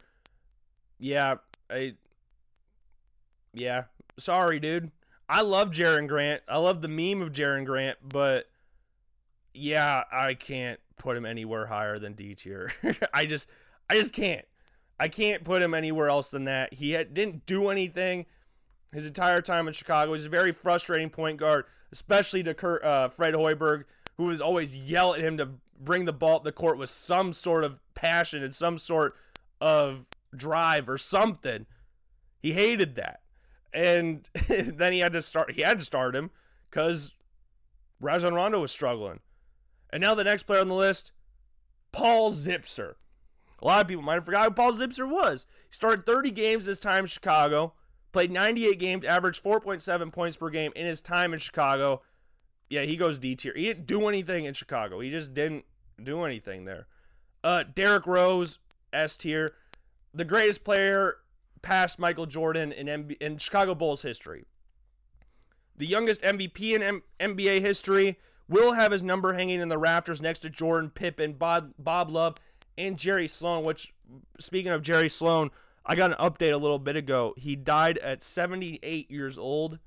Yeah, 0.98 1.36
I. 1.70 1.94
Yeah, 3.54 3.84
sorry, 4.16 4.60
dude. 4.60 4.90
I 5.28 5.42
love 5.42 5.70
Jerian 5.70 6.08
Grant. 6.08 6.42
I 6.48 6.58
love 6.58 6.82
the 6.82 6.88
meme 6.88 7.22
of 7.22 7.32
Jerian 7.32 7.64
Grant, 7.64 7.98
but 8.06 8.46
yeah, 9.54 10.04
I 10.10 10.34
can't 10.34 10.80
put 10.98 11.16
him 11.16 11.26
anywhere 11.26 11.66
higher 11.66 11.98
than 11.98 12.12
D 12.14 12.34
tier. 12.34 12.72
I 13.14 13.26
just, 13.26 13.48
I 13.90 13.94
just 13.94 14.12
can't. 14.12 14.44
I 15.00 15.08
can't 15.08 15.42
put 15.42 15.62
him 15.62 15.74
anywhere 15.74 16.08
else 16.08 16.30
than 16.30 16.44
that. 16.44 16.74
He 16.74 16.92
had, 16.92 17.12
didn't 17.12 17.46
do 17.46 17.68
anything 17.68 18.26
his 18.92 19.06
entire 19.06 19.42
time 19.42 19.66
in 19.66 19.74
Chicago. 19.74 20.12
He's 20.12 20.26
a 20.26 20.30
very 20.30 20.52
frustrating 20.52 21.10
point 21.10 21.38
guard, 21.38 21.64
especially 21.90 22.42
to 22.44 22.54
Kurt, 22.54 22.84
uh, 22.84 23.08
Fred 23.08 23.34
Hoiberg, 23.34 23.84
who 24.16 24.26
was 24.26 24.40
always 24.40 24.76
yell 24.76 25.14
at 25.14 25.20
him 25.20 25.36
to 25.38 25.48
bring 25.78 26.04
the 26.04 26.12
ball 26.12 26.36
up 26.36 26.44
the 26.44 26.52
court 26.52 26.78
with 26.78 26.88
some 26.88 27.32
sort 27.32 27.64
of 27.64 27.80
passion 27.94 28.42
and 28.42 28.54
some 28.54 28.78
sort 28.78 29.14
of 29.60 30.06
drive 30.34 30.88
or 30.88 30.98
something. 30.98 31.66
He 32.40 32.52
hated 32.52 32.94
that. 32.96 33.20
And 33.72 34.28
then 34.48 34.92
he 34.92 34.98
had 34.98 35.12
to 35.12 35.22
start 35.22 35.52
he 35.52 35.62
had 35.62 35.78
to 35.78 35.84
start 35.84 36.14
him 36.14 36.30
because 36.70 37.14
Rajon 38.00 38.34
Rondo 38.34 38.60
was 38.60 38.72
struggling. 38.72 39.20
And 39.90 40.00
now 40.00 40.14
the 40.14 40.24
next 40.24 40.44
player 40.44 40.60
on 40.60 40.68
the 40.68 40.74
list, 40.74 41.12
Paul 41.92 42.32
Zipser. 42.32 42.94
A 43.60 43.66
lot 43.66 43.82
of 43.82 43.88
people 43.88 44.02
might 44.02 44.14
have 44.14 44.24
forgotten 44.24 44.50
who 44.50 44.54
Paul 44.54 44.72
Zipser 44.72 45.08
was. 45.08 45.46
He 45.68 45.74
started 45.74 46.04
30 46.04 46.32
games 46.32 46.66
this 46.66 46.80
time 46.80 47.04
in 47.04 47.06
Chicago, 47.06 47.74
played 48.10 48.32
98 48.32 48.78
games, 48.78 49.04
averaged 49.04 49.44
4.7 49.44 50.12
points 50.12 50.36
per 50.36 50.50
game 50.50 50.72
in 50.74 50.86
his 50.86 51.00
time 51.00 51.32
in 51.32 51.38
Chicago. 51.38 52.02
Yeah, 52.72 52.84
he 52.84 52.96
goes 52.96 53.18
D 53.18 53.36
tier. 53.36 53.52
He 53.54 53.64
didn't 53.64 53.84
do 53.84 54.08
anything 54.08 54.46
in 54.46 54.54
Chicago. 54.54 55.00
He 55.00 55.10
just 55.10 55.34
didn't 55.34 55.66
do 56.02 56.24
anything 56.24 56.64
there. 56.64 56.86
Uh, 57.44 57.64
Derrick 57.74 58.06
Rose, 58.06 58.60
S 58.94 59.14
tier. 59.14 59.52
The 60.14 60.24
greatest 60.24 60.64
player 60.64 61.18
past 61.60 61.98
Michael 61.98 62.24
Jordan 62.24 62.72
in, 62.72 62.86
MB- 62.86 63.20
in 63.20 63.36
Chicago 63.36 63.74
Bulls 63.74 64.00
history. 64.00 64.46
The 65.76 65.84
youngest 65.84 66.22
MVP 66.22 66.74
in 66.74 66.82
M- 66.82 67.02
NBA 67.20 67.60
history 67.60 68.18
will 68.48 68.72
have 68.72 68.90
his 68.90 69.02
number 69.02 69.34
hanging 69.34 69.60
in 69.60 69.68
the 69.68 69.76
rafters 69.76 70.22
next 70.22 70.38
to 70.38 70.48
Jordan, 70.48 70.88
Pippen, 70.88 71.34
Bob, 71.34 71.74
Bob 71.78 72.10
Love, 72.10 72.38
and 72.78 72.96
Jerry 72.96 73.28
Sloan. 73.28 73.64
Which, 73.64 73.92
speaking 74.40 74.72
of 74.72 74.80
Jerry 74.80 75.10
Sloan, 75.10 75.50
I 75.84 75.94
got 75.94 76.10
an 76.10 76.16
update 76.16 76.54
a 76.54 76.56
little 76.56 76.78
bit 76.78 76.96
ago. 76.96 77.34
He 77.36 77.54
died 77.54 77.98
at 77.98 78.22
78 78.22 79.10
years 79.10 79.36
old 79.36 79.78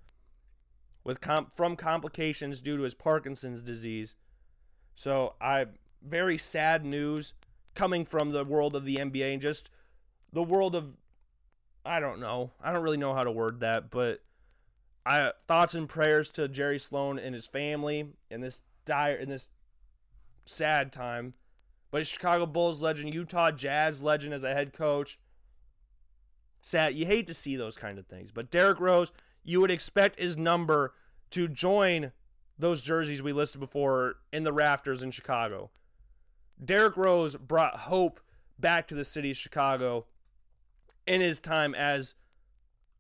with 1.06 1.22
com- 1.22 1.48
from 1.56 1.78
complications 1.78 2.60
due 2.60 2.76
to 2.76 2.84
his 2.84 2.96
Parkinson's 2.96 3.62
disease. 3.62 4.16
So 4.96 5.36
I 5.40 5.68
very 6.06 6.38
sad 6.38 6.84
news 6.84 7.34
coming 7.74 8.04
from 8.04 8.32
the 8.32 8.44
world 8.44 8.76
of 8.76 8.84
the 8.84 8.98
NBA 8.98 9.34
and 9.34 9.42
just 9.42 9.70
the 10.34 10.44
world 10.44 10.76
of 10.76 10.98
I 11.86 12.00
don't 12.00 12.20
know. 12.20 12.52
I 12.62 12.74
don't 12.74 12.84
really 12.84 12.98
know 12.98 13.14
how 13.14 13.22
to 13.22 13.32
word 13.32 13.60
that, 13.60 13.92
but 13.92 14.22
I 15.06 15.32
thoughts 15.48 15.76
and 15.76 15.88
prayers 15.88 16.32
to 16.32 16.48
Jerry 16.48 16.80
Sloan 16.80 17.20
and 17.20 17.36
his 17.36 17.46
family 17.46 18.10
in 18.30 18.42
this 18.42 18.62
dire 18.86 19.16
in 19.16 19.30
this 19.30 19.50
sad 20.46 20.92
time. 20.92 21.36
But 21.92 22.02
a 22.02 22.06
Chicago 22.06 22.46
Bulls 22.46 22.82
legend, 22.82 23.14
Utah 23.14 23.52
Jazz 23.52 24.02
legend 24.02 24.34
as 24.34 24.44
a 24.44 24.54
head 24.54 24.74
coach. 24.74 25.20
Sad. 26.62 26.96
You 26.96 27.06
hate 27.06 27.28
to 27.28 27.34
see 27.34 27.56
those 27.56 27.78
kind 27.78 28.00
of 28.00 28.08
things. 28.08 28.32
But 28.32 28.50
Derrick 28.50 28.80
Rose, 28.80 29.12
you 29.46 29.62
would 29.62 29.72
expect 29.72 30.20
his 30.20 30.36
number 30.36 30.94
to 31.30 31.48
join 31.48 32.12
those 32.58 32.82
jerseys 32.82 33.24
we 33.24 33.32
listed 33.32 33.62
before 33.62 34.16
in 34.34 34.44
the 34.44 34.52
rafters 34.52 35.04
in 35.04 35.12
Chicago. 35.12 35.70
Derrick 36.64 36.98
Rose 36.98 37.36
brought 37.36 37.78
hope 37.78 38.20
back 38.58 38.88
to 38.88 38.96
the 38.96 39.06
city 39.06 39.32
of 39.32 39.38
Chicago 39.38 40.08
in 41.06 41.22
his 41.22 41.40
time 41.40 41.76
as 41.76 42.16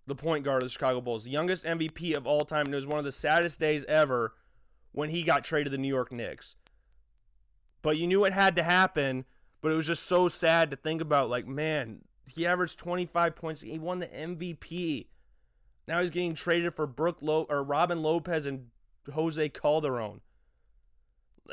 the 0.07 0.15
point 0.15 0.45
guard 0.45 0.61
of 0.61 0.69
the 0.69 0.73
Chicago 0.73 1.01
Bulls, 1.01 1.23
the 1.23 1.31
youngest 1.31 1.65
MVP 1.65 2.15
of 2.15 2.27
all 2.27 2.45
time, 2.45 2.65
and 2.65 2.73
it 2.73 2.77
was 2.77 2.85
one 2.85 2.99
of 2.99 3.05
the 3.05 3.11
saddest 3.11 3.59
days 3.59 3.83
ever 3.85 4.33
when 4.91 5.09
he 5.09 5.23
got 5.23 5.43
traded 5.43 5.65
to 5.65 5.71
the 5.71 5.77
New 5.77 5.87
York 5.87 6.11
Knicks. 6.11 6.55
But 7.81 7.97
you 7.97 8.05
knew 8.07 8.25
it 8.25 8.33
had 8.33 8.55
to 8.57 8.63
happen, 8.63 9.25
but 9.61 9.71
it 9.71 9.75
was 9.75 9.87
just 9.87 10.05
so 10.05 10.27
sad 10.27 10.69
to 10.71 10.77
think 10.77 11.01
about 11.01 11.29
like, 11.29 11.47
man, 11.47 12.01
he 12.25 12.45
averaged 12.45 12.77
25 12.77 13.35
points, 13.35 13.61
he 13.61 13.79
won 13.79 13.99
the 13.99 14.07
MVP. 14.07 15.07
Now 15.87 16.01
he's 16.01 16.09
getting 16.09 16.33
traded 16.33 16.75
for 16.75 16.87
Brooke 16.87 17.19
Lo- 17.21 17.47
or 17.49 17.63
Robin 17.63 18.01
Lopez 18.01 18.45
and 18.45 18.67
Jose 19.11 19.49
Calderon. 19.49 20.21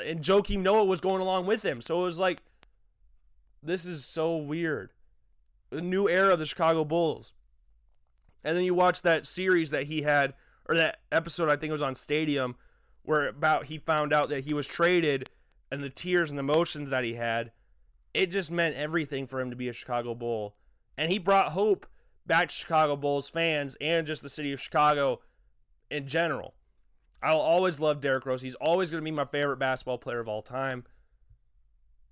And 0.05 0.20
Joakim 0.20 0.61
Noah 0.61 0.85
was 0.85 1.01
going 1.01 1.20
along 1.20 1.47
with 1.47 1.62
him. 1.62 1.80
So 1.80 2.01
it 2.01 2.05
was 2.05 2.18
like, 2.18 2.43
this 3.62 3.85
is 3.85 4.05
so 4.05 4.37
weird. 4.37 4.93
The 5.70 5.83
new 5.83 6.09
era 6.09 6.33
of 6.33 6.39
the 6.39 6.47
Chicago 6.47 6.85
Bulls. 6.85 7.35
And 8.45 8.57
then 8.57 8.64
you 8.64 8.74
watch 8.74 9.03
that 9.03 9.26
series 9.26 9.70
that 9.70 9.85
he 9.85 10.03
had, 10.03 10.35
or 10.68 10.74
that 10.74 11.01
episode 11.12 11.49
I 11.49 11.57
think 11.57 11.70
it 11.70 11.74
was 11.74 11.83
on 11.83 11.95
Stadium, 11.95 12.57
where 13.03 13.28
about 13.28 13.66
he 13.66 13.78
found 13.78 14.12
out 14.12 14.28
that 14.30 14.45
he 14.45 14.55
was 14.55 14.66
traded 14.66 15.28
and 15.70 15.83
the 15.83 15.91
tears 15.91 16.30
and 16.30 16.41
emotions 16.41 16.91
that 16.91 17.05
he 17.05 17.14
had. 17.14 17.53
It 18.14 18.26
just 18.26 18.51
meant 18.51 18.76
everything 18.76 19.26
for 19.26 19.41
him 19.41 19.51
to 19.51 19.57
be 19.57 19.68
a 19.68 19.72
Chicago 19.72 20.14
Bull. 20.14 20.57
And 20.99 21.11
he 21.11 21.18
brought 21.18 21.53
hope 21.53 21.87
back 22.27 22.49
to 22.49 22.55
Chicago 22.55 22.97
Bulls 22.97 23.29
fans 23.29 23.77
and 23.81 24.07
just 24.07 24.23
the 24.23 24.29
city 24.29 24.53
of 24.53 24.61
Chicago 24.61 25.20
in 25.91 26.07
general. 26.07 26.55
I'll 27.23 27.39
always 27.39 27.79
love 27.79 28.01
Derrick 28.01 28.27
Rose. 28.27 28.43
He's 28.43 28.57
always 28.57 28.91
going 28.91 29.03
to 29.03 29.11
be 29.11 29.14
my 29.14 29.25
favorite 29.25 29.59
basketball 29.59 29.99
player 29.99 30.20
of 30.20 30.29
all 30.29 30.43
time. 30.43 30.85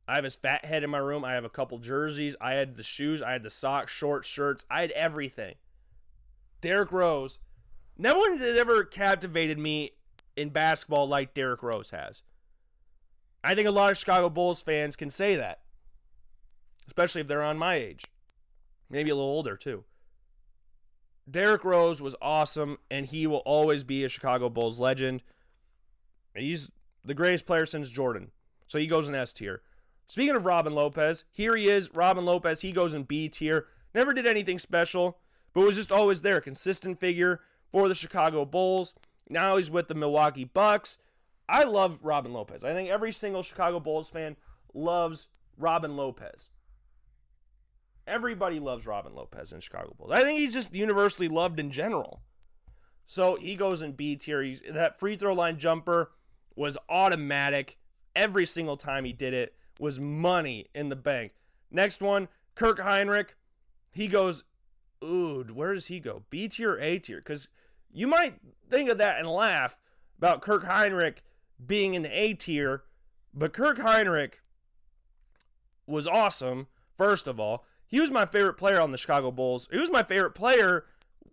I 0.06 0.16
have 0.16 0.24
his 0.24 0.36
fat 0.36 0.64
head 0.64 0.82
in 0.82 0.90
my 0.90 0.98
room. 0.98 1.24
I 1.24 1.34
have 1.34 1.44
a 1.44 1.48
couple 1.48 1.78
jerseys. 1.78 2.36
I 2.40 2.54
had 2.54 2.76
the 2.76 2.82
shoes. 2.82 3.22
I 3.22 3.32
had 3.32 3.42
the 3.42 3.50
socks, 3.50 3.92
shorts, 3.92 4.28
shirts. 4.28 4.64
I 4.70 4.82
had 4.82 4.90
everything. 4.92 5.54
Derrick 6.60 6.92
Rose. 6.92 7.38
No 7.96 8.18
one 8.18 8.38
has 8.38 8.56
ever 8.56 8.84
captivated 8.84 9.58
me 9.58 9.92
in 10.36 10.50
basketball 10.50 11.06
like 11.06 11.34
Derrick 11.34 11.62
Rose 11.62 11.90
has. 11.90 12.22
I 13.42 13.54
think 13.54 13.68
a 13.68 13.72
lot 13.72 13.92
of 13.92 13.98
Chicago 13.98 14.30
Bulls 14.30 14.62
fans 14.62 14.96
can 14.96 15.10
say 15.10 15.36
that, 15.36 15.60
especially 16.86 17.22
if 17.22 17.26
they're 17.26 17.42
on 17.42 17.58
my 17.58 17.74
age, 17.74 18.04
maybe 18.90 19.10
a 19.10 19.14
little 19.14 19.30
older 19.30 19.56
too. 19.56 19.84
Derrick 21.30 21.64
Rose 21.64 22.02
was 22.02 22.16
awesome, 22.20 22.78
and 22.90 23.06
he 23.06 23.26
will 23.26 23.42
always 23.44 23.84
be 23.84 24.04
a 24.04 24.08
Chicago 24.08 24.48
Bulls 24.48 24.78
legend. 24.78 25.22
He's 26.34 26.70
the 27.04 27.14
greatest 27.14 27.46
player 27.46 27.66
since 27.66 27.88
Jordan, 27.88 28.30
so 28.66 28.78
he 28.78 28.86
goes 28.86 29.08
in 29.08 29.14
S 29.14 29.32
tier. 29.32 29.62
Speaking 30.06 30.34
of 30.34 30.44
Robin 30.44 30.74
Lopez, 30.74 31.24
here 31.30 31.54
he 31.54 31.68
is, 31.68 31.94
Robin 31.94 32.24
Lopez. 32.24 32.62
He 32.62 32.72
goes 32.72 32.94
in 32.94 33.04
B 33.04 33.28
tier. 33.28 33.66
Never 33.94 34.12
did 34.12 34.26
anything 34.26 34.58
special, 34.58 35.18
but 35.54 35.64
was 35.64 35.76
just 35.76 35.92
always 35.92 36.22
there, 36.22 36.40
consistent 36.40 36.98
figure 36.98 37.40
for 37.70 37.88
the 37.88 37.94
Chicago 37.94 38.44
Bulls. 38.44 38.94
Now 39.28 39.56
he's 39.56 39.70
with 39.70 39.88
the 39.88 39.94
Milwaukee 39.94 40.44
Bucks. 40.44 40.98
I 41.48 41.64
love 41.64 42.00
Robin 42.02 42.32
Lopez. 42.32 42.64
I 42.64 42.72
think 42.72 42.88
every 42.88 43.12
single 43.12 43.42
Chicago 43.42 43.78
Bulls 43.78 44.08
fan 44.08 44.36
loves 44.74 45.28
Robin 45.56 45.96
Lopez. 45.96 46.50
Everybody 48.10 48.58
loves 48.58 48.86
Robin 48.86 49.14
Lopez 49.14 49.52
in 49.52 49.60
Chicago 49.60 49.94
Bulls. 49.96 50.10
I 50.12 50.22
think 50.22 50.40
he's 50.40 50.52
just 50.52 50.74
universally 50.74 51.28
loved 51.28 51.60
in 51.60 51.70
general. 51.70 52.22
So 53.06 53.36
he 53.36 53.54
goes 53.54 53.82
in 53.82 53.92
B 53.92 54.16
tier. 54.16 54.52
That 54.70 54.98
free 54.98 55.16
throw 55.16 55.32
line 55.32 55.58
jumper 55.58 56.10
was 56.56 56.76
automatic 56.88 57.78
every 58.14 58.46
single 58.46 58.76
time 58.76 59.04
he 59.04 59.12
did 59.12 59.32
it 59.32 59.54
was 59.78 60.00
money 60.00 60.66
in 60.74 60.88
the 60.88 60.96
bank. 60.96 61.32
Next 61.70 62.02
one, 62.02 62.28
Kirk 62.54 62.78
Hinrich. 62.78 63.30
He 63.92 64.08
goes, 64.08 64.44
ooh, 65.02 65.44
where 65.52 65.74
does 65.74 65.86
he 65.86 66.00
go? 66.00 66.24
B 66.30 66.48
tier 66.48 66.78
A 66.80 66.98
tier? 66.98 67.18
Because 67.18 67.48
you 67.92 68.06
might 68.06 68.34
think 68.68 68.90
of 68.90 68.98
that 68.98 69.18
and 69.18 69.28
laugh 69.28 69.78
about 70.18 70.42
Kirk 70.42 70.64
Hinrich 70.64 71.18
being 71.64 71.94
in 71.94 72.02
the 72.02 72.20
A 72.20 72.34
tier, 72.34 72.82
but 73.32 73.52
Kirk 73.52 73.78
Hinrich 73.78 74.34
was 75.86 76.06
awesome, 76.06 76.66
first 76.96 77.26
of 77.26 77.40
all. 77.40 77.64
He 77.90 78.00
was 78.00 78.10
my 78.10 78.24
favorite 78.24 78.54
player 78.54 78.80
on 78.80 78.92
the 78.92 78.98
Chicago 78.98 79.30
Bulls. 79.32 79.68
He 79.70 79.78
was 79.78 79.90
my 79.90 80.02
favorite 80.02 80.34
player 80.34 80.86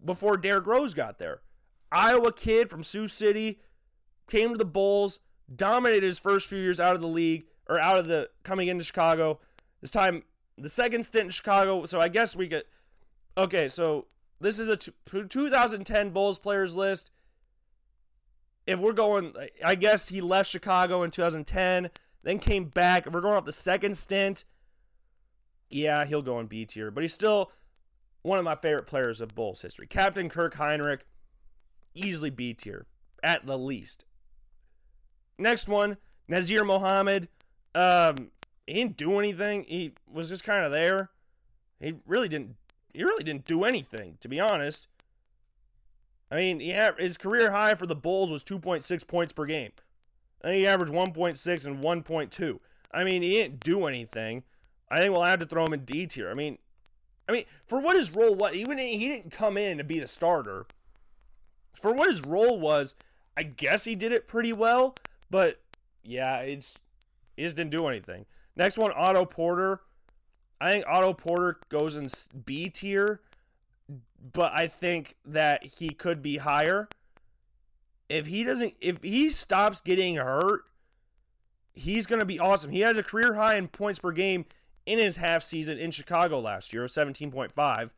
before 0.03 0.37
Derrick 0.37 0.65
Rose 0.65 0.93
got 0.93 1.19
there. 1.19 1.41
Iowa 1.91 2.33
kid 2.33 2.69
from 2.69 2.83
Sioux 2.83 3.07
City, 3.07 3.59
came 4.27 4.51
to 4.51 4.57
the 4.57 4.65
Bulls, 4.65 5.19
dominated 5.53 6.03
his 6.03 6.19
first 6.19 6.49
few 6.49 6.59
years 6.59 6.79
out 6.79 6.95
of 6.95 7.01
the 7.01 7.07
league, 7.07 7.45
or 7.69 7.79
out 7.79 7.97
of 7.97 8.07
the 8.07 8.29
coming 8.43 8.67
into 8.67 8.83
Chicago. 8.83 9.39
This 9.81 9.91
time, 9.91 10.23
the 10.57 10.69
second 10.69 11.03
stint 11.03 11.25
in 11.25 11.31
Chicago. 11.31 11.85
So 11.85 12.01
I 12.01 12.07
guess 12.07 12.35
we 12.35 12.47
get. 12.47 12.65
Okay, 13.37 13.67
so 13.67 14.07
this 14.41 14.57
is 14.57 14.67
a 14.67 14.77
t- 14.77 14.91
2010 15.05 16.09
Bulls 16.09 16.39
players 16.39 16.75
list. 16.75 17.11
If 18.65 18.79
we're 18.79 18.93
going, 18.93 19.33
I 19.63 19.75
guess 19.75 20.09
he 20.09 20.19
left 20.19 20.49
Chicago 20.49 21.03
in 21.03 21.11
2010, 21.11 21.89
then 22.23 22.39
came 22.39 22.65
back. 22.65 23.07
If 23.07 23.13
we're 23.13 23.21
going 23.21 23.37
off 23.37 23.45
the 23.45 23.53
second 23.53 23.95
stint, 23.95 24.43
yeah, 25.69 26.05
he'll 26.05 26.21
go 26.21 26.39
in 26.39 26.47
B 26.47 26.65
tier, 26.65 26.91
but 26.91 27.03
he's 27.03 27.13
still 27.13 27.51
one 28.21 28.39
of 28.39 28.45
my 28.45 28.55
favorite 28.55 28.87
players 28.87 29.21
of 29.21 29.35
Bulls 29.35 29.61
history. 29.61 29.87
Captain 29.87 30.29
Kirk 30.29 30.55
Hinrich, 30.55 31.01
easily 31.93 32.29
B 32.29 32.53
tier, 32.53 32.85
at 33.23 33.45
the 33.45 33.57
least. 33.57 34.05
Next 35.37 35.67
one, 35.67 35.97
Nazr 36.29 36.65
Mohammed. 36.65 37.29
Um, 37.75 38.31
he 38.65 38.73
didn't 38.73 38.97
do 38.97 39.19
anything. 39.19 39.65
He 39.67 39.93
was 40.11 40.29
just 40.29 40.43
kind 40.43 40.65
of 40.65 40.71
there. 40.71 41.11
He 41.79 41.95
really 42.05 42.27
didn't. 42.27 42.55
He 42.93 43.03
really 43.03 43.23
didn't 43.23 43.45
do 43.45 43.63
anything, 43.63 44.17
to 44.21 44.27
be 44.27 44.39
honest. 44.39 44.87
I 46.31 46.35
mean, 46.35 46.59
yeah, 46.59 46.91
his 46.97 47.17
career 47.17 47.51
high 47.51 47.75
for 47.75 47.85
the 47.85 47.95
Bulls 47.95 48.31
was 48.31 48.43
2.6 48.43 49.07
points 49.07 49.33
per 49.33 49.45
game. 49.45 49.71
And 50.43 50.55
he 50.55 50.67
averaged 50.67 50.91
1.6 50.91 51.65
and 51.65 51.83
1.2. 51.83 52.59
I 52.91 53.03
mean, 53.03 53.21
he 53.21 53.33
didn't 53.33 53.59
do 53.59 53.85
anything. 53.85 54.43
I 54.89 54.99
think 54.99 55.13
we'll 55.13 55.23
have 55.23 55.39
to 55.39 55.45
throw 55.45 55.65
him 55.65 55.73
in 55.73 55.85
D 55.85 56.07
tier. 56.07 56.29
I 56.29 56.33
mean, 56.33 56.57
I 57.27 57.31
mean, 57.31 57.45
for 57.65 57.79
what 57.79 57.97
his 57.97 58.15
role 58.15 58.35
was, 58.35 58.53
even 58.53 58.77
he 58.77 59.07
didn't 59.07 59.31
come 59.31 59.57
in 59.57 59.77
to 59.77 59.83
be 59.83 59.99
the 59.99 60.07
starter. 60.07 60.65
For 61.73 61.93
what 61.93 62.09
his 62.09 62.21
role 62.21 62.59
was, 62.59 62.95
I 63.35 63.43
guess 63.43 63.83
he 63.83 63.95
did 63.95 64.11
it 64.11 64.27
pretty 64.27 64.53
well. 64.53 64.95
But 65.29 65.59
yeah, 66.03 66.39
it's 66.39 66.79
he 67.35 67.43
just 67.43 67.55
didn't 67.55 67.71
do 67.71 67.87
anything. 67.87 68.25
Next 68.55 68.77
one, 68.77 68.91
Otto 68.95 69.25
Porter. 69.25 69.81
I 70.59 70.71
think 70.71 70.85
Otto 70.87 71.13
Porter 71.13 71.59
goes 71.69 71.95
in 71.95 72.07
B 72.45 72.69
tier, 72.69 73.21
but 74.33 74.51
I 74.53 74.67
think 74.67 75.15
that 75.25 75.63
he 75.63 75.89
could 75.89 76.21
be 76.23 76.37
higher. 76.37 76.87
If 78.09 78.27
he 78.27 78.43
doesn't, 78.43 78.73
if 78.81 79.03
he 79.03 79.29
stops 79.29 79.81
getting 79.81 80.15
hurt, 80.15 80.61
he's 81.73 82.07
going 82.07 82.19
to 82.19 82.25
be 82.25 82.39
awesome. 82.39 82.71
He 82.71 82.79
has 82.79 82.97
a 82.97 83.03
career 83.03 83.35
high 83.35 83.55
in 83.55 83.67
points 83.67 83.99
per 83.99 84.11
game 84.11 84.45
in 84.87 84.97
his 84.97 85.17
half 85.17 85.43
season 85.43 85.77
in 85.77 85.91
Chicago 85.91 86.39
last 86.39 86.73
year, 86.73 86.85
17.5. 86.85 87.89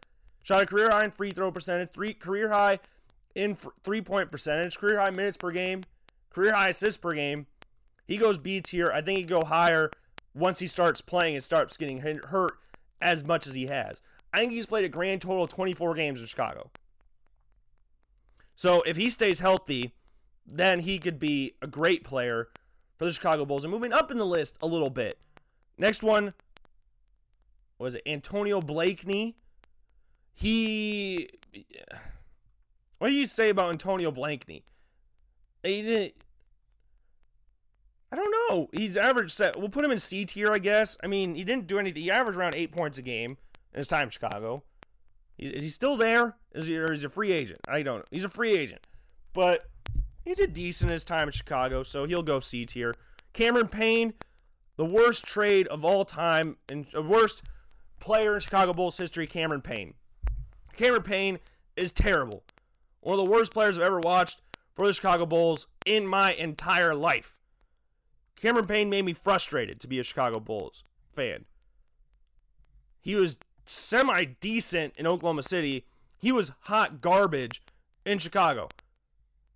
Shot 0.42 0.64
a 0.64 0.66
career 0.66 0.90
high 0.90 1.06
in 1.06 1.12
free 1.12 1.32
throw 1.32 1.52
percentage, 1.52 1.92
three 1.92 2.14
career 2.14 2.50
high 2.50 2.80
in 3.36 3.56
three 3.56 4.02
point 4.02 4.32
percentage, 4.32 4.78
career 4.78 5.00
high 5.00 5.12
minutes 5.12 5.38
per 5.38 5.52
game, 5.52 5.84
career 6.32 6.54
high 6.54 6.70
assists 6.70 6.98
per 6.98 7.14
game. 7.14 7.46
He 8.08 8.18
goes 8.18 8.40
B 8.40 8.60
tier. 8.60 8.92
I 8.92 9.02
think 9.02 9.20
he'd 9.20 9.28
go 9.28 9.44
higher 9.44 9.92
once 10.34 10.58
he 10.58 10.68
starts 10.68 11.00
playing 11.00 11.36
and 11.36 11.44
starts 11.44 11.78
getting 11.78 12.00
hurt 12.00 12.54
as 13.00 13.24
much 13.24 13.46
as 13.46 13.54
he 13.54 13.68
has. 13.68 14.02
I 14.34 14.40
think 14.40 14.52
he's 14.52 14.66
played 14.66 14.86
a 14.86 14.90
grand 14.90 15.22
total 15.22 15.44
of 15.44 15.52
24 15.52 15.94
games 15.94 16.20
in 16.20 16.26
Chicago. 16.26 16.72
So 18.56 18.82
if 18.82 18.98
he 18.98 19.12
stays 19.12 19.40
healthy, 19.40 19.94
then 20.46 20.80
he 20.80 20.98
could 20.98 21.20
be 21.20 21.54
a 21.62 21.68
great 21.68 22.04
player 22.04 22.50
for 22.98 23.06
the 23.06 23.14
Chicago 23.14 23.46
Bulls 23.46 23.64
and 23.64 23.72
moving 23.72 23.94
up 23.94 24.10
in 24.10 24.18
the 24.18 24.26
list 24.26 24.58
a 24.62 24.68
little 24.68 24.90
bit. 24.90 25.20
Next 25.78 26.02
one 26.02 26.34
was 27.80 27.96
it 27.96 28.04
Antonio 28.06 28.62
Blakeney. 28.62 29.36
He 30.34 31.30
what 33.00 33.08
do 33.10 33.14
you 33.14 33.26
say 33.26 33.50
about 33.50 33.72
Antonio 33.72 34.12
Blakeney? 34.12 34.64
He 35.64 35.82
didn't 35.82 36.14
I 38.12 38.16
don't 38.16 38.32
know. 38.32 38.70
He's 38.74 38.98
averaged 38.98 39.32
set. 39.32 39.58
We'll 39.58 39.70
put 39.70 39.86
him 39.86 39.92
in 39.92 39.98
C 39.98 40.26
tier, 40.26 40.52
I 40.52 40.58
guess. 40.58 40.98
I 41.04 41.08
mean, 41.08 41.36
he 41.36 41.44
didn't 41.44 41.68
do 41.68 41.78
anything. 41.78 42.02
He 42.02 42.12
averaged 42.12 42.38
around 42.40 42.56
eight 42.56 42.72
points 42.72 42.98
a 42.98 43.02
game 43.02 43.38
in 43.74 43.78
his 43.78 43.88
time 43.88 44.06
in 44.06 44.10
Chicago. 44.10 44.64
Is, 45.38 45.64
he 45.64 45.70
still 45.70 45.96
there? 45.96 46.36
Is 46.54 46.68
he, 46.68 46.78
or 46.78 46.92
is 46.92 47.02
he 47.02 47.06
a 47.06 47.10
free 47.10 47.32
agent? 47.32 47.60
I 47.68 47.84
don't 47.84 48.00
know. 48.00 48.06
He's 48.10 48.24
a 48.24 48.30
free 48.30 48.58
agent, 48.58 48.88
but 49.34 49.70
he 50.26 50.34
did 50.34 50.54
decent 50.54 50.92
his 50.92 51.04
time 51.04 51.28
in 51.28 51.32
Chicago, 51.32 51.84
so 51.84 52.06
he'll 52.06 52.24
go 52.24 52.40
C 52.40 52.66
tier. 52.66 52.96
Cameron 53.32 53.68
Payne, 53.68 54.16
the 54.76 54.86
worst 54.86 55.24
trade 55.24 55.68
of 55.68 55.86
all 55.86 56.04
time 56.04 56.58
and 56.68 56.88
the 56.92 57.04
worst 57.04 57.44
player 58.00 58.36
in 58.36 58.42
Chicago 58.42 58.74
Bulls 58.74 58.98
history, 58.98 59.28
Cameron 59.28 59.62
Payne. 59.62 59.94
Cameron 60.76 61.04
Payne 61.04 61.40
is 61.76 61.92
terrible. 61.92 62.44
One 63.02 63.20
of 63.20 63.26
the 63.26 63.32
worst 63.32 63.54
players 63.54 63.78
I've 63.78 63.86
ever 63.86 64.00
watched 64.00 64.42
for 64.74 64.88
the 64.88 64.94
Chicago 64.94 65.26
Bulls 65.26 65.68
in 65.86 66.08
my 66.08 66.34
entire 66.34 66.96
life. 66.96 67.38
Cameron 68.36 68.68
Payne 68.68 68.90
made 68.90 69.06
me 69.06 69.14
frustrated 69.14 69.80
to 69.82 69.88
be 69.88 70.00
a 70.00 70.04
Chicago 70.04 70.40
Bulls 70.40 70.84
fan. 71.14 71.46
He 73.02 73.16
was 73.16 73.38
semi 73.66 74.26
decent 74.26 74.98
in 74.98 75.06
Oklahoma 75.06 75.44
City. 75.44 75.86
He 76.18 76.32
was 76.32 76.54
hot 76.62 77.02
garbage 77.02 77.62
in 78.06 78.20
Chicago. 78.20 78.70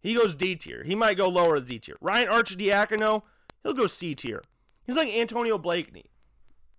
He 0.01 0.15
goes 0.15 0.35
D 0.35 0.55
tier. 0.55 0.83
He 0.83 0.95
might 0.95 1.17
go 1.17 1.29
lower 1.29 1.59
the 1.59 1.65
D 1.65 1.79
tier. 1.79 1.95
Ryan 2.01 2.27
Arcidiacono, 2.27 3.23
he'll 3.63 3.73
go 3.73 3.87
C 3.87 4.13
tier. 4.13 4.41
He's 4.85 4.97
like 4.97 5.09
Antonio 5.09 5.57
Blakeney. 5.57 6.05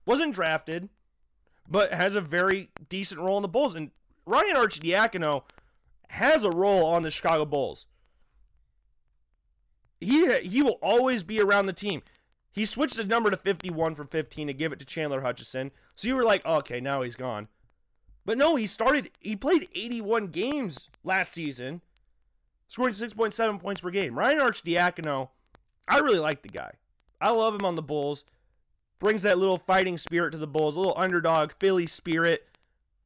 Wasn't 0.07 0.35
drafted, 0.35 0.91
but 1.69 1.93
has 1.93 2.15
a 2.15 2.21
very 2.21 2.71
decent 2.89 3.21
role 3.21 3.37
in 3.37 3.43
the 3.43 3.49
Bulls. 3.49 3.75
And 3.75 3.91
Ryan 4.27 4.57
Arcidiacono 4.57 5.43
has 6.09 6.45
a 6.45 6.51
role 6.51 6.87
on 6.87 7.03
the 7.03 7.11
Chicago 7.11 7.45
Bulls. 7.45 7.87
He 10.01 10.39
he 10.41 10.63
will 10.63 10.79
always 10.83 11.23
be 11.23 11.41
around 11.41 11.67
the 11.67 11.73
team. 11.73 12.03
He 12.53 12.65
switched 12.65 12.97
his 12.97 13.07
number 13.07 13.31
to 13.31 13.37
51 13.37 13.97
from 13.97 14.07
15 14.07 14.47
to 14.47 14.53
give 14.53 14.73
it 14.73 14.79
to 14.79 14.85
Chandler 14.85 15.23
Hutchison. 15.23 15.73
So 15.97 16.07
you 16.07 16.15
were 16.15 16.23
like, 16.23 16.47
okay, 16.47 16.81
now 16.81 17.03
he's 17.03 17.17
gone. 17.17 17.49
But 18.25 18.39
no, 18.39 18.55
he 18.55 18.67
started, 18.67 19.11
he 19.21 19.35
played 19.35 19.69
81 19.75 20.29
games 20.29 20.89
last 21.03 21.33
season, 21.33 21.83
scoring 22.69 22.95
6.7 22.95 23.61
points 23.61 23.81
per 23.81 23.91
game. 23.91 24.17
Ryan 24.17 24.39
Arcidiacono, 24.39 25.31
I 25.89 25.99
really 25.99 26.21
like 26.21 26.43
the 26.43 26.49
guy. 26.49 26.75
I 27.21 27.31
love 27.31 27.55
him 27.55 27.65
on 27.65 27.75
the 27.75 27.83
Bulls. 27.83 28.25
Brings 29.05 29.21
that 29.21 29.37
little 29.37 29.59
fighting 29.59 29.99
spirit 29.99 30.31
to 30.31 30.39
the 30.39 30.47
Bulls, 30.47 30.77
a 30.77 30.79
little 30.79 30.95
underdog 30.97 31.53
Philly 31.59 31.85
spirit 31.85 32.49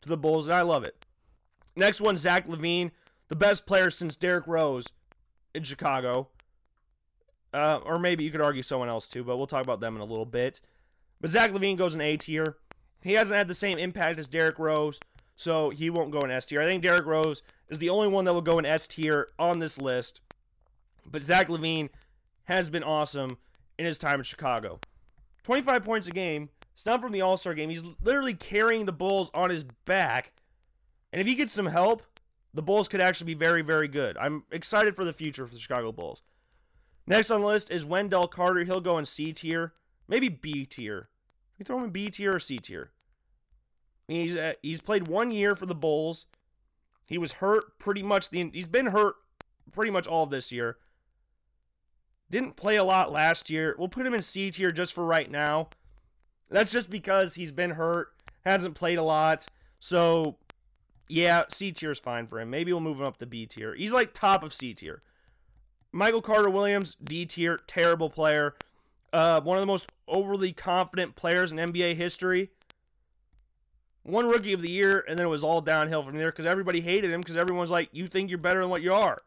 to 0.01 0.09
the 0.09 0.17
Bulls, 0.17 0.47
and 0.47 0.55
I 0.55 0.61
love 0.61 0.85
it. 0.85 1.05
Next 1.75 2.01
one, 2.01 2.17
Zach 2.17 2.47
LaVine, 2.47 2.93
the 3.27 3.35
best 3.35 3.67
player 3.67 3.91
since 3.91 4.15
Derrick 4.15 4.47
Rose 4.47 4.87
in 5.57 5.65
Chicago. 5.65 6.29
Uh, 7.53 7.81
or 7.85 7.99
maybe 7.99 8.23
you 8.23 8.31
could 8.31 8.41
argue 8.41 8.63
someone 8.63 8.89
else 8.89 9.09
too, 9.09 9.25
but 9.25 9.39
we'll 9.39 9.49
talk 9.49 9.65
about 9.65 9.81
them 9.81 9.97
in 9.97 10.01
a 10.01 10.05
little 10.05 10.25
bit. 10.25 10.61
But 11.21 11.31
Zach 11.31 11.51
LaVine 11.51 11.77
goes 11.77 11.97
in 11.97 12.01
A 12.01 12.17
tier. 12.17 12.59
He 13.03 13.15
hasn't 13.15 13.37
had 13.37 13.49
the 13.49 13.53
same 13.53 13.77
impact 13.77 14.21
as 14.21 14.29
Derrick 14.29 14.61
Rose, 14.61 15.01
so 15.35 15.71
he 15.71 15.91
won't 15.91 16.13
go 16.13 16.21
in 16.21 16.31
S 16.31 16.47
tier. 16.47 16.63
I 16.63 16.65
think 16.65 16.85
Derrick 16.85 17.07
Rose 17.07 17.43
is 17.69 17.81
the 17.81 17.91
only 17.91 18.07
one 18.07 18.25
that 18.25 18.35
will 18.35 18.41
go 18.41 18.61
in 18.61 18.65
S 18.65 18.87
tier 18.87 19.31
on 19.37 19.59
this 19.59 19.79
list. 19.79 20.21
But 21.05 21.25
Zach 21.25 21.49
LaVine 21.49 21.89
has 22.45 22.71
been 22.71 22.85
awesome 22.85 23.39
in 23.77 23.85
his 23.85 23.99
time 23.99 24.21
in 24.21 24.25
Chicago. 24.25 24.79
25 25.49 25.83
points 25.83 26.07
a 26.07 26.11
game, 26.11 26.51
snub 26.75 27.01
from 27.01 27.11
the 27.11 27.23
All 27.23 27.39
Star 27.39 27.55
game. 27.55 27.71
He's 27.71 27.83
literally 28.03 28.35
carrying 28.35 28.85
the 28.85 28.93
Bulls 28.93 29.31
on 29.33 29.49
his 29.49 29.65
back. 29.87 30.35
And 31.11 31.23
if 31.23 31.27
he 31.27 31.35
gets 31.35 31.55
some 31.55 31.65
help, 31.65 32.03
the 32.53 32.61
Bulls 32.61 32.87
could 32.87 33.01
actually 33.01 33.33
be 33.33 33.39
very, 33.39 33.63
very 33.63 33.89
good. 33.89 34.19
I'm 34.19 34.45
excited 34.53 34.95
for 34.95 35.07
the 35.07 35.13
future 35.15 35.47
for 35.47 35.55
the 35.55 35.59
Chicago 35.59 35.91
Bulls. 35.91 36.21
Next 37.07 37.31
on 37.31 37.41
the 37.41 37.47
list 37.47 37.71
is 37.71 37.87
Wendell 37.87 38.29
Carter. 38.29 38.63
He'll 38.65 38.83
go 38.83 38.99
in 38.99 39.07
C 39.07 39.33
tier, 39.33 39.73
maybe 40.07 40.29
B 40.29 40.67
tier. 40.67 41.09
We 41.59 41.65
throw 41.65 41.79
him 41.79 41.85
in 41.85 41.91
B 41.93 42.11
tier 42.11 42.35
or 42.35 42.41
C 42.41 42.59
tier. 42.59 42.91
He's 44.07 44.37
uh, 44.37 44.53
he's 44.61 44.83
played 44.83 45.09
one 45.09 45.31
year 45.31 45.57
for 45.57 45.65
the 45.65 45.75
Bulls. 45.75 46.27
He 47.07 47.17
was 47.17 47.33
hurt 47.33 47.79
pretty 47.79 48.03
much 48.03 48.29
the 48.29 48.51
he's 48.53 48.69
been 48.69 48.89
hurt 48.89 49.15
pretty 49.73 49.93
much 49.93 50.07
all 50.07 50.25
of 50.25 50.31
this 50.31 50.53
year. 50.53 50.77
Didn't 52.31 52.57
play 52.57 52.77
a 52.77 52.85
lot 52.85 53.11
last 53.11 53.49
year. 53.49 53.75
We'll 53.79 53.89
put 53.89 54.07
him 54.07 54.15
in 54.15 54.23
C 54.23 54.51
tier 54.51 54.71
just 54.71 54.93
for 54.93 55.05
right 55.05 55.31
now. 55.31 55.69
That's 56.51 56.71
just 56.71 56.91
because 56.91 57.35
he's 57.35 57.53
been 57.53 57.71
hurt, 57.71 58.09
hasn't 58.45 58.75
played 58.75 58.99
a 58.99 59.03
lot. 59.03 59.47
So, 59.81 60.37
yeah, 61.09 61.45
C 61.49 61.73
tier 61.73 61.91
is 61.91 61.99
fine 61.99 62.27
for 62.27 62.41
him. 62.41 62.51
Maybe 62.51 62.73
we'll 62.73 62.81
move 62.81 62.99
him 62.99 63.07
up 63.07 63.19
to 63.19 63.27
B 63.27 63.47
tier. 63.47 63.75
He's 63.75 63.93
like 63.93 64.13
top 64.13 64.43
of 64.43 64.55
C 64.55 64.75
tier. 64.75 65.03
Michael 65.93 66.23
Carter 66.23 66.51
Williams, 66.51 66.97
D 67.03 67.25
tier, 67.27 67.61
terrible 67.67 68.11
player. 68.11 68.55
Uh, 69.13 69.41
one 69.41 69.57
of 69.57 69.63
the 69.63 69.67
most 69.67 69.91
overly 70.07 70.53
confident 70.53 71.17
players 71.17 71.51
in 71.51 71.59
NBA 71.59 71.97
history. 71.97 72.51
One 74.03 74.29
rookie 74.29 74.53
of 74.53 74.63
the 74.63 74.71
year, 74.71 75.05
and 75.07 75.19
then 75.19 75.27
it 75.27 75.31
was 75.31 75.45
all 75.45 75.61
downhill 75.61 76.03
from 76.03 76.17
there 76.17 76.31
because 76.31 76.47
everybody 76.47 76.81
hated 76.81 77.11
him 77.11 77.21
because 77.21 77.37
everyone's 77.37 77.71
like, 77.71 77.89
you 77.93 78.07
think 78.07 78.31
you're 78.31 78.39
better 78.39 78.61
than 78.61 78.71
what 78.71 78.83
you 78.83 78.93
are. 78.93 79.23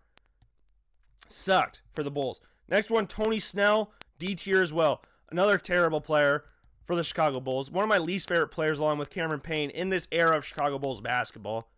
Sucked 1.28 1.82
for 1.94 2.04
the 2.04 2.12
Bulls. 2.12 2.42
Next 2.70 2.90
one, 2.90 3.08
Tony 3.08 3.40
Snell, 3.40 3.92
D 4.20 4.36
tier 4.36 4.62
as 4.62 4.72
well. 4.72 5.04
Another 5.30 5.58
terrible 5.58 6.02
player 6.02 6.46
for 6.86 6.96
the 6.96 7.04
Chicago 7.04 7.40
Bulls. 7.40 7.72
One 7.72 7.84
of 7.84 7.90
my 7.90 7.98
least 7.98 8.30
favorite 8.30 8.50
players, 8.50 8.80
along 8.80 8.98
with 8.98 9.10
Cameron 9.10 9.40
Payne, 9.40 9.70
in 9.70 9.90
this 9.90 10.08
era 10.12 10.38
of 10.38 10.46
Chicago 10.46 10.78
Bulls 10.78 11.02
basketball. 11.02 11.70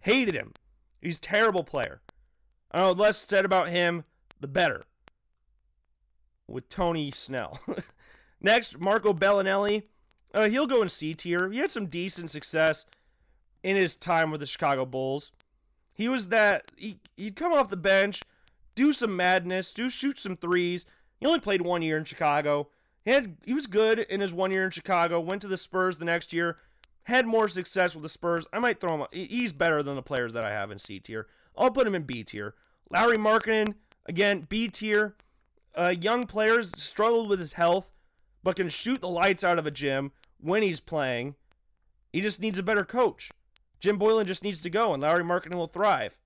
Hated 0.00 0.34
him. 0.34 0.52
He's 1.00 1.16
a 1.16 1.20
terrible 1.20 1.64
player. 1.64 2.00
I 2.70 2.80
know 2.80 2.94
the 2.94 3.02
less 3.02 3.18
said 3.18 3.44
about 3.44 3.68
him, 3.68 4.04
the 4.40 4.48
better. 4.48 4.84
With 6.48 6.68
Tony 6.68 7.10
Snell. 7.10 7.60
Next, 8.40 8.80
Marco 8.80 9.12
Belinelli. 9.12 9.84
Uh, 10.34 10.48
he'll 10.48 10.66
go 10.66 10.82
in 10.82 10.88
C 10.88 11.14
tier. 11.14 11.50
He 11.50 11.58
had 11.58 11.70
some 11.70 11.86
decent 11.86 12.30
success 12.30 12.86
in 13.62 13.76
his 13.76 13.94
time 13.94 14.30
with 14.30 14.40
the 14.40 14.46
Chicago 14.46 14.84
Bulls. 14.84 15.30
He 15.92 16.08
was 16.08 16.28
that 16.28 16.72
he 16.76 16.98
he'd 17.16 17.36
come 17.36 17.52
off 17.52 17.68
the 17.68 17.76
bench, 17.76 18.22
do 18.74 18.92
some 18.92 19.16
madness, 19.16 19.72
do 19.72 19.90
shoot 19.90 20.18
some 20.18 20.36
threes. 20.36 20.86
He 21.18 21.26
only 21.26 21.40
played 21.40 21.62
one 21.62 21.82
year 21.82 21.96
in 21.96 22.04
Chicago. 22.04 22.68
He 23.04 23.10
had 23.10 23.36
he 23.44 23.54
was 23.54 23.66
good 23.66 24.00
in 24.00 24.20
his 24.20 24.32
one 24.32 24.50
year 24.50 24.64
in 24.64 24.70
Chicago. 24.70 25.20
Went 25.20 25.42
to 25.42 25.48
the 25.48 25.56
Spurs 25.56 25.96
the 25.96 26.04
next 26.04 26.32
year, 26.32 26.56
had 27.04 27.26
more 27.26 27.48
success 27.48 27.94
with 27.94 28.02
the 28.02 28.08
Spurs. 28.08 28.46
I 28.52 28.58
might 28.58 28.80
throw 28.80 28.94
him. 28.94 29.06
He's 29.12 29.52
better 29.52 29.82
than 29.82 29.96
the 29.96 30.02
players 30.02 30.32
that 30.32 30.44
I 30.44 30.50
have 30.50 30.70
in 30.70 30.78
C 30.78 31.00
tier. 31.00 31.26
I'll 31.56 31.70
put 31.70 31.86
him 31.86 31.94
in 31.94 32.02
B 32.04 32.24
tier. 32.24 32.54
Lauri 32.90 33.18
Markkanen, 33.18 33.74
again, 34.06 34.46
B 34.48 34.68
tier. 34.68 35.16
Uh, 35.74 35.94
young 35.98 36.26
players 36.26 36.70
struggled 36.76 37.28
with 37.28 37.40
his 37.40 37.54
health, 37.54 37.92
but 38.42 38.56
can 38.56 38.68
shoot 38.68 39.00
the 39.00 39.08
lights 39.08 39.42
out 39.42 39.58
of 39.58 39.66
a 39.66 39.70
gym 39.70 40.12
when 40.38 40.62
he's 40.62 40.80
playing. 40.80 41.34
He 42.12 42.20
just 42.20 42.40
needs 42.40 42.58
a 42.58 42.62
better 42.62 42.84
coach. 42.84 43.30
Jim 43.80 43.98
Boylen 43.98 44.26
just 44.26 44.44
needs 44.44 44.58
to 44.60 44.70
go, 44.70 44.92
and 44.92 45.02
Lauri 45.02 45.24
Markkanen 45.24 45.54
will 45.54 45.66
thrive. 45.66 46.18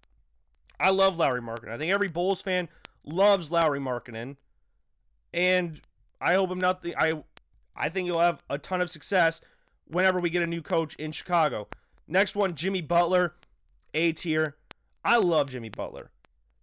I 0.79 0.91
love 0.91 1.16
Lauri 1.16 1.41
Markkanen. 1.41 1.72
I 1.72 1.79
think 1.79 1.93
every 1.93 2.09
Bulls 2.09 2.43
fan 2.43 2.68
loves 3.05 3.51
Lauri 3.51 3.81
Markkanen, 3.81 4.37
and 5.33 5.81
I 6.20 6.35
hope 6.35 6.51
him 6.51 6.59
not. 6.59 6.83
The, 6.83 6.97
I 6.97 7.22
I 7.74 7.89
think 7.89 8.07
he'll 8.07 8.20
have 8.20 8.43
a 8.49 8.59
ton 8.59 8.81
of 8.81 8.91
success 8.91 9.41
whenever 9.87 10.20
we 10.20 10.31
get 10.31 10.43
a 10.43 10.47
new 10.47 10.62
coach 10.62 10.95
in 10.97 11.12
Chicago. 11.12 11.68
Next 12.09 12.37
one, 12.37 12.55
Jimmy 12.55 12.81
Butler, 12.83 13.35
A 13.95 14.12
tier. 14.12 14.57
I 15.05 15.18
love 15.18 15.51
Jimmy 15.51 15.68
Butler. 15.68 16.11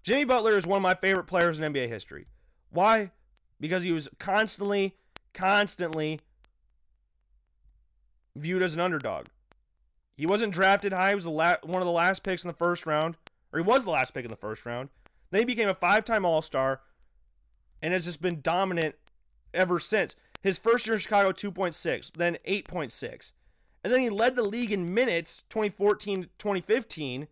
Jimmy 0.03 0.25
Butler 0.25 0.57
is 0.57 0.67
one 0.67 0.77
of 0.77 0.83
my 0.83 0.95
favorite 0.95 1.25
players 1.25 1.57
in 1.57 1.73
NBA 1.73 1.87
history. 1.87 2.27
Why? 2.69 3.11
Because 3.59 3.83
he 3.83 3.91
was 3.91 4.09
constantly, 4.19 4.97
constantly 5.33 6.19
viewed 8.35 8.61
as 8.61 8.73
an 8.73 8.81
underdog. 8.81 9.27
He 10.17 10.25
wasn't 10.25 10.53
drafted 10.53 10.91
high. 10.93 11.09
He 11.09 11.15
was 11.15 11.23
the 11.23 11.29
la- 11.29 11.57
one 11.63 11.81
of 11.81 11.85
the 11.85 11.91
last 11.91 12.23
picks 12.23 12.43
in 12.43 12.47
the 12.49 12.53
first 12.53 12.85
round, 12.85 13.15
or 13.53 13.59
he 13.59 13.65
was 13.65 13.85
the 13.85 13.91
last 13.91 14.13
pick 14.13 14.25
in 14.25 14.31
the 14.31 14.35
first 14.35 14.65
round. 14.65 14.89
Then 15.31 15.41
he 15.41 15.45
became 15.45 15.69
a 15.69 15.73
five-time 15.73 16.25
All-Star, 16.25 16.81
and 17.81 17.93
has 17.93 18.05
just 18.05 18.21
been 18.21 18.41
dominant 18.41 18.95
ever 19.53 19.79
since. 19.79 20.15
His 20.41 20.57
first 20.57 20.85
year 20.85 20.95
in 20.95 20.99
Chicago, 20.99 21.31
2.6, 21.31 22.11
then 22.13 22.37
8.6. 22.47 23.33
And 23.83 23.93
then 23.93 24.01
he 24.01 24.09
led 24.09 24.35
the 24.35 24.43
league 24.43 24.71
in 24.71 24.93
minutes 24.93 25.43
2014 25.49 26.29
2015 26.37 27.27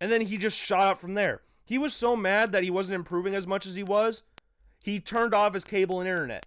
and 0.00 0.12
then 0.12 0.22
he 0.22 0.36
just 0.36 0.58
shot 0.58 0.92
up 0.92 0.98
from 0.98 1.14
there. 1.14 1.42
He 1.64 1.78
was 1.78 1.94
so 1.94 2.14
mad 2.16 2.52
that 2.52 2.62
he 2.62 2.70
wasn't 2.70 2.96
improving 2.96 3.34
as 3.34 3.46
much 3.46 3.66
as 3.66 3.74
he 3.74 3.82
was, 3.82 4.22
he 4.82 5.00
turned 5.00 5.34
off 5.34 5.54
his 5.54 5.64
cable 5.64 6.00
and 6.00 6.08
internet. 6.08 6.46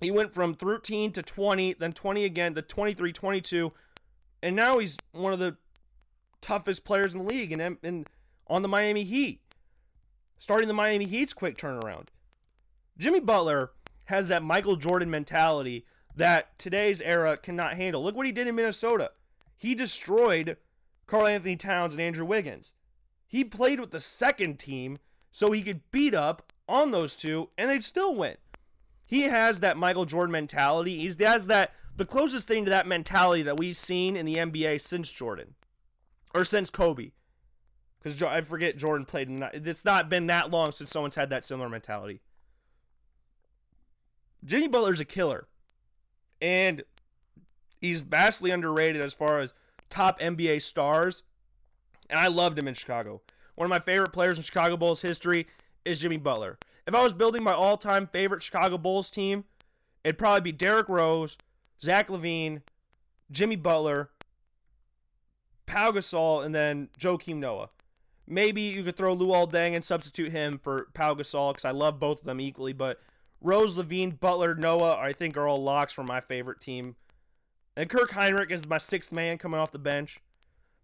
He 0.00 0.10
went 0.10 0.34
from 0.34 0.54
13 0.54 1.12
to 1.12 1.22
20, 1.22 1.74
then 1.74 1.92
20 1.92 2.24
again 2.24 2.54
to 2.54 2.62
23, 2.62 3.12
22, 3.12 3.72
and 4.42 4.56
now 4.56 4.78
he's 4.78 4.96
one 5.12 5.32
of 5.32 5.38
the 5.38 5.56
toughest 6.42 6.84
players 6.84 7.14
in 7.14 7.20
the 7.20 7.26
league 7.26 7.52
and, 7.52 7.78
and 7.82 8.10
on 8.46 8.60
the 8.62 8.68
Miami 8.68 9.04
Heat. 9.04 9.40
Starting 10.38 10.68
the 10.68 10.74
Miami 10.74 11.06
Heat's 11.06 11.32
quick 11.32 11.56
turnaround. 11.56 12.08
Jimmy 12.98 13.20
Butler 13.20 13.70
has 14.04 14.28
that 14.28 14.42
Michael 14.42 14.76
Jordan 14.76 15.10
mentality 15.10 15.86
that 16.14 16.58
today's 16.58 17.00
era 17.00 17.36
cannot 17.36 17.74
handle. 17.74 18.02
Look 18.02 18.16
what 18.16 18.26
he 18.26 18.32
did 18.32 18.46
in 18.46 18.54
Minnesota. 18.54 19.12
He 19.56 19.74
destroyed 19.74 20.56
Karl-Anthony 21.06 21.56
Towns 21.56 21.94
and 21.94 22.02
Andrew 22.02 22.24
Wiggins. 22.24 22.72
He 23.26 23.44
played 23.44 23.80
with 23.80 23.92
the 23.92 24.00
second 24.00 24.58
team 24.58 24.98
so 25.30 25.52
he 25.52 25.62
could 25.62 25.90
beat 25.90 26.14
up 26.14 26.52
on 26.68 26.90
those 26.90 27.16
two 27.16 27.48
and 27.56 27.70
they'd 27.70 27.84
still 27.84 28.14
win. 28.14 28.36
He 29.04 29.22
has 29.22 29.60
that 29.60 29.76
Michael 29.76 30.04
Jordan 30.04 30.32
mentality. 30.32 30.98
He 30.98 31.24
has 31.24 31.46
that 31.46 31.74
the 31.96 32.04
closest 32.04 32.46
thing 32.46 32.64
to 32.64 32.70
that 32.70 32.86
mentality 32.86 33.42
that 33.42 33.58
we've 33.58 33.76
seen 33.76 34.16
in 34.16 34.26
the 34.26 34.36
NBA 34.36 34.80
since 34.80 35.10
Jordan 35.10 35.54
or 36.34 36.44
since 36.44 36.70
Kobe. 36.70 37.12
Because 38.02 38.20
I 38.22 38.40
forget 38.40 38.76
Jordan 38.76 39.06
played 39.06 39.28
in. 39.28 39.48
It's 39.52 39.84
not 39.84 40.08
been 40.08 40.26
that 40.26 40.50
long 40.50 40.72
since 40.72 40.90
someone's 40.90 41.14
had 41.14 41.30
that 41.30 41.44
similar 41.44 41.68
mentality. 41.68 42.20
Jimmy 44.44 44.66
Butler's 44.66 45.00
a 45.00 45.04
killer. 45.04 45.46
And 46.40 46.82
he's 47.80 48.00
vastly 48.00 48.50
underrated 48.50 49.00
as 49.00 49.12
far 49.12 49.40
as 49.40 49.54
top 49.90 50.18
NBA 50.20 50.62
stars, 50.62 51.22
and 52.10 52.18
I 52.18 52.26
loved 52.28 52.58
him 52.58 52.66
in 52.66 52.74
Chicago. 52.74 53.20
One 53.54 53.66
of 53.66 53.70
my 53.70 53.78
favorite 53.78 54.12
players 54.12 54.38
in 54.38 54.42
Chicago 54.42 54.76
Bulls 54.76 55.02
history 55.02 55.46
is 55.84 56.00
Jimmy 56.00 56.16
Butler. 56.16 56.58
If 56.86 56.94
I 56.94 57.02
was 57.02 57.12
building 57.12 57.44
my 57.44 57.52
all 57.52 57.76
time 57.76 58.08
favorite 58.12 58.42
Chicago 58.42 58.78
Bulls 58.78 59.10
team, 59.10 59.44
it'd 60.02 60.18
probably 60.18 60.40
be 60.40 60.52
Derrick 60.52 60.88
Rose, 60.88 61.36
Zach 61.80 62.08
LaVine, 62.08 62.62
Jimmy 63.30 63.56
Butler, 63.56 64.10
Pau 65.66 65.92
Gasol, 65.92 66.44
and 66.44 66.54
then 66.54 66.88
Joakim 66.98 67.36
Noah. 67.36 67.70
Maybe 68.26 68.62
you 68.62 68.82
could 68.82 68.96
throw 68.96 69.16
Luol 69.16 69.50
Deng 69.50 69.74
and 69.74 69.84
substitute 69.84 70.32
him 70.32 70.58
for 70.62 70.88
Pau 70.94 71.14
Gasol 71.14 71.52
because 71.52 71.64
I 71.64 71.72
love 71.72 71.98
both 71.98 72.20
of 72.20 72.24
them 72.26 72.40
equally. 72.40 72.72
But 72.72 73.00
Rose, 73.40 73.74
LaVine, 73.74 74.18
Butler, 74.18 74.54
Noah, 74.54 74.96
I 74.96 75.12
think 75.12 75.36
are 75.36 75.46
all 75.46 75.62
locks 75.62 75.92
for 75.92 76.04
my 76.04 76.20
favorite 76.20 76.60
team 76.60 76.96
and 77.76 77.88
Kirk 77.88 78.10
Hinrich 78.10 78.50
is 78.50 78.68
my 78.68 78.78
sixth 78.78 79.12
man 79.12 79.38
coming 79.38 79.58
off 79.58 79.72
the 79.72 79.78
bench. 79.78 80.20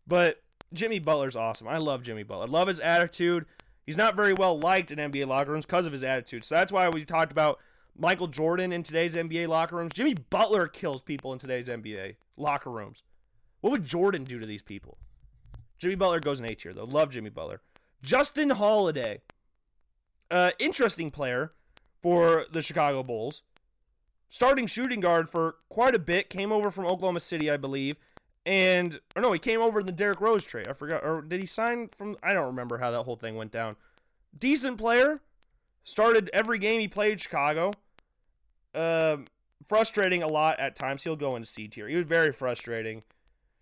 But 0.06 0.42
Jimmy 0.72 0.98
Butler's 0.98 1.36
awesome. 1.36 1.68
I 1.68 1.78
love 1.78 2.02
Jimmy 2.02 2.22
Butler. 2.22 2.46
I 2.46 2.48
love 2.48 2.68
his 2.68 2.80
attitude. 2.80 3.46
He's 3.84 3.96
not 3.96 4.16
very 4.16 4.32
well 4.32 4.58
liked 4.58 4.90
in 4.90 4.98
NBA 4.98 5.26
locker 5.26 5.52
rooms 5.52 5.66
because 5.66 5.86
of 5.86 5.92
his 5.92 6.04
attitude. 6.04 6.44
So 6.44 6.54
that's 6.54 6.72
why 6.72 6.88
we 6.88 7.04
talked 7.04 7.32
about 7.32 7.58
Michael 7.96 8.26
Jordan 8.26 8.72
in 8.72 8.82
today's 8.82 9.14
NBA 9.14 9.48
locker 9.48 9.76
rooms. 9.76 9.92
Jimmy 9.92 10.14
Butler 10.14 10.66
kills 10.66 11.02
people 11.02 11.32
in 11.32 11.38
today's 11.38 11.68
NBA 11.68 12.16
locker 12.36 12.70
rooms. 12.70 13.02
What 13.60 13.70
would 13.70 13.84
Jordan 13.84 14.24
do 14.24 14.38
to 14.38 14.46
these 14.46 14.62
people? 14.62 14.98
Jimmy 15.78 15.94
Butler 15.94 16.20
goes 16.20 16.40
in 16.40 16.46
A 16.46 16.54
tier, 16.54 16.72
though. 16.72 16.84
Love 16.84 17.10
Jimmy 17.10 17.30
Butler. 17.30 17.60
Justin 18.02 18.50
Holiday. 18.50 19.22
Uh, 20.30 20.50
interesting 20.58 21.10
player 21.10 21.52
for 22.02 22.46
the 22.50 22.62
Chicago 22.62 23.02
Bulls. 23.02 23.42
Starting 24.28 24.66
shooting 24.66 25.00
guard 25.00 25.28
for 25.28 25.56
quite 25.68 25.94
a 25.94 25.98
bit. 25.98 26.28
Came 26.28 26.52
over 26.52 26.70
from 26.70 26.86
Oklahoma 26.86 27.20
City, 27.20 27.50
I 27.50 27.56
believe. 27.56 27.96
And, 28.44 29.00
or 29.16 29.22
no, 29.22 29.32
he 29.32 29.38
came 29.38 29.60
over 29.60 29.80
in 29.80 29.86
the 29.86 29.92
Derrick 29.92 30.20
Rose 30.20 30.44
trade. 30.44 30.68
I 30.68 30.72
forgot. 30.72 31.04
Or 31.04 31.22
did 31.22 31.40
he 31.40 31.46
sign 31.46 31.88
from, 31.88 32.16
I 32.22 32.32
don't 32.32 32.46
remember 32.46 32.78
how 32.78 32.90
that 32.90 33.02
whole 33.02 33.16
thing 33.16 33.36
went 33.36 33.52
down. 33.52 33.76
Decent 34.38 34.78
player. 34.78 35.20
Started 35.84 36.28
every 36.32 36.58
game 36.58 36.80
he 36.80 36.88
played 36.88 37.20
Chicago. 37.20 37.72
Uh, 38.74 39.18
frustrating 39.66 40.22
a 40.22 40.28
lot 40.28 40.60
at 40.60 40.76
times. 40.76 41.04
He'll 41.04 41.16
go 41.16 41.34
into 41.34 41.48
C 41.48 41.68
tier. 41.68 41.88
He 41.88 41.96
was 41.96 42.04
very 42.04 42.32
frustrating. 42.32 43.02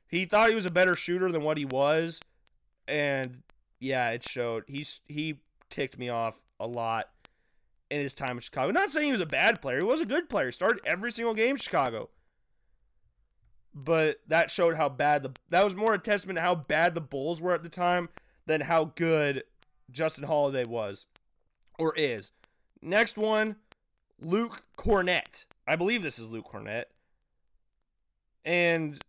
He 0.09 0.25
thought 0.25 0.49
he 0.49 0.55
was 0.55 0.67
a 0.67 0.71
better 0.71 0.97
shooter 0.97 1.31
than 1.31 1.43
what 1.43 1.59
he 1.59 1.65
was. 1.65 2.21
And 2.87 3.43
yeah, 3.81 4.11
it 4.11 4.23
showed. 4.23 4.65
He's 4.69 5.01
he 5.07 5.41
ticked 5.71 5.99
me 5.99 6.09
off 6.09 6.41
a 6.59 6.67
lot 6.67 7.11
in 7.91 8.01
his 8.01 8.15
time 8.15 8.37
in 8.37 8.41
Chicago. 8.41 8.73
Not 8.73 8.91
saying 8.91 9.07
he 9.07 9.13
was 9.13 9.21
a 9.21 9.27
bad 9.27 9.61
player. 9.61 9.79
He 9.79 9.85
was 9.85 10.01
a 10.01 10.07
good 10.07 10.29
player. 10.29 10.53
Started 10.53 10.83
every 10.87 11.13
single 11.13 11.35
game 11.35 11.53
in 11.53 11.57
Chicago. 11.57 12.11
But 13.75 14.21
that 14.27 14.51
showed 14.51 14.77
how 14.77 14.89
bad 14.89 15.23
the 15.23 15.33
that 15.51 15.65
was 15.65 15.77
more 15.77 15.95
a 15.95 15.99
testament 15.99 16.39
to 16.39 16.43
how 16.43 16.55
bad 16.55 16.95
the 16.95 17.01
Bulls 17.01 17.43
were 17.43 17.53
at 17.53 17.63
the 17.63 17.69
time 17.69 18.09
than 18.47 18.63
how 18.63 18.93
good 18.95 19.45
Justin 19.91 20.25
Holiday 20.25 20.65
was 20.65 21.07
or 21.79 21.95
is. 21.97 22.33
Next 22.81 23.19
one, 23.19 23.57
Luke 24.21 24.63
Kornet. 24.79 25.45
I 25.67 25.77
believe 25.77 26.03
this 26.03 26.19
is 26.19 26.29
Luke 26.29 26.47
Kornet. 26.51 26.85
And 28.45 29.03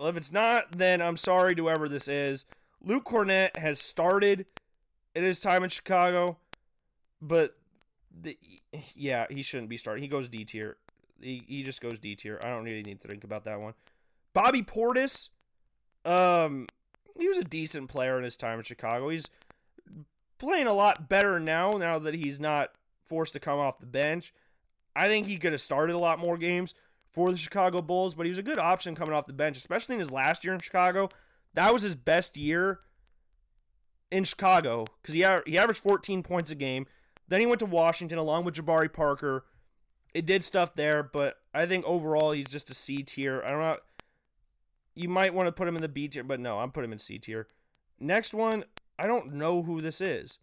well, 0.00 0.08
if 0.08 0.16
it's 0.16 0.32
not, 0.32 0.78
then 0.78 1.02
I'm 1.02 1.18
sorry 1.18 1.54
to 1.54 1.64
whoever 1.64 1.86
this 1.86 2.08
is. 2.08 2.46
Luke 2.82 3.04
Kornet 3.04 3.54
has 3.58 3.78
started 3.78 4.46
in 5.14 5.22
his 5.24 5.38
time 5.38 5.62
in 5.62 5.68
Chicago, 5.68 6.38
but 7.20 7.58
the, 8.10 8.38
yeah, 8.94 9.26
he 9.28 9.42
shouldn't 9.42 9.68
be 9.68 9.76
starting. 9.76 10.02
He 10.02 10.08
goes 10.08 10.26
D 10.26 10.46
tier. 10.46 10.78
He, 11.20 11.42
he 11.46 11.62
just 11.62 11.82
goes 11.82 11.98
D 11.98 12.16
tier. 12.16 12.40
I 12.42 12.48
don't 12.48 12.64
really 12.64 12.82
need 12.82 13.02
to 13.02 13.08
think 13.08 13.24
about 13.24 13.44
that 13.44 13.60
one. 13.60 13.74
Bobby 14.32 14.62
Portis, 14.62 15.28
um, 16.06 16.66
he 17.18 17.28
was 17.28 17.36
a 17.36 17.44
decent 17.44 17.90
player 17.90 18.16
in 18.16 18.24
his 18.24 18.38
time 18.38 18.58
in 18.58 18.64
Chicago. 18.64 19.10
He's 19.10 19.28
playing 20.38 20.66
a 20.66 20.72
lot 20.72 21.10
better 21.10 21.38
now. 21.38 21.72
Now 21.72 21.98
that 21.98 22.14
he's 22.14 22.40
not 22.40 22.70
forced 23.04 23.34
to 23.34 23.40
come 23.40 23.58
off 23.58 23.78
the 23.78 23.84
bench, 23.84 24.32
I 24.96 25.08
think 25.08 25.26
he 25.26 25.36
could 25.36 25.52
have 25.52 25.60
started 25.60 25.94
a 25.94 25.98
lot 25.98 26.18
more 26.18 26.38
games 26.38 26.74
for 27.12 27.30
the 27.30 27.36
Chicago 27.36 27.82
Bulls. 27.82 28.14
But 28.14 28.26
he 28.26 28.30
was 28.30 28.38
a 28.38 28.42
good 28.42 28.58
option 28.58 28.94
coming 28.94 29.14
off 29.14 29.26
the 29.26 29.32
bench, 29.32 29.56
especially 29.56 29.96
in 29.96 30.00
his 30.00 30.10
last 30.10 30.44
year 30.44 30.54
in 30.54 30.60
Chicago. 30.60 31.08
That 31.54 31.72
was 31.72 31.82
his 31.82 31.96
best 31.96 32.36
year 32.36 32.80
in 34.10 34.24
Chicago 34.24 34.86
because 35.00 35.14
he 35.14 35.24
he 35.46 35.58
averaged 35.58 35.80
14 35.80 36.22
points 36.22 36.50
a 36.50 36.54
game. 36.54 36.86
Then 37.28 37.40
he 37.40 37.46
went 37.46 37.60
to 37.60 37.66
Washington 37.66 38.18
along 38.18 38.44
with 38.44 38.54
Jabari 38.54 38.92
Parker. 38.92 39.46
It 40.12 40.26
did 40.26 40.42
stuff 40.42 40.74
there, 40.74 41.02
but 41.02 41.36
I 41.54 41.66
think 41.66 41.84
overall 41.84 42.32
he's 42.32 42.48
just 42.48 42.70
a 42.70 42.74
C 42.74 43.02
tier. 43.02 43.42
I 43.44 43.50
don't 43.50 43.60
know. 43.60 43.76
You 44.96 45.08
might 45.08 45.34
want 45.34 45.46
to 45.46 45.52
put 45.52 45.68
him 45.68 45.76
in 45.76 45.82
the 45.82 45.88
B 45.88 46.08
tier, 46.08 46.24
but 46.24 46.40
no, 46.40 46.58
I'm 46.58 46.72
putting 46.72 46.88
him 46.88 46.94
in 46.94 46.98
C 46.98 47.18
tier. 47.18 47.46
Next 48.00 48.34
one, 48.34 48.64
I 48.98 49.06
don't 49.06 49.34
know 49.34 49.62
who 49.62 49.80
this 49.80 50.00
is. 50.00 50.38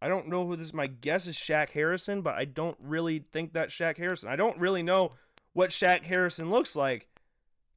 I 0.00 0.08
don't 0.08 0.28
know 0.28 0.46
who 0.46 0.56
this. 0.56 0.68
is. 0.68 0.74
My 0.74 0.86
guess 0.86 1.26
is 1.26 1.36
Shaq 1.36 1.70
Harrison, 1.70 2.22
but 2.22 2.34
I 2.34 2.44
don't 2.44 2.76
really 2.80 3.24
think 3.32 3.52
that 3.54 3.70
Shaq 3.70 3.96
Harrison. 3.96 4.28
I 4.28 4.36
don't 4.36 4.58
really 4.58 4.82
know 4.82 5.12
what 5.52 5.70
Shaq 5.70 6.04
Harrison 6.04 6.50
looks 6.50 6.76
like, 6.76 7.08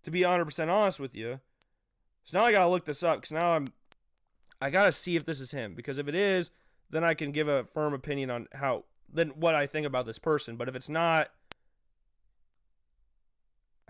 to 0.03 0.11
be 0.11 0.21
100% 0.21 0.67
honest 0.67 0.99
with 0.99 1.15
you. 1.15 1.39
So 2.23 2.37
now 2.37 2.45
I 2.45 2.51
gotta 2.51 2.67
look 2.67 2.85
this 2.85 3.03
up 3.03 3.19
because 3.19 3.31
now 3.31 3.51
I'm, 3.51 3.67
I 4.59 4.69
gotta 4.69 4.91
see 4.91 5.15
if 5.15 5.23
this 5.23 5.39
is 5.39 5.51
him 5.51 5.75
because 5.75 5.97
if 5.97 6.07
it 6.07 6.15
is, 6.15 6.51
then 6.89 7.03
I 7.03 7.13
can 7.13 7.31
give 7.31 7.47
a 7.47 7.63
firm 7.63 7.93
opinion 7.93 8.29
on 8.29 8.47
how 8.53 8.83
then 9.11 9.29
what 9.29 9.55
I 9.55 9.67
think 9.67 9.87
about 9.87 10.05
this 10.05 10.19
person. 10.19 10.57
But 10.57 10.67
if 10.67 10.75
it's 10.75 10.89
not, 10.89 11.29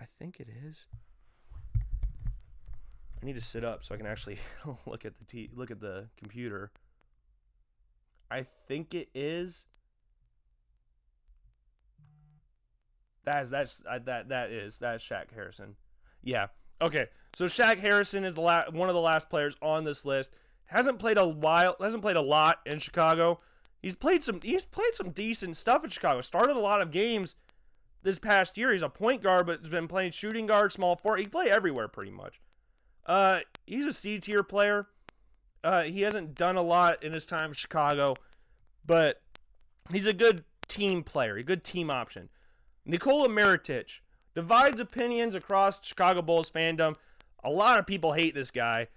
I 0.00 0.04
think 0.18 0.38
it 0.38 0.48
is. 0.48 0.86
I 3.20 3.26
need 3.26 3.34
to 3.34 3.40
sit 3.40 3.64
up 3.64 3.84
so 3.84 3.94
I 3.94 3.98
can 3.98 4.06
actually 4.06 4.38
look 4.86 5.04
at 5.04 5.18
the 5.18 5.24
t- 5.24 5.50
look 5.54 5.70
at 5.70 5.80
the 5.80 6.08
computer. 6.16 6.70
I 8.30 8.44
think 8.66 8.94
it 8.94 9.08
is. 9.14 9.64
That's 13.24 13.50
that's 13.50 13.82
uh, 13.88 13.98
that 14.06 14.28
that 14.30 14.50
is 14.50 14.78
that's 14.78 15.04
Shaq 15.04 15.32
Harrison. 15.34 15.76
Yeah. 16.22 16.46
Okay. 16.80 17.06
So 17.34 17.46
Shaq 17.46 17.78
Harrison 17.78 18.24
is 18.24 18.34
the 18.34 18.40
la- 18.40 18.70
one 18.70 18.88
of 18.88 18.94
the 18.94 19.00
last 19.00 19.28
players 19.28 19.56
on 19.60 19.84
this 19.84 20.04
list. 20.04 20.34
Hasn't 20.66 20.98
played 20.98 21.18
a 21.18 21.26
while. 21.26 21.76
Hasn't 21.80 22.02
played 22.02 22.16
a 22.16 22.22
lot 22.22 22.60
in 22.66 22.78
Chicago. 22.78 23.40
He's 23.82 23.94
played 23.94 24.24
some. 24.24 24.40
He's 24.42 24.64
played 24.64 24.94
some 24.94 25.10
decent 25.10 25.56
stuff 25.56 25.84
in 25.84 25.90
Chicago. 25.90 26.20
Started 26.20 26.56
a 26.56 26.60
lot 26.60 26.80
of 26.80 26.90
games 26.90 27.36
this 28.02 28.18
past 28.18 28.56
year. 28.58 28.72
He's 28.72 28.82
a 28.82 28.88
point 28.88 29.22
guard, 29.22 29.46
but 29.46 29.60
has 29.60 29.68
been 29.68 29.88
playing 29.88 30.12
shooting 30.12 30.46
guard, 30.46 30.72
small 30.72 30.96
forward. 30.96 31.20
He 31.20 31.26
play 31.26 31.50
everywhere 31.50 31.88
pretty 31.88 32.10
much. 32.10 32.40
Uh, 33.06 33.40
he's 33.66 33.86
a 33.86 33.92
C 33.92 34.18
tier 34.18 34.42
player. 34.42 34.86
Uh, 35.62 35.82
he 35.82 36.02
hasn't 36.02 36.34
done 36.34 36.56
a 36.56 36.62
lot 36.62 37.02
in 37.02 37.12
his 37.12 37.26
time 37.26 37.50
in 37.50 37.54
Chicago, 37.54 38.14
but 38.86 39.20
he's 39.92 40.06
a 40.06 40.12
good 40.12 40.44
team 40.68 41.02
player, 41.02 41.36
a 41.36 41.42
good 41.42 41.64
team 41.64 41.90
option. 41.90 42.28
Nikola 42.84 43.28
Mirotic 43.28 44.00
divides 44.34 44.80
opinions 44.80 45.34
across 45.34 45.84
Chicago 45.84 46.22
Bulls 46.22 46.50
fandom. 46.50 46.94
A 47.42 47.50
lot 47.50 47.78
of 47.78 47.86
people 47.86 48.12
hate 48.12 48.34
this 48.34 48.50
guy. 48.50 48.88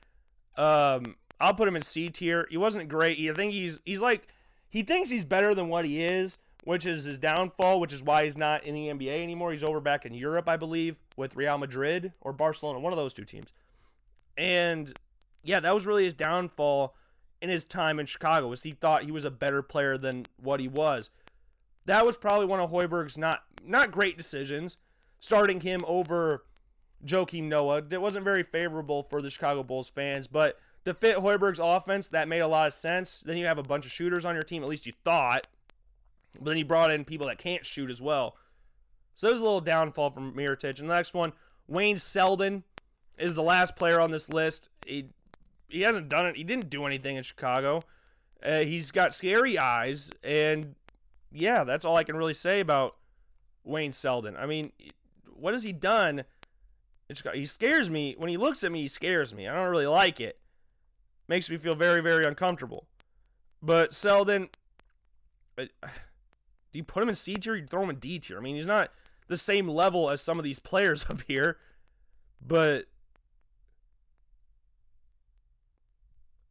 Um, 0.55 1.15
I'll 1.39 1.53
put 1.53 1.67
him 1.67 1.75
in 1.75 1.81
C 1.81 2.09
tier. 2.09 2.47
He 2.49 2.57
wasn't 2.57 2.89
great. 2.89 3.17
I 3.29 3.33
think 3.33 3.53
he's 3.53 3.79
he's 3.85 4.01
like 4.01 4.27
he 4.69 4.83
thinks 4.83 5.09
he's 5.09 5.25
better 5.25 5.55
than 5.55 5.67
what 5.67 5.85
he 5.85 6.03
is, 6.03 6.37
which 6.63 6.85
is 6.85 7.03
his 7.03 7.17
downfall, 7.17 7.79
which 7.79 7.93
is 7.93 8.03
why 8.03 8.23
he's 8.23 8.37
not 8.37 8.63
in 8.63 8.75
the 8.75 8.87
NBA 8.87 9.21
anymore. 9.21 9.51
He's 9.51 9.63
over 9.63 9.81
back 9.81 10.05
in 10.05 10.13
Europe, 10.13 10.47
I 10.47 10.57
believe, 10.57 10.99
with 11.17 11.35
Real 11.35 11.57
Madrid 11.57 12.13
or 12.21 12.31
Barcelona, 12.31 12.79
one 12.79 12.93
of 12.93 12.97
those 12.97 13.13
two 13.13 13.25
teams. 13.25 13.53
And 14.37 14.93
yeah, 15.43 15.59
that 15.59 15.73
was 15.73 15.85
really 15.85 16.05
his 16.05 16.13
downfall 16.13 16.95
in 17.41 17.49
his 17.49 17.65
time 17.65 17.99
in 17.99 18.05
Chicago 18.05 18.47
was 18.47 18.63
he 18.63 18.71
thought 18.71 19.03
he 19.03 19.11
was 19.11 19.25
a 19.25 19.31
better 19.31 19.61
player 19.61 19.97
than 19.97 20.27
what 20.41 20.59
he 20.59 20.67
was. 20.67 21.09
That 21.85 22.05
was 22.05 22.17
probably 22.17 22.45
one 22.45 22.59
of 22.59 22.69
Hoiberg's 22.69 23.17
not 23.17 23.43
not 23.65 23.91
great 23.91 24.17
decisions, 24.17 24.77
starting 25.19 25.61
him 25.61 25.81
over 25.87 26.45
Joakim 27.03 27.43
Noah. 27.43 27.83
It 27.89 28.01
wasn't 28.01 28.25
very 28.25 28.43
favorable 28.43 29.03
for 29.03 29.21
the 29.21 29.29
Chicago 29.29 29.63
Bulls 29.63 29.89
fans, 29.89 30.27
but 30.27 30.59
to 30.85 30.93
fit 30.93 31.17
Hoiberg's 31.17 31.59
offense, 31.59 32.07
that 32.09 32.27
made 32.27 32.39
a 32.39 32.47
lot 32.47 32.67
of 32.67 32.73
sense. 32.73 33.21
Then 33.21 33.37
you 33.37 33.45
have 33.45 33.57
a 33.57 33.63
bunch 33.63 33.85
of 33.85 33.91
shooters 33.91 34.25
on 34.25 34.35
your 34.35 34.43
team, 34.43 34.63
at 34.63 34.69
least 34.69 34.85
you 34.85 34.93
thought. 35.03 35.47
But 36.39 36.45
then 36.45 36.57
you 36.57 36.65
brought 36.65 36.91
in 36.91 37.05
people 37.05 37.27
that 37.27 37.37
can't 37.37 37.65
shoot 37.65 37.89
as 37.89 38.01
well. 38.01 38.35
So 39.15 39.27
there's 39.27 39.39
a 39.39 39.43
little 39.43 39.61
downfall 39.61 40.11
from 40.11 40.33
Mirotic. 40.33 40.79
And 40.79 40.89
the 40.89 40.95
next 40.95 41.13
one, 41.13 41.33
Wayne 41.67 41.97
Selden 41.97 42.63
is 43.19 43.35
the 43.35 43.43
last 43.43 43.75
player 43.75 43.99
on 43.99 44.11
this 44.11 44.29
list. 44.29 44.69
He 44.85 45.09
he 45.71 45.81
hasn't 45.81 46.09
done 46.09 46.25
it. 46.25 46.35
He 46.35 46.43
didn't 46.43 46.69
do 46.69 46.85
anything 46.85 47.15
in 47.15 47.23
Chicago. 47.23 47.81
Uh, 48.43 48.59
he's 48.59 48.91
got 48.91 49.13
scary 49.13 49.57
eyes, 49.57 50.11
and 50.23 50.75
yeah, 51.31 51.63
that's 51.63 51.85
all 51.85 51.95
I 51.95 52.03
can 52.03 52.15
really 52.15 52.33
say 52.33 52.59
about 52.59 52.95
Wayne 53.63 53.91
Selden. 53.91 54.35
I 54.35 54.45
mean, 54.45 54.71
what 55.33 55.53
has 55.53 55.63
he 55.63 55.73
done? 55.73 56.23
He 57.33 57.45
scares 57.45 57.89
me 57.89 58.15
when 58.17 58.29
he 58.29 58.37
looks 58.37 58.63
at 58.63 58.71
me. 58.71 58.81
He 58.81 58.87
scares 58.87 59.35
me. 59.35 59.47
I 59.47 59.53
don't 59.53 59.69
really 59.69 59.87
like 59.87 60.19
it. 60.19 60.39
Makes 61.27 61.49
me 61.49 61.57
feel 61.57 61.75
very, 61.75 62.01
very 62.01 62.25
uncomfortable. 62.25 62.87
But 63.61 63.93
Selden, 63.93 64.49
uh, 65.57 65.65
do 65.83 66.77
you 66.79 66.83
put 66.83 67.03
him 67.03 67.09
in 67.09 67.15
C 67.15 67.35
tier? 67.35 67.55
You 67.55 67.65
throw 67.67 67.83
him 67.83 67.89
in 67.89 67.97
D 67.97 68.17
tier? 68.17 68.37
I 68.37 68.41
mean, 68.41 68.55
he's 68.55 68.65
not 68.65 68.91
the 69.27 69.37
same 69.37 69.67
level 69.67 70.09
as 70.09 70.21
some 70.21 70.37
of 70.39 70.43
these 70.43 70.59
players 70.59 71.05
up 71.09 71.21
here, 71.27 71.57
but 72.45 72.85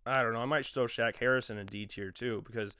I 0.07 0.22
don't 0.22 0.32
know. 0.32 0.40
I 0.40 0.46
might 0.46 0.66
throw 0.66 0.86
Shaq 0.86 1.16
Harrison 1.16 1.59
in 1.59 1.66
D 1.66 1.86
tier 1.86 2.11
too 2.11 2.42
because 2.46 2.76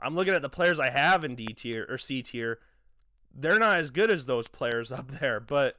I'm 0.00 0.14
looking 0.14 0.34
at 0.34 0.42
the 0.42 0.48
players 0.48 0.80
I 0.80 0.90
have 0.90 1.24
in 1.24 1.34
D 1.34 1.46
tier 1.46 1.86
or 1.88 1.98
C 1.98 2.22
tier. 2.22 2.58
They're 3.34 3.58
not 3.58 3.78
as 3.78 3.90
good 3.90 4.10
as 4.10 4.26
those 4.26 4.48
players 4.48 4.90
up 4.92 5.08
there, 5.08 5.40
but 5.40 5.76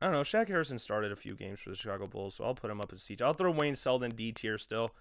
I 0.00 0.06
don't 0.06 0.12
know. 0.12 0.22
Shaq 0.22 0.48
Harrison 0.48 0.78
started 0.78 1.10
a 1.10 1.16
few 1.16 1.34
games 1.34 1.60
for 1.60 1.70
the 1.70 1.76
Chicago 1.76 2.06
Bulls, 2.06 2.36
so 2.36 2.44
I'll 2.44 2.54
put 2.54 2.70
him 2.70 2.80
up 2.80 2.92
in 2.92 2.98
C 2.98 3.16
tier. 3.16 3.26
I'll 3.26 3.34
throw 3.34 3.50
Wayne 3.50 3.76
Selden 3.76 4.10
D 4.10 4.32
tier 4.32 4.58
still. 4.58 4.92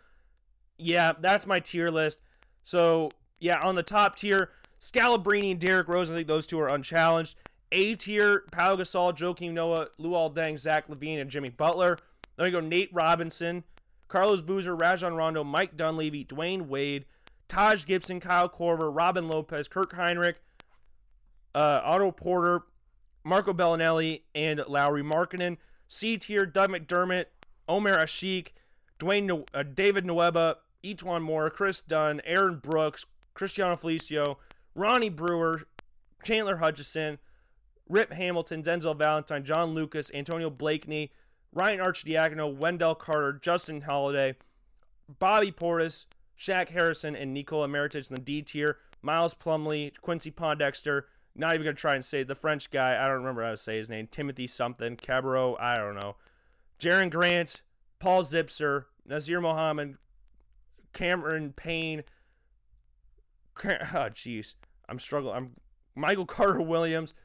Yeah, 0.77 1.13
that's 1.19 1.47
my 1.47 1.59
tier 1.59 1.89
list. 1.89 2.19
So 2.63 3.09
yeah, 3.39 3.59
on 3.61 3.75
the 3.75 3.83
top 3.83 4.15
tier, 4.15 4.51
Scalabrine 4.79 5.51
and 5.51 5.59
Derrick 5.59 5.87
Rose. 5.87 6.11
I 6.11 6.15
think 6.15 6.27
those 6.27 6.45
two 6.45 6.59
are 6.59 6.69
unchallenged. 6.69 7.35
A 7.71 7.95
tier, 7.95 8.43
Pau 8.51 8.75
Gasol, 8.75 9.15
Joakim 9.15 9.51
Noah, 9.51 9.87
Luol 9.99 10.33
Deng, 10.33 10.57
Zach 10.57 10.87
LaVine, 10.87 11.19
and 11.19 11.29
Jimmy 11.29 11.49
Butler. 11.49 11.97
Then 12.37 12.45
we 12.45 12.51
go 12.51 12.59
Nate 12.59 12.89
Robinson, 12.93 13.63
Carlos 14.07 14.41
Boozer, 14.41 14.75
Rajon 14.75 15.15
Rondo, 15.15 15.43
Mike 15.43 15.75
Dunleavy, 15.75 16.23
Dwyane 16.23 16.67
Wade, 16.67 17.05
Taj 17.49 17.85
Gibson, 17.85 18.19
Kyle 18.19 18.49
Korver, 18.49 18.95
Robin 18.95 19.27
Lopez, 19.27 19.67
Kirk 19.67 19.93
Hinrich, 19.93 20.35
uh, 21.55 21.81
Otto 21.83 22.11
Porter, 22.11 22.61
Marco 23.23 23.53
Belinelli, 23.53 24.21
and 24.33 24.63
Lauri 24.67 25.03
Markkanen. 25.03 25.57
C 25.87 26.17
tier, 26.17 26.45
Doug 26.45 26.69
McDermott, 26.69 27.25
Omer 27.67 27.97
Asik, 27.97 28.49
Dwayne, 28.99 29.45
uh, 29.53 29.63
David 29.63 30.05
Nwaba, 30.05 30.55
E'Twaun 30.83 31.21
Moore, 31.21 31.49
Kris 31.49 31.81
Dunn, 31.81 32.21
Aaron 32.25 32.57
Brooks, 32.57 33.05
Cristiano 33.33 33.75
Felicio, 33.75 34.37
Ronnie 34.75 35.09
Brewer, 35.09 35.63
Chandler 36.23 36.57
Hutchison, 36.57 37.17
Rip 37.89 38.13
Hamilton, 38.13 38.63
Denzel 38.63 38.97
Valentine, 38.97 39.43
John 39.43 39.73
Lucas, 39.73 40.11
Antonio 40.13 40.49
Blakeney, 40.49 41.11
Ryan 41.53 41.79
Arcidiacono, 41.79 42.53
Wendell 42.53 42.95
Carter, 42.95 43.33
Justin 43.33 43.81
Holiday, 43.81 44.35
Bobby 45.19 45.51
Portis, 45.51 46.05
Shaq 46.37 46.69
Harrison, 46.69 47.15
and 47.15 47.33
Nikola 47.33 47.67
Mirotic 47.67 48.09
in 48.09 48.15
the 48.15 48.21
D 48.21 48.41
tier. 48.41 48.77
Miles 49.01 49.33
Plumlee, 49.33 49.93
Quincy 50.01 50.31
Pondexter, 50.31 51.03
not 51.35 51.53
even 51.53 51.63
going 51.63 51.75
to 51.75 51.79
try 51.79 51.95
and 51.95 52.03
say 52.03 52.23
the 52.23 52.35
French 52.35 52.69
guy. 52.71 53.01
I 53.01 53.07
don't 53.07 53.17
remember 53.17 53.43
how 53.43 53.51
to 53.51 53.57
say 53.57 53.77
his 53.77 53.89
name. 53.89 54.07
Timothy 54.07 54.47
something. 54.47 54.97
Cabarrot, 54.97 55.59
I 55.59 55.77
don't 55.77 55.95
know. 55.95 56.15
Jerian 56.79 57.09
Grant, 57.09 57.61
Paul 57.99 58.23
Zipser, 58.23 58.85
Nazr 59.07 59.41
Mohammed, 59.41 59.97
Cameron 60.93 61.53
Payne. 61.53 62.03
Oh, 63.63 64.09
jeez. 64.11 64.53
I'm 64.87 64.99
struggling. 64.99 65.35
I'm 65.35 65.51
Michael 65.95 66.27
Carter 66.27 66.61
Williams, 66.61 67.15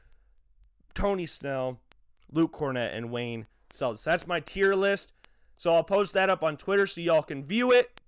Tony 0.93 1.25
Snell, 1.25 1.79
Luke 2.31 2.53
Kornet, 2.53 2.95
and 2.95 3.11
Wayne 3.11 3.47
Selden. 3.71 3.99
That's 4.03 4.27
my 4.27 4.39
tier 4.39 4.75
list. 4.75 5.13
So 5.57 5.73
I'll 5.73 5.83
post 5.83 6.13
that 6.13 6.29
up 6.29 6.43
on 6.43 6.57
Twitter 6.57 6.87
so 6.87 7.01
y'all 7.01 7.23
can 7.23 7.43
view 7.43 7.71
it. 7.71 8.01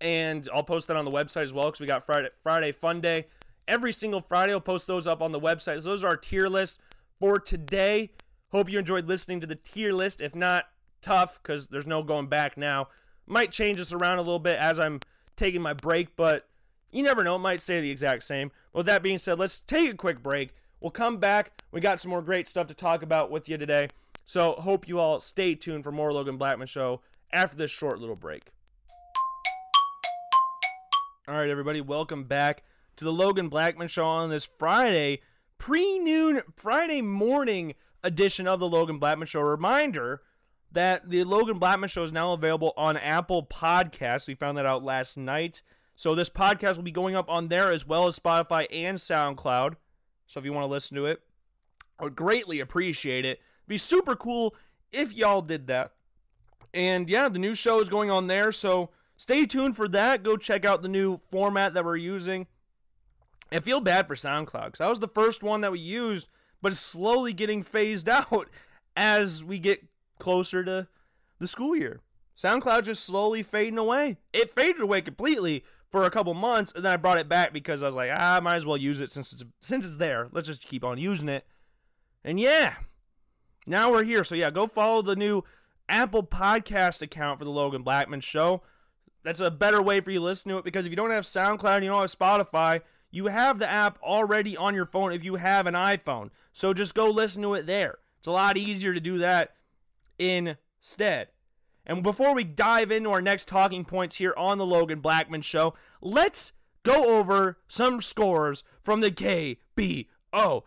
And 0.00 0.48
I'll 0.52 0.64
post 0.64 0.88
that 0.88 0.96
on 0.96 1.04
the 1.04 1.10
website 1.10 1.42
as 1.42 1.52
well 1.52 1.66
because 1.66 1.80
we 1.80 1.86
got 1.86 2.04
Friday 2.04 2.30
Friday 2.42 2.72
Fun 2.72 3.00
Day. 3.00 3.26
Every 3.68 3.92
single 3.92 4.20
Friday, 4.20 4.52
I'll 4.52 4.60
post 4.60 4.86
those 4.86 5.06
up 5.06 5.22
on 5.22 5.32
the 5.32 5.40
website. 5.40 5.82
So 5.82 5.90
those 5.90 6.02
are 6.02 6.08
our 6.08 6.16
tier 6.16 6.48
list 6.48 6.80
for 7.20 7.38
today. 7.38 8.10
Hope 8.50 8.68
you 8.68 8.78
enjoyed 8.78 9.06
listening 9.06 9.40
to 9.40 9.46
the 9.46 9.54
tier 9.54 9.92
list. 9.92 10.20
If 10.20 10.34
not, 10.34 10.64
tough 11.00 11.40
because 11.42 11.68
there's 11.68 11.86
no 11.86 12.02
going 12.02 12.26
back 12.26 12.56
now. 12.56 12.88
Might 13.26 13.52
change 13.52 13.78
this 13.78 13.92
around 13.92 14.18
a 14.18 14.22
little 14.22 14.40
bit 14.40 14.58
as 14.58 14.80
I'm 14.80 15.00
taking 15.36 15.62
my 15.62 15.72
break, 15.72 16.16
but 16.16 16.48
you 16.90 17.02
never 17.02 17.22
know. 17.22 17.36
It 17.36 17.40
might 17.40 17.60
stay 17.60 17.80
the 17.80 17.90
exact 17.90 18.24
same. 18.24 18.50
With 18.72 18.86
that 18.86 19.02
being 19.02 19.18
said, 19.18 19.38
let's 19.38 19.60
take 19.60 19.90
a 19.90 19.96
quick 19.96 20.22
break. 20.22 20.54
We'll 20.82 20.90
come 20.90 21.18
back. 21.18 21.62
We 21.70 21.80
got 21.80 22.00
some 22.00 22.10
more 22.10 22.22
great 22.22 22.48
stuff 22.48 22.66
to 22.66 22.74
talk 22.74 23.04
about 23.04 23.30
with 23.30 23.48
you 23.48 23.56
today. 23.56 23.88
So 24.24 24.54
hope 24.54 24.88
you 24.88 24.98
all 24.98 25.20
stay 25.20 25.54
tuned 25.54 25.84
for 25.84 25.92
more 25.92 26.12
Logan 26.12 26.38
Blackman 26.38 26.66
Show 26.66 27.02
after 27.32 27.56
this 27.56 27.70
short 27.70 28.00
little 28.00 28.16
break. 28.16 28.50
All 31.28 31.36
right, 31.36 31.48
everybody, 31.48 31.80
welcome 31.80 32.24
back 32.24 32.64
to 32.96 33.04
the 33.04 33.12
Logan 33.12 33.48
Blackman 33.48 33.86
Show 33.86 34.04
on 34.04 34.28
this 34.28 34.50
Friday, 34.58 35.20
pre 35.56 36.00
noon, 36.00 36.42
Friday 36.56 37.00
morning 37.00 37.76
edition 38.02 38.48
of 38.48 38.58
the 38.58 38.68
Logan 38.68 38.98
Blackman 38.98 39.28
Show. 39.28 39.40
Reminder 39.40 40.22
that 40.72 41.08
the 41.08 41.22
Logan 41.22 41.60
Blackman 41.60 41.90
Show 41.90 42.02
is 42.02 42.10
now 42.10 42.32
available 42.32 42.72
on 42.76 42.96
Apple 42.96 43.46
Podcasts. 43.46 44.26
We 44.26 44.34
found 44.34 44.58
that 44.58 44.66
out 44.66 44.82
last 44.82 45.16
night. 45.16 45.62
So 45.94 46.16
this 46.16 46.28
podcast 46.28 46.74
will 46.74 46.82
be 46.82 46.90
going 46.90 47.14
up 47.14 47.30
on 47.30 47.46
there 47.46 47.70
as 47.70 47.86
well 47.86 48.08
as 48.08 48.18
Spotify 48.18 48.66
and 48.72 48.98
SoundCloud. 48.98 49.76
So 50.32 50.40
if 50.40 50.46
you 50.46 50.52
want 50.54 50.64
to 50.64 50.70
listen 50.70 50.96
to 50.96 51.04
it, 51.04 51.20
I 52.00 52.04
would 52.04 52.16
greatly 52.16 52.58
appreciate 52.58 53.26
it. 53.26 53.42
Be 53.68 53.76
super 53.76 54.16
cool 54.16 54.54
if 54.90 55.12
y'all 55.12 55.42
did 55.42 55.66
that. 55.66 55.92
And 56.72 57.10
yeah, 57.10 57.28
the 57.28 57.38
new 57.38 57.54
show 57.54 57.80
is 57.80 57.90
going 57.90 58.10
on 58.10 58.28
there. 58.28 58.50
So 58.50 58.88
stay 59.18 59.44
tuned 59.44 59.76
for 59.76 59.88
that. 59.88 60.22
Go 60.22 60.38
check 60.38 60.64
out 60.64 60.80
the 60.80 60.88
new 60.88 61.20
format 61.30 61.74
that 61.74 61.84
we're 61.84 61.96
using. 61.96 62.46
I 63.52 63.60
feel 63.60 63.80
bad 63.80 64.06
for 64.08 64.14
SoundCloud 64.14 64.64
because 64.64 64.78
that 64.78 64.88
was 64.88 65.00
the 65.00 65.08
first 65.08 65.42
one 65.42 65.60
that 65.60 65.72
we 65.72 65.80
used, 65.80 66.28
but 66.62 66.72
it's 66.72 66.80
slowly 66.80 67.34
getting 67.34 67.62
phased 67.62 68.08
out 68.08 68.48
as 68.96 69.44
we 69.44 69.58
get 69.58 69.84
closer 70.18 70.64
to 70.64 70.88
the 71.40 71.46
school 71.46 71.76
year. 71.76 72.00
SoundCloud 72.42 72.84
just 72.84 73.04
slowly 73.04 73.42
fading 73.42 73.76
away. 73.76 74.16
It 74.32 74.50
faded 74.50 74.80
away 74.80 75.02
completely 75.02 75.62
for 75.92 76.04
a 76.04 76.10
couple 76.10 76.32
months, 76.32 76.72
and 76.74 76.84
then 76.84 76.92
I 76.92 76.96
brought 76.96 77.18
it 77.18 77.28
back 77.28 77.52
because 77.52 77.82
I 77.82 77.86
was 77.86 77.94
like, 77.94 78.10
ah, 78.12 78.36
I 78.36 78.40
might 78.40 78.56
as 78.56 78.66
well 78.66 78.78
use 78.78 78.98
it 78.98 79.12
since 79.12 79.32
it's 79.32 79.44
since 79.60 79.86
it's 79.86 79.98
there. 79.98 80.28
Let's 80.32 80.48
just 80.48 80.66
keep 80.66 80.82
on 80.82 80.98
using 80.98 81.28
it. 81.28 81.46
And 82.24 82.40
yeah, 82.40 82.76
now 83.66 83.92
we're 83.92 84.04
here. 84.04 84.24
So 84.24 84.34
yeah, 84.34 84.50
go 84.50 84.66
follow 84.66 85.02
the 85.02 85.14
new 85.14 85.44
Apple 85.88 86.22
Podcast 86.22 87.02
account 87.02 87.38
for 87.38 87.44
the 87.44 87.50
Logan 87.50 87.82
Blackman 87.82 88.22
Show. 88.22 88.62
That's 89.22 89.40
a 89.40 89.50
better 89.50 89.82
way 89.82 90.00
for 90.00 90.10
you 90.10 90.18
to 90.18 90.24
listen 90.24 90.50
to 90.50 90.58
it 90.58 90.64
because 90.64 90.86
if 90.86 90.90
you 90.90 90.96
don't 90.96 91.10
have 91.10 91.24
SoundCloud 91.24 91.82
you 91.82 91.90
don't 91.90 92.00
have 92.00 92.10
Spotify, 92.10 92.80
you 93.10 93.26
have 93.26 93.58
the 93.58 93.70
app 93.70 93.98
already 94.02 94.56
on 94.56 94.74
your 94.74 94.86
phone 94.86 95.12
if 95.12 95.22
you 95.22 95.36
have 95.36 95.66
an 95.66 95.74
iPhone. 95.74 96.30
So 96.52 96.72
just 96.72 96.94
go 96.94 97.10
listen 97.10 97.42
to 97.42 97.54
it 97.54 97.66
there. 97.66 97.98
It's 98.18 98.26
a 98.26 98.32
lot 98.32 98.56
easier 98.56 98.94
to 98.94 99.00
do 99.00 99.18
that 99.18 99.54
instead. 100.18 101.28
And 101.84 102.02
before 102.02 102.34
we 102.34 102.44
dive 102.44 102.90
into 102.90 103.10
our 103.10 103.22
next 103.22 103.48
talking 103.48 103.84
points 103.84 104.16
here 104.16 104.34
on 104.36 104.58
the 104.58 104.66
Logan 104.66 105.00
Blackman 105.00 105.42
Show, 105.42 105.74
let's 106.00 106.52
go 106.82 107.18
over 107.18 107.58
some 107.68 108.00
scores 108.00 108.62
from 108.82 109.00
the 109.00 109.10
KBO. 109.10 110.62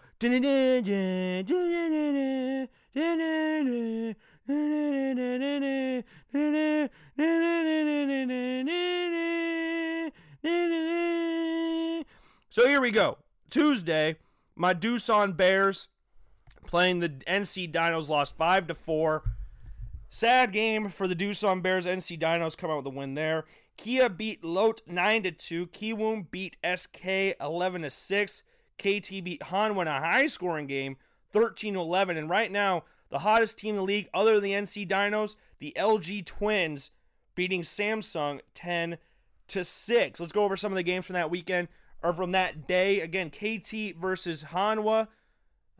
So 12.49 12.68
here 12.68 12.80
we 12.80 12.91
go. 12.91 13.18
Tuesday, 13.49 14.18
my 14.55 14.74
Doosan 14.74 15.36
Bears 15.36 15.89
playing 16.68 16.99
the 16.99 17.09
NC 17.09 17.72
Dinos 17.72 18.07
lost 18.07 18.38
5 18.38 18.68
to 18.68 18.76
4. 18.76 19.24
Sad 20.16 20.53
game 20.53 20.88
for 20.88 21.09
the 21.09 21.16
Doosan 21.16 21.61
Bears. 21.61 21.86
NC 21.86 22.18
Dinos 22.18 22.55
come 22.55 22.72
out 22.72 22.78
with 22.78 22.86
a 22.86 22.89
win 22.89 23.16
there. 23.16 23.43
Kia 23.76 24.07
beat 24.07 24.45
Lotte 24.45 24.82
9 24.88 25.24
to 25.24 25.32
2. 25.32 25.68
Kiwoom 25.68 26.32
beat 26.32 26.55
SK 26.63 27.36
11 27.41 27.82
to 27.82 27.89
6. 27.89 28.43
KT 28.78 29.09
beat 29.26 29.41
Hanwha 29.41 29.82
in 29.82 29.88
a 29.89 29.99
high 29.99 30.28
scoring 30.28 30.68
game 30.68 30.95
13 31.34 31.74
to 31.74 31.82
11. 31.82 32.16
And 32.16 32.30
right 32.30 32.49
now, 32.49 32.86
the 33.09 33.20
hottest 33.20 33.59
team 33.59 33.72
in 33.72 33.76
the 33.76 33.82
league, 33.82 34.07
other 34.13 34.36
than 34.36 34.43
the 34.45 34.53
NC 34.53 34.88
Dinos, 34.88 35.36
the 35.59 35.74
LG 35.78 36.26
Twins 36.26 36.91
beating 37.36 37.63
Samsung 37.63 38.39
10 38.53 38.97
to 39.49 39.66
6. 39.66 40.20
Let's 40.22 40.32
go 40.32 40.45
over 40.45 40.55
some 40.55 40.72
of 40.72 40.78
the 40.78 40.84
games 40.84 41.05
from 41.05 41.16
that 41.16 41.30
weekend 41.30 41.68
or 42.01 42.13
from 42.13 42.32
that 42.32 42.70
day. 42.70 43.01
Again, 43.01 43.30
KT 43.30 43.97
versus 43.99 44.45
Hanwha, 44.53 45.09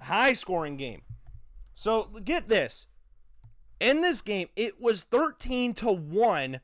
high 0.02 0.34
scoring 0.34 0.76
game. 0.76 1.04
So 1.74 2.10
get 2.26 2.50
this. 2.50 2.88
In 3.80 4.02
this 4.02 4.22
game, 4.22 4.48
it 4.56 4.82
was 4.82 5.04
13 5.04 5.74
to 5.76 5.92
1 5.92 6.60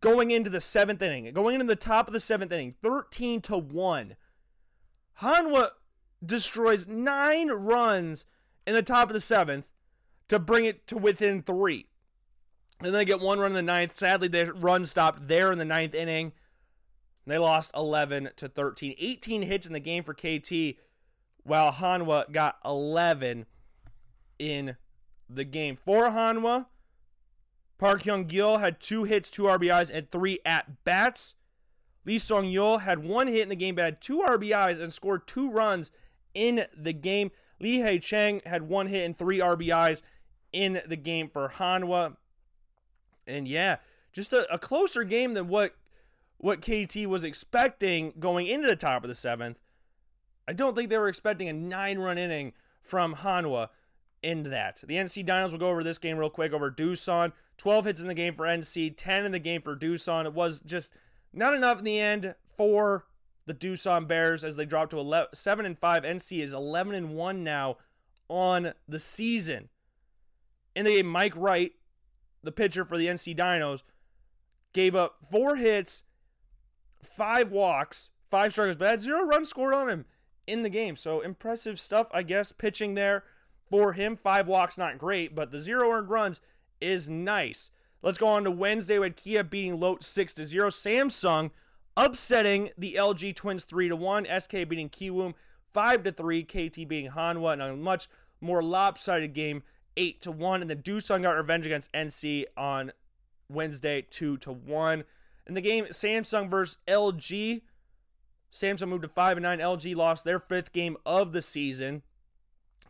going 0.00 0.30
into 0.30 0.50
the 0.50 0.60
seventh 0.60 1.02
inning. 1.02 1.32
Going 1.32 1.54
into 1.54 1.66
the 1.66 1.76
top 1.76 2.06
of 2.06 2.12
the 2.12 2.20
seventh 2.20 2.52
inning, 2.52 2.74
13 2.82 3.40
to 3.42 3.56
1. 3.56 4.16
Hanwha 5.20 5.68
destroys 6.24 6.86
nine 6.86 7.50
runs 7.50 8.26
in 8.66 8.74
the 8.74 8.82
top 8.82 9.08
of 9.08 9.14
the 9.14 9.20
seventh 9.20 9.72
to 10.28 10.38
bring 10.38 10.64
it 10.64 10.86
to 10.88 10.96
within 10.96 11.42
three. 11.42 11.86
And 12.80 12.86
then 12.86 12.94
they 12.94 13.04
get 13.04 13.20
one 13.20 13.38
run 13.38 13.52
in 13.52 13.54
the 13.54 13.62
ninth. 13.62 13.96
Sadly, 13.96 14.28
their 14.28 14.52
run 14.52 14.84
stopped 14.84 15.28
there 15.28 15.50
in 15.50 15.58
the 15.58 15.64
ninth 15.64 15.94
inning. 15.94 16.32
They 17.26 17.38
lost 17.38 17.72
11 17.74 18.30
to 18.36 18.48
13. 18.48 18.94
18 18.98 19.42
hits 19.42 19.66
in 19.66 19.72
the 19.72 19.80
game 19.80 20.04
for 20.04 20.14
KT, 20.14 20.78
while 21.42 21.72
Hanwha 21.72 22.30
got 22.30 22.58
11 22.64 23.46
in 24.38 24.76
the 25.28 25.44
game. 25.44 25.76
For 25.76 26.10
Hanwha, 26.10 26.66
Park 27.78 28.02
Hyung 28.02 28.26
Gil 28.26 28.58
had 28.58 28.80
two 28.80 29.04
hits, 29.04 29.30
two 29.30 29.44
RBIs, 29.44 29.90
and 29.92 30.10
three 30.10 30.38
at 30.44 30.84
bats. 30.84 31.34
Lee 32.04 32.18
Sung 32.18 32.44
Yul 32.44 32.82
had 32.82 33.00
one 33.00 33.26
hit 33.26 33.42
in 33.42 33.48
the 33.48 33.56
game, 33.56 33.74
but 33.74 33.84
had 33.84 34.00
two 34.00 34.20
RBIs 34.20 34.80
and 34.80 34.92
scored 34.92 35.26
two 35.26 35.50
runs 35.50 35.90
in 36.34 36.66
the 36.76 36.92
game. 36.92 37.30
Lee 37.60 37.80
Hae 37.80 37.98
Chang 37.98 38.40
had 38.46 38.62
one 38.62 38.86
hit 38.86 39.04
and 39.04 39.18
three 39.18 39.38
RBIs 39.38 40.02
in 40.52 40.80
the 40.86 40.96
game 40.96 41.28
for 41.28 41.48
Hanwha. 41.56 42.16
And 43.26 43.48
yeah, 43.48 43.76
just 44.12 44.32
a, 44.32 44.50
a 44.52 44.58
closer 44.58 45.04
game 45.04 45.34
than 45.34 45.48
what 45.48 45.74
what 46.38 46.60
KT 46.60 47.06
was 47.06 47.24
expecting 47.24 48.12
going 48.18 48.46
into 48.46 48.68
the 48.68 48.76
top 48.76 49.02
of 49.02 49.08
the 49.08 49.14
seventh. 49.14 49.58
I 50.46 50.52
don't 50.52 50.76
think 50.76 50.90
they 50.90 50.98
were 50.98 51.08
expecting 51.08 51.48
a 51.48 51.52
nine 51.52 51.98
run 51.98 52.18
inning 52.18 52.52
from 52.82 53.16
Hanwha 53.16 53.70
in 54.22 54.44
that. 54.44 54.82
The 54.86 54.96
NC 54.96 55.26
Dinos 55.26 55.52
will 55.52 55.58
go 55.58 55.68
over 55.68 55.84
this 55.84 55.98
game 55.98 56.18
real 56.18 56.30
quick 56.30 56.52
over 56.52 56.70
Doosan. 56.70 57.32
12 57.58 57.84
hits 57.86 58.00
in 58.02 58.08
the 58.08 58.14
game 58.14 58.34
for 58.34 58.46
NC, 58.46 58.94
10 58.96 59.24
in 59.24 59.32
the 59.32 59.38
game 59.38 59.62
for 59.62 59.76
Doosan. 59.76 60.26
It 60.26 60.34
was 60.34 60.60
just 60.60 60.92
not 61.32 61.54
enough 61.54 61.78
in 61.78 61.84
the 61.84 61.98
end 61.98 62.34
for 62.56 63.06
the 63.46 63.54
Doosan 63.54 64.06
Bears 64.06 64.44
as 64.44 64.56
they 64.56 64.66
drop 64.66 64.90
to 64.90 64.98
11, 64.98 65.28
7 65.34 65.64
and 65.64 65.78
5. 65.78 66.02
NC 66.02 66.42
is 66.42 66.52
11 66.52 66.94
and 66.94 67.14
1 67.14 67.44
now 67.44 67.78
on 68.28 68.72
the 68.88 68.98
season. 68.98 69.68
In 70.74 70.84
the 70.84 70.96
game, 70.96 71.06
Mike 71.06 71.36
Wright, 71.36 71.72
the 72.42 72.52
pitcher 72.52 72.84
for 72.84 72.98
the 72.98 73.06
NC 73.06 73.36
Dinos, 73.36 73.82
gave 74.72 74.94
up 74.94 75.16
four 75.30 75.56
hits, 75.56 76.02
five 77.02 77.50
walks, 77.50 78.10
five 78.30 78.52
strikeouts, 78.52 78.78
but 78.78 78.90
had 78.90 79.00
zero 79.00 79.24
runs 79.24 79.48
scored 79.48 79.72
on 79.72 79.88
him 79.88 80.04
in 80.46 80.62
the 80.62 80.68
game. 80.68 80.96
So 80.96 81.20
impressive 81.20 81.80
stuff, 81.80 82.08
I 82.12 82.22
guess, 82.22 82.52
pitching 82.52 82.94
there 82.94 83.24
for 83.70 83.92
him. 83.92 84.16
Five 84.16 84.46
walks, 84.46 84.78
not 84.78 84.98
great, 84.98 85.34
but 85.34 85.50
the 85.50 85.58
zero 85.58 85.90
earned 85.90 86.10
runs 86.10 86.40
is 86.80 87.08
nice. 87.08 87.70
Let's 88.02 88.18
go 88.18 88.28
on 88.28 88.44
to 88.44 88.50
Wednesday 88.50 88.98
with 88.98 89.16
Kia 89.16 89.42
beating 89.42 89.80
Lotte 89.80 90.04
6 90.04 90.34
to 90.34 90.44
0. 90.44 90.68
Samsung 90.68 91.50
upsetting 91.96 92.70
the 92.76 92.94
LG 92.98 93.34
Twins 93.34 93.64
3 93.64 93.88
to 93.88 93.96
1. 93.96 94.26
SK 94.40 94.50
beating 94.68 94.88
Kiwoom 94.88 95.34
5 95.72 96.04
to 96.04 96.12
3. 96.12 96.44
KT 96.44 96.88
beating 96.88 97.10
Hanwha 97.10 97.54
in 97.54 97.60
a 97.60 97.74
much 97.74 98.08
more 98.40 98.62
lopsided 98.62 99.32
game 99.32 99.62
8 99.96 100.20
to 100.22 100.30
1. 100.30 100.60
And 100.60 100.70
the 100.70 100.76
Doosan 100.76 101.22
got 101.22 101.36
revenge 101.36 101.66
against 101.66 101.92
NC 101.92 102.44
on 102.56 102.92
Wednesday 103.48 104.06
2 104.08 104.36
to 104.38 104.52
1. 104.52 105.04
In 105.46 105.54
the 105.54 105.60
game, 105.60 105.86
Samsung 105.86 106.50
versus 106.50 106.78
LG. 106.86 107.62
Samsung 108.52 108.88
moved 108.88 109.02
to 109.02 109.08
5 109.08 109.38
and 109.38 109.44
9. 109.44 109.58
LG 109.58 109.96
lost 109.96 110.24
their 110.24 110.40
fifth 110.40 110.72
game 110.72 110.96
of 111.06 111.32
the 111.32 111.42
season. 111.42 112.02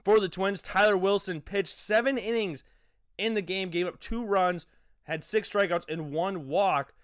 For 0.07 0.20
the 0.20 0.28
Twins, 0.28 0.62
Tyler 0.62 0.96
Wilson 0.96 1.40
pitched 1.40 1.80
seven 1.80 2.16
innings 2.16 2.62
in 3.18 3.34
the 3.34 3.42
game, 3.42 3.70
gave 3.70 3.88
up 3.88 3.98
two 3.98 4.24
runs, 4.24 4.64
had 5.02 5.24
six 5.24 5.50
strikeouts, 5.50 5.84
and 5.88 6.12
one 6.12 6.46
walk. 6.46 6.94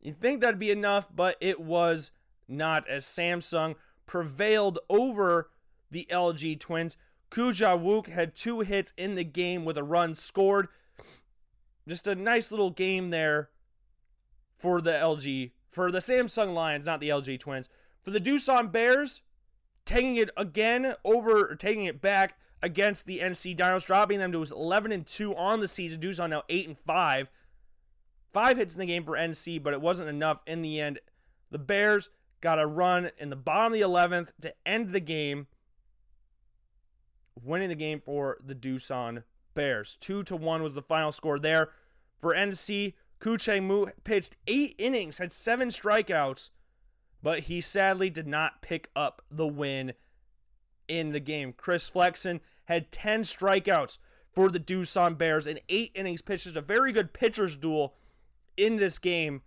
You 0.00 0.12
think 0.12 0.40
that'd 0.40 0.58
be 0.58 0.72
enough, 0.72 1.14
but 1.14 1.36
it 1.40 1.60
was 1.60 2.10
not, 2.48 2.88
as 2.88 3.04
Samsung 3.04 3.76
prevailed 4.04 4.80
over 4.88 5.50
the 5.92 6.08
LG 6.10 6.58
Twins. 6.58 6.96
Koo 7.30 7.52
Ja-wook 7.52 8.08
had 8.08 8.34
two 8.34 8.62
hits 8.62 8.92
in 8.96 9.14
the 9.14 9.22
game 9.22 9.64
with 9.64 9.78
a 9.78 9.84
run 9.84 10.16
scored. 10.16 10.66
Just 11.86 12.08
a 12.08 12.16
nice 12.16 12.50
little 12.50 12.70
game 12.70 13.10
there 13.10 13.50
for 14.58 14.80
the 14.80 14.90
LG, 14.90 15.52
for 15.70 15.92
the 15.92 16.00
Samsung 16.00 16.52
Lions, 16.52 16.84
not 16.84 16.98
the 16.98 17.10
LG 17.10 17.38
Twins. 17.38 17.68
For 18.02 18.10
the 18.10 18.18
Doosan 18.18 18.72
Bears, 18.72 19.22
taking 19.84 20.16
it 20.16 20.30
again 20.36 20.96
over, 21.04 21.54
taking 21.54 21.84
it 21.84 22.02
back 22.02 22.34
against 22.62 23.06
the 23.06 23.20
NC 23.20 23.56
Dinos, 23.56 23.86
dropping 23.86 24.18
them 24.18 24.32
to 24.32 24.42
11 24.42 24.92
and 24.92 25.06
2 25.06 25.34
on 25.34 25.60
the 25.60 25.68
season. 25.68 26.00
Doosan 26.00 26.30
now 26.30 26.42
8 26.48 26.68
and 26.68 26.78
5. 26.78 27.30
Five 28.32 28.56
hits 28.56 28.74
in 28.74 28.80
the 28.80 28.86
game 28.86 29.04
for 29.04 29.12
NC, 29.12 29.62
but 29.62 29.72
it 29.72 29.80
wasn't 29.80 30.08
enough 30.08 30.42
in 30.46 30.62
the 30.62 30.80
end. 30.80 31.00
The 31.50 31.58
Bears 31.58 32.08
got 32.40 32.60
a 32.60 32.66
run 32.66 33.10
in 33.18 33.30
the 33.30 33.36
bottom 33.36 33.72
of 33.72 33.78
the 33.78 33.84
11th 33.84 34.28
to 34.42 34.54
end 34.64 34.90
the 34.90 35.00
game, 35.00 35.46
winning 37.42 37.68
the 37.68 37.74
game 37.74 38.00
for 38.00 38.38
the 38.44 38.54
Doosan 38.54 39.24
Bears. 39.54 39.96
2 40.00 40.22
to 40.24 40.36
1 40.36 40.62
was 40.62 40.74
the 40.74 40.82
final 40.82 41.12
score 41.12 41.38
there. 41.38 41.70
For 42.20 42.34
NC, 42.34 42.94
Koo 43.18 43.36
Chang-moo 43.36 43.86
pitched 44.04 44.36
eight 44.46 44.74
innings, 44.78 45.18
had 45.18 45.32
seven 45.32 45.68
strikeouts, 45.68 46.50
but 47.22 47.40
he 47.40 47.60
sadly 47.60 48.10
did 48.10 48.26
not 48.26 48.62
pick 48.62 48.90
up 48.94 49.22
the 49.30 49.46
win 49.46 49.94
in 50.90 51.12
the 51.12 51.20
game. 51.20 51.54
Chris 51.56 51.88
Flexen 51.88 52.40
had 52.64 52.90
10 52.90 53.22
strikeouts 53.22 53.98
for 54.32 54.50
the 54.50 54.60
Doosan 54.60 55.16
Bears 55.16 55.46
in 55.46 55.60
eight 55.68 55.92
innings 55.94 56.20
pitched. 56.20 56.46
a 56.56 56.60
very 56.60 56.92
good 56.92 57.12
pitcher's 57.12 57.56
duel 57.56 57.94
in 58.56 58.76
this 58.76 58.98
game 58.98 59.42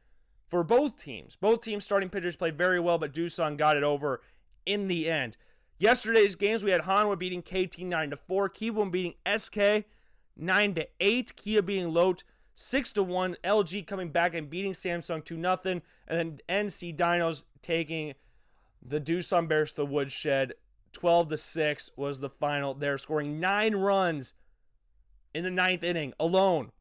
for 0.47 0.63
both 0.63 0.97
teams. 0.97 1.35
Both 1.35 1.61
teams' 1.61 1.83
starting 1.83 2.09
pitchers 2.09 2.37
played 2.37 2.57
very 2.57 2.79
well, 2.79 2.97
but 2.97 3.13
Doosan 3.13 3.57
got 3.57 3.77
it 3.77 3.83
over 3.83 4.21
in 4.65 4.87
the 4.87 5.09
end. 5.09 5.37
Yesterday's 5.77 6.35
games, 6.35 6.63
we 6.63 6.71
had 6.71 6.81
Hanwha 6.81 7.19
beating 7.19 7.41
KT 7.41 7.79
9 7.79 8.11
to 8.11 8.17
4, 8.17 8.49
Kiwoom 8.49 8.91
beating 8.91 9.15
SK 9.37 9.85
9 10.37 10.73
to 10.75 10.87
8, 10.99 11.35
Kia 11.35 11.61
beating 11.61 11.93
Lotte 11.93 12.23
6 12.55 12.91
to 12.93 13.03
1, 13.03 13.37
LG 13.43 13.85
coming 13.85 14.09
back 14.09 14.33
and 14.33 14.49
beating 14.49 14.73
Samsung 14.73 15.23
2 15.23 15.41
0, 15.41 15.59
and 15.63 15.81
then 16.07 16.39
NC 16.67 16.95
Dinos 16.95 17.43
taking 17.61 18.13
the 18.81 19.01
Doosan 19.01 19.47
Bears 19.47 19.71
to 19.71 19.77
the 19.77 19.85
woodshed 19.85 20.53
12 20.93 21.29
to 21.29 21.37
6 21.37 21.91
was 21.95 22.19
the 22.19 22.29
final. 22.29 22.73
They're 22.73 22.97
scoring 22.97 23.39
nine 23.39 23.75
runs 23.75 24.33
in 25.33 25.43
the 25.43 25.51
ninth 25.51 25.83
inning 25.83 26.13
alone. 26.19 26.71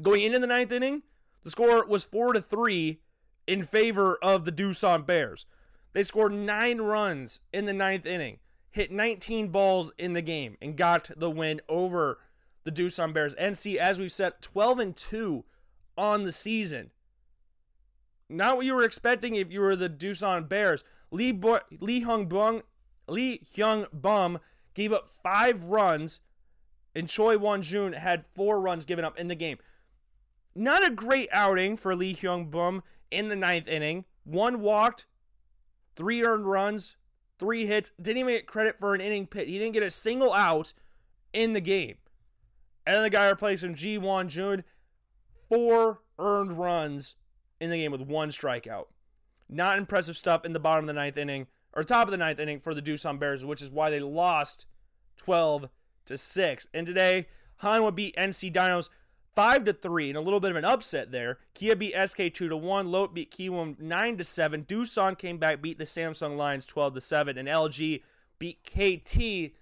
Going 0.00 0.22
into 0.22 0.38
the 0.38 0.46
ninth 0.46 0.72
inning, 0.72 1.02
the 1.42 1.50
score 1.50 1.84
was 1.86 2.04
four 2.04 2.32
to 2.32 2.40
three 2.40 3.00
in 3.46 3.64
favor 3.64 4.18
of 4.22 4.44
the 4.44 4.52
Doosan 4.52 5.06
Bears. 5.06 5.46
They 5.92 6.02
scored 6.02 6.32
nine 6.32 6.80
runs 6.80 7.40
in 7.52 7.66
the 7.66 7.72
ninth 7.72 8.06
inning, 8.06 8.38
hit 8.70 8.90
19 8.90 9.48
balls 9.48 9.92
in 9.98 10.14
the 10.14 10.22
game, 10.22 10.56
and 10.62 10.76
got 10.76 11.10
the 11.16 11.30
win 11.30 11.60
over 11.68 12.18
the 12.64 12.72
Doosan 12.72 13.12
Bears. 13.12 13.34
NC, 13.34 13.76
as 13.76 13.98
we've 13.98 14.12
said, 14.12 14.34
12 14.40 14.78
and 14.78 14.96
2 14.96 15.44
on 15.98 16.22
the 16.22 16.32
season. 16.32 16.90
Not 18.28 18.56
what 18.56 18.64
you 18.66 18.74
were 18.74 18.84
expecting 18.84 19.34
if 19.34 19.52
you 19.52 19.60
were 19.60 19.76
the 19.76 19.90
Doosan 19.90 20.48
Bears. 20.48 20.84
Lee, 21.10 21.32
Bo- 21.32 21.60
Lee 21.80 22.00
Hung 22.00 22.26
Bung, 22.26 22.62
Lee 23.12 23.40
Hyung 23.54 23.86
Bum 23.92 24.38
gave 24.74 24.92
up 24.92 25.10
five 25.10 25.64
runs, 25.64 26.20
and 26.94 27.08
Choi 27.08 27.36
Won 27.36 27.62
Jun 27.62 27.92
had 27.92 28.24
four 28.34 28.60
runs 28.60 28.84
given 28.84 29.04
up 29.04 29.18
in 29.18 29.28
the 29.28 29.34
game. 29.34 29.58
Not 30.54 30.86
a 30.86 30.90
great 30.90 31.28
outing 31.30 31.76
for 31.76 31.94
Lee 31.94 32.14
Hyung 32.14 32.50
Bum 32.50 32.82
in 33.10 33.28
the 33.28 33.36
ninth 33.36 33.68
inning. 33.68 34.06
One 34.24 34.60
walked, 34.60 35.06
three 35.94 36.24
earned 36.24 36.46
runs, 36.46 36.96
three 37.38 37.66
hits. 37.66 37.92
Didn't 38.00 38.18
even 38.18 38.34
get 38.34 38.46
credit 38.46 38.76
for 38.80 38.94
an 38.94 39.00
inning 39.00 39.26
pit. 39.26 39.48
He 39.48 39.58
didn't 39.58 39.74
get 39.74 39.82
a 39.82 39.90
single 39.90 40.32
out 40.32 40.72
in 41.32 41.52
the 41.52 41.60
game. 41.60 41.96
And 42.86 43.04
the 43.04 43.10
guy 43.10 43.28
replaced 43.28 43.62
him, 43.62 43.74
Ji 43.74 43.98
Won 43.98 44.28
Jun, 44.28 44.64
four 45.48 46.00
earned 46.18 46.52
runs 46.52 47.16
in 47.60 47.70
the 47.70 47.76
game 47.76 47.92
with 47.92 48.00
one 48.00 48.30
strikeout. 48.30 48.86
Not 49.48 49.78
impressive 49.78 50.16
stuff 50.16 50.44
in 50.44 50.54
the 50.54 50.60
bottom 50.60 50.84
of 50.84 50.86
the 50.86 50.94
ninth 50.94 51.16
inning, 51.16 51.46
or 51.72 51.84
top 51.84 52.06
of 52.06 52.10
the 52.10 52.16
ninth 52.16 52.38
inning 52.38 52.60
for 52.60 52.74
the 52.74 52.82
Doosan 52.82 53.18
Bears, 53.18 53.44
which 53.44 53.62
is 53.62 53.70
why 53.70 53.90
they 53.90 54.00
lost 54.00 54.66
12 55.16 55.68
to 56.06 56.18
6. 56.18 56.68
And 56.74 56.86
today, 56.86 57.28
Hanwha 57.62 57.94
beat 57.94 58.16
NC 58.16 58.52
Dinos 58.52 58.88
five 59.34 59.64
to 59.64 59.72
three, 59.72 60.08
and 60.08 60.16
a 60.16 60.20
little 60.20 60.40
bit 60.40 60.50
of 60.50 60.56
an 60.56 60.64
upset 60.64 61.10
there. 61.10 61.38
Kia 61.54 61.76
beat 61.76 61.94
SK 62.06 62.32
two 62.32 62.48
to 62.48 62.56
one. 62.56 62.90
Lotte 62.90 63.14
beat 63.14 63.30
Kiwoom 63.30 63.78
nine 63.80 64.16
to 64.18 64.24
seven. 64.24 64.64
Doosan 64.64 65.16
came 65.16 65.38
back, 65.38 65.62
beat 65.62 65.78
the 65.78 65.84
Samsung 65.84 66.36
Lions 66.36 66.66
twelve 66.66 66.94
to 66.94 67.00
seven, 67.00 67.38
and 67.38 67.48
LG 67.48 68.02
beat 68.38 68.58
KT 68.64 69.54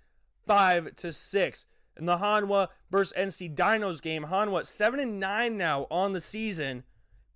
five 0.47 0.97
to 0.97 1.13
six. 1.13 1.67
In 1.97 2.07
the 2.07 2.19
Hanwha 2.19 2.69
versus 2.91 3.17
NC 3.17 3.55
Dinos 3.55 4.01
game, 4.01 4.25
Hanwha 4.25 4.65
seven 4.65 5.01
and 5.01 5.21
nine 5.21 5.57
now 5.57 5.87
on 5.91 6.13
the 6.13 6.21
season, 6.21 6.85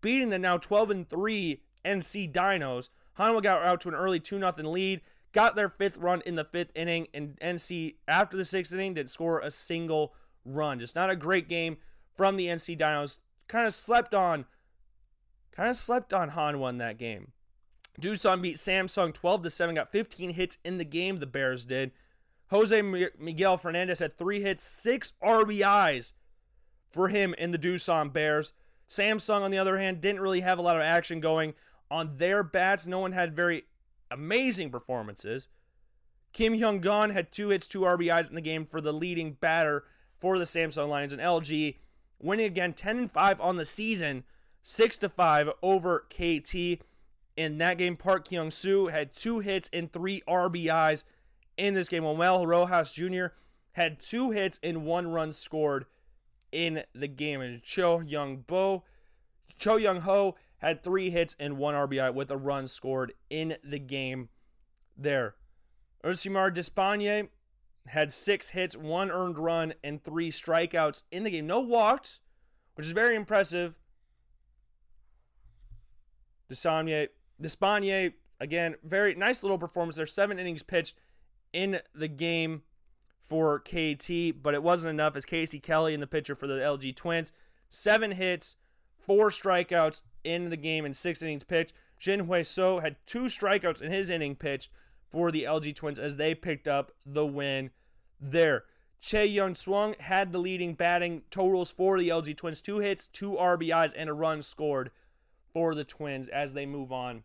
beating 0.01 0.31
the 0.31 0.39
now 0.39 0.59
twelve 0.59 0.91
and 0.91 1.09
three 1.09 1.63
NC 1.85 2.33
Dinos. 2.33 2.89
Hanwha 3.19 3.43
got 3.43 3.63
out 3.63 3.81
to 3.83 3.89
an 3.89 3.95
early 3.95 4.21
two 4.21 4.39
0 4.39 4.53
lead. 4.59 5.01
Got 5.33 5.57
their 5.57 5.69
fifth 5.69 5.97
run 5.97 6.23
in 6.25 6.37
the 6.37 6.45
fifth 6.45 6.71
inning, 6.77 7.09
and 7.13 7.37
NC 7.41 7.97
after 8.07 8.37
the 8.37 8.45
sixth 8.45 8.73
inning 8.73 8.95
did 8.95 9.11
score 9.11 9.41
a 9.41 9.51
single 9.51 10.15
run. 10.45 10.79
Just 10.79 10.95
not 10.95 11.11
a 11.11 11.17
great 11.17 11.49
game 11.49 11.79
from 12.15 12.37
the 12.37 12.47
NC 12.47 12.79
Dinos. 12.79 13.19
Kind 13.49 13.67
of 13.67 13.75
slept 13.75 14.15
on, 14.15 14.47
kind 15.51 15.69
of 15.69 15.77
slept 15.77 16.15
on 16.15 16.31
Hanwha 16.31 16.71
in 16.71 16.79
that 16.79 16.99
game. 16.99 17.33
Doosan 18.01 18.43
beat 18.43 18.57
Samsung 18.57 19.13
12 19.13 19.43
to 19.43 19.51
7, 19.51 19.75
got 19.75 19.93
15 19.93 20.31
hits 20.31 20.59
in 20.65 20.79
the 20.79 20.85
game, 20.85 21.19
the 21.19 21.27
Bears 21.27 21.65
did. 21.65 21.93
Jose 22.51 22.83
Miguel 22.83 23.57
Fernandez 23.57 24.01
had 24.01 24.13
three 24.13 24.43
hits, 24.43 24.63
six 24.63 25.13
RBIs 25.23 26.13
for 26.93 27.09
him 27.09 27.35
in 27.39 27.51
the 27.51 27.59
Doosan 27.59 28.13
Bears. 28.13 28.53
Samsung, 28.89 29.43
on 29.43 29.51
the 29.51 29.59
other 29.59 29.79
hand, 29.79 30.01
didn't 30.01 30.21
really 30.21 30.41
have 30.41 30.59
a 30.59 30.63
lot 30.63 30.77
of 30.77 30.83
action 30.83 31.21
going 31.21 31.55
on 31.95 32.17
their 32.17 32.43
bats. 32.43 32.89
No 32.89 32.99
one 32.99 33.13
had 33.13 33.37
very 33.37 33.65
amazing 34.11 34.71
performances. 34.71 35.47
Kim 36.33 36.55
Hyung 36.55 36.81
Gun 36.81 37.11
had 37.11 37.31
two 37.31 37.51
hits, 37.51 37.69
two 37.69 37.83
RBIs 37.83 38.29
in 38.29 38.35
the 38.35 38.41
game 38.41 38.65
for 38.65 38.81
the 38.81 38.93
leading 38.93 39.35
batter 39.35 39.85
for 40.19 40.37
the 40.37 40.45
Samsung 40.45 40.89
Lions, 40.89 41.13
and 41.13 41.23
LG 41.23 41.77
winning 42.21 42.47
again 42.47 42.73
10 42.73 42.99
and 42.99 43.13
5 43.13 43.41
on 43.41 43.57
the 43.57 43.65
season, 43.65 44.25
6 44.63 44.99
to 44.99 45.09
5 45.09 45.51
over 45.63 46.07
KT. 46.11 46.83
In 47.37 47.59
that 47.59 47.79
game, 47.79 47.97
Park 47.97 48.29
Kyung 48.29 48.51
Soo 48.51 48.89
had 48.89 49.15
two 49.15 49.39
hits 49.39 49.71
and 49.73 49.93
three 49.93 50.21
RBIs 50.27 51.05
in 51.57 51.75
this 51.75 51.89
game. 51.89 52.03
Manuel 52.03 52.47
Rojas 52.47 52.93
Jr. 52.93 53.27
had 53.73 54.01
two 54.01 54.33
hits 54.33 54.59
and 54.65 54.85
one 54.85 55.09
run 55.09 55.31
scored 55.31 55.87
in 56.51 56.83
the 56.93 57.09
game. 57.09 57.41
And 57.41 57.63
Cho 57.63 58.01
Young 58.01 58.39
Bo, 58.39 58.83
Cho 59.59 59.77
Young 59.77 60.01
Ho 60.01 60.37
had 60.69 60.83
three 60.83 61.11
hits 61.11 61.37
and 61.39 61.59
one 61.59 61.75
RBI 61.75 62.15
with 62.15 62.31
a 62.31 62.37
run 62.37 62.67
scored 62.67 63.13
in 63.29 63.57
the 63.63 63.79
game 63.79 64.29
there. 64.97 65.35
Ursimar 66.05 66.53
Despaigne 66.53 67.29
had 67.89 68.13
six 68.13 68.51
hits, 68.51 68.77
one 68.77 69.11
earned 69.11 69.39
run, 69.39 69.75
and 69.83 70.03
three 70.03 70.31
strikeouts 70.31 71.03
in 71.11 71.25
the 71.25 71.31
game. 71.31 71.47
No 71.47 71.61
walks, 71.61 72.21
which 72.75 72.87
is 72.87 72.93
very 72.93 73.15
impressive. 73.15 73.75
Despaigne, 76.51 77.09
Despaigne 77.41 78.13
again, 78.41 78.77
very 78.83 79.15
nice 79.15 79.43
little 79.43 79.59
performance 79.59 79.97
there. 79.97 80.07
Seven 80.07 80.39
innings 80.39 80.63
pitched 80.63 80.97
in 81.53 81.81
the 81.95 82.09
game 82.09 82.63
for 83.21 83.59
KT, 83.61 84.43
but 84.43 84.55
it 84.55 84.63
wasn't 84.63 84.91
enough 84.91 85.17
as 85.17 85.25
Casey 85.25 85.59
Kelly 85.59 85.95
in 85.95 86.01
the 86.01 86.07
pitcher 86.07 86.35
for 86.35 86.47
the 86.47 86.55
LG 86.55 86.95
Twins. 86.95 87.33
Seven 87.71 88.13
hits, 88.13 88.57
four 88.99 89.31
strikeouts 89.31 90.03
in 90.25 90.51
the 90.51 90.57
game 90.57 90.85
in 90.85 90.95
six 90.95 91.23
innings 91.23 91.45
pitched. 91.45 91.75
Jin 91.99 92.21
Hui 92.21 92.43
So 92.43 92.81
had 92.81 92.97
two 93.07 93.25
strikeouts 93.25 93.81
in 93.81 93.93
his 93.93 94.11
inning 94.11 94.35
pitched 94.35 94.71
for 95.09 95.31
the 95.31 95.45
LG 95.45 95.75
Twins 95.77 95.99
as 95.99 96.17
they 96.17 96.35
picked 96.35 96.67
up 96.67 96.93
the 97.07 97.25
win 97.25 97.71
there. 98.21 98.65
Che 99.01 99.27
Young 99.27 99.55
Swung 99.55 99.95
had 100.01 100.33
the 100.33 100.39
leading 100.39 100.75
batting 100.75 101.23
totals 101.31 101.71
for 101.71 101.99
the 101.99 102.09
LG 102.09 102.37
Twins 102.37 102.61
two 102.61 102.79
hits, 102.79 103.07
two 103.07 103.33
RBIs, 103.33 103.93
and 103.97 104.09
a 104.09 104.15
run 104.15 104.43
scored 104.43 104.91
for 105.53 105.75
the 105.75 105.85
Twins 105.85 106.29
as 106.29 106.55
they 106.55 106.67
move 106.67 106.91
on 106.91 107.23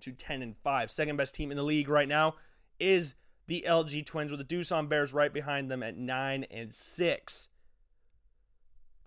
to 0.00 0.12
10 0.12 0.42
and 0.42 0.56
5. 0.56 0.90
Second 0.90 1.16
best 1.16 1.34
team 1.34 1.50
in 1.50 1.56
the 1.56 1.62
league 1.62 1.88
right 1.88 2.08
now 2.08 2.34
is 2.78 3.14
the 3.46 3.64
LG 3.66 4.04
Twins 4.06 4.30
with 4.30 4.46
the 4.46 4.56
Doosan 4.56 4.88
Bears 4.88 5.12
right 5.12 5.32
behind 5.32 5.70
them 5.70 5.82
at 5.82 5.96
9 5.96 6.44
and 6.50 6.74
6. 6.74 7.48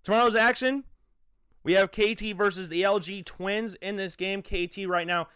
Tomorrow's 0.03 0.35
action, 0.35 0.85
we 1.63 1.73
have 1.73 1.91
KT 1.91 2.35
versus 2.35 2.69
the 2.69 2.83
LG 2.83 3.25
Twins 3.25 3.75
in 3.75 3.97
this 3.97 4.15
game. 4.15 4.41
KT 4.41 4.87
right 4.87 5.07
now 5.07 5.27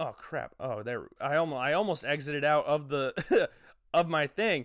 Oh 0.00 0.14
crap. 0.16 0.54
Oh, 0.58 0.82
there 0.82 1.08
I 1.20 1.36
almost 1.36 1.60
I 1.60 1.74
almost 1.74 2.06
exited 2.06 2.42
out 2.42 2.64
of 2.64 2.88
the 2.88 3.50
of 3.94 4.08
my 4.08 4.26
thing. 4.26 4.64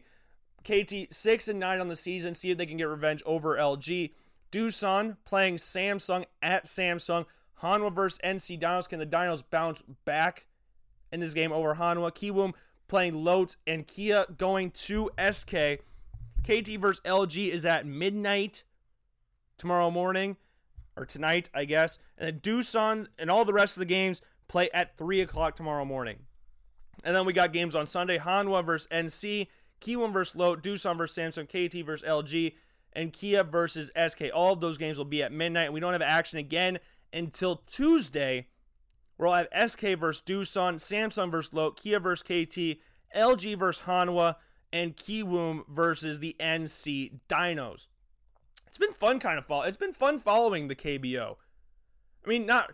KT 0.63 1.13
6 1.13 1.47
and 1.49 1.59
9 1.59 1.81
on 1.81 1.89
the 1.89 1.95
season. 1.97 2.33
See 2.33 2.51
if 2.51 2.57
they 2.57 2.65
can 2.65 2.77
get 2.77 2.87
revenge 2.87 3.21
over 3.25 3.57
LG. 3.57 4.13
Doosan 4.53 5.17
playing 5.25 5.57
Samsung 5.57 6.23
at 6.41 6.67
Samsung. 6.67 7.25
Hanwha 7.61 7.93
versus 7.93 8.17
NC 8.23 8.61
Dinos. 8.61 8.87
Can 8.87 8.99
the 8.99 9.05
Dinos 9.05 9.43
bounce 9.49 9.83
back 10.05 10.47
in 11.11 11.19
this 11.19 11.33
game 11.33 11.51
over 11.51 11.75
Hanwha? 11.75 12.11
Kiwoom 12.11 12.53
playing 12.87 13.25
Lotte 13.25 13.57
and 13.67 13.85
Kia 13.85 14.25
going 14.37 14.71
to 14.71 15.09
SK. 15.19 15.81
KT 16.43 16.79
versus 16.79 17.01
LG 17.03 17.49
is 17.49 17.65
at 17.65 17.85
midnight 17.85 18.63
tomorrow 19.57 19.91
morning 19.91 20.37
or 20.95 21.05
tonight, 21.05 21.49
I 21.53 21.65
guess. 21.65 21.97
And 22.17 22.27
then 22.27 22.39
Doosan 22.39 23.07
and 23.17 23.29
all 23.29 23.45
the 23.45 23.53
rest 23.53 23.77
of 23.77 23.79
the 23.79 23.85
games 23.85 24.21
play 24.47 24.69
at 24.73 24.97
3 24.97 25.21
o'clock 25.21 25.55
tomorrow 25.55 25.85
morning. 25.85 26.19
And 27.03 27.15
then 27.15 27.25
we 27.25 27.33
got 27.33 27.53
games 27.53 27.75
on 27.75 27.85
Sunday 27.85 28.17
Hanwha 28.17 28.65
versus 28.65 28.87
NC, 28.91 29.47
Kiwoom 29.81 30.13
versus 30.13 30.35
Lotte, 30.35 30.63
Doosan 30.63 30.97
versus 30.97 31.17
Samsung, 31.17 31.47
KT 31.47 31.85
versus 31.85 32.07
LG, 32.07 32.53
and 32.93 33.11
Kia 33.11 33.43
versus 33.43 33.91
SK. 34.07 34.23
All 34.33 34.53
of 34.53 34.61
those 34.61 34.77
games 34.77 34.97
will 34.97 35.05
be 35.05 35.21
at 35.21 35.31
midnight. 35.31 35.65
And 35.65 35.73
we 35.73 35.79
don't 35.79 35.93
have 35.93 36.01
action 36.01 36.39
again 36.39 36.79
until 37.11 37.57
Tuesday, 37.67 38.47
where 39.17 39.29
we'll 39.29 39.47
have 39.51 39.69
SK 39.69 39.99
versus 39.99 40.23
Doosan, 40.25 40.75
Samsung 40.75 41.29
versus 41.29 41.53
Lotte, 41.53 41.79
Kia 41.79 41.99
versus 41.99 42.23
KT, 42.23 42.79
LG 43.15 43.57
versus 43.57 43.85
Hanwha, 43.85 44.35
and 44.73 44.95
Kiwoom 44.95 45.63
versus 45.69 46.19
the 46.19 46.35
NC 46.39 47.19
Dinos. 47.29 47.87
It's 48.75 48.85
been 48.85 48.91
fun 48.91 49.21
kind 49.21 49.37
of 49.37 49.45
follow. 49.45 49.63
It's 49.63 49.77
been 49.77 49.93
fun 49.93 50.19
following 50.19 50.67
the 50.67 50.75
KBO. 50.75 51.37
I 52.25 52.29
mean, 52.29 52.45
not 52.45 52.73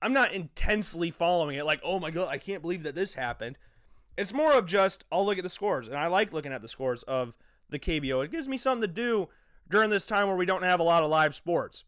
I'm 0.00 0.14
not 0.14 0.32
intensely 0.32 1.10
following 1.10 1.56
it 1.56 1.66
like, 1.66 1.80
"Oh 1.84 2.00
my 2.00 2.10
god, 2.10 2.28
I 2.30 2.38
can't 2.38 2.62
believe 2.62 2.82
that 2.84 2.94
this 2.94 3.12
happened." 3.12 3.58
It's 4.16 4.32
more 4.32 4.54
of 4.54 4.64
just 4.64 5.04
I'll 5.12 5.26
look 5.26 5.36
at 5.36 5.44
the 5.44 5.50
scores, 5.50 5.86
and 5.86 5.98
I 5.98 6.06
like 6.06 6.32
looking 6.32 6.54
at 6.54 6.62
the 6.62 6.68
scores 6.68 7.02
of 7.02 7.36
the 7.68 7.78
KBO. 7.78 8.24
It 8.24 8.30
gives 8.30 8.48
me 8.48 8.56
something 8.56 8.88
to 8.88 8.94
do 8.94 9.28
during 9.68 9.90
this 9.90 10.06
time 10.06 10.28
where 10.28 10.36
we 10.36 10.46
don't 10.46 10.62
have 10.62 10.80
a 10.80 10.84
lot 10.84 11.02
of 11.02 11.10
live 11.10 11.34
sports. 11.34 11.84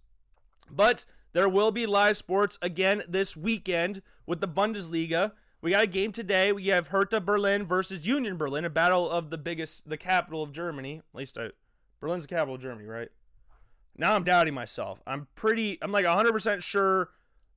But 0.71 1.07
there 1.33 1.49
will 1.49 1.71
be 1.71 1.87
live 1.87 2.19
sports 2.19 2.59
again 2.61 3.05
this 3.09 3.39
weekend 3.39 4.03
with 4.27 4.43
the 4.43 4.49
Bundesliga. 4.49 5.33
We 5.63 5.71
got 5.71 5.85
a 5.85 5.87
game 5.87 6.13
today. 6.13 6.53
We 6.53 6.67
have 6.67 6.89
Hertha 6.89 7.23
Berlin 7.23 7.65
versus 7.65 8.07
Union 8.07 8.37
Berlin, 8.37 8.67
a 8.67 8.71
battle 8.71 9.09
of 9.09 9.31
the 9.31 9.39
biggest, 9.39 9.89
the 9.89 9.97
capital 9.97 10.43
of 10.43 10.53
Germany. 10.53 10.97
At 10.99 11.19
least 11.19 11.39
I, 11.39 11.53
Berlin's 12.01 12.25
the 12.25 12.35
capital 12.35 12.57
of 12.57 12.61
Germany, 12.61 12.87
right? 12.87 13.09
Now 13.99 14.15
I'm 14.15 14.25
doubting 14.25 14.55
myself. 14.55 15.01
I'm 15.07 15.27
pretty, 15.35 15.79
I'm 15.81 15.93
like 15.93 16.05
100% 16.05 16.63
sure 16.63 17.11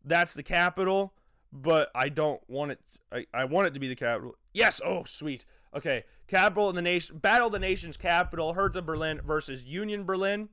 that's 0.03 0.33
the 0.33 0.43
capital, 0.43 1.13
but 1.51 1.91
I 1.93 2.09
don't 2.09 2.41
want 2.47 2.71
it. 2.71 2.79
I, 3.11 3.25
I 3.33 3.45
want 3.45 3.67
it 3.67 3.73
to 3.73 3.79
be 3.79 3.87
the 3.87 3.95
capital. 3.95 4.35
Yes. 4.53 4.81
Oh, 4.83 5.03
sweet. 5.03 5.45
Okay. 5.75 6.03
Capital 6.27 6.69
in 6.69 6.75
the 6.75 6.81
nation, 6.81 7.17
battle 7.17 7.47
of 7.47 7.53
the 7.53 7.59
nation's 7.59 7.97
capital, 7.97 8.53
Hertha 8.53 8.81
Berlin 8.81 9.19
versus 9.25 9.63
Union 9.63 10.05
Berlin. 10.05 10.49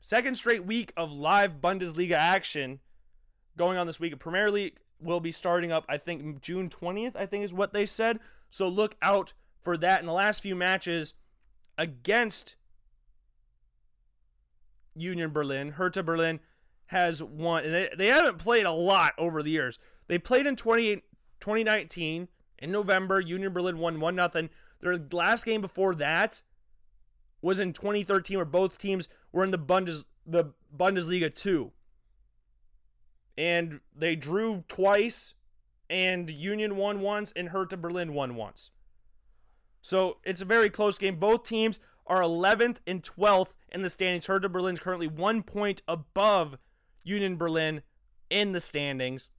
Second 0.00 0.36
straight 0.36 0.64
week 0.64 0.92
of 0.96 1.12
live 1.12 1.60
Bundesliga 1.60 2.12
action 2.12 2.80
going 3.56 3.76
on 3.76 3.86
this 3.86 4.00
week. 4.00 4.18
Premier 4.18 4.50
League 4.50 4.78
will 5.00 5.20
be 5.20 5.32
starting 5.32 5.70
up, 5.70 5.84
I 5.88 5.98
think, 5.98 6.40
June 6.40 6.68
20th, 6.68 7.14
I 7.14 7.26
think 7.26 7.44
is 7.44 7.52
what 7.52 7.72
they 7.72 7.86
said. 7.86 8.18
So 8.50 8.68
look 8.68 8.96
out 9.02 9.34
for 9.62 9.76
that. 9.76 10.00
In 10.00 10.06
the 10.06 10.12
last 10.12 10.42
few 10.42 10.56
matches 10.56 11.14
against 11.76 12.56
Union 14.94 15.30
Berlin, 15.30 15.72
Hertha 15.72 16.02
Berlin 16.02 16.40
has 16.86 17.22
won, 17.22 17.64
and 17.64 17.74
they, 17.74 17.88
they 17.96 18.06
haven't 18.08 18.38
played 18.38 18.66
a 18.66 18.72
lot 18.72 19.14
over 19.16 19.42
the 19.42 19.50
years. 19.50 19.78
They 20.08 20.18
played 20.18 20.46
in 20.46 20.56
20, 20.56 20.96
2019 21.40 22.28
in 22.58 22.72
November. 22.72 23.20
Union 23.20 23.52
Berlin 23.52 23.78
won 23.78 24.00
1 24.00 24.16
0. 24.16 24.48
Their 24.80 24.98
last 25.12 25.44
game 25.44 25.60
before 25.60 25.94
that 25.96 26.42
was 27.42 27.58
in 27.58 27.72
2013, 27.72 28.36
where 28.36 28.44
both 28.44 28.78
teams 28.78 29.08
were 29.32 29.44
in 29.44 29.50
the 29.50 29.58
Bundes 29.58 30.04
the 30.26 30.52
Bundesliga 30.76 31.34
2. 31.34 31.72
And 33.38 33.80
they 33.96 34.16
drew 34.16 34.64
twice, 34.68 35.34
and 35.88 36.30
Union 36.30 36.76
won 36.76 37.00
once, 37.00 37.32
and 37.34 37.48
Hertha 37.48 37.76
Berlin 37.76 38.12
won 38.12 38.34
once. 38.34 38.70
So 39.82 40.18
it's 40.24 40.42
a 40.42 40.46
very 40.46 40.68
close 40.68 40.98
game. 40.98 41.16
Both 41.16 41.44
teams 41.44 41.80
are 42.06 42.20
11th 42.20 42.78
and 42.86 43.02
12th 43.02 43.54
in 43.72 43.82
the 43.82 43.90
standings. 43.90 44.26
Hertha 44.26 44.48
Berlin 44.48 44.74
is 44.74 44.80
currently 44.80 45.08
one 45.08 45.42
point 45.42 45.82
above 45.88 46.58
Union 47.02 47.36
Berlin 47.36 47.82
in 48.28 48.52
the 48.52 48.60
standings, 48.60 49.30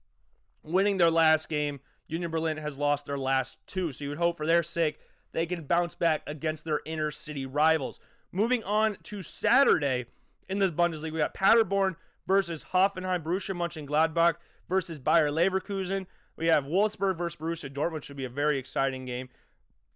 winning 0.62 0.98
their 0.98 1.10
last 1.10 1.48
game. 1.48 1.80
Union 2.06 2.30
Berlin 2.30 2.58
has 2.58 2.76
lost 2.76 3.06
their 3.06 3.18
last 3.18 3.58
two, 3.66 3.92
so 3.92 4.04
you 4.04 4.10
would 4.10 4.18
hope 4.18 4.36
for 4.36 4.46
their 4.46 4.62
sake 4.62 4.98
they 5.32 5.46
can 5.46 5.64
bounce 5.64 5.94
back 5.94 6.22
against 6.26 6.64
their 6.64 6.80
inner 6.84 7.10
city 7.10 7.46
rivals. 7.46 7.98
Moving 8.30 8.62
on 8.64 8.96
to 9.04 9.22
Saturday 9.22 10.06
in 10.48 10.58
this 10.58 10.70
Bundesliga, 10.70 11.12
we 11.12 11.18
got 11.18 11.34
Paderborn 11.34 11.96
versus 12.26 12.66
Hoffenheim, 12.72 13.22
Borussia 13.22 13.54
Mönchengladbach 13.54 14.36
versus 14.68 14.98
Bayer 14.98 15.30
Leverkusen. 15.30 16.06
We 16.36 16.46
have 16.46 16.64
Wolfsburg 16.64 17.18
versus 17.18 17.40
Borussia 17.40 17.72
Dortmund, 17.72 18.02
should 18.02 18.16
be 18.16 18.24
a 18.24 18.30
very 18.30 18.58
exciting 18.58 19.04
game. 19.04 19.28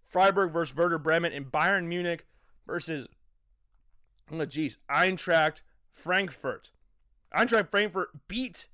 Freiburg 0.03 0.51
versus 0.51 0.75
Werder 0.75 0.99
Bremen, 0.99 1.33
and 1.33 1.51
Bayern 1.51 1.85
Munich 1.85 2.25
versus, 2.65 3.07
oh 4.31 4.45
geez, 4.45 4.77
Eintracht 4.89 5.61
Frankfurt. 5.91 6.71
Eintracht 7.33 7.69
Frankfurt 7.69 8.09
beat 8.27 8.67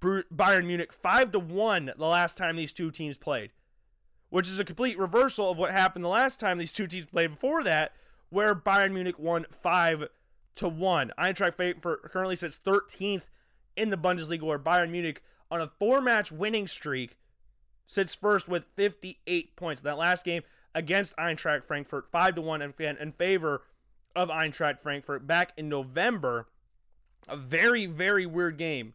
Bayern 0.00 0.66
Munich 0.66 0.92
5 0.92 1.32
to 1.32 1.38
1 1.38 1.92
the 1.96 2.06
last 2.06 2.36
time 2.36 2.56
these 2.56 2.72
two 2.72 2.90
teams 2.90 3.16
played, 3.16 3.52
which 4.30 4.48
is 4.48 4.58
a 4.58 4.64
complete 4.64 4.98
reversal 4.98 5.50
of 5.50 5.58
what 5.58 5.70
happened 5.70 6.04
the 6.04 6.08
last 6.08 6.40
time 6.40 6.58
these 6.58 6.72
two 6.72 6.86
teams 6.86 7.06
played 7.06 7.30
before 7.30 7.62
that, 7.62 7.92
where 8.28 8.54
Bayern 8.54 8.92
Munich 8.92 9.18
won 9.18 9.46
5 9.50 10.08
to 10.56 10.68
1. 10.68 11.12
Eintracht 11.18 11.54
Frankfurt 11.54 12.02
currently 12.10 12.36
sits 12.36 12.58
13th 12.58 13.22
in 13.76 13.90
the 13.90 13.96
Bundesliga, 13.96 14.42
where 14.42 14.58
Bayern 14.58 14.90
Munich, 14.90 15.22
on 15.50 15.60
a 15.60 15.70
four 15.78 16.00
match 16.00 16.32
winning 16.32 16.66
streak, 16.66 17.16
sits 17.86 18.14
first 18.14 18.48
with 18.48 18.66
58 18.74 19.54
points. 19.56 19.82
That 19.82 19.98
last 19.98 20.24
game 20.24 20.42
against 20.74 21.16
Eintracht 21.16 21.64
Frankfurt, 21.64 22.10
5 22.10 22.34
to 22.36 22.42
1 22.42 22.62
in, 22.62 22.74
in 22.78 23.12
favor 23.12 23.62
of 24.14 24.28
Eintracht 24.28 24.80
Frankfurt 24.80 25.26
back 25.26 25.52
in 25.56 25.68
November. 25.68 26.48
A 27.28 27.36
very, 27.36 27.86
very 27.86 28.26
weird 28.26 28.58
game. 28.58 28.94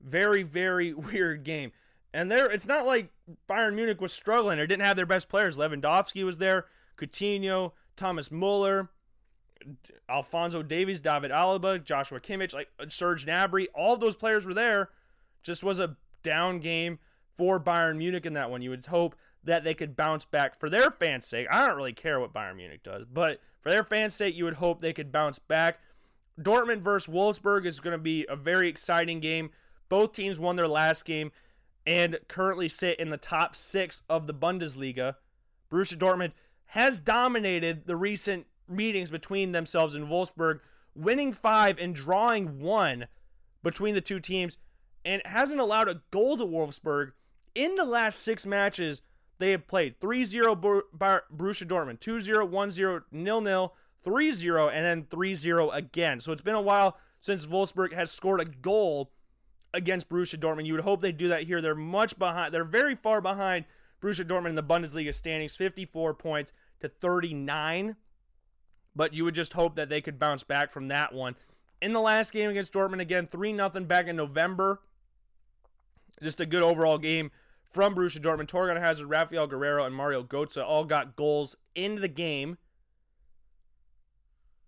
Very, 0.00 0.42
very 0.42 0.92
weird 0.92 1.44
game. 1.44 1.72
And 2.12 2.30
there, 2.30 2.50
it's 2.50 2.66
not 2.66 2.86
like 2.86 3.10
Bayern 3.48 3.74
Munich 3.74 4.00
was 4.00 4.12
struggling 4.12 4.58
or 4.58 4.66
didn't 4.66 4.86
have 4.86 4.96
their 4.96 5.06
best 5.06 5.28
players. 5.28 5.58
Lewandowski 5.58 6.24
was 6.24 6.38
there, 6.38 6.66
Coutinho, 6.96 7.72
Thomas 7.96 8.30
Muller, 8.30 8.90
Alphonso 10.08 10.62
Davies, 10.62 11.00
David 11.00 11.30
Alaba, 11.30 11.82
Joshua 11.82 12.20
Kimmich, 12.20 12.54
like 12.54 12.68
Serge 12.88 13.26
Gnabry. 13.26 13.66
All 13.74 13.96
those 13.96 14.16
players 14.16 14.46
were 14.46 14.54
there. 14.54 14.90
Just 15.42 15.64
was 15.64 15.80
a 15.80 15.96
down 16.22 16.58
game 16.58 16.98
for 17.36 17.60
Bayern 17.60 17.98
Munich 17.98 18.26
in 18.26 18.34
that 18.34 18.50
one. 18.50 18.62
You 18.62 18.70
would 18.70 18.86
hope 18.86 19.16
that 19.46 19.64
they 19.64 19.74
could 19.74 19.96
bounce 19.96 20.24
back 20.24 20.58
for 20.58 20.68
their 20.68 20.90
fans' 20.90 21.26
sake. 21.26 21.46
I 21.50 21.66
don't 21.66 21.76
really 21.76 21.92
care 21.92 22.20
what 22.20 22.34
Bayern 22.34 22.56
Munich 22.56 22.82
does, 22.82 23.04
but 23.04 23.40
for 23.60 23.70
their 23.70 23.84
fans' 23.84 24.14
sake, 24.14 24.36
you 24.36 24.44
would 24.44 24.54
hope 24.54 24.80
they 24.80 24.92
could 24.92 25.10
bounce 25.10 25.38
back. 25.38 25.80
Dortmund 26.40 26.80
versus 26.82 27.12
Wolfsburg 27.12 27.64
is 27.64 27.80
going 27.80 27.92
to 27.92 27.98
be 27.98 28.26
a 28.28 28.36
very 28.36 28.68
exciting 28.68 29.20
game. 29.20 29.50
Both 29.88 30.12
teams 30.12 30.38
won 30.38 30.56
their 30.56 30.68
last 30.68 31.04
game 31.04 31.32
and 31.86 32.18
currently 32.28 32.68
sit 32.68 32.98
in 32.98 33.10
the 33.10 33.16
top 33.16 33.56
six 33.56 34.02
of 34.08 34.26
the 34.26 34.34
Bundesliga. 34.34 35.14
Borussia 35.70 35.96
Dortmund 35.96 36.32
has 36.66 36.98
dominated 36.98 37.86
the 37.86 37.96
recent 37.96 38.46
meetings 38.68 39.10
between 39.10 39.52
themselves 39.52 39.94
and 39.94 40.08
Wolfsburg, 40.08 40.60
winning 40.94 41.32
five 41.32 41.78
and 41.78 41.94
drawing 41.94 42.60
one 42.60 43.06
between 43.62 43.94
the 43.94 44.00
two 44.00 44.20
teams 44.20 44.58
and 45.04 45.22
hasn't 45.24 45.60
allowed 45.60 45.88
a 45.88 46.02
goal 46.10 46.36
to 46.36 46.44
Wolfsburg 46.44 47.12
in 47.54 47.76
the 47.76 47.84
last 47.84 48.20
six 48.20 48.44
matches 48.44 49.02
they 49.38 49.50
have 49.50 49.66
played 49.66 50.00
3 50.00 50.24
0 50.24 50.56
Borussia 50.56 51.66
Dortmund, 51.66 52.00
2 52.00 52.20
0, 52.20 52.46
1 52.46 52.70
0, 52.70 53.02
0 53.12 53.44
0, 53.44 53.72
3 54.04 54.32
0, 54.32 54.68
and 54.68 54.84
then 54.84 55.06
3 55.10 55.34
0 55.34 55.70
again. 55.70 56.20
So 56.20 56.32
it's 56.32 56.42
been 56.42 56.54
a 56.54 56.60
while 56.60 56.96
since 57.20 57.46
Wolfsburg 57.46 57.92
has 57.92 58.10
scored 58.10 58.40
a 58.40 58.44
goal 58.44 59.12
against 59.74 60.08
Borussia 60.08 60.38
Dortmund. 60.38 60.66
You 60.66 60.74
would 60.74 60.84
hope 60.84 61.00
they 61.00 61.12
do 61.12 61.28
that 61.28 61.44
here. 61.44 61.60
They're 61.60 61.74
much 61.74 62.18
behind, 62.18 62.54
they're 62.54 62.64
very 62.64 62.94
far 62.94 63.20
behind 63.20 63.66
Borussia 64.00 64.24
Dortmund 64.24 64.50
in 64.50 64.54
the 64.54 64.62
Bundesliga 64.62 65.14
standings, 65.14 65.56
54 65.56 66.14
points 66.14 66.52
to 66.80 66.88
39. 66.88 67.96
But 68.94 69.12
you 69.12 69.24
would 69.24 69.34
just 69.34 69.52
hope 69.52 69.76
that 69.76 69.90
they 69.90 70.00
could 70.00 70.18
bounce 70.18 70.42
back 70.42 70.70
from 70.70 70.88
that 70.88 71.12
one. 71.12 71.36
In 71.82 71.92
the 71.92 72.00
last 72.00 72.32
game 72.32 72.48
against 72.48 72.72
Dortmund, 72.72 73.00
again, 73.00 73.26
3 73.26 73.54
0 73.54 73.68
back 73.80 74.06
in 74.06 74.16
November. 74.16 74.80
Just 76.22 76.40
a 76.40 76.46
good 76.46 76.62
overall 76.62 76.96
game 76.96 77.30
from 77.68 77.94
Borussia 77.94 78.20
Dortmund. 78.20 78.48
Torgan 78.48 78.80
Hazard, 78.80 79.08
Raphaël 79.08 79.48
Guerreiro, 79.48 79.86
and 79.86 79.94
Mario 79.94 80.22
Götze 80.22 80.64
all 80.64 80.84
got 80.84 81.16
goals 81.16 81.56
in 81.74 82.00
the 82.00 82.08
game. 82.08 82.58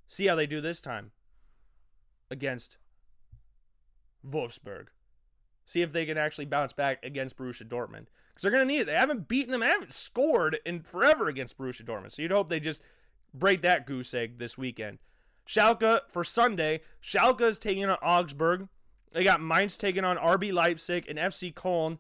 See 0.08 0.26
how 0.26 0.34
they 0.34 0.46
do 0.46 0.60
this 0.60 0.80
time 0.80 1.12
against 2.30 2.78
Wolfsburg. 4.26 4.86
See 5.66 5.82
if 5.82 5.92
they 5.92 6.06
can 6.06 6.16
actually 6.16 6.46
bounce 6.46 6.72
back 6.72 7.04
against 7.04 7.36
Borussia 7.36 7.68
Dortmund. 7.68 8.06
Because 8.28 8.42
they're 8.42 8.50
going 8.50 8.66
to 8.66 8.72
need 8.72 8.80
it. 8.80 8.86
They 8.86 8.94
haven't 8.94 9.28
beaten 9.28 9.52
them, 9.52 9.60
they 9.60 9.66
haven't 9.66 9.92
scored 9.92 10.58
in 10.64 10.82
forever 10.82 11.28
against 11.28 11.58
Borussia 11.58 11.82
Dortmund. 11.82 12.12
So 12.12 12.22
you'd 12.22 12.30
hope 12.30 12.48
they 12.48 12.60
just 12.60 12.82
break 13.34 13.60
that 13.62 13.86
goose 13.86 14.14
egg 14.14 14.38
this 14.38 14.56
weekend. 14.56 14.98
Schalke 15.46 16.00
for 16.08 16.24
Sunday. 16.24 16.80
Schalke 17.02 17.42
is 17.42 17.58
taking 17.58 17.84
on 17.84 17.96
Augsburg. 18.02 18.68
They 19.12 19.24
got 19.24 19.40
Mainz 19.40 19.76
taking 19.76 20.04
on 20.04 20.16
RB 20.16 20.52
Leipzig 20.52 21.06
and 21.08 21.18
FC 21.18 21.52
Köln 21.52 21.98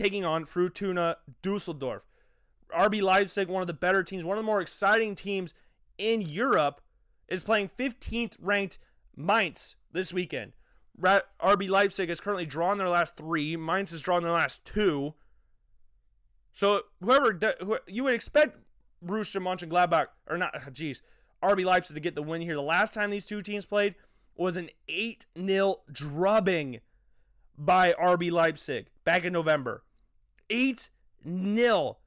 taking 0.00 0.24
on 0.24 0.46
Fortuna 0.46 1.18
Dusseldorf. 1.42 2.02
RB 2.74 3.02
Leipzig, 3.02 3.48
one 3.48 3.60
of 3.60 3.66
the 3.66 3.74
better 3.74 4.02
teams, 4.02 4.24
one 4.24 4.38
of 4.38 4.42
the 4.42 4.46
more 4.46 4.62
exciting 4.62 5.14
teams 5.14 5.52
in 5.98 6.22
Europe, 6.22 6.80
is 7.28 7.44
playing 7.44 7.70
15th 7.78 8.36
ranked 8.40 8.78
Mainz 9.14 9.76
this 9.92 10.14
weekend. 10.14 10.52
RB 10.98 11.68
Leipzig 11.68 12.08
has 12.08 12.20
currently 12.20 12.46
drawn 12.46 12.78
their 12.78 12.88
last 12.88 13.16
three. 13.16 13.56
Mainz 13.56 13.90
has 13.90 14.00
drawn 14.00 14.22
their 14.22 14.32
last 14.32 14.64
two. 14.64 15.14
So 16.54 16.82
whoever 17.02 17.38
you 17.86 18.04
would 18.04 18.14
expect 18.14 18.56
Borussia 19.04 19.40
Mönchengladbach 19.40 20.06
or 20.26 20.38
not, 20.38 20.54
jeez, 20.72 21.02
RB 21.42 21.64
Leipzig 21.64 21.94
to 21.94 22.00
get 22.00 22.14
the 22.14 22.22
win 22.22 22.40
here. 22.40 22.54
The 22.54 22.62
last 22.62 22.94
time 22.94 23.10
these 23.10 23.26
two 23.26 23.42
teams 23.42 23.66
played 23.66 23.94
was 24.34 24.56
an 24.56 24.70
8 24.88 25.26
0 25.38 25.76
drubbing 25.92 26.80
by 27.58 27.92
RB 27.92 28.30
Leipzig 28.30 28.86
back 29.04 29.24
in 29.24 29.32
November. 29.34 29.82
8 30.50 30.90
0. 31.24 31.98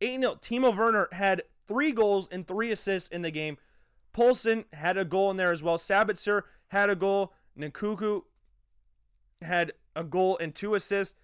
8 0.00 0.20
0. 0.20 0.34
Timo 0.36 0.76
Werner 0.76 1.08
had 1.12 1.42
three 1.66 1.92
goals 1.92 2.28
and 2.30 2.46
three 2.46 2.70
assists 2.70 3.08
in 3.08 3.22
the 3.22 3.30
game. 3.30 3.56
Poulsen 4.12 4.64
had 4.72 4.96
a 4.96 5.04
goal 5.04 5.30
in 5.30 5.36
there 5.36 5.52
as 5.52 5.62
well. 5.62 5.76
Sabitzer 5.76 6.42
had 6.68 6.90
a 6.90 6.96
goal. 6.96 7.32
Nkunku 7.58 8.22
had 9.42 9.72
a 9.96 10.04
goal 10.04 10.38
and 10.38 10.54
two 10.54 10.74
assists. 10.74 11.14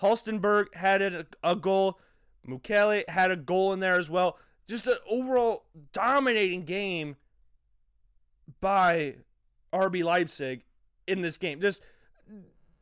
Halstenberg 0.00 0.74
had 0.74 1.02
a, 1.02 1.26
a 1.42 1.54
goal. 1.54 1.98
Mukiele 2.46 3.08
had 3.08 3.30
a 3.30 3.36
goal 3.36 3.72
in 3.72 3.80
there 3.80 3.98
as 3.98 4.08
well. 4.08 4.38
Just 4.66 4.86
an 4.86 4.96
overall 5.08 5.64
dominating 5.92 6.64
game 6.64 7.16
by 8.60 9.16
RB 9.72 10.02
Leipzig 10.02 10.64
in 11.06 11.22
this 11.22 11.36
game. 11.36 11.60
Just 11.60 11.82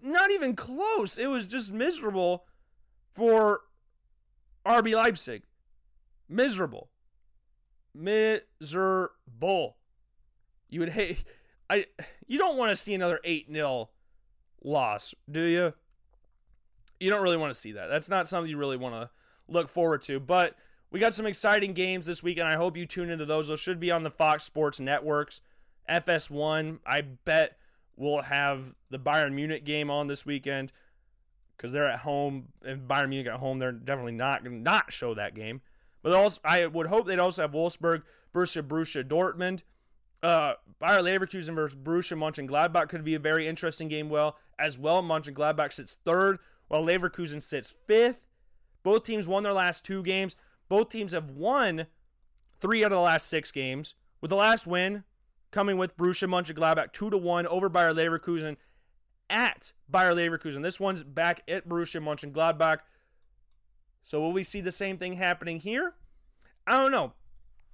not 0.01 0.31
even 0.31 0.55
close. 0.55 1.19
It 1.19 1.27
was 1.27 1.47
just 1.47 1.73
miserable 1.73 2.45
for 3.19 3.63
RB 4.65 4.95
Leipzig. 4.95 5.43
Miserable. 6.29 6.89
Miserable. 7.93 9.11
You 10.69 10.81
would 10.81 10.91
hate 10.91 11.25
I 11.69 11.87
you 12.29 12.39
don't 12.39 12.57
want 12.57 12.71
to 12.71 12.77
see 12.77 12.95
another 12.95 13.19
8-0 13.27 13.89
loss, 14.63 15.15
do 15.31 15.43
you? 15.43 15.73
You 17.01 17.11
don't 17.11 17.23
really 17.23 17.37
want 17.37 17.53
to 17.53 17.59
see 17.59 17.73
that. 17.73 17.89
That's 17.89 18.09
not 18.09 18.29
something 18.29 18.49
you 18.49 18.57
really 18.57 18.77
want 18.77 18.95
to 18.95 19.11
look 19.49 19.69
forward 19.69 20.03
to, 20.03 20.21
but 20.21 20.55
we 20.93 21.01
got 21.01 21.13
some 21.13 21.27
exciting 21.27 21.73
games 21.73 22.07
this 22.07 22.23
week 22.23 22.39
and 22.39 22.47
I 22.47 22.55
hope 22.55 22.77
you 22.77 22.87
tune 22.87 23.11
into 23.11 23.27
those. 23.27 23.49
Those 23.49 23.59
should 23.59 23.81
be 23.81 23.91
on 23.91 24.05
the 24.05 24.11
Fox 24.11 24.45
Sports 24.45 24.79
networks. 24.79 25.41
FS1, 25.91 26.79
I 26.87 27.01
bet 27.01 27.59
we'll 27.97 28.23
have 28.23 28.77
the 28.91 28.99
Bayern 28.99 29.33
Munich 29.33 29.65
game 29.65 29.91
on 29.91 30.07
this 30.07 30.25
weekend 30.25 30.73
because 31.59 31.73
they're 31.73 31.91
at 31.91 31.99
home 31.99 32.49
and 32.65 32.89
Bayern 32.89 33.09
Munich 33.11 33.27
at 33.27 33.41
home. 33.41 33.59
They're 33.59 33.73
definitely 33.73 34.13
not 34.13 34.45
going 34.45 34.57
to 34.57 34.63
not 34.63 34.93
show 34.93 35.13
that 35.15 35.35
game. 35.35 35.61
But 36.03 36.13
also, 36.13 36.41
I 36.45 36.65
would 36.67 36.87
hope 36.87 37.07
they'd 37.07 37.19
also 37.19 37.43
have 37.43 37.51
Wolfsburg 37.51 38.03
versus 38.33 38.65
Borussia 38.65 39.05
Dortmund. 39.05 39.65
Uh, 40.23 40.55
Bayer 40.79 41.01
Leverkusen 41.01 41.55
versus 41.55 41.77
Borussia 41.77 42.17
Mönchengladbach 42.17 42.89
could 42.89 43.05
be 43.05 43.15
a 43.15 43.21
very 43.21 43.49
interesting 43.49 43.89
game. 43.89 44.09
Well, 44.09 44.37
as 44.59 44.79
well, 44.79 45.03
Mönchengladbach 45.03 45.73
sits 45.73 45.99
third, 46.05 46.39
while 46.69 46.85
Leverkusen 46.85 47.43
sits 47.43 47.75
fifth. 47.87 48.21
Both 48.83 49.05
teams 49.05 49.27
won 49.27 49.43
their 49.43 49.53
last 49.53 49.85
two 49.85 50.03
games. 50.03 50.37
Both 50.69 50.91
teams 50.91 51.13
have 51.13 51.31
won 51.31 51.87
three 52.61 52.85
out 52.85 52.93
of 52.93 52.97
the 52.97 53.03
last 53.03 53.29
six 53.29 53.51
games. 53.51 53.95
With 54.21 54.31
the 54.31 54.37
last 54.37 54.67
win 54.67 55.05
coming 55.51 55.79
with 55.79 55.97
Borussia 55.97 56.29
Mönchengladbach 56.29 56.93
two 56.93 57.11
to 57.11 57.19
one 57.19 57.47
over 57.47 57.69
Bayer 57.69 57.93
Leverkusen 57.93 58.57
at 59.31 59.73
Bayer 59.91 60.15
Leverkusen. 60.15 60.63
This 60.63 60.81
one's 60.81 61.03
back 61.03 61.43
at 61.49 61.69
Borussia 61.69 62.03
Mönchengladbach. 62.03 62.79
So 64.03 64.21
will 64.21 64.33
we 64.33 64.43
see 64.43 64.61
the 64.61 64.73
same 64.73 64.99
thing 64.99 65.15
happening 65.15 65.61
here? 65.61 65.95
I 66.67 66.73
don't 66.73 66.93
know. 66.93 67.13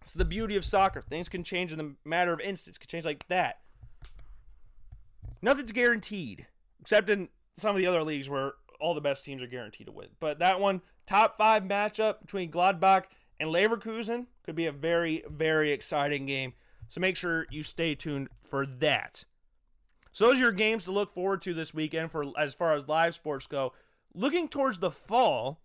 It's 0.03 0.13
the 0.13 0.25
beauty 0.25 0.57
of 0.57 0.65
soccer. 0.65 1.01
Things 1.01 1.29
can 1.29 1.45
change 1.45 1.73
in 1.73 1.79
the 1.79 1.95
matter 2.05 2.33
of 2.33 2.41
instance. 2.41 2.77
Can 2.77 2.89
change 2.89 3.05
like 3.05 3.27
that. 3.29 3.61
Nothing's 5.41 5.73
guaranteed, 5.73 6.47
except 6.81 7.11
in 7.11 7.29
some 7.57 7.71
of 7.71 7.77
the 7.77 7.87
other 7.87 8.03
leagues 8.03 8.29
where 8.29 8.53
all 8.81 8.95
the 8.95 9.01
best 9.01 9.25
teams 9.25 9.43
are 9.43 9.47
guaranteed 9.47 9.87
to 9.87 9.93
win. 9.93 10.09
But 10.21 10.41
that 10.41 10.61
one, 10.61 10.83
top 11.07 11.37
five 11.37 11.65
matchup 11.65 12.21
between 12.21 12.51
Gladbach 12.51 13.05
and 13.41 13.51
Leverkusen, 13.51 14.27
could 14.45 14.57
be 14.57 14.67
a 14.67 14.73
very, 14.73 15.23
very 15.29 15.71
exciting 15.71 16.27
game. 16.27 16.53
So 16.89 17.01
make 17.01 17.17
sure 17.17 17.47
you 17.51 17.63
stay 17.63 17.95
tuned 17.95 18.29
for 18.43 18.67
that. 18.67 19.25
So 20.15 20.29
those 20.29 20.37
are 20.37 20.43
your 20.43 20.53
games 20.53 20.85
to 20.85 20.93
look 20.93 21.13
forward 21.13 21.43
to 21.43 21.53
this 21.53 21.75
weekend 21.75 22.13
for 22.13 22.25
as 22.39 22.55
far 22.55 22.73
as 22.75 22.87
live 22.87 23.17
sports 23.17 23.49
go. 23.49 23.73
Looking 24.15 24.49
towards 24.49 24.79
the 24.79 24.93
fall, 24.93 25.61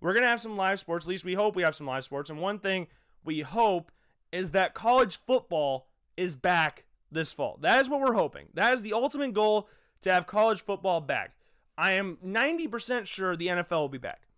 we're 0.00 0.14
gonna 0.14 0.26
have 0.26 0.40
some 0.40 0.56
live 0.56 0.78
sports. 0.78 1.04
At 1.04 1.08
least 1.10 1.24
we 1.24 1.34
hope 1.34 1.56
we 1.56 1.64
have 1.64 1.74
some 1.74 1.88
live 1.88 2.04
sports. 2.04 2.30
And 2.30 2.40
one 2.40 2.60
thing 2.60 2.86
we 3.24 3.40
hope 3.40 3.90
is 4.30 4.52
that 4.52 4.72
college 4.72 5.18
football 5.26 5.88
is 6.16 6.36
back 6.36 6.84
this 7.10 7.32
fall. 7.32 7.58
That 7.60 7.80
is 7.80 7.90
what 7.90 8.00
we're 8.00 8.12
hoping. 8.12 8.46
That 8.54 8.72
is 8.72 8.82
the 8.82 8.92
ultimate 8.92 9.34
goal 9.34 9.68
to 10.02 10.12
have 10.12 10.28
college 10.28 10.62
football 10.62 11.00
back. 11.00 11.34
I 11.76 11.94
am 11.94 12.18
90% 12.24 13.06
sure 13.06 13.34
the 13.34 13.48
NFL 13.48 13.80
will 13.80 13.88
be 13.88 13.98
back. 13.98 14.28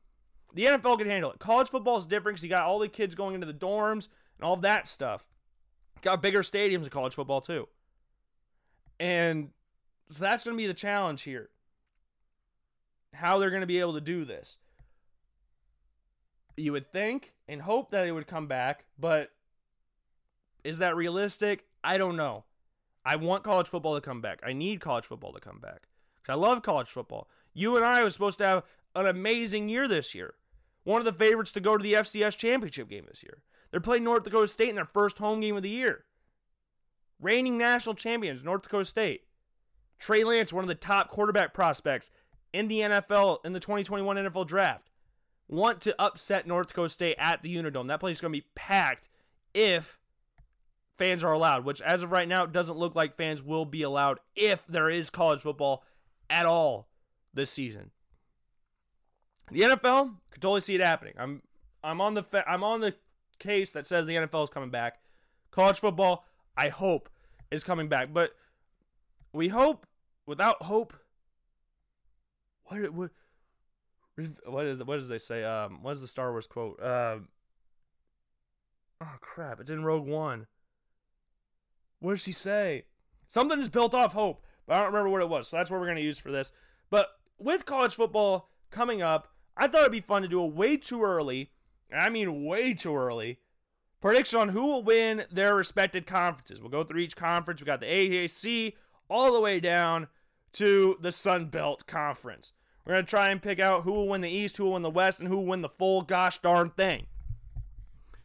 The 0.54 0.64
NFL 0.64 0.96
can 0.98 1.06
handle 1.06 1.32
it. 1.32 1.38
College 1.38 1.68
football 1.68 1.98
is 1.98 2.06
different 2.06 2.36
because 2.36 2.44
you 2.44 2.50
got 2.50 2.64
all 2.64 2.78
the 2.78 2.88
kids 2.88 3.14
going 3.14 3.34
into 3.34 3.46
the 3.46 3.52
dorms 3.52 4.08
and 4.38 4.44
all 4.44 4.56
that 4.56 4.88
stuff. 4.88 5.26
Got 6.00 6.22
bigger 6.22 6.42
stadiums 6.42 6.84
in 6.84 6.88
college 6.88 7.14
football 7.14 7.42
too. 7.42 7.68
And 9.00 9.50
so 10.12 10.22
that's 10.22 10.44
going 10.44 10.56
to 10.56 10.62
be 10.62 10.66
the 10.66 10.74
challenge 10.74 11.22
here. 11.22 11.48
How 13.14 13.38
they're 13.38 13.50
going 13.50 13.62
to 13.62 13.66
be 13.66 13.80
able 13.80 13.94
to 13.94 14.00
do 14.00 14.24
this. 14.24 14.58
You 16.56 16.72
would 16.72 16.92
think 16.92 17.32
and 17.48 17.62
hope 17.62 17.90
that 17.90 18.06
it 18.06 18.12
would 18.12 18.26
come 18.26 18.46
back, 18.46 18.84
but 18.98 19.30
is 20.62 20.78
that 20.78 20.94
realistic? 20.94 21.64
I 21.82 21.96
don't 21.96 22.16
know. 22.16 22.44
I 23.02 23.16
want 23.16 23.42
college 23.42 23.66
football 23.66 23.94
to 23.94 24.00
come 24.02 24.20
back. 24.20 24.40
I 24.44 24.52
need 24.52 24.80
college 24.80 25.06
football 25.06 25.32
to 25.32 25.40
come 25.40 25.58
back. 25.58 25.88
Because 26.22 26.34
I 26.34 26.38
love 26.38 26.62
college 26.62 26.88
football. 26.88 27.28
UNI 27.54 28.04
was 28.04 28.12
supposed 28.12 28.38
to 28.38 28.44
have 28.44 28.62
an 28.94 29.06
amazing 29.06 29.70
year 29.70 29.88
this 29.88 30.14
year. 30.14 30.34
One 30.84 31.00
of 31.00 31.06
the 31.06 31.12
favorites 31.12 31.52
to 31.52 31.60
go 31.60 31.78
to 31.78 31.82
the 31.82 31.94
FCS 31.94 32.36
championship 32.36 32.90
game 32.90 33.06
this 33.08 33.22
year. 33.22 33.42
They're 33.70 33.80
playing 33.80 34.04
North 34.04 34.24
Dakota 34.24 34.46
State 34.46 34.68
in 34.68 34.74
their 34.74 34.84
first 34.84 35.18
home 35.18 35.40
game 35.40 35.56
of 35.56 35.62
the 35.62 35.70
year. 35.70 36.04
Reigning 37.20 37.58
national 37.58 37.94
champions, 37.94 38.42
North 38.42 38.62
Dakota 38.62 38.84
State. 38.84 39.22
Trey 39.98 40.24
Lance, 40.24 40.52
one 40.52 40.64
of 40.64 40.68
the 40.68 40.74
top 40.74 41.08
quarterback 41.08 41.52
prospects 41.52 42.10
in 42.52 42.68
the 42.68 42.80
NFL 42.80 43.44
in 43.44 43.52
the 43.52 43.60
2021 43.60 44.16
NFL 44.16 44.46
draft, 44.46 44.90
want 45.46 45.80
to 45.82 45.94
upset 46.00 46.46
North 46.46 46.68
Dakota 46.68 46.88
State 46.88 47.16
at 47.18 47.42
the 47.42 47.54
Unidome. 47.54 47.88
That 47.88 48.00
place 48.00 48.16
is 48.16 48.20
going 48.20 48.32
to 48.32 48.38
be 48.38 48.46
packed 48.54 49.08
if 49.52 49.98
fans 50.98 51.24
are 51.24 51.32
allowed, 51.32 51.64
which 51.64 51.80
as 51.80 52.02
of 52.02 52.12
right 52.12 52.28
now, 52.28 52.44
it 52.44 52.52
doesn't 52.52 52.78
look 52.78 52.94
like 52.94 53.16
fans 53.16 53.42
will 53.42 53.64
be 53.64 53.82
allowed 53.82 54.20
if 54.36 54.66
there 54.66 54.88
is 54.88 55.10
college 55.10 55.40
football 55.40 55.84
at 56.28 56.46
all 56.46 56.88
this 57.34 57.50
season. 57.50 57.90
The 59.50 59.62
NFL 59.62 60.16
could 60.30 60.42
totally 60.42 60.60
see 60.60 60.74
it 60.76 60.80
happening. 60.80 61.14
I'm 61.18 61.42
I'm 61.82 62.00
on 62.00 62.14
the 62.14 62.24
I'm 62.46 62.62
on 62.62 62.80
the 62.80 62.94
case 63.38 63.72
that 63.72 63.86
says 63.86 64.06
the 64.06 64.14
NFL 64.14 64.44
is 64.44 64.50
coming 64.50 64.70
back. 64.70 65.00
College 65.50 65.80
football, 65.80 66.24
I 66.56 66.68
hope, 66.68 67.08
is 67.50 67.64
coming 67.64 67.88
back. 67.88 68.12
But 68.12 68.32
we 69.32 69.48
hope, 69.48 69.86
without 70.26 70.62
hope, 70.62 70.94
what 72.64 72.92
what 72.92 73.10
what 74.46 74.66
is 74.66 74.84
what 74.84 74.96
does 74.96 75.08
they 75.08 75.18
say? 75.18 75.44
Um, 75.44 75.82
what 75.82 75.92
is 75.92 76.00
the 76.00 76.06
Star 76.06 76.30
Wars 76.30 76.46
quote? 76.46 76.82
Um, 76.82 77.28
oh 79.00 79.16
crap! 79.20 79.60
It's 79.60 79.70
in 79.70 79.84
Rogue 79.84 80.06
One. 80.06 80.46
What 82.00 82.12
does 82.12 82.22
she 82.22 82.32
say? 82.32 82.84
Something 83.26 83.58
is 83.58 83.68
built 83.68 83.94
off 83.94 84.12
hope, 84.12 84.44
but 84.66 84.74
I 84.74 84.78
don't 84.78 84.92
remember 84.92 85.10
what 85.10 85.22
it 85.22 85.28
was. 85.28 85.48
So 85.48 85.56
that's 85.56 85.70
what 85.70 85.80
we're 85.80 85.86
gonna 85.86 86.00
use 86.00 86.18
for 86.18 86.30
this. 86.30 86.52
But 86.90 87.08
with 87.38 87.66
college 87.66 87.94
football 87.94 88.48
coming 88.70 89.02
up, 89.02 89.28
I 89.56 89.66
thought 89.66 89.82
it'd 89.82 89.92
be 89.92 90.00
fun 90.00 90.22
to 90.22 90.28
do 90.28 90.40
a 90.40 90.46
way 90.46 90.76
too 90.76 91.02
early. 91.02 91.50
I 91.92 92.08
mean, 92.08 92.44
way 92.44 92.74
too 92.74 92.96
early. 92.96 93.40
Prediction 94.00 94.40
on 94.40 94.48
who 94.50 94.66
will 94.66 94.82
win 94.82 95.24
their 95.30 95.54
respected 95.54 96.06
conferences. 96.06 96.60
We'll 96.60 96.70
go 96.70 96.84
through 96.84 97.00
each 97.00 97.16
conference. 97.16 97.60
We 97.60 97.66
got 97.66 97.80
the 97.80 97.86
AAC 97.86 98.74
all 99.08 99.32
the 99.32 99.40
way 99.40 99.60
down 99.60 100.08
to 100.54 100.96
the 101.00 101.12
Sun 101.12 101.46
Belt 101.46 101.86
Conference. 101.86 102.52
We're 102.84 102.94
going 102.94 103.04
to 103.04 103.10
try 103.10 103.28
and 103.28 103.42
pick 103.42 103.60
out 103.60 103.82
who 103.82 103.92
will 103.92 104.08
win 104.08 104.22
the 104.22 104.30
East, 104.30 104.56
who 104.56 104.64
will 104.64 104.72
win 104.72 104.82
the 104.82 104.90
West, 104.90 105.20
and 105.20 105.28
who 105.28 105.36
will 105.36 105.46
win 105.46 105.60
the 105.60 105.68
full 105.68 106.02
gosh 106.02 106.40
darn 106.40 106.70
thing. 106.70 107.06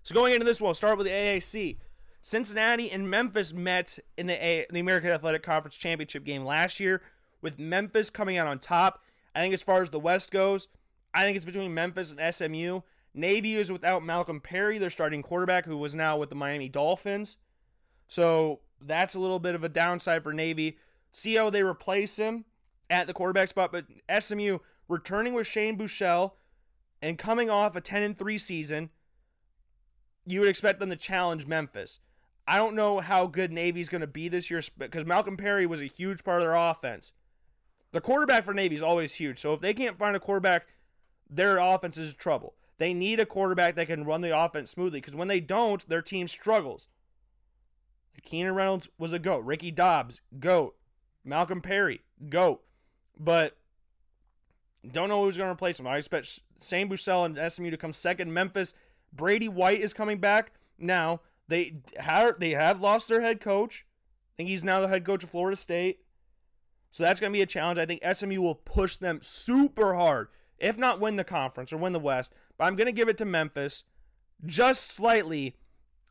So 0.04 0.16
going 0.16 0.34
into 0.34 0.46
this 0.46 0.62
one, 0.62 0.70
we'll 0.70 0.76
start 0.76 0.98
with 0.98 1.08
the 1.08 1.14
AAC. 1.14 1.78
Cincinnati 2.22 2.90
and 2.90 3.10
Memphis 3.10 3.54
met 3.54 4.00
in 4.18 4.28
the, 4.28 4.34
A- 4.34 4.66
the 4.72 4.80
American 4.80 5.12
Athletic 5.12 5.44
Conference 5.44 5.76
Championship 5.76 6.24
game 6.24 6.46
last 6.46 6.80
year, 6.80 7.02
with 7.42 7.60
Memphis 7.60 8.10
coming 8.10 8.38
out 8.38 8.48
on 8.48 8.60
top. 8.60 9.04
I 9.36 9.42
think 9.42 9.54
as 9.54 9.62
far 9.62 9.84
as 9.84 9.90
the 9.90 10.00
West 10.00 10.32
goes, 10.32 10.68
I 11.14 11.24
think 11.24 11.36
it's 11.36 11.46
between 11.46 11.74
Memphis 11.74 12.14
and 12.14 12.34
SMU. 12.34 12.82
Navy 13.16 13.56
is 13.56 13.72
without 13.72 14.04
Malcolm 14.04 14.42
Perry, 14.42 14.78
their 14.78 14.90
starting 14.90 15.24
quarterback, 15.24 15.66
who 15.66 15.78
was 15.78 15.96
now 15.96 16.18
with 16.18 16.30
the 16.30 16.36
Miami 16.36 16.68
Dolphins. 16.68 17.38
So 18.10 18.60
that's 18.82 19.16
a 19.16 19.20
little 19.20 19.40
bit 19.40 19.56
of 19.56 19.64
a 19.64 19.70
downside 19.70 20.22
for 20.22 20.34
Navy. 20.34 20.78
See 21.14 21.36
how 21.36 21.50
they 21.50 21.64
replace 21.64 22.18
him 22.18 22.44
at 22.90 23.08
the 23.08 23.14
quarterback 23.14 23.48
spot. 23.48 23.72
But 23.72 23.86
SMU 24.22 24.60
returning 24.90 25.34
with 25.34 25.48
Shane 25.48 25.78
Buechele 25.78 26.34
and 27.02 27.18
coming 27.18 27.50
off 27.50 27.78
a 27.78 27.82
10 27.82 28.04
and 28.04 28.20
3 28.20 28.38
season, 28.38 28.90
you 30.26 30.42
would 30.42 30.50
expect 30.50 30.82
them 30.82 30.90
to 30.90 30.98
challenge 30.98 31.48
Memphis. 31.48 32.00
I 32.46 32.58
don't 32.58 32.76
know 32.76 33.00
how 33.00 33.28
good 33.28 33.52
Navy's 33.52 33.90
going 33.90 34.02
to 34.02 34.08
be 34.08 34.28
this 34.28 34.52
year 34.52 34.62
because 34.78 35.06
Malcolm 35.06 35.38
Perry 35.38 35.66
was 35.66 35.82
a 35.82 35.86
huge 35.86 36.24
part 36.24 36.42
of 36.42 36.48
their 36.48 36.56
offense. 36.56 37.14
The 37.94 38.02
quarterback 38.02 38.44
for 38.44 38.54
Navy 38.54 38.76
is 38.76 38.84
always 38.84 39.14
huge. 39.14 39.40
So 39.40 39.54
if 39.54 39.62
they 39.62 39.74
can't 39.74 39.98
find 39.98 40.18
a 40.18 40.20
quarterback, 40.20 40.68
their 41.30 41.60
offense 41.60 41.98
is 41.98 42.14
trouble. 42.14 42.56
They 42.78 42.94
need 42.94 43.20
a 43.20 43.26
quarterback 43.26 43.76
that 43.76 43.88
can 43.88 44.04
run 44.04 44.22
the 44.22 44.38
offense 44.38 44.72
smoothly 44.72 45.00
because 45.00 45.16
when 45.16 45.28
they 45.28 45.40
don't, 45.40 45.88
their 45.88 46.02
team 46.02 46.28
struggles. 46.28 46.88
Keenan 48.24 48.56
Reynolds 48.56 48.90
was 48.98 49.14
a 49.14 49.20
goat. 49.20 49.44
Ricky 49.46 49.72
Dobbs, 49.72 50.22
goat. 50.40 50.76
Malcolm 51.24 51.62
Perry, 51.62 52.02
goat. 52.30 52.64
But 53.18 53.58
don't 54.92 55.10
know 55.10 55.24
who's 55.24 55.38
going 55.38 55.48
to 55.48 55.54
replace 55.54 55.80
him. 55.80 55.88
I 55.88 55.98
expect 55.98 56.40
Sam 56.60 56.90
Buechele 56.90 57.26
and 57.26 57.52
SMU 57.52 57.72
to 57.72 57.78
come 57.78 57.94
second. 57.94 58.34
Memphis, 58.34 58.74
Brady 59.14 59.48
White 59.48 59.80
is 59.80 59.94
coming 59.94 60.20
back. 60.20 60.52
Now, 60.78 61.22
they 61.48 61.78
have, 61.98 62.40
they 62.40 62.52
have 62.52 62.82
lost 62.82 63.08
their 63.08 63.22
head 63.22 63.40
coach. 63.40 63.86
I 64.34 64.38
think 64.38 64.50
he's 64.50 64.64
now 64.64 64.82
the 64.82 64.88
head 64.88 65.06
coach 65.06 65.24
of 65.24 65.30
Florida 65.30 65.56
State. 65.56 66.00
So 66.92 67.04
that's 67.04 67.20
going 67.20 67.32
to 67.32 67.38
be 67.38 67.42
a 67.42 67.48
challenge. 67.48 67.80
I 67.80 67.86
think 67.86 68.02
SMU 68.14 68.42
will 68.42 68.56
push 68.56 68.98
them 68.98 69.20
super 69.22 69.96
hard, 69.96 70.30
if 70.60 70.78
not 70.78 71.00
win 71.00 71.16
the 71.16 71.24
conference 71.24 71.72
or 71.72 71.78
win 71.78 71.94
the 71.94 72.00
West. 72.00 72.34
But 72.58 72.66
I'm 72.66 72.76
going 72.76 72.88
to 72.88 72.94
give 72.94 73.10
it 73.10 73.18
to 73.18 73.26
Memphis 73.26 73.84
just 74.46 74.92
slightly 74.92 75.58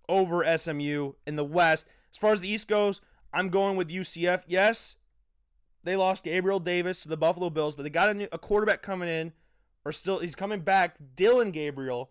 over 0.08 0.44
SMU 0.56 1.12
in 1.26 1.36
the 1.36 1.44
West. 1.44 1.86
As 2.12 2.18
far 2.18 2.32
as 2.32 2.40
the 2.40 2.48
East 2.48 2.68
goes, 2.68 3.00
I'm 3.32 3.48
going 3.48 3.76
with 3.76 3.88
UCF. 3.88 4.42
Yes, 4.46 4.96
they 5.82 5.96
lost 5.96 6.24
Gabriel 6.24 6.60
Davis 6.60 7.02
to 7.02 7.08
the 7.08 7.16
Buffalo 7.16 7.50
Bills, 7.50 7.74
but 7.74 7.82
they 7.82 7.90
got 7.90 8.10
a, 8.10 8.14
new, 8.14 8.28
a 8.32 8.38
quarterback 8.38 8.82
coming 8.82 9.08
in, 9.08 9.32
or 9.84 9.92
still 9.92 10.20
he's 10.20 10.34
coming 10.34 10.60
back, 10.60 10.96
Dillon 11.16 11.50
Gabriel, 11.50 12.10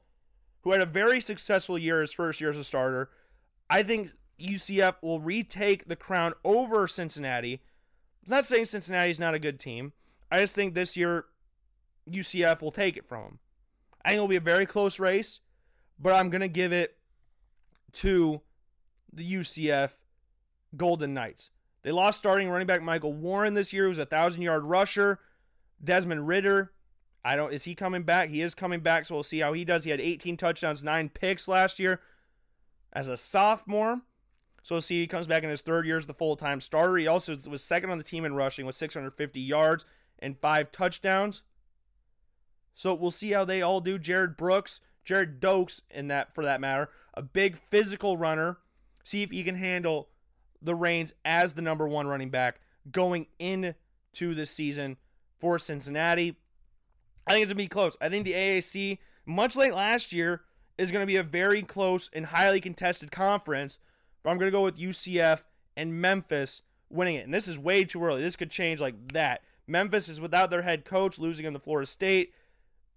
who 0.61 0.71
had 0.71 0.81
a 0.81 0.85
very 0.85 1.19
successful 1.19 1.77
year 1.77 2.01
his 2.01 2.13
first 2.13 2.39
year 2.41 2.49
as 2.49 2.57
a 2.57 2.63
starter. 2.63 3.09
I 3.69 3.83
think 3.83 4.11
UCF 4.39 4.95
will 5.01 5.19
retake 5.19 5.87
the 5.87 5.95
crown 5.95 6.33
over 6.43 6.87
Cincinnati. 6.87 7.61
I'm 8.25 8.31
not 8.31 8.45
saying 8.45 8.65
Cincinnati's 8.65 9.19
not 9.19 9.33
a 9.33 9.39
good 9.39 9.59
team. 9.59 9.93
I 10.31 10.39
just 10.39 10.55
think 10.55 10.73
this 10.73 10.95
year 10.95 11.25
UCF 12.09 12.61
will 12.61 12.71
take 12.71 12.97
it 12.97 13.05
from 13.05 13.23
them. 13.23 13.39
I 14.03 14.09
think 14.09 14.17
it'll 14.17 14.27
be 14.27 14.35
a 14.35 14.41
very 14.41 14.65
close 14.65 14.99
race, 14.99 15.39
but 15.99 16.13
I'm 16.13 16.29
going 16.29 16.41
to 16.41 16.47
give 16.47 16.73
it 16.73 16.97
to 17.93 18.41
the 19.11 19.23
UCF 19.23 19.91
Golden 20.75 21.13
Knights. 21.13 21.49
They 21.83 21.91
lost 21.91 22.19
starting 22.19 22.49
running 22.49 22.67
back 22.67 22.81
Michael 22.81 23.13
Warren 23.13 23.53
this 23.53 23.73
year, 23.73 23.87
who's 23.87 23.99
a 23.99 24.05
thousand 24.05 24.41
yard 24.41 24.65
rusher. 24.65 25.19
Desmond 25.83 26.27
Ridder, 26.27 26.71
I 27.25 27.35
don't 27.35 27.53
is 27.53 27.63
he 27.63 27.75
coming 27.75 28.03
back? 28.03 28.29
He 28.29 28.41
is 28.41 28.55
coming 28.55 28.79
back, 28.79 29.05
so 29.05 29.15
we'll 29.15 29.23
see 29.23 29.39
how 29.39 29.53
he 29.53 29.65
does. 29.65 29.83
He 29.83 29.91
had 29.91 29.99
18 29.99 30.37
touchdowns, 30.37 30.83
nine 30.83 31.09
picks 31.09 31.47
last 31.47 31.79
year 31.79 32.01
as 32.93 33.09
a 33.09 33.17
sophomore. 33.17 34.01
So 34.61 34.75
we'll 34.75 34.81
see 34.81 35.01
he 35.01 35.07
comes 35.07 35.27
back 35.27 35.43
in 35.43 35.49
his 35.49 35.61
third 35.61 35.85
year 35.85 35.97
as 35.97 36.05
the 36.05 36.13
full 36.13 36.37
time 36.37 36.61
starter. 36.61 36.95
He 36.97 37.07
also 37.07 37.35
was 37.49 37.63
second 37.63 37.89
on 37.89 37.97
the 37.97 38.03
team 38.03 38.23
in 38.23 38.33
rushing 38.33 38.65
with 38.65 38.75
650 38.75 39.39
yards 39.41 39.85
and 40.19 40.39
five 40.39 40.71
touchdowns. 40.71 41.43
So 42.73 42.93
we'll 42.93 43.11
see 43.11 43.31
how 43.31 43.45
they 43.45 43.61
all 43.61 43.81
do. 43.81 43.99
Jared 43.99 44.35
Brooks, 44.35 44.81
Gerrid 45.05 45.39
Doaks, 45.39 45.81
in 45.89 46.07
that 46.07 46.33
for 46.33 46.43
that 46.43 46.61
matter, 46.61 46.89
a 47.13 47.21
big 47.21 47.57
physical 47.57 48.17
runner. 48.17 48.57
See 49.03 49.21
if 49.21 49.31
he 49.31 49.43
can 49.43 49.55
handle 49.55 50.09
the 50.61 50.75
reins 50.75 51.13
as 51.25 51.53
the 51.53 51.61
number 51.61 51.87
one 51.87 52.07
running 52.07 52.29
back 52.29 52.61
going 52.89 53.27
into 53.37 53.73
the 54.33 54.45
season 54.45 54.97
for 55.39 55.59
Cincinnati. 55.59 56.37
I 57.27 57.31
think 57.31 57.43
it's 57.43 57.51
gonna 57.51 57.63
be 57.63 57.67
close. 57.67 57.95
I 58.01 58.09
think 58.09 58.25
the 58.25 58.33
AAC, 58.33 58.99
much 59.25 59.55
like 59.55 59.73
last 59.73 60.13
year, 60.13 60.43
is 60.77 60.91
gonna 60.91 61.05
be 61.05 61.17
a 61.17 61.23
very 61.23 61.61
close 61.61 62.09
and 62.13 62.27
highly 62.27 62.61
contested 62.61 63.11
conference. 63.11 63.77
But 64.23 64.31
I'm 64.31 64.37
gonna 64.37 64.51
go 64.51 64.63
with 64.63 64.79
UCF 64.79 65.43
and 65.75 66.01
Memphis 66.01 66.61
winning 66.89 67.15
it. 67.15 67.25
And 67.25 67.33
this 67.33 67.47
is 67.47 67.59
way 67.59 67.83
too 67.83 68.03
early. 68.03 68.21
This 68.21 68.35
could 68.35 68.51
change 68.51 68.79
like 68.79 69.11
that. 69.13 69.41
Memphis 69.67 70.09
is 70.09 70.21
without 70.21 70.49
their 70.49 70.61
head 70.61 70.85
coach, 70.85 71.19
losing 71.19 71.45
in 71.45 71.53
the 71.53 71.59
Florida 71.59 71.85
State. 71.85 72.33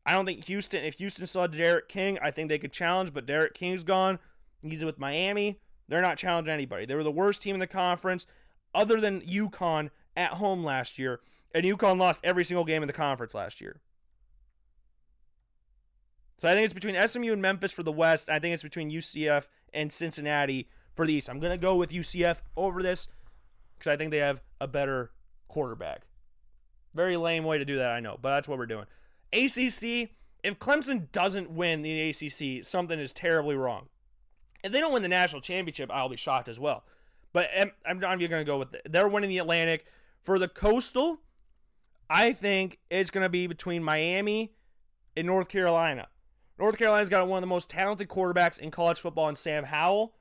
I 0.07 0.12
don't 0.12 0.24
think 0.24 0.45
Houston, 0.45 0.85
if 0.85 0.95
Houston 0.95 1.27
had 1.41 1.51
D'Eriq 1.51 1.89
King, 1.89 2.19
I 2.23 2.31
think 2.31 2.49
they 2.49 2.61
could 2.61 2.73
challenge, 2.73 3.12
but 3.12 3.27
D'Eriq 3.27 3.55
King's 3.55 3.83
gone. 3.83 4.20
He's 4.62 4.85
with 4.85 5.01
Miami. 5.01 5.61
They're 5.89 6.01
not 6.01 6.16
challenging 6.16 6.55
anybody. 6.55 6.87
They 6.87 6.95
were 6.95 7.03
the 7.03 7.11
worst 7.11 7.43
team 7.43 7.57
in 7.57 7.61
the 7.61 7.66
conference, 7.66 8.27
other 8.73 9.01
than 9.01 9.20
UConn 9.23 9.91
at 10.16 10.35
home 10.35 10.62
last 10.65 10.97
year. 10.99 11.20
And 11.53 11.65
UConn 11.65 11.99
lost 11.99 12.20
every 12.23 12.45
single 12.45 12.65
game 12.65 12.83
in 12.83 12.87
the 12.87 12.93
conference 12.93 13.35
last 13.35 13.61
year. 13.61 13.81
So 16.39 16.49
I 16.49 16.53
think 16.53 16.66
it's 16.66 16.74
between 16.74 16.97
SMU 17.09 17.33
and 17.33 17.43
Memphis 17.43 17.73
for 17.73 17.83
the 17.83 17.93
West. 17.93 18.28
I 18.28 18.39
think 18.39 18.55
it's 18.55 18.62
between 18.62 18.91
UCF 18.91 19.49
and 19.73 19.93
Cincinnati 19.93 20.69
for 20.95 21.07
the 21.07 21.15
East. 21.15 21.28
I'm 21.28 21.41
going 21.41 21.53
to 21.53 21.59
go 21.59 21.77
with 21.77 21.91
UCF 21.91 22.39
over 22.57 22.83
this 22.83 23.09
because 23.78 23.93
I 23.93 23.97
think 23.97 24.11
they 24.11 24.19
have 24.19 24.43
a 24.61 24.69
better 24.69 25.11
quarterback. 25.49 26.03
Very 26.95 27.16
lame 27.16 27.45
way 27.45 27.59
to 27.59 27.65
do 27.65 27.77
that, 27.77 27.91
I 27.91 28.01
know, 28.01 28.19
but 28.20 28.31
that's 28.35 28.49
what 28.49 28.59
we're 28.59 28.66
doing. 28.66 28.87
ACC, 29.44 30.10
if 30.42 30.58
Clemson 30.58 31.10
doesn't 31.12 31.50
win 31.50 31.82
the 31.82 32.10
ACC, 32.10 32.64
something 32.64 32.98
is 32.98 33.12
terribly 33.12 33.56
wrong. 33.56 33.88
If 34.62 34.72
they 34.72 34.80
don't 34.80 34.92
win 34.92 35.02
the 35.02 35.08
national 35.08 35.42
championship, 35.42 35.90
I'll 35.92 36.08
be 36.08 36.16
shocked 36.16 36.48
as 36.48 36.58
well. 36.58 36.84
But 37.32 37.50
I'm, 37.84 37.98
not 37.98 38.14
even 38.20 38.30
going 38.30 38.44
to 38.44 38.50
go 38.50 38.58
with 38.58 38.74
it. 38.74 38.82
They're 38.90 39.08
winning 39.08 39.28
the 39.28 39.38
Atlantic. 39.38 39.86
For 40.22 40.38
the 40.38 40.48
Coastal, 40.48 41.18
I 42.08 42.32
think 42.32 42.78
it's 42.90 43.10
going 43.10 43.24
to 43.24 43.28
be 43.28 43.46
between 43.46 43.82
Miami 43.82 44.54
and 45.16 45.26
North 45.26 45.48
Carolina. 45.48 46.08
North 46.58 46.78
Carolina's 46.78 47.08
got 47.08 47.28
one 47.28 47.38
of 47.38 47.42
the 47.42 47.48
most 47.48 47.68
talented 47.68 48.08
quarterbacks 48.08 48.58
in 48.58 48.70
college 48.70 48.98
football 48.98 49.28
in 49.28 49.34
Sam 49.34 49.64
Howell. 49.64 50.14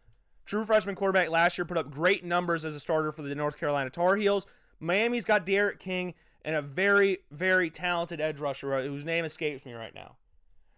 True 0.46 0.66
freshman 0.66 0.96
quarterback 0.96 1.30
last 1.30 1.58
year 1.58 1.66
put 1.66 1.78
up 1.78 1.90
great 1.90 2.24
numbers 2.24 2.66
as 2.66 2.76
a 2.76 2.80
starter 2.80 3.12
for 3.12 3.22
the 3.22 3.34
North 3.34 3.58
Carolina 3.58 3.90
Tar 3.90 4.16
Heels. 4.16 4.46
Miami's 4.80 5.26
got 5.26 5.46
D'Eriq 5.46 5.80
King 5.80 6.14
and 6.46 6.56
a 6.56 6.62
very, 6.62 7.18
very 7.32 7.72
talented 7.72 8.22
edge 8.22 8.40
rusher 8.40 8.82
whose 8.84 9.04
name 9.04 9.26
escapes 9.26 9.66
me 9.66 9.74
right 9.74 9.96
now. 9.96 10.16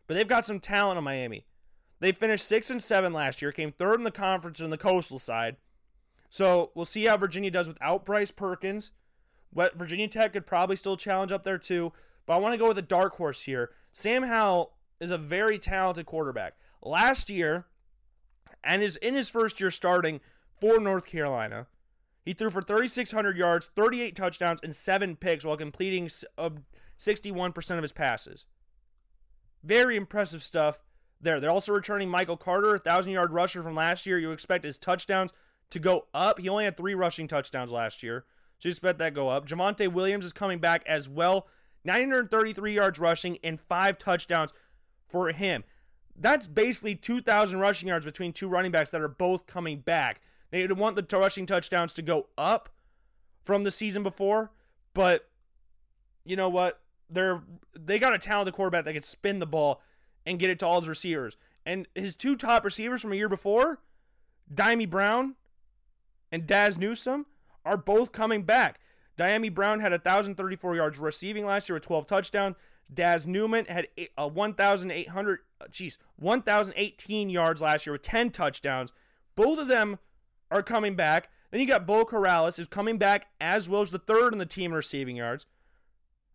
But 0.07 0.13
they've 0.13 0.27
got 0.27 0.45
some 0.45 0.61
talent 0.61 0.97
in 0.97 1.03
Miami. 1.03 1.45
They 1.99 2.13
finished 2.13 2.47
six 2.47 2.69
and 2.69 2.81
seven 2.81 3.11
last 3.11 3.41
year, 3.41 3.51
came 3.51 3.73
third 3.73 3.99
in 3.99 4.05
the 4.05 4.11
conference 4.11 4.61
in 4.61 4.69
the 4.69 4.77
coastal 4.77 5.19
side. 5.19 5.57
So 6.29 6.71
we'll 6.73 6.85
see 6.85 7.03
how 7.03 7.17
Virginia 7.17 7.51
does 7.51 7.67
without 7.67 8.05
Bryce 8.05 8.31
Perkins. 8.31 8.91
What 9.51 9.77
Virginia 9.77 10.07
Tech 10.07 10.33
could 10.33 10.45
probably 10.45 10.77
still 10.77 10.95
challenge 10.95 11.33
up 11.33 11.43
there 11.43 11.57
too. 11.57 11.91
But 12.25 12.35
I 12.35 12.37
want 12.37 12.53
to 12.53 12.57
go 12.57 12.69
with 12.69 12.77
a 12.77 12.83
dark 12.83 13.17
horse 13.17 13.43
here. 13.43 13.71
Sam 13.91 14.23
Howell 14.23 14.73
is 15.01 15.11
a 15.11 15.17
very 15.17 15.59
talented 15.59 16.05
quarterback. 16.05 16.55
Last 16.81 17.29
year, 17.29 17.65
and 18.63 18.81
is 18.81 18.95
in 18.97 19.15
his 19.15 19.29
first 19.29 19.59
year 19.59 19.71
starting 19.71 20.21
for 20.59 20.79
North 20.79 21.05
Carolina, 21.05 21.67
he 22.27 22.33
threw 22.33 22.49
for 22.49 22.61
3,600 22.61 23.37
yards, 23.37 23.69
38 23.73 24.13
touchdowns, 24.13 24.59
and 24.61 24.75
seven 24.75 25.15
picks 25.15 25.45
while 25.45 25.55
completing 25.55 26.09
61% 26.09 27.71
of 27.71 27.81
his 27.81 27.93
passes. 27.93 28.45
Very 29.63 29.95
impressive 29.95 30.43
stuff 30.43 30.79
there. 31.21 31.39
They're 31.39 31.49
also 31.49 31.71
returning 31.71 32.09
Michael 32.09 32.35
Carter, 32.35 32.71
a 32.71 32.79
1,000 32.79 33.13
yard 33.13 33.31
rusher 33.31 33.63
from 33.63 33.75
last 33.75 34.05
year. 34.05 34.19
You 34.19 34.33
expect 34.33 34.65
his 34.65 34.77
touchdowns 34.77 35.31
to 35.69 35.79
go 35.79 36.07
up. 36.13 36.41
He 36.41 36.49
only 36.49 36.65
had 36.65 36.75
three 36.75 36.95
rushing 36.95 37.29
touchdowns 37.29 37.71
last 37.71 38.03
year. 38.03 38.25
So 38.59 38.67
you 38.67 38.71
expect 38.71 38.99
that 38.99 39.13
go 39.13 39.29
up. 39.29 39.47
Javonte 39.47 39.89
Williams 39.89 40.25
is 40.25 40.33
coming 40.33 40.59
back 40.59 40.83
as 40.85 41.07
well. 41.07 41.47
933 41.85 42.73
yards 42.73 42.99
rushing 42.99 43.37
and 43.41 43.57
five 43.57 43.97
touchdowns 43.97 44.51
for 45.07 45.31
him. 45.31 45.63
That's 46.13 46.45
basically 46.45 46.95
2,000 46.95 47.57
rushing 47.57 47.87
yards 47.87 48.05
between 48.05 48.33
two 48.33 48.49
running 48.49 48.73
backs 48.73 48.89
that 48.89 48.99
are 48.99 49.07
both 49.07 49.47
coming 49.47 49.79
back. 49.79 50.19
They 50.51 50.65
want 50.67 50.95
the 50.95 51.17
rushing 51.17 51.45
touchdowns 51.45 51.93
to 51.93 52.01
go 52.01 52.27
up 52.37 52.69
from 53.43 53.63
the 53.63 53.71
season 53.71 54.03
before, 54.03 54.51
but 54.93 55.29
you 56.25 56.35
know 56.35 56.49
what? 56.49 56.81
They're 57.09 57.41
they 57.73 57.99
got 57.99 58.13
a 58.13 58.17
talented 58.17 58.53
quarterback 58.53 58.85
that 58.85 58.93
can 58.93 59.03
spin 59.03 59.39
the 59.39 59.45
ball 59.45 59.81
and 60.25 60.39
get 60.39 60.49
it 60.49 60.59
to 60.59 60.67
all 60.67 60.81
his 60.81 60.89
receivers. 60.89 61.37
And 61.65 61.87
his 61.95 62.15
two 62.15 62.35
top 62.35 62.63
receivers 62.63 63.01
from 63.01 63.13
a 63.13 63.15
year 63.15 63.29
before, 63.29 63.79
Dyami 64.53 64.89
Brown 64.89 65.35
and 66.31 66.47
Dazz 66.47 66.77
Newsome, 66.77 67.25
are 67.65 67.77
both 67.77 68.11
coming 68.11 68.43
back. 68.43 68.79
Dyami 69.17 69.53
Brown 69.53 69.79
had 69.79 69.91
1,034 69.91 70.75
yards 70.75 70.97
receiving 70.97 71.45
last 71.45 71.67
year 71.67 71.75
with 71.75 71.83
12 71.83 72.07
touchdowns. 72.07 72.55
Dazz 72.93 73.25
Newsome 73.25 73.65
had 73.67 73.87
a 74.17 74.27
1,800, 74.27 75.39
jeez, 75.69 75.97
1,018 76.17 77.29
yards 77.29 77.61
last 77.61 77.85
year 77.85 77.93
with 77.93 78.01
10 78.01 78.29
touchdowns. 78.29 78.93
Both 79.35 79.59
of 79.59 79.67
them 79.67 79.99
are 80.51 80.63
coming 80.63 80.95
back. 80.95 81.29
Then 81.51 81.61
you 81.61 81.67
got 81.67 81.87
Beau 81.87 82.05
Corrales, 82.05 82.59
is 82.59 82.67
coming 82.67 82.97
back 82.97 83.27
as 83.39 83.69
well 83.69 83.81
as 83.81 83.91
the 83.91 83.99
third 83.99 84.33
in 84.33 84.39
the 84.39 84.45
team 84.45 84.73
receiving 84.73 85.15
yards. 85.15 85.45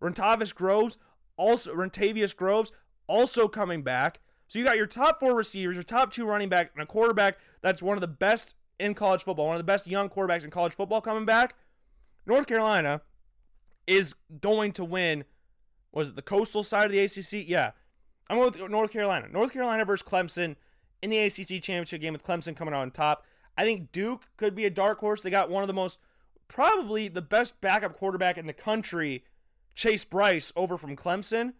Rentavis 0.01 0.55
Groves, 0.55 0.99
also 1.37 1.75
Rentavius 1.75 2.35
Groves, 2.35 2.73
also 3.07 3.49
coming 3.49 3.83
back. 3.83 4.21
So 4.49 4.59
you 4.59 4.65
got 4.65 4.77
your 4.77 4.87
top 4.87 5.21
four 5.21 5.35
receivers, 5.35 5.77
your 5.77 5.83
top 5.83 6.13
two 6.13 6.27
running 6.27 6.49
back, 6.49 6.73
and 6.75 6.83
a 6.83 6.87
quarterback 6.87 7.39
that's 7.63 7.83
one 7.83 7.97
of 7.97 8.01
the 8.01 8.09
best 8.09 8.55
in 8.79 8.95
college 8.95 9.23
football, 9.23 9.47
one 9.47 9.55
of 9.55 9.61
the 9.61 9.65
best 9.65 9.87
young 9.87 10.09
quarterbacks 10.09 10.45
in 10.45 10.51
college 10.51 10.75
football 10.75 11.01
coming 11.01 11.25
back. 11.25 11.55
North 12.27 12.47
Carolina 12.47 13.01
is 13.87 14.15
going 14.41 14.73
to 14.73 14.85
win. 14.85 15.25
Was 15.93 16.11
it 16.11 16.17
the 16.17 16.23
coastal 16.23 16.63
side 16.63 16.87
of 16.87 16.93
the 16.93 17.01
ACC? 17.01 17.49
Yeah. 17.49 17.73
I'm 18.29 18.39
going 18.39 18.53
with 18.53 18.71
North 18.71 18.91
Carolina. 18.91 19.29
North 19.31 19.53
Carolina 19.53 19.85
versus 19.85 20.07
Clemson 20.07 20.57
in 21.03 21.11
the 21.11 21.19
ACC 21.19 21.63
championship 21.63 22.01
game 22.01 22.13
with 22.13 22.25
Clemson 22.25 22.57
coming 22.57 22.75
out 22.75 22.81
on 22.81 22.91
top. 22.91 23.25
I 23.57 23.65
think 23.65 23.93
Duke 23.93 24.27
could 24.37 24.55
be 24.55 24.65
a 24.65 24.71
dark 24.71 24.99
horse. 24.99 25.23
They 25.23 25.31
got 25.31 25.51
one 25.51 25.63
of 25.63 25.69
the 25.69 25.75
most, 25.75 25.99
probably 26.49 27.09
the 27.09 27.23
best 27.23 27.61
backup 27.61 27.95
quarterback 27.95 28.39
in 28.39 28.47
the 28.47 28.53
country, 28.53 29.25
Chase 29.75 30.05
Brice, 30.05 30.53
over 30.57 30.79
from 30.79 30.97
Clemson. 30.97 31.55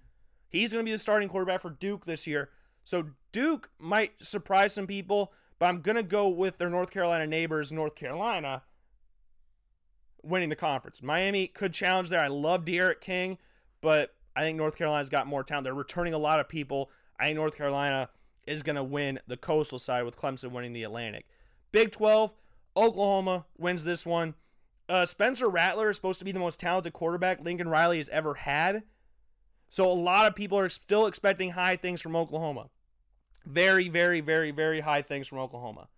He's 0.49 0.73
going 0.73 0.85
to 0.85 0.89
be 0.89 0.93
the 0.93 0.99
starting 0.99 1.29
quarterback 1.29 1.61
for 1.61 1.71
Duke 1.71 2.05
this 2.05 2.27
year. 2.27 2.51
So 2.85 3.07
Duke 3.31 3.71
might 3.79 4.21
surprise 4.21 4.73
some 4.73 4.87
people, 4.87 5.33
but 5.59 5.67
I'm 5.67 5.81
going 5.81 5.97
to 5.97 6.03
go 6.03 6.29
with 6.29 6.59
their 6.59 6.71
North 6.71 6.91
Carolina 6.91 7.27
neighbors, 7.27 7.73
North 7.73 7.95
Carolina, 7.95 8.63
winning 10.23 10.49
the 10.49 10.57
conference. 10.57 11.03
Miami 11.03 11.47
could 11.47 11.73
challenge 11.73 12.09
there. 12.09 12.21
I 12.21 12.29
love 12.29 12.65
D'Eriq 12.65 13.01
King, 13.01 13.39
but 13.81 14.15
I 14.35 14.43
think 14.43 14.57
North 14.57 14.77
Carolina's 14.77 15.09
got 15.09 15.27
more 15.27 15.45
talent. 15.45 15.65
They're 15.65 15.75
returning 15.75 16.15
a 16.15 16.19
lot 16.19 16.41
of 16.41 16.49
people. 16.49 16.91
I 17.19 17.27
think 17.27 17.37
North 17.37 17.57
Carolina 17.57 18.09
is 18.47 18.63
going 18.63 18.77
to 18.77 18.83
win 18.83 19.21
the 19.27 19.37
coastal 19.37 19.79
side 19.79 20.05
with 20.05 20.17
Clemson 20.17 20.51
winning 20.51 20.73
the 20.73 20.83
Atlantic. 20.83 21.27
Big 21.73 21.91
12, 21.91 22.33
Oklahoma 22.77 23.47
wins 23.59 23.85
this 23.85 24.07
one. 24.07 24.35
Uh, 24.89 25.07
Spencer 25.07 25.49
Rattler 25.49 25.91
is 25.91 25.97
supposed 25.97 26.19
to 26.19 26.25
be 26.25 26.33
the 26.33 26.39
most 26.39 26.61
talented 26.61 26.93
quarterback 26.93 27.41
Lincoln 27.43 27.69
Riley 27.69 27.99
has 27.99 28.11
ever 28.11 28.35
had. 28.35 28.83
So 29.71 29.91
a 29.91 29.95
lot 29.95 30.27
of 30.27 30.35
people 30.35 30.59
are 30.59 30.69
still 30.69 31.07
expecting 31.07 31.53
high 31.53 31.77
things 31.77 32.03
from 32.03 32.15
Oklahoma. 32.15 32.69
Very, 33.47 33.89
very, 33.89 34.21
very, 34.21 34.51
very 34.51 34.81
high 34.81 35.03
things 35.03 35.27
from 35.27 35.39
Oklahoma. 35.39 35.89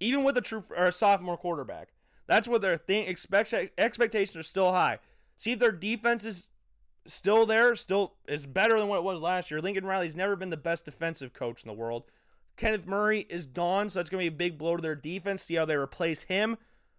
Even 0.00 0.24
with 0.24 0.36
a 0.38 0.40
true 0.40 0.64
or 0.74 0.86
a 0.86 0.92
sophomore 0.92 1.36
quarterback. 1.36 1.90
That's 2.26 2.48
what 2.48 2.62
their 2.62 2.78
thing 2.78 3.06
expect, 3.06 3.52
expectations 3.76 4.36
are 4.36 4.42
still 4.42 4.72
high. 4.72 4.98
See 5.36 5.52
if 5.52 5.58
their 5.58 5.72
defense 5.72 6.24
is 6.24 6.48
still 7.06 7.46
there, 7.46 7.74
still 7.76 8.14
is 8.26 8.46
better 8.46 8.78
than 8.78 8.88
what 8.88 8.98
it 8.98 9.04
was 9.04 9.20
last 9.20 9.50
year. 9.50 9.60
Lincoln 9.60 9.84
Riley's 9.84 10.16
never 10.16 10.36
been 10.36 10.50
the 10.50 10.56
best 10.56 10.84
defensive 10.84 11.32
coach 11.32 11.62
in 11.62 11.68
the 11.68 11.74
world. 11.74 12.04
Kenneth 12.56 12.86
Murray 12.86 13.26
is 13.28 13.46
gone, 13.46 13.90
so 13.90 13.98
that's 13.98 14.10
going 14.10 14.24
to 14.24 14.30
be 14.30 14.34
a 14.34 14.38
big 14.38 14.58
blow 14.58 14.76
to 14.76 14.82
their 14.82 14.94
defense. 14.94 15.42
See 15.42 15.54
how 15.54 15.64
they 15.64 15.76
replace 15.76 16.22
him. 16.22 16.58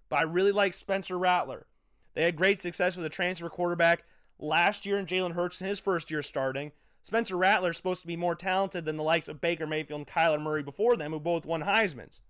But 0.10 0.20
I 0.20 0.24
really 0.24 0.52
like 0.52 0.74
Spencer 0.74 1.18
Rattler. 1.18 1.68
They 2.14 2.24
had 2.24 2.36
great 2.36 2.62
success 2.62 2.96
with 2.96 3.06
a 3.06 3.10
transfer 3.10 3.50
quarterback 3.50 4.04
last 4.40 4.86
year 4.86 4.98
in 4.98 5.06
Jalen 5.06 5.34
Hurts 5.34 5.62
in 5.62 5.68
his 5.68 5.80
first 5.80 6.12
year 6.12 6.22
starting. 6.22 6.72
Spencer 7.02 7.36
Rattler 7.36 7.72
is 7.72 7.78
supposed 7.78 8.02
to 8.02 8.08
be 8.08 8.16
more 8.16 8.36
talented 8.36 8.86
than 8.86 8.98
the 8.98 9.04
likes 9.04 9.28
of 9.28 9.42
Baker 9.42 9.68
Mayfield 9.68 10.00
and 10.00 10.08
Kyler 10.08 10.42
Murray 10.42 10.64
before 10.64 10.96
them, 10.96 11.12
who 11.12 11.20
both 11.20 11.46
won 11.46 11.64
Heisman's. 11.64 12.22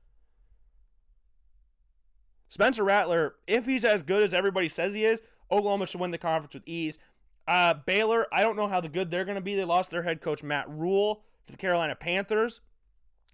Spencer 2.50 2.84
Rattler, 2.84 3.36
if 3.48 3.66
he's 3.66 3.86
as 3.86 4.04
good 4.04 4.24
as 4.24 4.34
everybody 4.34 4.70
says 4.70 4.94
he 4.94 5.06
is, 5.06 5.22
Oklahoma 5.52 5.88
should 5.88 6.00
win 6.02 6.12
the 6.12 6.18
conference 6.18 6.54
with 6.54 6.68
ease. 6.68 7.00
Uh, 7.48 7.74
Baylor, 7.74 8.28
I 8.32 8.42
don't 8.42 8.56
know 8.56 8.68
how 8.68 8.80
the 8.80 8.90
good 8.90 9.12
they're 9.12 9.26
going 9.26 9.36
to 9.36 9.42
be. 9.42 9.56
They 9.56 9.66
lost 9.66 9.92
their 9.92 10.04
head 10.04 10.22
coach 10.22 10.44
Matt 10.44 10.70
Rhule 10.70 11.24
to 11.46 11.52
the 11.52 11.58
Carolina 11.58 11.96
Panthers. 11.96 12.62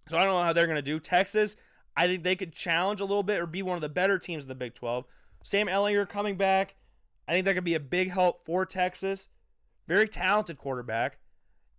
So 0.09 0.17
I 0.17 0.23
don't 0.23 0.33
know 0.33 0.43
how 0.43 0.53
they're 0.53 0.65
going 0.65 0.75
to 0.75 0.81
do. 0.81 0.99
Texas, 0.99 1.55
I 1.95 2.07
think 2.07 2.23
they 2.23 2.35
could 2.35 2.53
challenge 2.53 3.01
a 3.01 3.05
little 3.05 3.23
bit 3.23 3.39
or 3.39 3.45
be 3.45 3.61
one 3.61 3.75
of 3.75 3.81
the 3.81 3.89
better 3.89 4.17
teams 4.17 4.43
in 4.43 4.49
the 4.49 4.55
Big 4.55 4.73
12. 4.73 5.05
Sam 5.43 5.67
Ehlinger 5.67 6.07
coming 6.07 6.35
back. 6.35 6.75
I 7.27 7.33
think 7.33 7.45
that 7.45 7.53
could 7.53 7.63
be 7.63 7.75
a 7.75 7.79
big 7.79 8.09
help 8.11 8.45
for 8.45 8.65
Texas. 8.65 9.27
Very 9.87 10.07
talented 10.07 10.57
quarterback. 10.57 11.19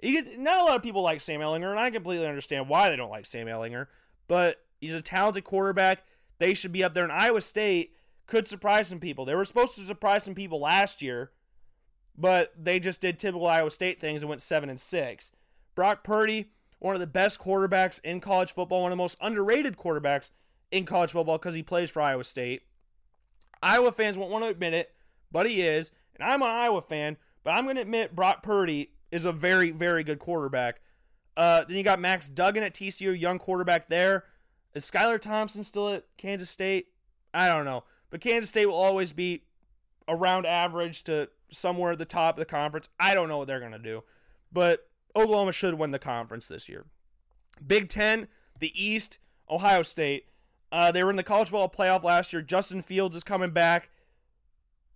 Could, 0.02 0.38
not 0.38 0.60
a 0.60 0.64
lot 0.64 0.76
of 0.76 0.82
people 0.82 1.02
like 1.02 1.20
Sam 1.20 1.40
Ehlinger, 1.40 1.70
and 1.70 1.78
I 1.78 1.90
completely 1.90 2.26
understand 2.26 2.68
why 2.68 2.88
they 2.88 2.96
don't 2.96 3.10
like 3.10 3.26
Sam 3.26 3.46
Ehlinger, 3.46 3.86
but 4.28 4.56
he's 4.80 4.94
a 4.94 5.02
talented 5.02 5.44
quarterback. 5.44 6.04
They 6.38 6.54
should 6.54 6.72
be 6.72 6.84
up 6.84 6.94
there. 6.94 7.04
And 7.04 7.12
Iowa 7.12 7.42
State 7.42 7.94
could 8.26 8.46
surprise 8.46 8.88
some 8.88 9.00
people. 9.00 9.24
They 9.24 9.34
were 9.34 9.44
supposed 9.44 9.74
to 9.74 9.82
surprise 9.82 10.24
some 10.24 10.34
people 10.34 10.60
last 10.60 11.02
year, 11.02 11.32
but 12.16 12.52
they 12.56 12.78
just 12.80 13.00
did 13.00 13.18
typical 13.18 13.46
Iowa 13.46 13.70
State 13.70 14.00
things 14.00 14.22
and 14.22 14.28
went 14.28 14.40
7 14.40 14.70
and 14.70 14.80
6. 14.80 15.32
Brock 15.74 16.04
Purdy, 16.04 16.50
one 16.80 16.94
of 16.94 17.00
the 17.00 17.06
best 17.06 17.38
quarterbacks 17.38 18.00
in 18.02 18.20
college 18.20 18.52
football, 18.52 18.82
one 18.82 18.90
of 18.90 18.96
the 18.96 19.02
most 19.02 19.18
underrated 19.20 19.76
quarterbacks 19.76 20.30
in 20.72 20.84
college 20.84 21.12
football 21.12 21.38
because 21.38 21.54
he 21.54 21.62
plays 21.62 21.90
for 21.90 22.02
Iowa 22.02 22.24
State. 22.24 22.62
Iowa 23.62 23.92
fans 23.92 24.18
won't 24.18 24.32
want 24.32 24.44
to 24.44 24.50
admit 24.50 24.74
it, 24.74 24.90
but 25.30 25.46
he 25.46 25.62
is. 25.62 25.92
And 26.18 26.28
I'm 26.28 26.42
an 26.42 26.48
Iowa 26.48 26.82
fan, 26.82 27.16
but 27.44 27.52
I'm 27.52 27.64
going 27.64 27.76
to 27.76 27.82
admit 27.82 28.16
Brock 28.16 28.42
Purdy 28.42 28.92
is 29.12 29.24
a 29.24 29.32
very, 29.32 29.70
very 29.70 30.02
good 30.02 30.18
quarterback. 30.18 30.80
Uh, 31.36 31.64
then 31.64 31.76
you 31.76 31.82
got 31.82 32.00
Max 32.00 32.28
Duggan 32.28 32.62
at 32.62 32.74
TCU, 32.74 33.18
young 33.18 33.38
quarterback 33.38 33.88
there. 33.88 34.24
Is 34.74 34.90
Skylar 34.90 35.20
Thompson 35.20 35.64
still 35.64 35.88
at 35.90 36.04
Kansas 36.16 36.50
State? 36.50 36.88
I 37.34 37.48
don't 37.48 37.64
know. 37.64 37.84
But 38.10 38.20
Kansas 38.20 38.50
State 38.50 38.66
will 38.66 38.74
always 38.74 39.12
be 39.12 39.44
around 40.08 40.46
average 40.46 41.04
to 41.04 41.28
somewhere 41.50 41.92
at 41.92 41.98
the 41.98 42.04
top 42.04 42.36
of 42.36 42.40
the 42.40 42.46
conference. 42.46 42.88
I 42.98 43.14
don't 43.14 43.28
know 43.28 43.38
what 43.38 43.46
they're 43.46 43.60
going 43.60 43.72
to 43.72 43.78
do. 43.78 44.02
But 44.52 44.89
Oklahoma 45.16 45.52
should 45.52 45.74
win 45.74 45.90
the 45.90 45.98
conference 45.98 46.48
this 46.48 46.68
year. 46.68 46.86
Big 47.66 47.88
Ten, 47.88 48.28
the 48.58 48.72
East, 48.74 49.18
Ohio 49.48 49.82
State. 49.82 50.26
Uh, 50.72 50.92
they 50.92 51.02
were 51.02 51.10
in 51.10 51.16
the 51.16 51.22
college 51.22 51.48
football 51.48 51.68
playoff 51.68 52.04
last 52.04 52.32
year. 52.32 52.42
Justin 52.42 52.80
Fields 52.82 53.16
is 53.16 53.24
coming 53.24 53.50
back. 53.50 53.90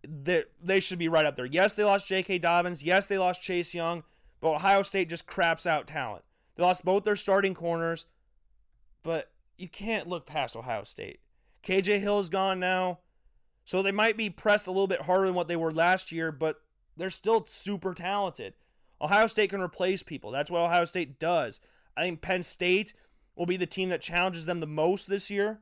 They, 0.06 0.44
they 0.62 0.80
should 0.80 0.98
be 0.98 1.08
right 1.08 1.26
up 1.26 1.36
there. 1.36 1.46
Yes, 1.46 1.74
they 1.74 1.84
lost 1.84 2.06
J.K. 2.06 2.38
Dobbins. 2.38 2.82
Yes, 2.82 3.06
they 3.06 3.18
lost 3.18 3.42
Chase 3.42 3.74
Young. 3.74 4.04
But 4.40 4.56
Ohio 4.56 4.82
State 4.82 5.08
just 5.08 5.26
craps 5.26 5.66
out 5.66 5.86
talent. 5.86 6.24
They 6.54 6.62
lost 6.62 6.84
both 6.84 7.04
their 7.04 7.16
starting 7.16 7.54
corners. 7.54 8.06
But 9.02 9.30
you 9.56 9.68
can't 9.68 10.08
look 10.08 10.26
past 10.26 10.54
Ohio 10.54 10.84
State. 10.84 11.20
KJ 11.62 12.00
Hill 12.00 12.20
is 12.20 12.28
gone 12.28 12.60
now. 12.60 13.00
So 13.64 13.82
they 13.82 13.92
might 13.92 14.16
be 14.16 14.28
pressed 14.28 14.66
a 14.66 14.70
little 14.70 14.86
bit 14.86 15.02
harder 15.02 15.26
than 15.26 15.34
what 15.34 15.48
they 15.48 15.56
were 15.56 15.72
last 15.72 16.12
year, 16.12 16.30
but 16.30 16.60
they're 16.96 17.10
still 17.10 17.44
super 17.46 17.94
talented. 17.94 18.54
Ohio 19.00 19.26
State 19.26 19.50
can 19.50 19.60
replace 19.60 20.02
people. 20.02 20.30
That's 20.30 20.50
what 20.50 20.60
Ohio 20.60 20.84
State 20.84 21.18
does. 21.18 21.60
I 21.96 22.02
think 22.02 22.20
Penn 22.20 22.42
State 22.42 22.94
will 23.36 23.46
be 23.46 23.56
the 23.56 23.66
team 23.66 23.88
that 23.88 24.00
challenges 24.00 24.46
them 24.46 24.60
the 24.60 24.66
most 24.66 25.08
this 25.08 25.30
year. 25.30 25.60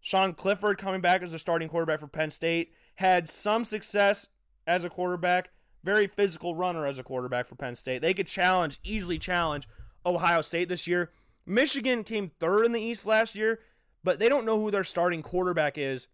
Sean 0.00 0.32
Clifford 0.32 0.78
coming 0.78 1.00
back 1.00 1.22
as 1.22 1.34
a 1.34 1.38
starting 1.38 1.68
quarterback 1.68 2.00
for 2.00 2.06
Penn 2.06 2.30
State 2.30 2.72
had 2.96 3.28
some 3.28 3.64
success 3.64 4.28
as 4.66 4.84
a 4.84 4.90
quarterback, 4.90 5.50
very 5.84 6.06
physical 6.06 6.54
runner 6.54 6.86
as 6.86 6.98
a 6.98 7.02
quarterback 7.02 7.46
for 7.46 7.54
Penn 7.54 7.74
State. 7.74 8.00
They 8.00 8.14
could 8.14 8.26
challenge, 8.26 8.78
easily 8.82 9.18
challenge 9.18 9.68
Ohio 10.06 10.40
State 10.40 10.68
this 10.68 10.86
year. 10.86 11.10
Michigan 11.44 12.04
came 12.04 12.30
third 12.40 12.64
in 12.64 12.72
the 12.72 12.80
East 12.80 13.06
last 13.06 13.34
year, 13.34 13.60
but 14.04 14.18
they 14.18 14.28
don't 14.28 14.46
know 14.46 14.60
who 14.60 14.70
their 14.70 14.84
starting 14.84 15.22
quarterback 15.22 15.76
is 15.76 16.06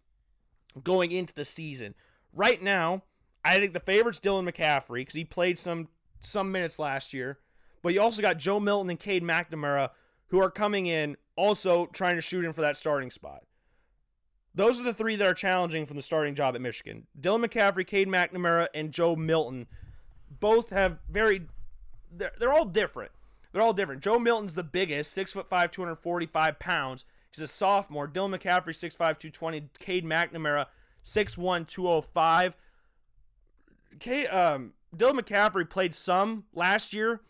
going 0.83 1.11
into 1.11 1.33
the 1.33 1.45
season. 1.45 1.95
Right 2.33 2.61
now, 2.61 3.03
I 3.45 3.59
think 3.59 3.73
the 3.73 3.79
favorite's 3.79 4.19
Dylan 4.19 4.49
McCaffrey 4.49 5.01
because 5.01 5.15
he 5.15 5.23
played 5.23 5.57
some 5.57 5.87
some 6.21 6.51
minutes 6.51 6.79
last 6.79 7.13
year. 7.13 7.39
But 7.81 7.93
you 7.93 8.01
also 8.01 8.21
got 8.21 8.37
Joe 8.37 8.59
Milton 8.59 8.89
and 8.89 8.99
Cade 8.99 9.23
McNamara 9.23 9.91
who 10.27 10.41
are 10.41 10.51
coming 10.51 10.87
in 10.87 11.15
also 11.35 11.85
trying 11.87 12.15
to 12.15 12.21
shoot 12.21 12.43
in 12.43 12.53
for 12.53 12.61
that 12.61 12.77
starting 12.77 13.11
spot. 13.11 13.43
Those 14.53 14.81
are 14.81 14.83
the 14.83 14.93
three 14.93 15.15
that 15.15 15.27
are 15.27 15.33
challenging 15.33 15.85
from 15.85 15.95
the 15.95 16.01
starting 16.01 16.35
job 16.35 16.55
at 16.55 16.61
Michigan. 16.61 17.05
Dylan 17.19 17.45
McCaffrey, 17.45 17.85
Cade 17.85 18.07
McNamara, 18.07 18.67
and 18.73 18.91
Joe 18.91 19.15
Milton 19.15 19.67
both 20.39 20.71
have 20.71 20.97
very 21.09 21.43
they're, 22.11 22.31
they're 22.39 22.53
all 22.53 22.65
different. 22.65 23.11
They're 23.51 23.61
all 23.61 23.73
different. 23.73 24.01
Joe 24.01 24.19
Milton's 24.19 24.55
the 24.55 24.63
biggest, 24.63 25.13
six 25.13 25.31
foot 25.31 25.47
five, 25.47 25.71
245 25.71 26.59
pounds. 26.59 27.05
He's 27.31 27.43
a 27.43 27.47
sophomore. 27.47 28.07
Dylan 28.07 28.35
McCaffrey, 28.35 28.69
6'5, 28.69 28.97
220. 28.97 29.69
Cade 29.79 30.05
McNamara, 30.05 30.67
6'1, 31.03 31.67
205. 31.67 32.57
Cade, 33.99 34.27
um, 34.27 34.73
Dylan 34.95 35.19
McCaffrey 35.19 35.69
played 35.69 35.93
some 35.93 36.45
last 36.53 36.93
year. 36.93 37.21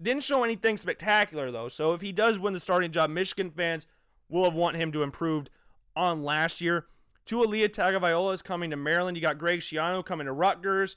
Didn't 0.00 0.24
show 0.24 0.42
anything 0.42 0.76
spectacular, 0.76 1.50
though. 1.50 1.68
So 1.68 1.92
if 1.94 2.00
he 2.00 2.12
does 2.12 2.38
win 2.38 2.52
the 2.52 2.60
starting 2.60 2.90
job, 2.90 3.10
Michigan 3.10 3.50
fans 3.50 3.86
will 4.28 4.44
have 4.44 4.54
want 4.54 4.76
him 4.76 4.90
to 4.92 5.02
improve 5.02 5.46
on 5.94 6.24
last 6.24 6.60
year. 6.60 6.86
Taulia 7.26 7.68
Tagovailoa 7.68 8.34
is 8.34 8.42
coming 8.42 8.70
to 8.70 8.76
Maryland. 8.76 9.16
You 9.16 9.22
got 9.22 9.38
Greg 9.38 9.60
Schiano 9.60 10.04
coming 10.04 10.26
to 10.26 10.32
Rutgers. 10.32 10.96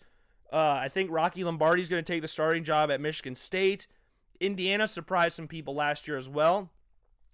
Uh, 0.52 0.80
I 0.82 0.90
think 0.90 1.12
Rocky 1.12 1.44
Lombardi 1.44 1.82
is 1.82 1.90
going 1.90 2.04
to 2.04 2.14
take 2.14 2.22
the 2.22 2.28
starting 2.28 2.64
job 2.64 2.90
at 2.90 3.02
Michigan 3.02 3.36
State. 3.36 3.88
Indiana 4.40 4.88
surprised 4.88 5.36
some 5.36 5.48
people 5.48 5.76
last 5.76 6.08
year 6.08 6.18
as 6.18 6.30
well. 6.30 6.72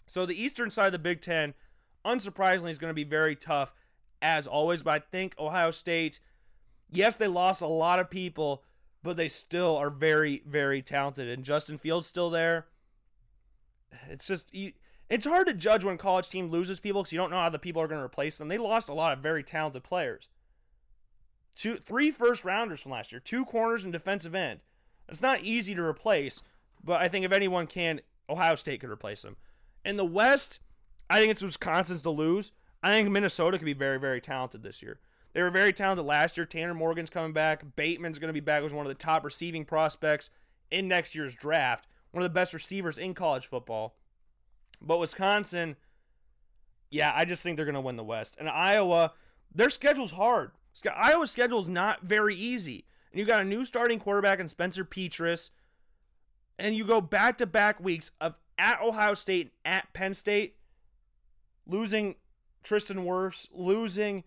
So 0.05 0.25
the 0.25 0.41
eastern 0.41 0.71
side 0.71 0.87
of 0.87 0.91
the 0.91 0.99
Big 0.99 1.21
Ten, 1.21 1.53
unsurprisingly, 2.05 2.69
is 2.69 2.77
going 2.77 2.91
to 2.91 2.95
be 2.95 3.03
very 3.03 3.35
tough 3.35 3.73
as 4.21 4.47
always. 4.47 4.83
But 4.83 4.93
I 4.93 4.99
think 4.99 5.35
Ohio 5.39 5.71
State, 5.71 6.19
yes, 6.91 7.15
they 7.15 7.27
lost 7.27 7.61
a 7.61 7.67
lot 7.67 7.99
of 7.99 8.09
people, 8.09 8.63
but 9.03 9.17
they 9.17 9.27
still 9.27 9.75
are 9.77 9.89
very, 9.89 10.41
very 10.47 10.81
talented. 10.81 11.27
And 11.27 11.43
Justin 11.43 11.77
Fields 11.77 12.07
still 12.07 12.29
there. 12.29 12.67
It's 14.09 14.25
just 14.25 14.53
you, 14.53 14.71
it's 15.09 15.27
hard 15.27 15.47
to 15.47 15.53
judge 15.53 15.83
when 15.83 15.97
college 15.97 16.29
team 16.29 16.47
loses 16.47 16.79
people 16.79 17.03
because 17.03 17.13
you 17.13 17.19
don't 17.19 17.29
know 17.29 17.39
how 17.39 17.49
the 17.49 17.59
people 17.59 17.81
are 17.81 17.87
going 17.87 17.99
to 17.99 18.05
replace 18.05 18.37
them. 18.37 18.47
They 18.47 18.57
lost 18.57 18.89
a 18.89 18.93
lot 18.93 19.13
of 19.13 19.19
very 19.19 19.43
talented 19.43 19.83
players. 19.83 20.29
Two, 21.55 21.75
three 21.75 22.09
first 22.09 22.43
rounders 22.43 22.81
from 22.81 22.93
last 22.93 23.11
year, 23.11 23.19
two 23.19 23.45
corners 23.45 23.83
and 23.83 23.93
defensive 23.93 24.33
end. 24.33 24.61
It's 25.07 25.21
not 25.21 25.43
easy 25.43 25.75
to 25.75 25.83
replace, 25.83 26.41
but 26.83 26.99
I 27.01 27.07
think 27.07 27.25
if 27.25 27.31
anyone 27.31 27.67
can, 27.67 28.01
Ohio 28.27 28.55
State 28.55 28.79
could 28.79 28.89
replace 28.89 29.21
them. 29.21 29.35
In 29.85 29.97
the 29.97 30.05
West, 30.05 30.59
I 31.09 31.19
think 31.19 31.29
it's 31.29 31.43
Wisconsin's 31.43 32.01
to 32.03 32.09
lose. 32.09 32.53
I 32.81 32.89
think 32.89 33.09
Minnesota 33.09 33.57
could 33.59 33.65
be 33.65 33.73
very, 33.73 33.99
very 33.99 34.19
talented 34.19 34.63
this 34.63 34.81
year. 34.81 34.99
They 35.33 35.41
were 35.41 35.49
very 35.49 35.73
talented 35.73 36.05
last 36.05 36.37
year. 36.37 36.45
Tanner 36.45 36.73
Morgan's 36.73 37.09
coming 37.09 37.33
back. 37.33 37.75
Bateman's 37.75 38.19
going 38.19 38.29
to 38.29 38.33
be 38.33 38.39
back 38.39 38.63
as 38.63 38.73
one 38.73 38.85
of 38.85 38.89
the 38.89 38.95
top 38.95 39.23
receiving 39.23 39.65
prospects 39.65 40.29
in 40.69 40.87
next 40.87 41.15
year's 41.15 41.33
draft. 41.33 41.87
One 42.11 42.23
of 42.23 42.29
the 42.29 42.33
best 42.33 42.53
receivers 42.53 42.97
in 42.97 43.13
college 43.13 43.47
football. 43.47 43.95
But 44.79 44.99
Wisconsin, 44.99 45.75
yeah, 46.91 47.11
I 47.15 47.25
just 47.25 47.41
think 47.41 47.57
they're 47.57 47.65
going 47.65 47.73
to 47.73 47.81
win 47.81 47.95
the 47.95 48.03
West. 48.03 48.37
And 48.39 48.47
Iowa, 48.47 49.13
their 49.53 49.71
schedule's 49.71 50.11
hard. 50.11 50.51
Iowa's 50.95 51.31
schedule 51.31 51.59
is 51.59 51.67
not 51.67 52.03
very 52.03 52.35
easy. 52.35 52.85
And 53.11 53.19
you 53.19 53.25
got 53.25 53.41
a 53.41 53.45
new 53.45 53.65
starting 53.65 53.99
quarterback 53.99 54.39
in 54.39 54.47
Spencer 54.47 54.85
Petras. 54.85 55.49
And 56.59 56.75
you 56.75 56.85
go 56.85 57.01
back 57.01 57.39
to 57.39 57.47
back 57.47 57.79
weeks 57.79 58.11
of 58.21 58.35
at 58.59 58.79
Ohio 58.81 59.15
State, 59.15 59.51
at 59.65 59.91
Penn 59.93 60.13
State, 60.13 60.57
losing 61.65 62.15
Tristan 62.63 63.05
Wirfs, 63.05 63.47
losing 63.51 64.23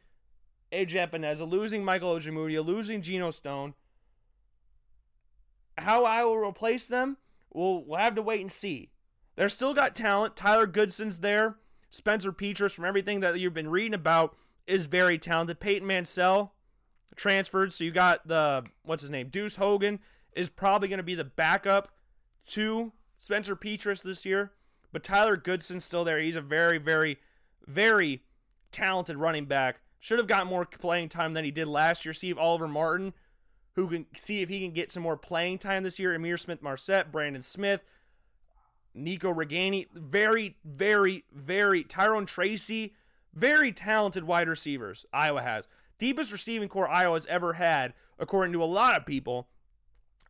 AJ 0.73 1.11
Epenesa, 1.11 1.49
losing 1.49 1.85
Michael 1.85 2.17
Ojemudia, 2.17 2.65
losing 2.65 3.03
Geno 3.03 3.31
Stone. 3.31 3.75
How 5.79 6.05
I 6.05 6.25
will 6.25 6.39
replace 6.39 6.87
them, 6.87 7.19
we'll, 7.53 7.85
we'll 7.85 7.99
have 7.99 8.15
to 8.15 8.23
wait 8.23 8.41
and 8.41 8.51
see. 8.51 8.91
They're 9.37 9.49
still 9.49 9.75
got 9.75 9.95
talent. 9.95 10.37
Tyler 10.37 10.67
Goodson's 10.67 11.21
there. 11.21 11.57
Spencer 11.91 12.33
Petras, 12.33 12.73
from 12.73 12.85
everything 12.85 13.21
that 13.21 13.39
you've 13.39 13.55
been 13.55 13.69
reading 13.69 13.95
about, 13.95 14.37
is 14.67 14.87
very 14.87 15.19
talented. 15.19 15.61
Peyton 15.61 15.87
Mansell 15.87 16.55
transferred, 17.15 17.73
so 17.73 17.85
you 17.85 17.91
got 17.91 18.27
the 18.27 18.65
what's 18.83 19.03
his 19.03 19.11
name? 19.11 19.29
Deuce 19.29 19.57
Hogan 19.57 20.01
is 20.35 20.51
probably 20.51 20.89
going 20.89 20.99
to 20.99 21.05
be 21.05 21.15
the 21.15 21.25
backup 21.25 21.89
to 22.47 22.93
Spencer 23.19 23.57
Petras 23.57 24.03
this 24.03 24.25
year. 24.25 24.53
But 24.93 25.05
Tyler 25.05 25.37
Goodson's 25.37 25.85
still 25.85 26.05
there. 26.05 26.19
He's 26.19 26.37
a 26.37 26.41
very, 26.41 26.79
very, 26.79 27.19
very 27.67 28.23
talented 28.73 29.17
running 29.17 29.45
back. 29.45 29.81
Should 30.07 30.19
have 30.19 30.29
got 30.29 30.47
more 30.47 30.65
playing 30.65 31.09
time 31.09 31.35
than 31.35 31.45
he 31.45 31.51
did 31.51 31.67
last 31.67 32.05
year. 32.05 32.15
Steve 32.15 32.39
Oliver 32.39 32.69
Martin, 32.69 33.13
who 33.75 33.89
can 33.89 34.07
see 34.15 34.41
if 34.41 34.49
he 34.49 34.61
can 34.61 34.71
get 34.71 34.93
some 34.93 35.03
more 35.03 35.17
playing 35.17 35.59
time 35.59 35.83
this 35.83 35.99
year. 35.99 36.17
Ihmir 36.17 36.39
Smith 36.39 36.63
Marsette, 36.63 37.11
Brandon 37.11 37.43
Smith, 37.43 37.83
Nico 38.95 39.35
Ragaini, 39.35 39.89
very, 39.93 40.59
very, 40.65 41.25
very 41.33 41.83
Tyrone 41.83 42.25
Tracy, 42.25 42.95
very 43.35 43.73
talented 43.73 44.23
wide 44.23 44.49
receivers. 44.49 45.05
Iowa 45.13 45.43
has 45.43 45.67
deepest 45.99 46.31
receiving 46.31 46.69
corps 46.69 46.89
Iowa's 46.89 47.27
ever 47.27 47.55
had, 47.55 47.93
according 48.17 48.53
to 48.53 48.63
a 48.63 48.65
lot 48.65 48.97
of 48.97 49.07
people 49.07 49.49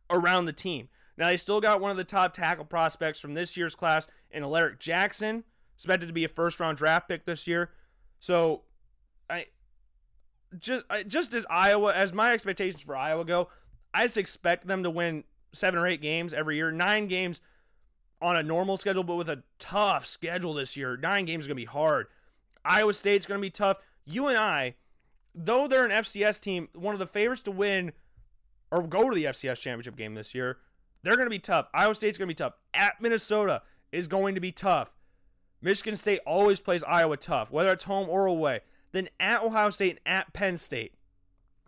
around 0.09 0.45
the 0.45 0.53
team. 0.53 0.89
Now 1.17 1.27
they 1.27 1.37
still 1.37 1.61
got 1.61 1.79
one 1.79 1.91
of 1.91 1.97
the 1.97 2.03
top 2.03 2.33
tackle 2.33 2.65
prospects 2.65 3.19
from 3.19 3.35
this 3.35 3.55
year's 3.55 3.75
class 3.75 4.07
in 4.31 4.41
Alaric 4.41 4.79
Jackson, 4.79 5.43
expected 5.75 6.07
to 6.07 6.13
be 6.13 6.23
a 6.23 6.29
first 6.29 6.59
round 6.59 6.79
draft 6.79 7.07
pick 7.07 7.25
this 7.25 7.45
year. 7.45 7.69
So 8.19 8.63
I 9.29 9.45
just 10.59 10.85
just 11.07 11.33
as 11.33 11.45
Iowa 11.49 11.93
as 11.93 12.13
my 12.13 12.33
expectations 12.33 12.81
for 12.81 12.95
Iowa 12.95 13.25
go, 13.25 13.49
I 13.93 14.03
just 14.03 14.17
expect 14.17 14.67
them 14.67 14.83
to 14.83 14.89
win 14.89 15.23
seven 15.53 15.79
or 15.79 15.87
eight 15.87 16.01
games 16.01 16.33
every 16.33 16.55
year, 16.55 16.71
nine 16.71 17.07
games 17.07 17.41
on 18.21 18.35
a 18.35 18.43
normal 18.43 18.77
schedule, 18.77 19.03
but 19.03 19.15
with 19.15 19.29
a 19.29 19.43
tough 19.59 20.05
schedule 20.05 20.53
this 20.53 20.75
year. 20.75 20.97
Nine 20.97 21.25
games 21.25 21.43
is 21.43 21.47
going 21.47 21.57
to 21.57 21.61
be 21.61 21.65
hard. 21.65 22.07
Iowa 22.65 22.93
State's 22.93 23.25
going 23.25 23.39
to 23.39 23.45
be 23.45 23.51
tough. 23.51 23.77
UNI, 24.05 24.75
though 25.35 25.67
they're 25.67 25.85
an 25.85 25.91
FCS 25.91 26.41
team, 26.41 26.69
one 26.73 26.95
of 26.95 26.99
the 26.99 27.07
favorites 27.07 27.43
to 27.43 27.51
win 27.51 27.91
or 28.71 28.83
go 28.83 29.09
to 29.09 29.15
the 29.15 29.25
FCS 29.25 29.61
championship 29.61 29.95
game 29.95 30.15
this 30.15 30.33
year, 30.33 30.57
they're 31.03 31.15
going 31.15 31.27
to 31.27 31.31
be 31.31 31.39
tough. 31.39 31.67
Iowa 31.73 31.95
State's 31.95 32.17
going 32.17 32.27
to 32.27 32.31
be 32.31 32.35
tough. 32.35 32.53
At 32.73 32.99
Minnesota 32.99 33.61
is 33.91 34.07
going 34.07 34.35
to 34.35 34.41
be 34.41 34.51
tough. 34.51 34.91
Michigan 35.61 35.95
State 35.95 36.19
always 36.25 36.59
plays 36.59 36.83
Iowa 36.83 37.17
tough, 37.17 37.51
whether 37.51 37.71
it's 37.71 37.85
home 37.85 38.09
or 38.09 38.25
away. 38.25 38.61
Then 38.97 39.09
at 39.19 39.43
Ohio 39.43 39.69
State 39.69 39.99
and 40.03 40.17
at 40.17 40.33
Penn 40.33 40.57
State, 40.57 40.95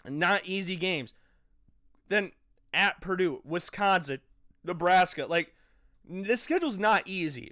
not 0.03 0.41
easy 0.45 0.75
games. 0.75 1.13
Then 2.07 2.31
at 2.73 3.01
Purdue, 3.01 3.41
Wisconsin, 3.45 4.21
Nebraska. 4.63 5.27
Like, 5.27 5.53
this 6.09 6.41
schedule's 6.41 6.79
not 6.79 7.07
easy. 7.07 7.51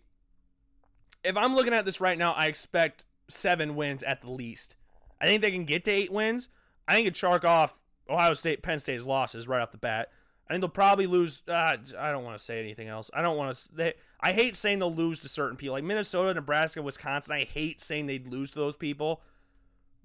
If 1.23 1.37
I'm 1.37 1.53
looking 1.53 1.73
at 1.73 1.85
this 1.85 2.01
right 2.01 2.17
now, 2.17 2.31
I 2.31 2.47
expect 2.47 3.05
seven 3.27 3.75
wins 3.75 4.01
at 4.01 4.21
the 4.21 4.31
least. 4.31 4.75
I 5.21 5.27
think 5.27 5.43
they 5.43 5.51
can 5.51 5.65
get 5.65 5.85
to 5.85 5.91
eight 5.91 6.11
wins. 6.11 6.49
I 6.87 6.95
think 6.95 7.07
it 7.07 7.13
chalk 7.13 7.45
off 7.45 7.83
Ohio 8.09 8.33
State, 8.33 8.63
Penn 8.63 8.79
State's 8.79 9.05
losses 9.05 9.47
right 9.47 9.61
off 9.61 9.69
the 9.69 9.77
bat. 9.77 10.09
I 10.47 10.53
think 10.53 10.61
they'll 10.61 10.69
probably 10.69 11.05
lose. 11.05 11.43
Uh, 11.47 11.77
I 11.99 12.11
don't 12.11 12.23
want 12.23 12.35
to 12.35 12.43
say 12.43 12.59
anything 12.59 12.87
else. 12.87 13.11
I 13.13 13.21
don't 13.21 13.37
want 13.37 13.55
to. 13.77 13.93
I 14.21 14.31
hate 14.31 14.55
saying 14.55 14.79
they'll 14.79 14.91
lose 14.91 15.19
to 15.19 15.29
certain 15.29 15.55
people, 15.55 15.73
like 15.73 15.83
Minnesota, 15.83 16.33
Nebraska, 16.33 16.81
Wisconsin. 16.81 17.35
I 17.35 17.43
hate 17.43 17.79
saying 17.79 18.07
they'd 18.07 18.27
lose 18.27 18.49
to 18.51 18.59
those 18.59 18.75
people, 18.75 19.21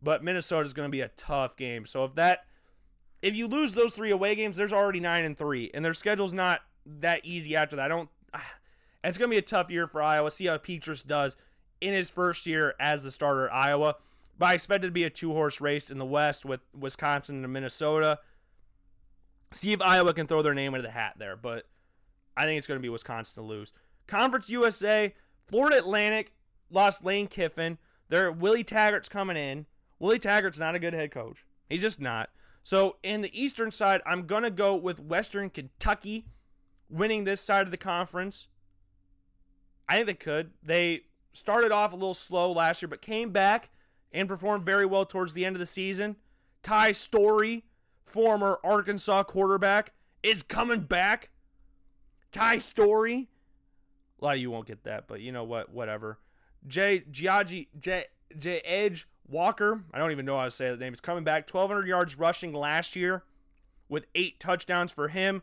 but 0.02 0.24
Minnesota 0.24 0.64
is 0.64 0.72
going 0.72 0.88
to 0.88 0.92
be 0.92 1.00
a 1.00 1.08
tough 1.08 1.56
game. 1.56 1.86
So 1.86 2.04
if 2.04 2.14
that, 2.16 2.44
if 3.20 3.34
you 3.34 3.46
lose 3.46 3.74
those 3.74 3.92
three 3.92 4.10
away 4.10 4.34
games, 4.34 4.56
there's 4.56 4.72
already 4.72 5.00
nine 5.00 5.24
and 5.24 5.36
three, 5.36 5.70
and 5.72 5.84
their 5.84 5.94
schedule's 5.94 6.32
not 6.32 6.60
that 6.84 7.24
easy 7.24 7.54
after 7.56 7.76
that. 7.76 7.86
I 7.86 7.88
don't. 7.88 8.08
It's 9.04 9.18
going 9.18 9.28
to 9.28 9.34
be 9.34 9.38
a 9.38 9.42
tough 9.42 9.68
year 9.68 9.88
for 9.88 10.00
Iowa. 10.00 10.30
See 10.30 10.46
how 10.46 10.58
Petras 10.58 11.04
does 11.04 11.36
in 11.80 11.92
his 11.92 12.08
first 12.08 12.46
year 12.46 12.76
as 12.78 13.02
the 13.02 13.10
starter 13.10 13.48
at 13.48 13.52
Iowa. 13.52 13.96
But 14.38 14.46
I 14.46 14.54
expect 14.54 14.84
it 14.84 14.86
to 14.86 14.92
be 14.92 15.02
a 15.02 15.10
two 15.10 15.32
horse 15.32 15.60
race 15.60 15.90
in 15.90 15.98
the 15.98 16.04
West 16.04 16.44
with 16.44 16.60
Wisconsin 16.72 17.42
and 17.42 17.52
Minnesota. 17.52 18.20
See 19.54 19.72
if 19.72 19.82
Iowa 19.82 20.14
can 20.14 20.28
throw 20.28 20.40
their 20.40 20.54
name 20.54 20.72
into 20.74 20.86
the 20.86 20.92
hat 20.92 21.14
there. 21.18 21.34
But 21.34 21.66
I 22.36 22.44
think 22.44 22.58
it's 22.58 22.68
going 22.68 22.78
to 22.78 22.82
be 22.82 22.88
Wisconsin 22.88 23.42
to 23.42 23.48
lose. 23.48 23.72
Conference 24.06 24.48
USA, 24.48 25.14
Florida 25.48 25.78
Atlantic 25.78 26.32
lost 26.70 27.04
Lane 27.04 27.26
Kiffin. 27.26 27.78
There, 28.08 28.30
Willie 28.30 28.62
Taggart's 28.62 29.08
coming 29.08 29.36
in. 29.36 29.66
Willie 30.02 30.18
Taggart's 30.18 30.58
not 30.58 30.74
a 30.74 30.80
good 30.80 30.94
head 30.94 31.12
coach. 31.12 31.44
He's 31.68 31.80
just 31.80 32.00
not. 32.00 32.30
So 32.64 32.96
in 33.04 33.22
the 33.22 33.40
Eastern 33.40 33.70
side, 33.70 34.00
I'm 34.04 34.26
going 34.26 34.42
to 34.42 34.50
go 34.50 34.74
with 34.74 34.98
Western 34.98 35.48
Kentucky 35.48 36.26
winning 36.90 37.22
this 37.22 37.40
side 37.40 37.66
of 37.66 37.70
the 37.70 37.76
conference. 37.76 38.48
I 39.88 39.94
think 39.94 40.08
they 40.08 40.14
could. 40.14 40.50
They 40.60 41.02
started 41.32 41.70
off 41.70 41.92
a 41.92 41.96
little 41.96 42.14
slow 42.14 42.50
last 42.50 42.82
year, 42.82 42.88
but 42.88 43.00
came 43.00 43.30
back 43.30 43.70
and 44.10 44.28
performed 44.28 44.66
very 44.66 44.84
well 44.84 45.06
towards 45.06 45.34
the 45.34 45.44
end 45.44 45.54
of 45.54 45.60
the 45.60 45.66
season. 45.66 46.16
Ty 46.64 46.92
Storey, 46.92 47.64
former 48.04 48.58
Arkansas 48.64 49.22
quarterback, 49.22 49.92
is 50.24 50.42
coming 50.42 50.80
back. 50.80 51.30
Ty 52.32 52.58
Storey. 52.58 53.28
A 54.20 54.24
lot 54.24 54.34
of 54.34 54.40
you 54.40 54.50
won't 54.50 54.66
get 54.66 54.82
that, 54.82 55.06
but 55.06 55.20
you 55.20 55.30
know 55.30 55.44
what? 55.44 55.72
Whatever. 55.72 56.18
Jay 56.66 57.04
Giagi 57.08 57.68
J 57.78 58.06
J 58.36 58.60
Edge 58.64 59.06
Walker. 59.32 59.82
I 59.92 59.98
don't 59.98 60.12
even 60.12 60.26
know 60.26 60.38
how 60.38 60.44
to 60.44 60.50
say 60.50 60.70
the 60.70 60.76
name. 60.76 60.92
Is 60.92 61.00
coming 61.00 61.24
back. 61.24 61.52
1,200 61.52 61.88
yards 61.88 62.16
rushing 62.16 62.52
last 62.52 62.94
year, 62.94 63.24
with 63.88 64.06
eight 64.14 64.38
touchdowns 64.38 64.92
for 64.92 65.08
him. 65.08 65.42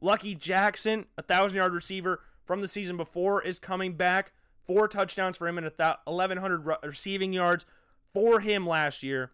Lucky 0.00 0.34
Jackson, 0.34 1.06
a 1.18 1.22
thousand 1.22 1.56
yard 1.56 1.74
receiver 1.74 2.20
from 2.44 2.60
the 2.60 2.68
season 2.68 2.96
before, 2.96 3.42
is 3.42 3.58
coming 3.58 3.94
back. 3.94 4.32
Four 4.66 4.88
touchdowns 4.88 5.36
for 5.36 5.48
him 5.48 5.58
and 5.58 5.64
1,100 5.64 6.76
receiving 6.84 7.32
yards 7.32 7.66
for 8.12 8.40
him 8.40 8.66
last 8.66 9.02
year. 9.02 9.32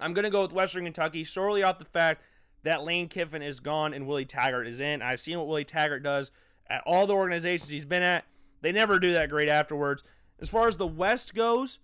I'm 0.00 0.12
going 0.12 0.24
to 0.24 0.30
go 0.30 0.42
with 0.42 0.52
Western 0.52 0.84
Kentucky 0.84 1.24
solely 1.24 1.62
off 1.62 1.78
the 1.78 1.84
fact 1.84 2.22
that 2.64 2.84
Lane 2.84 3.08
Kiffin 3.08 3.42
is 3.42 3.60
gone 3.60 3.94
and 3.94 4.06
Willie 4.06 4.24
Taggart 4.24 4.66
is 4.66 4.80
in. 4.80 5.00
I've 5.00 5.20
seen 5.20 5.38
what 5.38 5.46
Willie 5.46 5.64
Taggart 5.64 6.02
does 6.02 6.30
at 6.68 6.82
all 6.86 7.06
the 7.06 7.14
organizations 7.14 7.70
he's 7.70 7.84
been 7.84 8.02
at. 8.02 8.24
They 8.60 8.72
never 8.72 8.98
do 8.98 9.12
that 9.12 9.30
great 9.30 9.48
afterwards. 9.48 10.02
As 10.40 10.48
far 10.48 10.68
as 10.68 10.76
the 10.76 10.86
West 10.86 11.34
goes, 11.34 11.78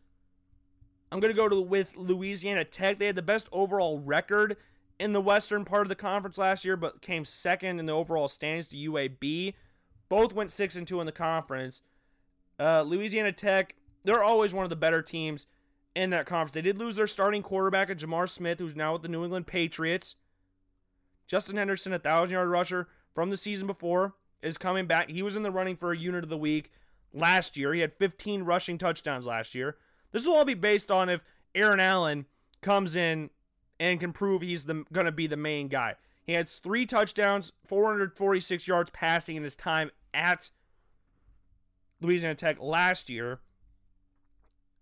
I'm 1.15 1.21
going 1.21 1.33
to 1.33 1.37
go 1.37 1.49
to 1.49 1.61
with 1.61 1.97
Louisiana 1.97 2.65
Tech. 2.65 2.99
They 2.99 3.07
had 3.07 3.15
the 3.15 3.23
best 3.23 3.49
overall 3.53 4.01
record 4.01 4.57
in 4.99 5.13
the 5.13 5.21
western 5.21 5.65
part 5.65 5.83
of 5.83 5.89
the 5.89 5.95
conference 5.95 6.39
last 6.39 6.65
year, 6.65 6.77
but 6.77 7.03
came 7.03 7.25
second 7.25 7.79
in 7.79 7.87
the 7.87 7.93
overall 7.93 8.27
standings 8.27 8.67
to 8.69 8.77
UAB. 8.77 9.55
Both 10.09 10.33
went 10.33 10.51
six 10.51 10.75
and 10.75 10.89
two 10.89 10.99
in 10.99 11.07
the 11.07 11.13
conference. 11.13 11.83
Uh, 12.59 12.83
Louisiana 12.83 13.31
Tech, 13.31 13.77
they're 14.03 14.25
always 14.25 14.53
one 14.53 14.65
of 14.65 14.71
the 14.71 14.77
better 14.77 15.03
teams 15.03 15.47
in 15.95 16.11
that 16.11 16.27
conference. 16.27 16.51
They 16.51 16.63
did 16.63 16.79
lose 16.79 16.97
their 16.97 17.07
starting 17.07 17.43
quarterback, 17.43 17.91
at 17.91 17.99
J'Mar 17.99 18.29
Smith, 18.29 18.59
who's 18.59 18.75
now 18.75 18.95
with 18.95 19.03
the 19.03 19.09
New 19.09 19.23
England 19.23 19.47
Patriots. 19.47 20.17
Justin 21.29 21.59
Henderson, 21.59 21.93
a 21.93 21.99
thousand 22.01 22.33
yard 22.33 22.49
rusher 22.49 22.89
from 23.15 23.31
the 23.31 23.37
season 23.37 23.69
before, 23.69 24.15
is 24.43 24.59
coming 24.59 24.87
back. 24.87 25.09
He 25.09 25.23
was 25.23 25.37
in 25.37 25.45
the 25.45 25.53
running 25.53 25.77
for 25.77 25.93
a 25.93 25.97
unit 25.97 26.25
of 26.25 26.31
the 26.31 26.37
week 26.37 26.73
last 27.13 27.57
year. 27.57 27.73
He 27.73 27.83
had 27.83 27.95
15 28.01 28.43
rushing 28.43 28.79
touchdowns 28.79 29.27
last 29.27 29.55
year. 29.55 29.77
This 30.15 30.25
will 30.25 30.37
all 30.37 30.45
be 30.45 30.55
based 30.55 30.93
on 30.93 31.09
if 31.09 31.25
Aaron 31.57 31.81
Allen 31.81 32.27
comes 32.61 32.95
in 32.95 33.31
and 33.81 33.99
can 33.99 34.13
prove 34.13 34.43
he's 34.43 34.63
the 34.63 34.85
going 34.93 35.07
to 35.07 35.13
be 35.13 35.27
the 35.27 35.37
main 35.37 35.67
guy. 35.67 35.97
He 36.23 36.35
had 36.35 36.49
three 36.49 36.87
touchdowns, 36.87 37.51
446 37.67 38.69
yards 38.69 38.91
passing 38.93 39.35
in 39.35 39.43
his 39.43 39.57
time 39.57 39.91
at 40.15 40.51
Louisiana 42.01 42.37
Tech 42.37 42.63
last 42.63 43.11
year. 43.11 43.41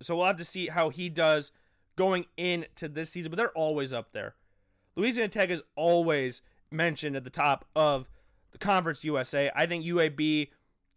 So 0.03 0.17
we'll 0.17 0.27
have 0.27 0.37
to 0.37 0.45
see 0.45 0.69
how 0.69 0.91
he 0.91 1.09
does 1.09 1.51
going 1.97 2.27
into 2.37 2.87
this 2.87 3.09
season, 3.09 3.31
but 3.31 3.39
they're 3.39 3.49
always 3.53 3.91
up 3.91 4.13
there. 4.13 4.35
Louisiana 4.97 5.31
Tech 5.31 5.49
is 5.49 5.63
always 5.77 6.43
mentioned 6.71 7.17
at 7.17 7.25
the 7.25 7.31
top 7.31 7.65
of 7.75 8.11
the 8.51 8.59
Conference 8.59 9.03
USA. 9.03 9.51
I 9.57 9.65
think 9.65 9.87
UAB 9.87 10.51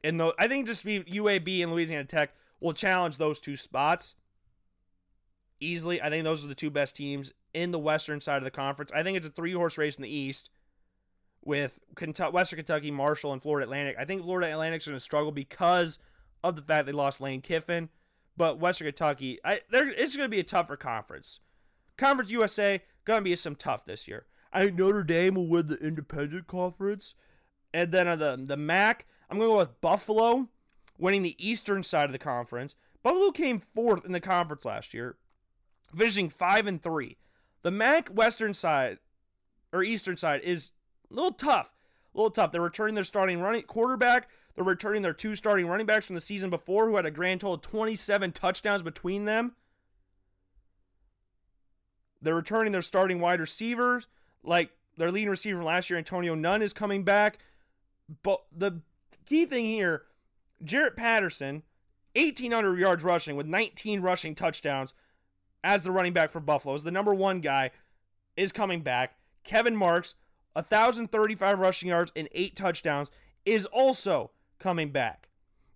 and 0.04 0.22
I 0.38 0.50
think 0.50 0.68
just 0.68 0.86
UAB 0.86 1.64
and 1.64 1.72
Louisiana 1.72 2.04
Tech 2.04 2.36
will 2.60 2.74
challenge 2.74 3.18
those 3.18 3.40
two 3.40 3.56
spots 3.56 4.14
easily. 5.60 6.02
I 6.02 6.10
think 6.10 6.24
those 6.24 6.44
are 6.44 6.48
the 6.48 6.56
two 6.56 6.70
best 6.70 6.96
teams 6.96 7.34
in 7.54 7.72
the 7.72 7.80
western 7.80 8.22
side 8.22 8.38
of 8.38 8.44
the 8.44 8.52
conference. 8.52 8.92
I 8.94 9.04
think 9.04 9.18
it's 9.18 9.28
a 9.28 9.32
three 9.32 9.54
horse 9.54 9.78
race 9.78 9.96
in 9.96 10.04
the 10.04 10.14
East 10.14 10.50
with 11.44 11.80
Western 12.32 12.58
Kentucky, 12.58 12.92
Marshall, 12.92 13.32
and 13.32 13.42
Florida 13.42 13.66
Atlantic. 13.66 13.96
I 14.00 14.06
think 14.06 14.24
Florida 14.24 14.52
Atlantic's 14.52 14.88
going 14.88 14.96
to 14.96 15.00
struggle 15.00 15.32
because 15.32 16.00
of 16.44 16.56
the 16.56 16.62
fact 16.62 16.86
they 16.86 16.92
lost 16.92 17.22
Lane 17.22 17.42
Kiffin. 17.42 17.90
But 18.38 18.60
Western 18.60 18.88
Kentucky, 18.88 19.40
I, 19.46 19.62
it's 19.72 20.16
going 20.16 20.26
to 20.26 20.30
be 20.30 20.40
a 20.40 20.44
tougher 20.44 20.76
conference. 20.76 21.40
Conference 21.98 22.32
USA 22.32 22.82
going 23.06 23.22
to 23.22 23.24
be 23.24 23.36
some 23.36 23.56
tough 23.56 23.86
this 23.86 24.08
year. 24.08 24.26
I 24.52 24.66
think 24.66 24.78
Notre 24.78 25.04
Dame 25.04 25.36
will 25.36 25.48
win 25.48 25.68
the 25.68 25.78
Independent 25.78 26.48
Conference, 26.48 27.14
and 27.74 27.92
then 27.92 28.08
on 28.08 28.20
the 28.20 28.38
the 28.46 28.58
MAC, 28.58 29.06
I'm 29.30 29.38
going 29.38 29.50
to 29.50 29.54
go 29.54 29.58
with 29.60 29.82
Buffalo 29.82 30.50
winning 30.98 31.24
the 31.24 31.36
Eastern 31.46 31.84
side 31.84 32.06
of 32.06 32.12
the 32.12 32.18
conference. 32.18 32.76
Buffalo 33.04 33.32
came 33.32 33.62
fourth 33.74 34.06
in 34.06 34.12
the 34.12 34.20
conference 34.20 34.66
last 34.66 34.94
year, 34.94 35.18
finishing 35.96 36.30
five 36.30 36.68
and 36.68 36.82
three. 36.82 37.18
The 37.62 37.72
MAC 37.72 38.10
Western 38.10 38.54
side 38.54 39.00
or 39.74 39.84
Eastern 39.84 40.18
side 40.18 40.42
is 40.42 40.72
a 41.12 41.14
little 41.14 41.32
tough. 41.32 41.74
A 42.14 42.18
little 42.18 42.32
tough. 42.32 42.52
They're 42.52 42.62
returning 42.62 42.96
their 42.96 43.04
starting 43.04 43.42
running 43.42 43.64
quarterback. 43.64 44.30
They're 44.56 44.64
returning 44.64 45.02
their 45.02 45.14
two 45.14 45.36
starting 45.36 45.68
running 45.68 45.86
backs 45.86 46.06
from 46.06 46.16
the 46.16 46.22
season 46.22 46.50
before, 46.50 46.88
who 46.88 46.96
had 46.96 47.06
a 47.06 47.12
grand 47.12 47.42
total 47.42 47.56
of 47.56 47.62
27 47.62 48.32
touchdowns 48.32 48.82
between 48.82 49.26
them. 49.26 49.56
They're 52.22 52.36
returning 52.36 52.72
their 52.72 52.82
starting 52.82 53.20
wide 53.20 53.42
receivers, 53.42 54.08
like 54.44 54.72
their 54.98 55.12
leading 55.12 55.30
receiver 55.30 55.58
from 55.58 55.66
last 55.66 55.90
year, 55.90 56.00
Antonio 56.00 56.36
Nunn, 56.36 56.62
is 56.62 56.72
coming 56.72 57.04
back. 57.04 57.40
But 58.24 58.42
the 58.56 58.82
key 59.26 59.46
thing 59.46 59.66
here, 59.66 60.04
Jaret 60.64 60.96
Patterson, 60.96 61.64
1,800 62.16 62.80
yards 62.80 63.04
rushing 63.04 63.36
with 63.36 63.46
19 63.46 64.02
rushing 64.02 64.36
touchdowns 64.36 64.94
as 65.66 65.82
the 65.82 65.92
running 65.92 66.14
back 66.14 66.30
for 66.30 66.40
Buffalo, 66.40 66.76
is 66.76 66.84
the 66.84 66.92
number 66.92 67.14
one 67.14 67.42
guy, 67.42 67.72
is 68.38 68.52
coming 68.52 68.82
back. 68.82 69.16
Kevin 69.44 69.76
Marks, 69.76 70.14
1,035 70.54 71.60
rushing 71.60 71.90
yards 71.90 72.12
and 72.16 72.30
eight 72.32 72.56
touchdowns, 72.56 73.10
is 73.46 73.66
also 73.66 74.32
coming 74.60 74.92
back. 74.92 75.28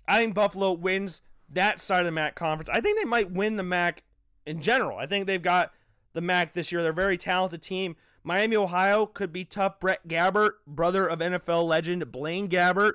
I 0.07 0.21
think 0.21 0.35
Buffalo 0.35 0.71
wins 0.71 1.21
that 1.49 1.79
side 1.79 2.01
of 2.01 2.05
the 2.05 2.11
MAC 2.11 2.35
conference. 2.35 2.69
I 2.69 2.81
think 2.81 2.99
they 2.99 3.05
might 3.05 3.31
win 3.31 3.57
the 3.57 3.63
MAC 3.63 4.03
in 4.45 4.61
general. 4.61 4.97
I 4.97 5.07
think 5.07 5.25
they've 5.25 5.41
got 5.41 5.71
the 6.13 6.21
MAC 6.21 6.53
this 6.53 6.71
year. 6.71 6.81
They're 6.81 6.91
a 6.91 6.95
very 6.95 7.17
talented 7.17 7.61
team. 7.63 7.95
Miami, 8.23 8.55
Ohio 8.55 9.07
could 9.07 9.33
be 9.33 9.43
tough. 9.43 9.79
Brett 9.79 10.07
Gabbert, 10.07 10.53
brother 10.67 11.07
of 11.07 11.19
NFL 11.19 11.67
legend 11.67 12.11
Blaine 12.11 12.47
Gabbert, 12.47 12.93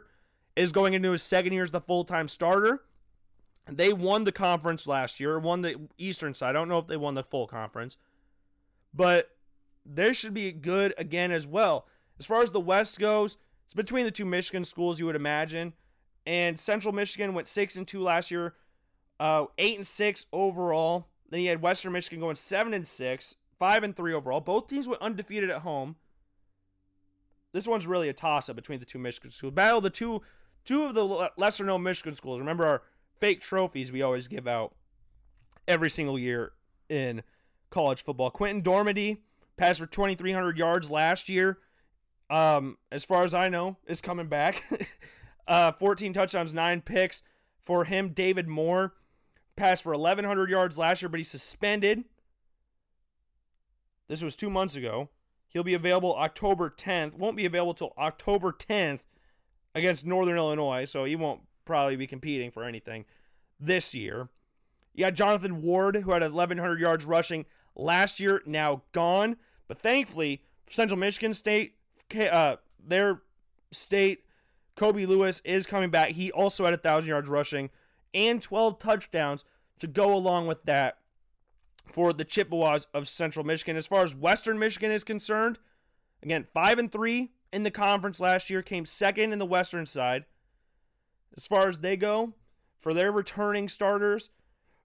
is 0.54 0.70
going 0.70 0.94
into 0.94 1.12
his 1.12 1.22
second 1.22 1.52
year 1.52 1.64
as 1.64 1.72
the 1.72 1.80
full 1.80 2.04
time 2.04 2.28
starter. 2.28 2.82
They 3.66 3.92
won 3.92 4.24
the 4.24 4.32
conference 4.32 4.86
last 4.86 5.18
year, 5.18 5.38
won 5.38 5.62
the 5.62 5.88
Eastern 5.96 6.34
side. 6.34 6.50
I 6.50 6.52
don't 6.52 6.68
know 6.68 6.78
if 6.78 6.86
they 6.86 6.96
won 6.96 7.14
the 7.14 7.22
full 7.22 7.46
conference, 7.46 7.96
but 8.92 9.30
they 9.86 10.12
should 10.12 10.34
be 10.34 10.52
good 10.52 10.94
again 10.98 11.30
as 11.32 11.46
well. 11.46 11.86
As 12.18 12.26
far 12.26 12.42
as 12.42 12.50
the 12.50 12.60
West 12.60 12.98
goes, 12.98 13.36
it's 13.64 13.74
between 13.74 14.04
the 14.04 14.10
two 14.10 14.26
Michigan 14.26 14.64
schools, 14.64 15.00
you 15.00 15.06
would 15.06 15.16
imagine. 15.16 15.72
And 16.26 16.58
Central 16.58 16.92
Michigan 16.92 17.34
went 17.34 17.48
six 17.48 17.76
and 17.76 17.86
two 17.86 18.02
last 18.02 18.30
year, 18.30 18.54
uh, 19.18 19.46
eight 19.58 19.76
and 19.76 19.86
six 19.86 20.26
overall. 20.32 21.08
Then 21.30 21.40
you 21.40 21.48
had 21.48 21.62
Western 21.62 21.92
Michigan 21.92 22.20
going 22.20 22.36
seven 22.36 22.74
and 22.74 22.86
six, 22.86 23.36
five 23.58 23.82
and 23.82 23.96
three 23.96 24.12
overall. 24.12 24.40
Both 24.40 24.68
teams 24.68 24.88
went 24.88 25.02
undefeated 25.02 25.50
at 25.50 25.62
home. 25.62 25.96
This 27.52 27.66
one's 27.66 27.86
really 27.86 28.08
a 28.08 28.12
toss 28.12 28.48
up 28.48 28.56
between 28.56 28.80
the 28.80 28.84
two 28.84 28.98
Michigan 28.98 29.30
schools. 29.30 29.54
Battle 29.54 29.80
the 29.80 29.90
two 29.90 30.22
two 30.64 30.84
of 30.84 30.94
the 30.94 31.30
lesser 31.36 31.64
known 31.64 31.82
Michigan 31.82 32.14
schools. 32.14 32.40
Remember 32.40 32.64
our 32.64 32.82
fake 33.20 33.40
trophies 33.40 33.92
we 33.92 34.02
always 34.02 34.28
give 34.28 34.46
out 34.46 34.74
every 35.66 35.90
single 35.90 36.18
year 36.18 36.52
in 36.88 37.22
college 37.70 38.02
football. 38.02 38.30
Quinten 38.30 38.62
Dormady 38.62 39.18
passed 39.56 39.80
for 39.80 39.86
2,300 39.86 40.58
yards 40.58 40.90
last 40.90 41.28
year. 41.28 41.58
Um, 42.30 42.78
as 42.90 43.04
far 43.04 43.24
as 43.24 43.34
I 43.34 43.48
know, 43.48 43.76
is 43.86 44.00
coming 44.00 44.28
back. 44.28 44.62
uh, 45.48 45.72
14 45.72 46.12
touchdowns, 46.12 46.54
nine 46.54 46.80
picks 46.80 47.22
for 47.62 47.84
him. 47.84 48.10
David 48.10 48.48
Moore 48.48 48.94
passed 49.56 49.82
for 49.82 49.92
1,100 49.92 50.50
yards 50.50 50.78
last 50.78 51.02
year, 51.02 51.08
but 51.08 51.20
he's 51.20 51.30
suspended. 51.30 52.04
This 54.08 54.22
was 54.22 54.36
two 54.36 54.50
months 54.50 54.76
ago. 54.76 55.10
He'll 55.48 55.64
be 55.64 55.74
available 55.74 56.16
October 56.16 56.70
10th. 56.70 57.16
Won't 57.16 57.36
be 57.36 57.46
available 57.46 57.74
till 57.74 57.92
October 57.96 58.52
10th 58.52 59.00
against 59.74 60.04
Northern 60.04 60.36
Illinois, 60.36 60.84
so 60.84 61.04
he 61.04 61.16
won't 61.16 61.42
probably 61.64 61.96
be 61.96 62.06
competing 62.06 62.50
for 62.50 62.64
anything 62.64 63.04
this 63.60 63.94
year. 63.94 64.28
You 64.94 65.04
got 65.04 65.14
Jonathan 65.14 65.62
Ward, 65.62 65.96
who 65.96 66.12
had 66.12 66.22
1,100 66.22 66.80
yards 66.80 67.04
rushing 67.04 67.46
last 67.74 68.20
year, 68.20 68.42
now 68.46 68.82
gone. 68.92 69.36
But 69.66 69.78
thankfully, 69.78 70.42
Central 70.68 70.98
Michigan 70.98 71.34
State, 71.34 71.74
uh, 72.14 72.56
their 72.84 73.22
state, 73.72 74.24
Kobe 74.76 75.06
Lewis 75.06 75.40
is 75.44 75.66
coming 75.66 75.90
back. 75.90 76.10
He 76.10 76.30
also 76.32 76.64
had 76.64 76.72
1,000 76.72 77.08
yards 77.08 77.28
rushing 77.28 77.70
and 78.12 78.40
12 78.40 78.78
touchdowns 78.78 79.44
to 79.80 79.86
go 79.86 80.14
along 80.14 80.46
with 80.46 80.62
that 80.64 80.98
for 81.92 82.12
the 82.12 82.24
Chippewas 82.24 82.86
of 82.94 83.08
Central 83.08 83.44
Michigan. 83.44 83.76
As 83.76 83.86
far 83.86 84.04
as 84.04 84.14
Western 84.14 84.58
Michigan 84.58 84.90
is 84.90 85.04
concerned, 85.04 85.58
again, 86.22 86.46
5 86.54 86.78
and 86.78 86.92
3 86.92 87.32
in 87.52 87.62
the 87.62 87.70
conference 87.70 88.20
last 88.20 88.50
year, 88.50 88.62
came 88.62 88.86
second 88.86 89.32
in 89.32 89.38
the 89.38 89.46
Western 89.46 89.86
side. 89.86 90.24
As 91.36 91.46
far 91.46 91.68
as 91.68 91.78
they 91.78 91.96
go, 91.96 92.34
for 92.80 92.94
their 92.94 93.10
returning 93.10 93.68
starters, 93.68 94.30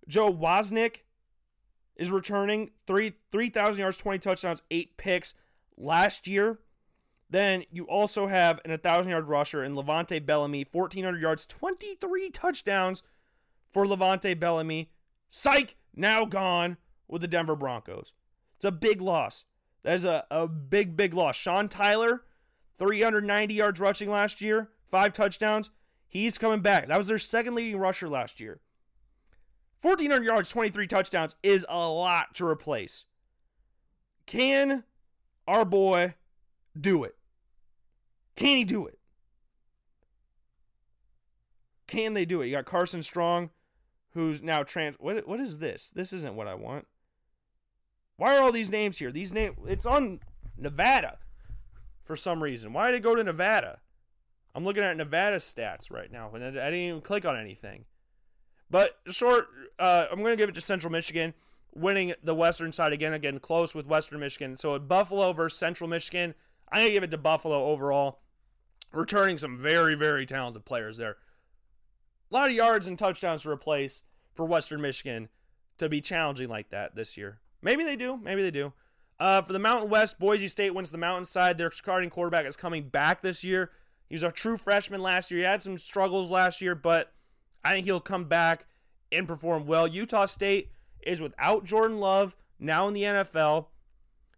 Joe 0.08 0.34
Wozniak 0.34 1.02
is 1.96 2.12
returning 2.12 2.72
three 2.88 3.14
3,000 3.32 3.82
yards, 3.82 3.98
20 3.98 4.20
touchdowns, 4.20 4.62
eight 4.72 4.98
picks 4.98 5.36
last 5.78 6.28
year. 6.28 6.60
Then 7.30 7.64
you 7.72 7.84
also 7.84 8.28
have 8.28 8.60
an 8.66 8.72
1,000 8.72 9.12
yard 9.12 9.28
rusher 9.28 9.64
in 9.64 9.76
Levante 9.76 10.18
Bellamy, 10.20 10.66
1,400 10.72 11.22
yards, 11.22 11.46
23 11.46 12.32
touchdowns 12.32 13.04
for 13.72 13.88
Levante 13.88 14.34
Bellamy. 14.34 14.90
Psych, 15.30 15.76
now 15.94 16.26
gone 16.26 16.78
with 17.08 17.22
the 17.22 17.28
Denver 17.28 17.56
Broncos. 17.56 18.14
It's 18.56 18.66
a 18.66 18.72
big 18.72 19.02
loss. 19.02 19.46
That 19.84 19.96
is 19.96 20.06
a, 20.06 20.26
a 20.32 20.48
big, 20.48 20.98
big 20.98 21.14
loss. 21.14 21.36
Sean 21.36 21.68
Tyler, 21.68 22.24
390 22.78 23.54
yards 23.54 23.80
rushing 23.80 24.10
last 24.10 24.42
year, 24.42 24.70
five 24.90 25.14
touchdowns. 25.14 25.70
He's 26.10 26.40
coming 26.40 26.62
back. 26.62 26.88
That 26.88 26.98
was 26.98 27.08
their 27.08 27.20
second 27.20 27.54
leading 27.54 27.80
rusher 27.80 28.10
last 28.10 28.40
year. 28.40 28.60
1,400 29.82 30.26
yards, 30.26 30.50
23 30.50 30.88
touchdowns 30.88 31.36
is 31.44 31.66
a 31.70 31.88
lot 31.88 32.34
to 32.36 32.46
replace. 32.46 33.06
Can 34.26 34.84
our 35.48 35.64
boy 35.64 36.16
do 36.80 37.04
it? 37.04 37.16
Can 38.36 38.58
he 38.58 38.66
do 38.66 38.88
it? 38.88 38.98
Can 41.88 42.14
they 42.14 42.26
do 42.26 42.42
it? 42.42 42.48
You 42.48 42.56
got 42.56 42.66
Carson 42.66 43.04
Strong, 43.04 43.52
who's 44.14 44.42
now 44.42 44.64
trans. 44.64 44.96
What, 45.00 45.28
what 45.28 45.40
is 45.40 45.60
this? 45.60 45.92
This 45.94 46.12
isn't 46.12 46.36
what 46.36 46.48
I 46.48 46.56
want. 46.56 46.88
Why 48.18 48.36
are 48.36 48.42
all 48.42 48.52
these 48.52 48.70
names 48.70 48.98
here? 48.98 49.12
These 49.12 49.32
names. 49.32 49.56
It's 49.68 49.86
on 49.86 50.20
Nevada 50.58 51.20
for 52.04 52.18
some 52.18 52.44
reason. 52.44 52.74
Why 52.74 52.88
did 52.88 52.98
it 52.98 53.04
go 53.04 53.16
to 53.16 53.24
Nevada? 53.24 53.80
I'm 54.56 54.64
looking 54.66 54.84
at 54.84 54.96
Nevada 54.98 55.38
stats 55.38 55.92
right 55.92 56.12
now, 56.12 56.32
and 56.34 56.44
I 56.44 56.50
didn't 56.50 56.74
even 56.74 57.02
click 57.02 57.26
on 57.26 57.38
anything. 57.38 57.86
But 58.70 58.98
short, 59.10 59.48
uh, 59.78 60.08
I'm 60.12 60.20
going 60.20 60.34
to 60.34 60.38
give 60.38 60.50
it 60.50 60.56
to 60.56 60.62
Central 60.62 60.92
Michigan. 60.92 61.34
winning 61.74 62.14
the 62.24 62.36
Western 62.36 62.72
side 62.72 62.94
again, 62.94 63.14
again 63.14 63.40
close 63.40 63.76
with 63.76 63.86
Western 63.86 64.20
Michigan. 64.20 64.58
So 64.58 64.76
at 64.76 64.88
Buffalo 64.88 65.34
versus 65.34 65.60
Central 65.60 65.90
Michigan, 65.90 66.34
I'm 66.72 66.82
gonna 66.82 66.92
give 66.92 67.04
it 67.04 67.12
to 67.12 67.18
Buffalo 67.18 67.66
overall. 67.66 68.20
Returning 68.92 69.38
some 69.38 69.58
very, 69.58 69.96
very 69.96 70.26
talented 70.26 70.66
players 70.66 70.98
there. 70.98 71.18
A 72.32 72.34
lot 72.34 72.50
of 72.50 72.56
yards 72.56 72.88
and 72.88 72.98
touchdowns 72.98 73.44
to 73.44 73.50
replace 73.50 74.02
for 74.34 74.46
Western 74.46 74.82
Michigan 74.82 75.30
to 75.78 75.90
be 75.90 76.02
challenging 76.02 76.50
like 76.50 76.70
that 76.70 76.96
this 76.96 77.18
year. 77.18 77.40
Maybe 77.62 77.84
they 77.84 77.96
do. 77.96 78.18
Maybe 78.18 78.42
they 78.42 78.52
do. 78.52 78.74
Uh, 79.20 79.42
for 79.42 79.54
the 79.54 79.60
Mountain 79.60 79.90
West, 79.90 80.18
Boise 80.18 80.48
State 80.48 80.74
wins 80.74 80.92
the 80.92 80.98
Mountain 80.98 81.26
side. 81.26 81.58
Their 81.58 81.72
starting 81.72 82.10
quarterback 82.10 82.46
is 82.46 82.56
coming 82.56 82.88
back 82.88 83.22
this 83.22 83.44
year. 83.44 83.72
He 84.10 84.16
was 84.16 84.24
a 84.24 84.32
true 84.32 84.58
freshman 84.58 85.02
last 85.02 85.30
year. 85.30 85.42
He 85.42 85.46
had 85.46 85.62
some 85.62 85.78
struggles 85.78 86.32
last 86.32 86.62
year, 86.62 86.74
but 86.74 87.14
I 87.64 87.74
think 87.74 87.86
he'll 87.86 88.00
come 88.00 88.26
back 88.26 88.66
and 89.12 89.28
perform 89.28 89.68
well. 89.68 89.88
Utah 89.88 90.26
State 90.26 90.72
is 91.02 91.22
without 91.22 91.64
Jordan 91.64 92.00
Love 92.00 92.36
now 92.60 92.88
in 92.88 92.94
the 92.94 93.04
NFL. 93.04 93.68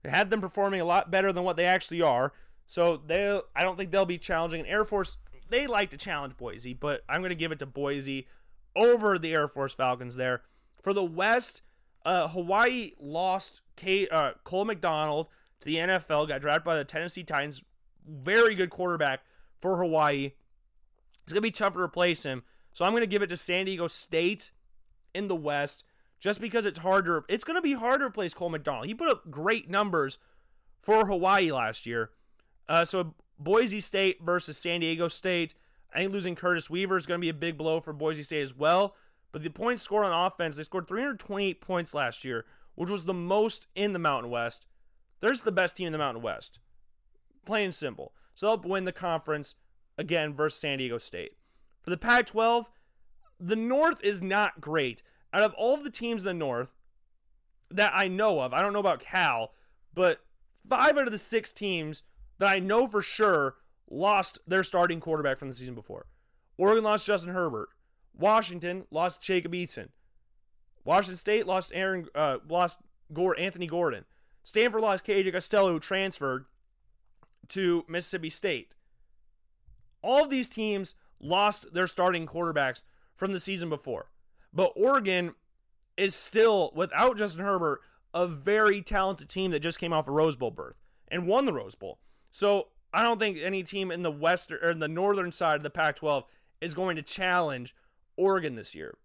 They 0.04 0.10
had 0.10 0.30
them 0.30 0.42
performing 0.42 0.82
a 0.82 0.86
lot 0.86 1.10
better 1.10 1.32
than 1.32 1.44
what 1.44 1.56
they 1.56 1.66
actually 1.66 2.02
are. 2.02 2.34
So 2.68 2.98
they 2.98 3.40
I 3.56 3.64
don't 3.64 3.78
think 3.78 3.92
they'll 3.92 4.06
be 4.06 4.18
challenging. 4.18 4.62
And 4.62 4.70
Air 4.70 4.84
Force, 4.84 5.18
they 5.50 5.68
like 5.68 5.90
to 5.92 5.98
challenge 5.98 6.38
Boise, 6.38 6.74
but 6.74 7.02
I'm 7.08 7.22
going 7.22 7.30
to 7.30 7.36
give 7.36 7.52
it 7.52 7.60
to 7.60 7.66
Boise 7.66 8.28
over 8.76 9.18
the 9.18 9.34
Air 9.34 9.48
Force 9.48 9.74
Falcons 9.74 10.16
there. 10.16 10.42
For 10.82 10.94
the 10.94 11.04
West, 11.04 11.62
uh, 12.06 12.28
Hawaii 12.30 12.92
lost 13.00 13.62
Kate, 13.76 14.12
uh, 14.12 14.34
Cole 14.44 14.66
McDonald 14.66 15.28
to 15.60 15.66
the 15.66 15.76
NFL, 15.76 16.28
got 16.28 16.42
drafted 16.42 16.64
by 16.64 16.78
the 16.78 16.84
Tennessee 16.84 17.24
Titans. 17.24 17.62
Very 18.08 18.56
good 18.56 18.70
quarterback 18.70 19.22
for 19.62 19.78
Hawaii. 19.78 20.32
It's 21.24 21.32
going 21.32 21.38
to 21.38 21.42
be 21.42 21.52
tough 21.52 21.74
to 21.74 21.80
replace 21.80 22.24
him. 22.24 22.44
So 22.74 22.86
I'm 22.86 22.92
going 22.92 23.02
to 23.02 23.08
give 23.08 23.22
it 23.22 23.28
to 23.28 23.38
San 23.38 23.66
Diego 23.66 23.88
State 23.88 24.52
in 25.14 25.28
the 25.28 25.36
West 25.36 25.84
just 26.20 26.40
because 26.40 26.66
it's 26.66 26.80
harder. 26.80 27.24
It's 27.28 27.44
going 27.44 27.58
to 27.58 27.62
be 27.62 27.74
hard 27.74 28.00
to 28.00 28.06
replace 28.06 28.34
Cole 28.34 28.50
McDonald. 28.50 28.88
He 28.88 28.94
put 28.94 29.10
up 29.10 29.30
great 29.30 29.70
numbers 29.70 30.18
for 30.82 31.06
Hawaii 31.06 31.52
last 31.52 31.86
year. 31.86 32.12
Uh, 32.68 32.86
so 32.86 33.14
Boise 33.38 33.82
State 33.82 34.22
versus 34.24 34.58
San 34.58 34.80
Diego 34.80 35.08
State. 35.08 35.56
I 35.94 36.00
think 36.00 36.14
losing 36.14 36.36
Curtis 36.36 36.70
Weaver 36.70 36.98
is 36.98 37.06
going 37.06 37.20
to 37.20 37.22
be 37.22 37.30
a 37.30 37.34
big 37.34 37.58
blow 37.58 37.82
for 37.82 37.92
Boise 37.92 38.24
State 38.24 38.42
as 38.42 38.56
well. 38.56 38.96
But 39.32 39.44
the 39.44 39.50
points 39.50 39.82
scored 39.82 40.06
on 40.06 40.26
offense, 40.26 40.58
they 40.58 40.64
scored 40.64 40.88
328 40.88 41.62
points 41.62 41.94
last 41.94 42.24
year, 42.24 42.46
which 42.76 42.90
was 42.90 43.06
the 43.06 43.14
most 43.14 43.68
in 43.76 43.94
the 43.94 44.00
Mountain 44.00 44.32
West. 44.32 44.68
There's 45.20 45.42
the 45.42 45.52
best 45.52 45.78
team 45.78 45.88
in 45.88 45.94
the 45.94 46.00
Mountain 46.00 46.24
West. 46.24 46.60
Plain 47.46 47.66
and 47.66 47.76
simple. 47.76 48.14
So 48.42 48.48
they'll 48.48 48.72
win 48.72 48.86
the 48.86 48.92
conference 48.92 49.54
again 50.00 50.34
versus 50.34 50.60
San 50.60 50.80
Diego 50.80 50.98
State. 50.98 51.34
For 51.84 51.92
the 51.92 51.98
Pac 51.98 52.26
12, 52.26 52.72
the 53.40 53.56
North 53.56 54.04
is 54.04 54.20
not 54.20 54.60
great. 54.60 55.04
Out 55.32 55.44
of 55.44 55.54
all 55.54 55.76
of 55.76 55.84
the 55.84 55.92
teams 55.92 56.22
in 56.22 56.26
the 56.26 56.34
North 56.34 56.70
that 57.70 57.92
I 57.94 58.08
know 58.08 58.40
of, 58.40 58.52
I 58.52 58.64
don't 58.64 58.74
know 58.74 58.80
about 58.80 59.00
Cal, 59.00 59.52
but 59.94 60.22
five 60.68 60.98
out 60.98 61.06
of 61.06 61.12
the 61.12 61.20
six 61.20 61.54
teams 61.54 62.02
that 62.40 62.50
I 62.50 62.58
know 62.58 62.88
for 62.88 63.04
sure 63.04 63.58
lost 63.92 64.40
their 64.48 64.64
starting 64.64 65.00
quarterback 65.00 65.38
from 65.38 65.50
the 65.50 65.56
season 65.56 65.76
before. 65.76 66.08
Oregon 66.58 66.84
lost 66.84 67.06
Justin 67.06 67.36
Herbert. 67.36 67.70
Washington 68.18 68.88
lost 68.90 69.22
Jacob 69.22 69.52
Eason. 69.54 69.90
Washington 70.84 71.18
State 71.18 71.46
lost 71.46 71.72
Aaron 71.76 72.08
uh, 72.16 72.40
lost 72.50 72.80
Gore, 73.14 73.40
Anthony 73.40 73.68
Gordon. 73.68 74.06
Stanford 74.44 74.82
lost 74.82 75.06
KJ 75.06 75.32
Costello, 75.32 75.74
who 75.74 75.80
transferred 75.80 76.46
to 77.50 77.86
Mississippi 77.88 78.30
State. 78.30 78.76
All 80.02 80.24
of 80.24 80.30
these 80.30 80.50
teams 80.50 80.96
lost 81.20 81.74
their 81.74 81.88
starting 81.88 82.26
quarterbacks 82.26 82.84
from 83.16 83.32
the 83.32 83.40
season 83.40 83.70
before. 83.70 84.10
But 84.54 84.74
Oregon 84.76 85.36
is 85.98 86.16
still, 86.16 86.72
without 86.76 87.18
Justin 87.18 87.44
Herbert, 87.44 87.82
a 88.14 88.28
very 88.28 88.82
talented 88.82 89.30
team 89.30 89.52
that 89.52 89.60
just 89.60 89.80
came 89.80 89.94
off 89.94 90.08
a 90.08 90.12
Rose 90.12 90.36
Bowl 90.36 90.52
berth 90.52 90.82
and 91.08 91.28
won 91.28 91.46
the 91.46 91.54
Rose 91.54 91.76
Bowl. 91.76 92.00
So 92.32 92.70
I 92.94 93.04
don't 93.04 93.20
think 93.20 93.38
any 93.38 93.64
team 93.64 93.92
in 93.92 94.02
the 94.02 94.12
western 94.12 94.60
or 94.62 94.72
in 94.72 94.80
the 94.80 94.88
northern 94.88 95.32
side 95.32 95.58
of 95.58 95.64
the 95.64 95.70
Pac-12 95.70 96.24
is 96.60 96.74
going 96.74 96.96
to 96.96 97.02
challenge 97.02 97.76
Oregon 98.18 98.56
this 98.56 98.76
year. 98.76 98.98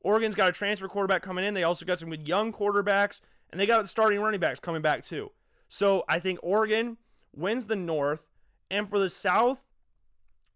Oregon's 0.00 0.34
got 0.34 0.48
a 0.48 0.52
transfer 0.52 0.88
quarterback 0.88 1.22
coming 1.22 1.44
in. 1.44 1.54
They 1.54 1.62
also 1.62 1.86
got 1.86 1.98
some 1.98 2.10
good 2.10 2.26
young 2.26 2.52
quarterbacks, 2.52 3.20
and 3.50 3.60
they 3.60 3.66
got 3.66 3.88
starting 3.88 4.20
running 4.20 4.40
backs 4.40 4.60
coming 4.60 4.82
back 4.82 5.04
too. 5.04 5.30
So 5.68 6.04
I 6.08 6.18
think 6.18 6.38
Oregon 6.42 6.96
wins 7.34 7.66
the 7.66 7.76
North, 7.76 8.26
and 8.70 8.88
for 8.88 8.98
the 8.98 9.10
South, 9.10 9.64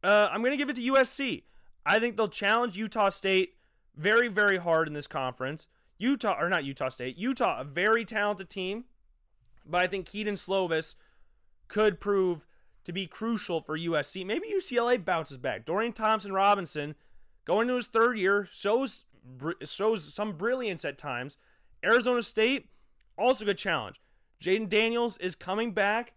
uh, 0.02 0.28
I'm 0.30 0.40
going 0.40 0.52
to 0.52 0.56
give 0.56 0.68
it 0.68 0.76
to 0.76 0.92
USC. 0.92 1.44
I 1.84 1.98
think 1.98 2.16
they'll 2.16 2.28
challenge 2.28 2.76
Utah 2.76 3.08
State 3.08 3.54
very, 3.96 4.28
very 4.28 4.58
hard 4.58 4.88
in 4.88 4.94
this 4.94 5.06
conference. 5.06 5.68
Utah, 5.98 6.36
or 6.38 6.48
not 6.48 6.64
Utah 6.64 6.88
State, 6.90 7.16
Utah, 7.16 7.60
a 7.60 7.64
very 7.64 8.04
talented 8.04 8.50
team, 8.50 8.84
but 9.64 9.82
I 9.82 9.86
think 9.86 10.06
Kedon 10.06 10.34
Slovis 10.34 10.94
could 11.68 12.00
prove 12.00 12.46
to 12.84 12.92
be 12.92 13.06
crucial 13.06 13.60
for 13.60 13.78
USC. 13.78 14.24
Maybe 14.24 14.52
UCLA 14.52 15.02
bounces 15.02 15.38
back. 15.38 15.64
Dorian 15.64 15.92
Thompson 15.92 16.32
Robinson, 16.32 16.94
going 17.44 17.62
into 17.68 17.76
his 17.76 17.86
third 17.86 18.18
year, 18.18 18.46
shows 18.50 19.06
shows 19.64 20.14
some 20.14 20.32
brilliance 20.32 20.84
at 20.84 20.98
times. 20.98 21.36
Arizona 21.84 22.22
State, 22.22 22.68
also 23.18 23.44
good 23.44 23.58
challenge. 23.58 24.00
Jayden 24.40 24.68
Daniels 24.68 25.16
is 25.18 25.34
coming 25.34 25.72
back. 25.72 26.12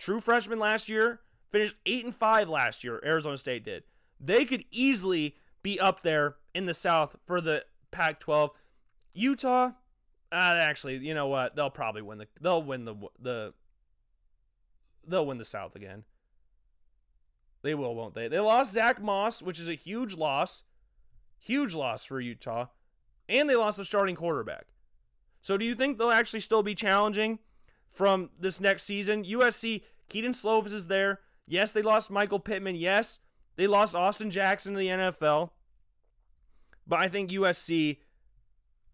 True 0.00 0.22
freshman 0.22 0.58
last 0.58 0.88
year, 0.88 1.20
finished 1.50 1.76
8 1.84 2.06
and 2.06 2.14
5 2.14 2.48
last 2.48 2.82
year, 2.82 3.02
Arizona 3.04 3.36
State 3.36 3.66
did. 3.66 3.82
They 4.18 4.46
could 4.46 4.64
easily 4.70 5.36
be 5.62 5.78
up 5.78 6.00
there 6.00 6.36
in 6.54 6.64
the 6.64 6.72
South 6.72 7.16
for 7.26 7.42
the 7.42 7.66
Pac 7.90 8.18
12. 8.18 8.50
Utah, 9.12 9.72
uh, 10.32 10.34
actually, 10.34 10.96
you 10.96 11.12
know 11.12 11.26
what? 11.26 11.54
They'll 11.54 11.68
probably 11.68 12.00
win 12.00 12.16
the 12.16 12.28
they'll 12.40 12.62
win 12.62 12.86
the 12.86 12.94
the 13.20 13.52
they'll 15.06 15.26
win 15.26 15.36
the 15.36 15.44
South 15.44 15.76
again. 15.76 16.04
They 17.62 17.74
will, 17.74 17.94
won't 17.94 18.14
they? 18.14 18.26
They 18.26 18.40
lost 18.40 18.72
Zach 18.72 19.02
Moss, 19.02 19.42
which 19.42 19.60
is 19.60 19.68
a 19.68 19.74
huge 19.74 20.14
loss. 20.14 20.62
Huge 21.38 21.74
loss 21.74 22.06
for 22.06 22.20
Utah. 22.20 22.66
And 23.28 23.50
they 23.50 23.56
lost 23.56 23.78
a 23.78 23.84
starting 23.84 24.16
quarterback. 24.16 24.68
So 25.42 25.58
do 25.58 25.66
you 25.66 25.74
think 25.74 25.98
they'll 25.98 26.10
actually 26.10 26.40
still 26.40 26.62
be 26.62 26.74
challenging 26.74 27.38
from 27.90 28.30
this 28.38 28.60
next 28.60 28.84
season? 28.84 29.24
USC, 29.24 29.82
Kedon 30.08 30.32
Slovis 30.32 30.72
is 30.72 30.86
there. 30.86 31.20
Yes, 31.46 31.72
they 31.72 31.82
lost 31.82 32.10
Michael 32.10 32.38
Pittman. 32.38 32.76
Yes, 32.76 33.18
they 33.56 33.66
lost 33.66 33.94
Austin 33.94 34.30
Jackson 34.30 34.74
to 34.74 34.78
the 34.78 34.88
NFL. 34.88 35.50
But 36.86 37.00
I 37.00 37.08
think 37.08 37.30
USC, 37.30 37.98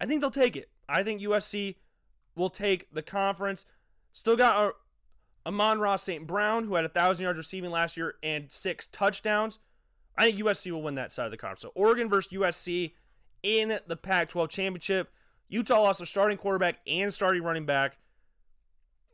I 0.01 0.07
think 0.07 0.21
they'll 0.21 0.31
take 0.31 0.57
it. 0.57 0.71
I 0.89 1.03
think 1.03 1.21
USC 1.21 1.77
will 2.35 2.51
take 2.51 2.93
the 2.93 3.03
conference. 3.03 3.65
Still 4.13 4.37
got 4.37 4.57
a 4.57 4.73
Amon-Ra 5.49 5.97
St. 5.97 6.27
Brown, 6.27 6.65
who 6.65 6.75
had 6.75 6.85
a 6.85 6.89
1,000 6.89 7.23
yards 7.23 7.39
receiving 7.39 7.71
last 7.71 7.97
year 7.97 8.17
and 8.23 8.51
six 8.51 8.87
touchdowns. 8.87 9.61
I 10.19 10.25
think 10.31 10.43
USC 10.43 10.73
will 10.73 10.83
win 10.83 10.97
that 10.97 11.13
side 11.13 11.27
of 11.27 11.31
the 11.31 11.37
conference. 11.37 11.63
So 11.63 11.73
Oregon 11.75 12.09
versus 12.09 12.33
USC 12.33 12.93
in 13.43 13.79
the 13.87 13.97
Pac 13.97 14.31
12 14.31 14.49
championship. 14.51 15.11
Utah 15.49 15.83
lost 15.83 16.03
a 16.03 16.07
starting 16.07 16.37
quarterback 16.37 16.79
and 16.87 17.13
starting 17.13 17.43
running 17.43 17.67
back. 17.67 17.99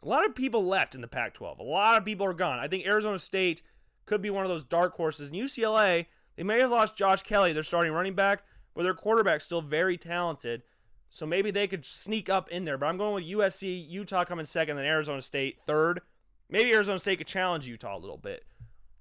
A 0.03 0.09
lot 0.09 0.27
of 0.27 0.35
people 0.35 0.65
left 0.65 0.95
in 0.95 1.01
the 1.01 1.09
Pac 1.09 1.35
12. 1.35 1.61
A 1.61 1.63
lot 1.63 1.99
of 1.99 2.05
people 2.05 2.27
are 2.27 2.35
gone. 2.35 2.59
I 2.59 2.67
think 2.67 2.87
Arizona 2.87 3.19
State 3.19 3.63
could 4.05 4.21
be 4.21 4.31
one 4.31 4.45
of 4.45 4.51
those 4.51 4.65
dark 4.65 4.95
horses. 4.95 5.29
And 5.29 5.37
UCLA, 5.37 6.07
they 6.37 6.43
may 6.43 6.59
have 6.59 6.71
lost 6.71 6.97
Josh 6.97 7.23
Kelley, 7.23 7.53
their 7.53 7.63
starting 7.63 7.93
running 7.93 8.15
back, 8.15 8.43
but 8.75 8.83
their 8.83 8.95
quarterback's 8.95 9.45
still 9.45 9.63
very 9.63 9.97
talented. 9.97 10.63
So 11.09 11.27
maybe 11.27 11.51
they 11.51 11.69
could 11.69 11.85
sneak 11.85 12.29
up 12.29 12.49
in 12.49 12.65
there. 12.65 12.79
But 12.79 12.87
I'm 12.87 12.97
going 12.97 13.15
with 13.15 13.25
USC, 13.25 13.89
Utah 13.89 14.25
coming 14.25 14.47
second, 14.47 14.77
then 14.77 14.87
Arizona 14.87 15.23
State 15.23 15.59
third. 15.65 16.01
Maybe 16.49 16.73
Arizona 16.73 16.99
State 16.99 17.19
could 17.19 17.27
challenge 17.27 17.67
Utah 17.67 17.97
a 17.97 17.99
little 17.99 18.17
bit. 18.17 18.45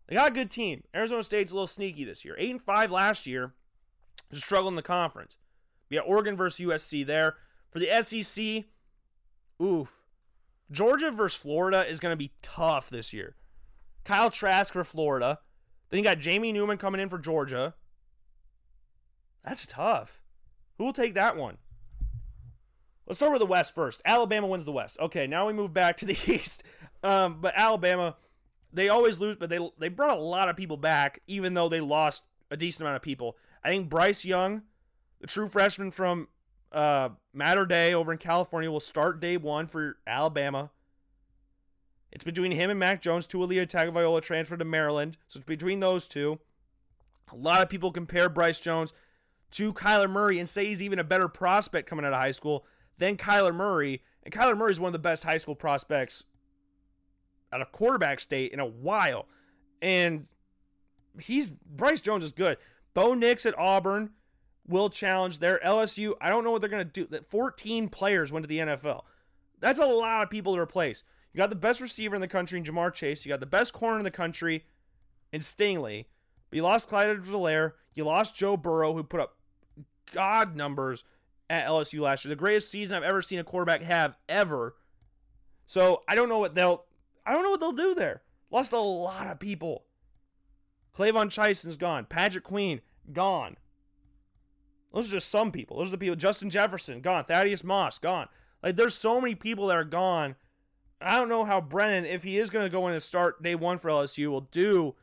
They 0.07 0.15
got 0.15 0.31
a 0.31 0.33
good 0.33 0.51
team. 0.51 0.83
Arizona 0.93 1.23
State's 1.23 1.51
a 1.51 1.55
little 1.55 1.67
sneaky 1.67 2.03
this 2.03 2.25
year. 2.25 2.35
8 2.37 2.51
and 2.51 2.61
5 2.61 2.91
last 2.91 3.25
year. 3.25 3.53
Just 4.29 4.45
struggled 4.45 4.73
in 4.73 4.75
the 4.75 4.81
conference. 4.81 5.37
We 5.89 5.97
got 5.97 6.07
Oregon 6.07 6.35
versus 6.35 6.65
USC 6.65 7.05
there. 7.05 7.35
For 7.71 7.79
the 7.79 8.01
SEC, 8.01 8.65
oof. 9.61 10.00
Georgia 10.71 11.11
versus 11.11 11.39
Florida 11.39 11.87
is 11.87 11.99
going 11.99 12.13
to 12.13 12.17
be 12.17 12.31
tough 12.41 12.89
this 12.89 13.13
year. 13.13 13.35
Kyle 14.05 14.31
Trask 14.31 14.73
for 14.73 14.83
Florida. 14.83 15.39
Then 15.89 15.99
you 15.99 16.03
got 16.03 16.19
Jamie 16.19 16.53
Newman 16.53 16.77
coming 16.77 17.01
in 17.01 17.09
for 17.09 17.19
Georgia. 17.19 17.75
That's 19.43 19.65
tough. 19.67 20.21
Who 20.77 20.85
will 20.85 20.93
take 20.93 21.13
that 21.15 21.35
one? 21.35 21.57
Let's 23.05 23.17
start 23.17 23.33
with 23.33 23.41
the 23.41 23.45
West 23.45 23.75
first. 23.75 24.01
Alabama 24.05 24.47
wins 24.47 24.63
the 24.63 24.71
West. 24.71 24.97
Okay, 24.99 25.27
now 25.27 25.45
we 25.45 25.53
move 25.53 25.73
back 25.73 25.97
to 25.97 26.05
the 26.05 26.17
East. 26.27 26.63
Um, 27.03 27.39
but 27.41 27.53
Alabama, 27.57 28.15
they 28.71 28.89
always 28.89 29.19
lose, 29.19 29.35
but 29.35 29.49
they 29.49 29.59
they 29.79 29.89
brought 29.89 30.17
a 30.17 30.21
lot 30.21 30.47
of 30.47 30.55
people 30.55 30.77
back, 30.77 31.21
even 31.27 31.53
though 31.53 31.67
they 31.67 31.81
lost 31.81 32.23
a 32.49 32.57
decent 32.57 32.81
amount 32.81 32.95
of 32.95 33.01
people. 33.01 33.35
I 33.63 33.69
think 33.69 33.89
Bryce 33.89 34.23
Young, 34.23 34.61
the 35.19 35.27
true 35.27 35.49
freshman 35.49 35.91
from 35.91 36.29
uh, 36.71 37.09
Mater 37.33 37.65
Dei 37.65 37.93
over 37.93 38.11
in 38.11 38.17
California, 38.17 38.71
will 38.71 38.79
start 38.79 39.19
day 39.19 39.37
one 39.37 39.67
for 39.67 39.97
Alabama. 40.07 40.71
It's 42.11 42.23
between 42.23 42.51
him 42.51 42.69
and 42.69 42.79
Mac 42.79 43.01
Jones. 43.01 43.27
Taulia 43.27 43.65
Tagovailoa 43.65 44.21
transferred 44.21 44.59
to 44.59 44.65
Maryland, 44.65 45.17
so 45.27 45.37
it's 45.37 45.45
between 45.45 45.79
those 45.79 46.07
two. 46.07 46.39
A 47.31 47.35
lot 47.35 47.61
of 47.61 47.69
people 47.69 47.91
compare 47.91 48.29
Bryce 48.29 48.59
Jones 48.59 48.93
to 49.51 49.73
Kyler 49.73 50.09
Murray 50.09 50.39
and 50.39 50.49
say 50.49 50.65
he's 50.65 50.81
even 50.81 50.99
a 50.99 51.03
better 51.03 51.27
prospect 51.27 51.89
coming 51.89 52.05
out 52.05 52.13
of 52.13 52.19
high 52.19 52.31
school 52.31 52.65
than 52.97 53.17
Kyler 53.17 53.55
Murray. 53.55 54.01
And 54.23 54.33
Kyler 54.33 54.57
Murray 54.57 54.71
is 54.71 54.79
one 54.79 54.89
of 54.89 54.93
the 54.93 54.99
best 54.99 55.23
high 55.23 55.37
school 55.37 55.55
prospects 55.55 56.23
out 57.53 57.61
of 57.61 57.71
quarterback 57.71 58.19
state 58.19 58.51
in 58.51 58.59
a 58.59 58.65
while. 58.65 59.27
And 59.81 60.27
he's 61.19 61.49
Bryce 61.49 62.01
Jones 62.01 62.23
is 62.23 62.31
good. 62.31 62.57
Bo 62.93 63.13
Nix 63.13 63.45
at 63.45 63.57
Auburn 63.57 64.11
will 64.67 64.89
challenge 64.89 65.39
their 65.39 65.59
LSU. 65.59 66.13
I 66.21 66.29
don't 66.29 66.43
know 66.43 66.51
what 66.51 66.61
they're 66.61 66.69
going 66.69 66.85
to 66.85 66.91
do. 66.91 67.05
That 67.05 67.29
14 67.29 67.89
players 67.89 68.31
went 68.31 68.43
to 68.43 68.47
the 68.47 68.59
NFL. 68.59 69.03
That's 69.59 69.79
a 69.79 69.85
lot 69.85 70.23
of 70.23 70.29
people 70.29 70.55
to 70.55 70.61
replace. 70.61 71.03
You 71.33 71.37
got 71.37 71.49
the 71.49 71.55
best 71.55 71.81
receiver 71.81 72.15
in 72.15 72.21
the 72.21 72.27
country 72.27 72.57
in 72.57 72.65
Ja'Marr 72.65 72.93
Chase. 72.93 73.25
You 73.25 73.29
got 73.29 73.39
the 73.39 73.45
best 73.45 73.73
corner 73.73 73.97
in 73.97 74.03
the 74.03 74.11
country 74.11 74.65
in 75.31 75.41
Stingley. 75.41 76.05
But 76.49 76.57
you 76.57 76.63
lost 76.63 76.89
Clyde 76.89 77.09
edwards 77.09 77.73
You 77.93 78.03
lost 78.03 78.35
Joe 78.35 78.57
Burrow, 78.57 78.93
who 78.93 79.03
put 79.03 79.21
up 79.21 79.37
god 80.11 80.55
numbers 80.55 81.03
at 81.49 81.67
LSU 81.67 82.01
last 82.01 82.25
year. 82.25 82.29
The 82.29 82.35
greatest 82.35 82.69
season 82.69 82.97
I've 82.97 83.03
ever 83.03 83.21
seen 83.21 83.39
a 83.39 83.43
quarterback 83.43 83.81
have 83.81 84.17
ever. 84.27 84.75
So 85.65 86.03
I 86.07 86.15
don't 86.15 86.29
know 86.29 86.39
what 86.39 86.55
they'll 86.55 86.85
I 87.25 87.33
don't 87.33 87.43
know 87.43 87.51
what 87.51 87.59
they'll 87.59 87.71
do 87.71 87.95
there. 87.95 88.23
Lost 88.49 88.73
a 88.73 88.79
lot 88.79 89.27
of 89.27 89.39
people. 89.39 89.85
K'Lavon 90.95 91.31
Chaisson's 91.31 91.77
gone. 91.77 92.05
Patrick 92.05 92.43
Queen, 92.43 92.81
gone. 93.13 93.55
Those 94.93 95.07
are 95.07 95.13
just 95.13 95.29
some 95.29 95.51
people. 95.51 95.77
Those 95.77 95.89
are 95.89 95.91
the 95.91 95.97
people. 95.97 96.15
Justin 96.15 96.49
Jefferson, 96.49 97.01
gone. 97.01 97.25
Thaddeus 97.25 97.63
Moss, 97.63 97.97
gone. 97.97 98.27
Like, 98.61 98.75
there's 98.75 98.95
so 98.95 99.21
many 99.21 99.35
people 99.35 99.67
that 99.67 99.77
are 99.77 99.83
gone. 99.83 100.35
I 100.99 101.17
don't 101.17 101.29
know 101.29 101.45
how 101.45 101.61
Brennan, 101.61 102.05
if 102.05 102.23
he 102.23 102.37
is 102.37 102.49
going 102.49 102.65
to 102.65 102.69
go 102.69 102.87
in 102.87 102.93
and 102.93 103.01
start 103.01 103.41
day 103.41 103.55
one 103.55 103.79
for 103.79 103.89
LSU, 103.89 104.27
will 104.29 104.41
do. 104.41 104.95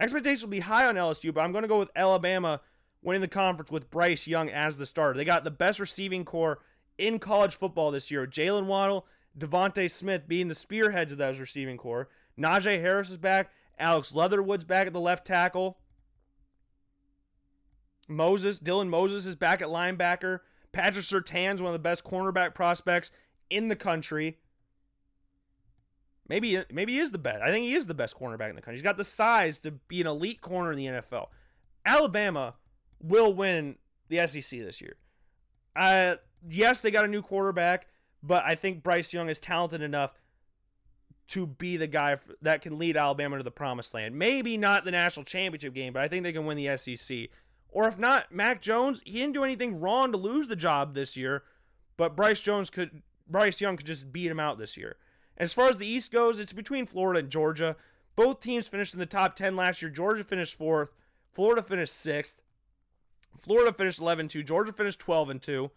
Expectations 0.00 0.42
will 0.42 0.50
be 0.50 0.60
high 0.60 0.86
on 0.86 0.94
LSU, 0.94 1.34
but 1.34 1.40
I'm 1.40 1.52
going 1.52 1.62
to 1.62 1.68
go 1.68 1.78
with 1.78 1.90
Alabama 1.94 2.60
winning 3.02 3.20
the 3.20 3.28
conference 3.28 3.70
with 3.70 3.90
Bryce 3.90 4.26
Young 4.26 4.48
as 4.48 4.76
the 4.76 4.86
starter. 4.86 5.18
They 5.18 5.24
got 5.24 5.44
the 5.44 5.50
best 5.50 5.80
receiving 5.80 6.24
corps 6.24 6.60
in 6.96 7.18
college 7.18 7.56
football 7.56 7.90
this 7.90 8.10
year. 8.10 8.26
Jaylen 8.26 8.66
Waddle, 8.66 9.06
DeVonta 9.38 9.90
Smith 9.90 10.28
being 10.28 10.48
the 10.48 10.54
spearheads 10.54 11.12
of 11.12 11.18
that 11.18 11.38
receiving 11.38 11.76
corps. 11.76 12.08
Najee 12.38 12.80
Harris 12.80 13.10
is 13.10 13.16
back. 13.16 13.50
Alex 13.78 14.14
Leatherwood's 14.14 14.64
back 14.64 14.86
at 14.86 14.92
the 14.92 15.00
left 15.00 15.26
tackle. 15.26 15.78
Moses, 18.08 18.58
Dylan 18.58 18.88
Moses 18.88 19.26
is 19.26 19.34
back 19.34 19.62
at 19.62 19.68
linebacker. 19.68 20.40
Patrick 20.72 21.04
Surtain's 21.04 21.62
one 21.62 21.68
of 21.68 21.72
the 21.74 21.78
best 21.78 22.04
cornerback 22.04 22.54
prospects 22.54 23.12
in 23.50 23.68
the 23.68 23.76
country. 23.76 24.38
Maybe 26.28 26.62
maybe 26.70 26.94
he 26.94 26.98
is 26.98 27.10
the 27.10 27.18
best. 27.18 27.42
I 27.42 27.50
think 27.50 27.64
he 27.64 27.74
is 27.74 27.86
the 27.86 27.94
best 27.94 28.18
cornerback 28.18 28.50
in 28.50 28.56
the 28.56 28.62
country. 28.62 28.74
He's 28.74 28.82
got 28.82 28.98
the 28.98 29.04
size 29.04 29.58
to 29.60 29.70
be 29.70 30.00
an 30.00 30.06
elite 30.06 30.40
corner 30.40 30.72
in 30.72 30.78
the 30.78 30.86
NFL. 30.86 31.28
Alabama 31.86 32.54
will 33.00 33.32
win 33.32 33.76
the 34.08 34.26
SEC 34.26 34.60
this 34.60 34.80
year. 34.80 34.96
Uh, 35.74 36.16
yes, 36.48 36.80
they 36.80 36.90
got 36.90 37.04
a 37.04 37.08
new 37.08 37.22
quarterback, 37.22 37.86
but 38.22 38.44
I 38.44 38.54
think 38.56 38.82
Bryce 38.82 39.12
Young 39.12 39.28
is 39.28 39.38
talented 39.38 39.80
enough 39.80 40.12
to 41.28 41.46
be 41.46 41.76
the 41.76 41.86
guy 41.86 42.16
that 42.42 42.62
can 42.62 42.78
lead 42.78 42.96
Alabama 42.96 43.36
to 43.36 43.42
the 43.42 43.50
promised 43.50 43.94
land. 43.94 44.18
Maybe 44.18 44.56
not 44.56 44.84
the 44.84 44.90
national 44.90 45.24
championship 45.24 45.74
game, 45.74 45.92
but 45.92 46.02
I 46.02 46.08
think 46.08 46.24
they 46.24 46.32
can 46.32 46.46
win 46.46 46.56
the 46.56 46.76
SEC. 46.76 47.28
Or 47.70 47.86
if 47.86 47.98
not, 47.98 48.32
Mac 48.32 48.62
Jones, 48.62 49.02
he 49.04 49.12
didn't 49.12 49.34
do 49.34 49.44
anything 49.44 49.80
wrong 49.80 50.12
to 50.12 50.18
lose 50.18 50.48
the 50.48 50.56
job 50.56 50.94
this 50.94 51.16
year, 51.16 51.44
but 51.96 52.16
Bryce 52.16 52.40
Jones 52.40 52.70
could 52.70 53.02
Bryce 53.28 53.60
Young 53.60 53.76
could 53.76 53.86
just 53.86 54.12
beat 54.12 54.30
him 54.30 54.40
out 54.40 54.58
this 54.58 54.76
year. 54.76 54.96
As 55.36 55.52
far 55.52 55.68
as 55.68 55.78
the 55.78 55.86
East 55.86 56.10
goes, 56.10 56.40
it's 56.40 56.52
between 56.52 56.86
Florida 56.86 57.20
and 57.20 57.30
Georgia. 57.30 57.76
Both 58.16 58.40
teams 58.40 58.66
finished 58.66 58.94
in 58.94 59.00
the 59.00 59.06
top 59.06 59.36
10 59.36 59.54
last 59.54 59.82
year. 59.82 59.90
Georgia 59.90 60.24
finished 60.24 60.58
4th, 60.58 60.88
Florida 61.30 61.62
finished 61.62 61.92
6th. 61.92 62.34
Florida 63.38 63.72
finished 63.72 64.00
11 64.00 64.28
2. 64.28 64.42
Georgia 64.42 64.72
finished 64.72 64.98
12 64.98 65.30
and 65.30 65.42
2. 65.42 65.70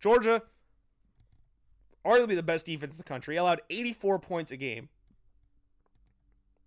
Georgia, 0.00 0.42
arguably 2.04 2.34
the 2.34 2.42
best 2.42 2.66
defense 2.66 2.92
in 2.92 2.96
the 2.96 3.02
country, 3.04 3.36
allowed 3.36 3.60
84 3.68 4.18
points 4.20 4.52
a 4.52 4.56
game. 4.56 4.88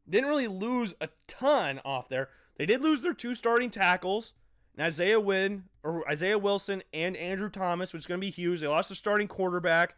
Didn't 0.08 0.30
really 0.30 0.48
lose 0.48 0.94
a 1.02 1.10
ton 1.28 1.82
off 1.86 2.10
there. 2.10 2.30
They 2.58 2.66
did 2.66 2.82
lose 2.82 3.02
their 3.02 3.14
two 3.14 3.34
starting 3.36 3.70
tackles, 3.70 4.34
Isaiah 4.82 5.20
Wynn 5.20 5.66
or 5.84 6.08
Isaiah 6.10 6.38
Wilson 6.38 6.84
and 6.94 7.18
Andrew 7.18 7.50
Thomas, 7.50 7.94
which 7.94 8.02
is 8.02 8.08
going 8.08 8.20
to 8.20 8.26
be 8.26 8.32
huge. 8.32 8.62
They 8.62 8.68
lost 8.68 8.90
their 8.90 8.96
starting 8.96 9.28
quarterback. 9.28 9.96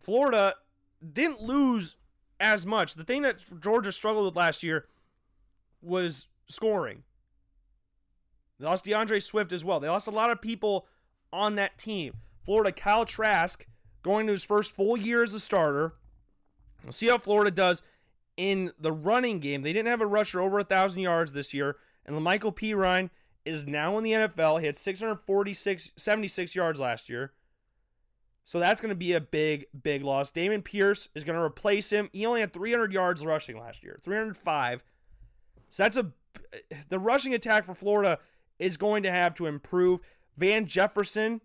Florida 0.00 0.54
didn't 1.12 1.42
lose 1.42 1.96
as 2.40 2.64
much. 2.64 2.94
The 2.94 3.04
thing 3.04 3.22
that 3.22 3.42
Georgia 3.60 3.92
struggled 3.92 4.26
with 4.26 4.36
last 4.36 4.62
year 4.62 4.86
was 5.82 6.28
scoring. 6.48 7.02
They 8.58 8.66
lost 8.66 8.84
D'Andre 8.84 9.20
Swift 9.20 9.52
as 9.52 9.64
well. 9.64 9.80
They 9.80 9.88
lost 9.88 10.08
a 10.08 10.12
lot 10.12 10.30
of 10.30 10.40
people 10.40 10.86
on 11.32 11.54
that 11.56 11.78
team. 11.78 12.14
Florida, 12.44 12.72
Kyle 12.72 13.04
Trask, 13.04 13.66
going 14.02 14.26
to 14.26 14.32
his 14.32 14.44
first 14.44 14.72
full 14.72 14.96
year 14.96 15.22
as 15.22 15.34
a 15.34 15.40
starter. 15.40 15.94
We'll 16.82 16.92
see 16.92 17.08
how 17.08 17.18
Florida 17.18 17.50
does 17.50 17.82
in 18.36 18.72
the 18.80 18.92
running 18.92 19.38
game. 19.38 19.62
They 19.62 19.72
didn't 19.72 19.88
have 19.88 20.00
a 20.00 20.06
rusher 20.06 20.40
over 20.40 20.58
a 20.58 20.64
thousand 20.64 21.02
yards 21.02 21.32
this 21.32 21.52
year, 21.52 21.76
and 22.06 22.20
Michael 22.22 22.52
Perine 22.52 23.10
is 23.48 23.66
now 23.66 23.98
in 23.98 24.04
the 24.04 24.12
NFL. 24.12 24.60
He 24.60 24.66
had 24.66 24.76
646, 24.76 25.92
76 25.96 26.54
yards 26.54 26.78
last 26.78 27.08
year. 27.08 27.32
So 28.44 28.58
that's 28.58 28.80
going 28.80 28.90
to 28.90 28.96
be 28.96 29.12
a 29.12 29.20
big, 29.20 29.66
big 29.82 30.02
loss. 30.02 30.30
Dameon 30.30 30.64
Pierce 30.64 31.08
is 31.14 31.24
going 31.24 31.36
to 31.36 31.42
replace 31.42 31.90
him. 31.90 32.08
He 32.12 32.24
only 32.24 32.40
had 32.40 32.52
300 32.52 32.92
yards 32.92 33.26
rushing 33.26 33.58
last 33.58 33.82
year, 33.82 33.98
305. 34.02 34.82
So 35.70 35.82
that's 35.82 35.96
a 35.96 36.12
the 36.88 36.98
rushing 36.98 37.34
attack 37.34 37.64
for 37.64 37.74
Florida 37.74 38.18
is 38.58 38.76
going 38.76 39.02
to 39.02 39.10
have 39.10 39.34
to 39.34 39.46
improve. 39.46 40.00
Van 40.36 40.66
Jefferson 40.66 41.40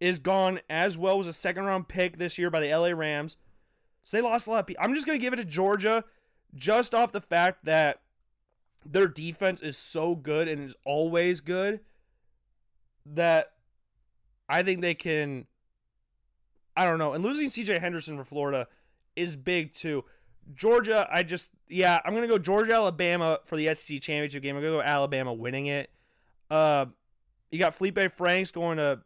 is 0.00 0.18
gone 0.18 0.60
as 0.70 0.96
well 0.96 1.18
as 1.18 1.26
a 1.26 1.32
second 1.32 1.64
round 1.64 1.88
pick 1.88 2.18
this 2.18 2.38
year 2.38 2.50
by 2.50 2.60
the 2.60 2.72
LA 2.72 2.90
Rams. 2.90 3.36
So 4.04 4.16
they 4.16 4.22
lost 4.22 4.46
a 4.46 4.50
lot 4.50 4.60
of 4.60 4.66
people. 4.66 4.84
I'm 4.84 4.94
just 4.94 5.06
going 5.06 5.18
to 5.18 5.22
give 5.22 5.32
it 5.32 5.36
to 5.36 5.44
Georgia 5.44 6.04
just 6.54 6.94
off 6.94 7.12
the 7.12 7.20
fact 7.20 7.64
that 7.64 8.00
their 8.90 9.08
defense 9.08 9.60
is 9.60 9.76
so 9.76 10.14
good 10.14 10.48
and 10.48 10.64
is 10.64 10.74
always 10.84 11.40
good 11.40 11.80
that 13.04 13.52
I 14.48 14.62
think 14.62 14.80
they 14.80 14.94
can. 14.94 15.46
I 16.76 16.84
don't 16.84 16.98
know. 16.98 17.12
And 17.12 17.24
losing 17.24 17.48
CJ 17.48 17.80
Henderson 17.80 18.16
for 18.16 18.24
Florida 18.24 18.68
is 19.16 19.36
big 19.36 19.74
too. 19.74 20.04
Georgia, 20.54 21.06
I 21.10 21.22
just 21.22 21.50
yeah, 21.68 22.00
I'm 22.04 22.14
gonna 22.14 22.28
go 22.28 22.38
Georgia 22.38 22.72
Alabama 22.72 23.40
for 23.44 23.56
the 23.56 23.74
SEC 23.74 24.00
championship 24.00 24.42
game. 24.42 24.56
I'm 24.56 24.62
gonna 24.62 24.76
go 24.76 24.82
Alabama 24.82 25.34
winning 25.34 25.66
it. 25.66 25.90
Uh, 26.50 26.86
you 27.50 27.58
got 27.58 27.74
Felipe 27.74 27.98
Franks 28.16 28.50
going 28.50 28.78
to 28.78 29.00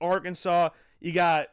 Arkansas. 0.00 0.70
You 1.00 1.12
got 1.12 1.48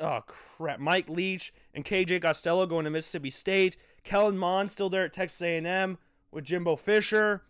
oh 0.00 0.20
crap, 0.26 0.78
Mike 0.78 1.08
Leach 1.08 1.52
and 1.74 1.84
KJ 1.84 2.22
Costello 2.22 2.66
going 2.66 2.84
to 2.84 2.90
Mississippi 2.90 3.30
State. 3.30 3.76
Kellen 4.04 4.38
Mond 4.38 4.70
still 4.70 4.88
there 4.88 5.04
at 5.04 5.12
Texas 5.12 5.42
A&M 5.42 5.98
with 6.30 6.44
Jimbo 6.44 6.76
Fisher. 6.76 7.42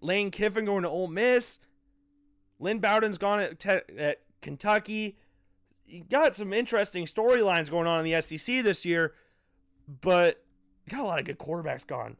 Lane 0.00 0.30
Kiffin 0.30 0.64
going 0.64 0.82
to 0.82 0.88
Ole 0.88 1.08
Miss. 1.08 1.58
Lynn 2.58 2.78
Bowden's 2.78 3.18
gone 3.18 3.40
at, 3.40 3.58
te- 3.58 3.98
at 3.98 4.20
Kentucky. 4.40 5.18
You 5.86 6.04
got 6.04 6.34
some 6.34 6.52
interesting 6.52 7.06
storylines 7.06 7.70
going 7.70 7.86
on 7.86 8.04
in 8.04 8.12
the 8.12 8.20
SEC 8.20 8.62
this 8.62 8.84
year, 8.84 9.14
but 10.00 10.42
got 10.88 11.00
a 11.00 11.04
lot 11.04 11.20
of 11.20 11.26
good 11.26 11.38
quarterbacks 11.38 11.86
gone. 11.86 12.16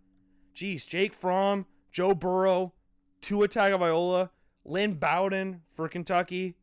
Geez, 0.55 0.87
Jake 0.87 1.15
Fromm, 1.15 1.67
Joe 1.91 2.15
Burrow, 2.15 2.73
Tua 3.21 3.49
Tagovailoa, 3.49 4.31
Lynn 4.65 4.95
Bowden 4.95 5.63
for 5.73 5.89
Kentucky. 5.89 6.55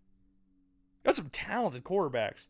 Got 1.03 1.15
some 1.15 1.29
talented 1.29 1.83
quarterbacks 1.83 2.47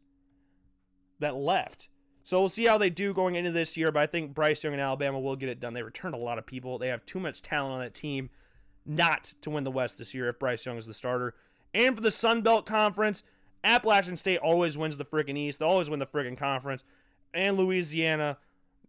that 1.19 1.35
left. 1.35 1.89
So 2.23 2.39
we'll 2.39 2.49
see 2.49 2.65
how 2.65 2.77
they 2.77 2.89
do 2.89 3.13
going 3.13 3.35
into 3.35 3.51
this 3.51 3.75
year, 3.75 3.91
but 3.91 4.01
I 4.01 4.07
think 4.07 4.33
Bryce 4.33 4.63
Young 4.63 4.73
and 4.73 4.81
Alabama 4.81 5.19
will 5.19 5.35
get 5.35 5.49
it 5.49 5.59
done. 5.59 5.73
They 5.73 5.83
returned 5.83 6.15
a 6.15 6.17
lot 6.19 6.37
of 6.37 6.45
people. 6.45 6.77
They 6.77 6.87
have 6.87 7.05
too 7.05 7.19
much 7.19 7.41
talent 7.41 7.73
on 7.73 7.79
that 7.79 7.93
team 7.93 8.29
not 8.85 9.33
to 9.41 9.49
win 9.49 9.63
the 9.63 9.71
West 9.71 9.97
this 9.97 10.13
year 10.13 10.29
if 10.29 10.39
Bryce 10.39 10.65
Young 10.65 10.77
is 10.77 10.87
the 10.87 10.93
starter. 10.93 11.33
And 11.73 11.95
for 11.95 12.01
the 12.01 12.11
Sun 12.11 12.41
Belt 12.41 12.65
Conference, 12.65 13.23
Appalachian 13.63 14.15
State 14.15 14.39
always 14.39 14.77
wins 14.77 14.97
the 14.97 15.05
freaking 15.05 15.37
East. 15.37 15.59
They 15.59 15.65
always 15.65 15.89
win 15.89 15.99
the 15.99 16.05
freaking 16.05 16.37
conference. 16.37 16.83
And 17.33 17.57
Louisiana, 17.57 18.37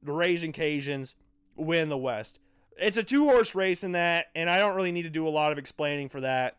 the 0.03 0.13
Raging 0.13 0.53
Cajuns, 0.53 1.15
win 1.57 1.89
the 1.89 1.99
West 1.99 2.39
it's 2.77 2.97
a 2.97 3.03
two 3.03 3.25
horse 3.25 3.55
race 3.55 3.85
in 3.85 3.93
that, 3.93 4.27
and 4.35 4.51
I 4.51 4.59
don't 4.59 4.75
really 4.75 4.93
need 4.93 5.03
to 5.03 5.11
do 5.11 5.27
a 5.27 5.31
lot 5.31 5.53
of 5.53 5.59
explaining 5.59 6.09
for 6.09 6.21
that. 6.21 6.57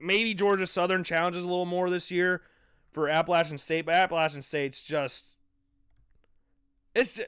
Maybe 0.00 0.34
Georgia 0.34 0.66
Southern 0.66 1.04
challenges 1.04 1.44
a 1.44 1.48
little 1.48 1.66
more 1.66 1.90
this 1.90 2.10
year 2.10 2.42
for 2.92 3.08
Appalachian 3.08 3.58
State, 3.58 3.86
but 3.86 3.94
Appalachian 3.94 4.42
State's 4.42 4.82
just 4.82 5.33
it's 6.94 7.20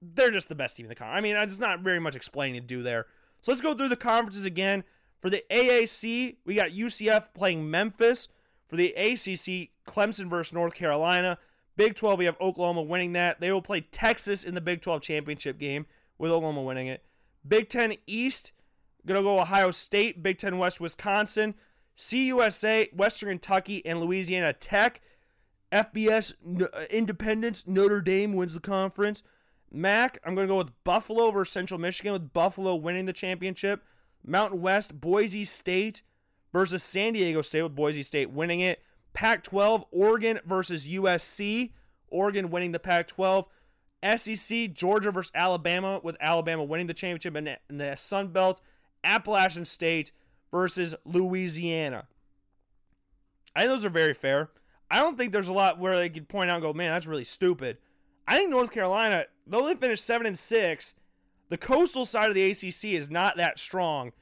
they're 0.00 0.30
just 0.30 0.48
the 0.48 0.54
best 0.54 0.76
team 0.76 0.86
in 0.86 0.88
the 0.88 0.94
conference. 0.94 1.18
I 1.18 1.20
mean, 1.20 1.34
there's 1.34 1.60
not 1.60 1.80
very 1.80 2.00
much 2.00 2.16
explaining 2.16 2.60
to 2.60 2.66
do 2.66 2.82
there. 2.82 3.06
So 3.40 3.52
let's 3.52 3.62
go 3.62 3.74
through 3.74 3.88
the 3.88 3.96
conferences 3.96 4.44
again. 4.44 4.84
For 5.20 5.30
the 5.30 5.44
AAC, 5.50 6.36
we 6.44 6.54
got 6.54 6.70
UCF 6.70 7.32
playing 7.34 7.70
Memphis. 7.70 8.28
For 8.68 8.76
the 8.76 8.92
ACC, 8.94 9.70
Clemson 9.86 10.28
versus 10.28 10.52
North 10.52 10.74
Carolina. 10.74 11.38
Big 11.76 11.94
12, 11.94 12.18
we 12.18 12.24
have 12.24 12.36
Oklahoma 12.40 12.82
winning 12.82 13.12
that. 13.12 13.40
They 13.40 13.52
will 13.52 13.62
play 13.62 13.82
Texas 13.82 14.44
in 14.44 14.54
the 14.54 14.60
Big 14.60 14.80
12 14.80 15.02
championship 15.02 15.58
game 15.58 15.86
with 16.18 16.30
Oklahoma 16.30 16.62
winning 16.62 16.86
it. 16.86 17.04
Big 17.46 17.68
Ten 17.68 17.94
East, 18.06 18.52
gonna 19.06 19.22
go 19.22 19.40
Ohio 19.40 19.70
State. 19.70 20.22
Big 20.22 20.38
Ten 20.38 20.58
West, 20.58 20.80
Wisconsin. 20.80 21.54
CUSA, 21.96 22.92
Western 22.94 23.28
Kentucky, 23.28 23.84
and 23.84 24.00
Louisiana 24.00 24.52
Tech. 24.52 25.00
FBS, 25.72 26.34
uh, 26.62 26.84
Independence, 26.90 27.66
Notre 27.66 28.02
Dame 28.02 28.34
wins 28.34 28.54
the 28.54 28.60
conference. 28.60 29.22
MAC, 29.70 30.18
I'm 30.24 30.34
going 30.34 30.46
to 30.46 30.52
go 30.52 30.58
with 30.58 30.84
Buffalo 30.84 31.30
versus 31.30 31.52
Central 31.52 31.80
Michigan, 31.80 32.12
with 32.12 32.32
Buffalo 32.32 32.76
winning 32.76 33.06
the 33.06 33.12
championship. 33.12 33.82
Mountain 34.24 34.60
West, 34.60 35.00
Boise 35.00 35.44
State 35.44 36.02
versus 36.52 36.82
San 36.82 37.14
Diego 37.14 37.40
State, 37.40 37.62
with 37.62 37.74
Boise 37.74 38.02
State 38.02 38.30
winning 38.30 38.60
it. 38.60 38.82
Pac 39.14 39.42
12, 39.42 39.84
Oregon 39.90 40.40
versus 40.44 40.86
USC, 40.86 41.72
Oregon 42.08 42.50
winning 42.50 42.72
the 42.72 42.78
Pac 42.78 43.08
12. 43.08 43.48
SEC, 44.16 44.72
Georgia 44.72 45.10
versus 45.10 45.32
Alabama, 45.34 46.00
with 46.02 46.16
Alabama 46.20 46.64
winning 46.64 46.86
the 46.86 46.94
championship. 46.94 47.34
And 47.36 47.56
in 47.70 47.78
the 47.78 47.94
Sun 47.94 48.28
Belt, 48.28 48.60
Appalachian 49.04 49.64
State 49.64 50.12
versus 50.50 50.94
Louisiana. 51.04 52.08
I 53.54 53.60
think 53.60 53.70
those 53.70 53.84
are 53.84 53.90
very 53.90 54.14
fair. 54.14 54.50
I 54.92 54.98
don't 54.98 55.16
think 55.16 55.32
there's 55.32 55.48
a 55.48 55.54
lot 55.54 55.78
where 55.78 55.96
they 55.96 56.10
could 56.10 56.28
point 56.28 56.50
out 56.50 56.56
and 56.56 56.62
go, 56.62 56.74
man, 56.74 56.92
that's 56.92 57.06
really 57.06 57.24
stupid. 57.24 57.78
I 58.28 58.36
think 58.36 58.50
North 58.50 58.70
Carolina, 58.70 59.24
though 59.46 59.66
they 59.66 59.74
finished 59.74 60.04
seven 60.04 60.26
and 60.26 60.38
six, 60.38 60.94
the 61.48 61.56
coastal 61.56 62.04
side 62.04 62.28
of 62.28 62.34
the 62.34 62.50
ACC 62.50 62.84
is 62.94 63.10
not 63.10 63.38
that 63.38 63.58
strong. 63.58 64.12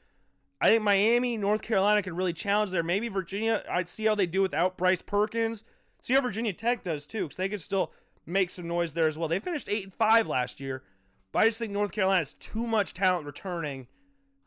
I 0.60 0.68
think 0.68 0.84
Miami, 0.84 1.36
North 1.36 1.62
Carolina 1.62 2.02
could 2.02 2.16
really 2.16 2.32
challenge 2.32 2.70
there. 2.70 2.84
Maybe 2.84 3.08
Virginia. 3.08 3.64
I'd 3.68 3.88
see 3.88 4.04
how 4.04 4.14
they 4.14 4.26
do 4.26 4.42
without 4.42 4.76
Bryce 4.76 5.02
Perkins. 5.02 5.64
See 6.02 6.14
how 6.14 6.20
Virginia 6.20 6.52
Tech 6.52 6.84
does 6.84 7.04
too, 7.04 7.24
because 7.24 7.36
they 7.36 7.48
could 7.48 7.60
still 7.60 7.90
make 8.24 8.48
some 8.48 8.68
noise 8.68 8.92
there 8.92 9.08
as 9.08 9.18
well. 9.18 9.26
They 9.26 9.40
finished 9.40 9.68
eight 9.68 9.84
and 9.84 9.94
five 9.94 10.28
last 10.28 10.60
year, 10.60 10.84
but 11.32 11.40
I 11.40 11.46
just 11.46 11.58
think 11.58 11.72
North 11.72 11.90
Carolina 11.90 12.18
has 12.18 12.34
too 12.34 12.66
much 12.66 12.94
talent 12.94 13.26
returning 13.26 13.88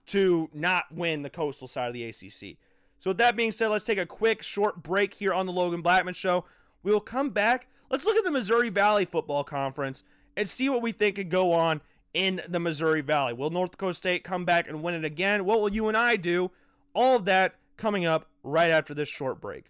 to 0.05 0.49
not 0.53 0.85
win 0.89 1.21
the 1.21 1.29
coastal 1.29 1.67
side 1.67 1.87
of 1.87 1.93
the 1.93 2.05
ACC. 2.05 2.57
So 3.03 3.09
with 3.09 3.17
that 3.17 3.35
being 3.35 3.51
said, 3.51 3.67
let's 3.67 3.83
take 3.83 3.97
a 3.97 4.05
quick 4.05 4.41
short 4.41 4.81
break 4.81 5.15
here 5.15 5.33
on 5.33 5.45
the 5.45 5.51
Logan 5.51 5.81
Blackman 5.81 6.13
Show. 6.13 6.45
We 6.83 6.93
will 6.93 7.01
come 7.01 7.31
back. 7.31 7.67
Let's 7.89 8.05
look 8.05 8.15
at 8.15 8.23
the 8.23 8.31
Missouri 8.31 8.69
Valley 8.69 9.03
Football 9.03 9.43
Conference 9.43 10.03
and 10.37 10.47
see 10.47 10.69
what 10.69 10.81
we 10.81 10.93
think 10.93 11.17
could 11.17 11.29
go 11.29 11.51
on 11.51 11.81
in 12.13 12.41
the 12.47 12.61
Missouri 12.61 13.01
Valley. 13.01 13.33
Will 13.33 13.49
North 13.49 13.71
Dakota 13.71 13.93
State 13.93 14.23
come 14.23 14.45
back 14.45 14.69
and 14.69 14.81
win 14.81 14.95
it 14.95 15.03
again? 15.03 15.43
What 15.43 15.59
will 15.59 15.67
UNI 15.67 16.15
do? 16.15 16.51
All 16.93 17.17
of 17.17 17.25
that 17.25 17.55
coming 17.75 18.05
up 18.05 18.29
right 18.41 18.71
after 18.71 18.93
this 18.93 19.09
short 19.09 19.41
break. 19.41 19.65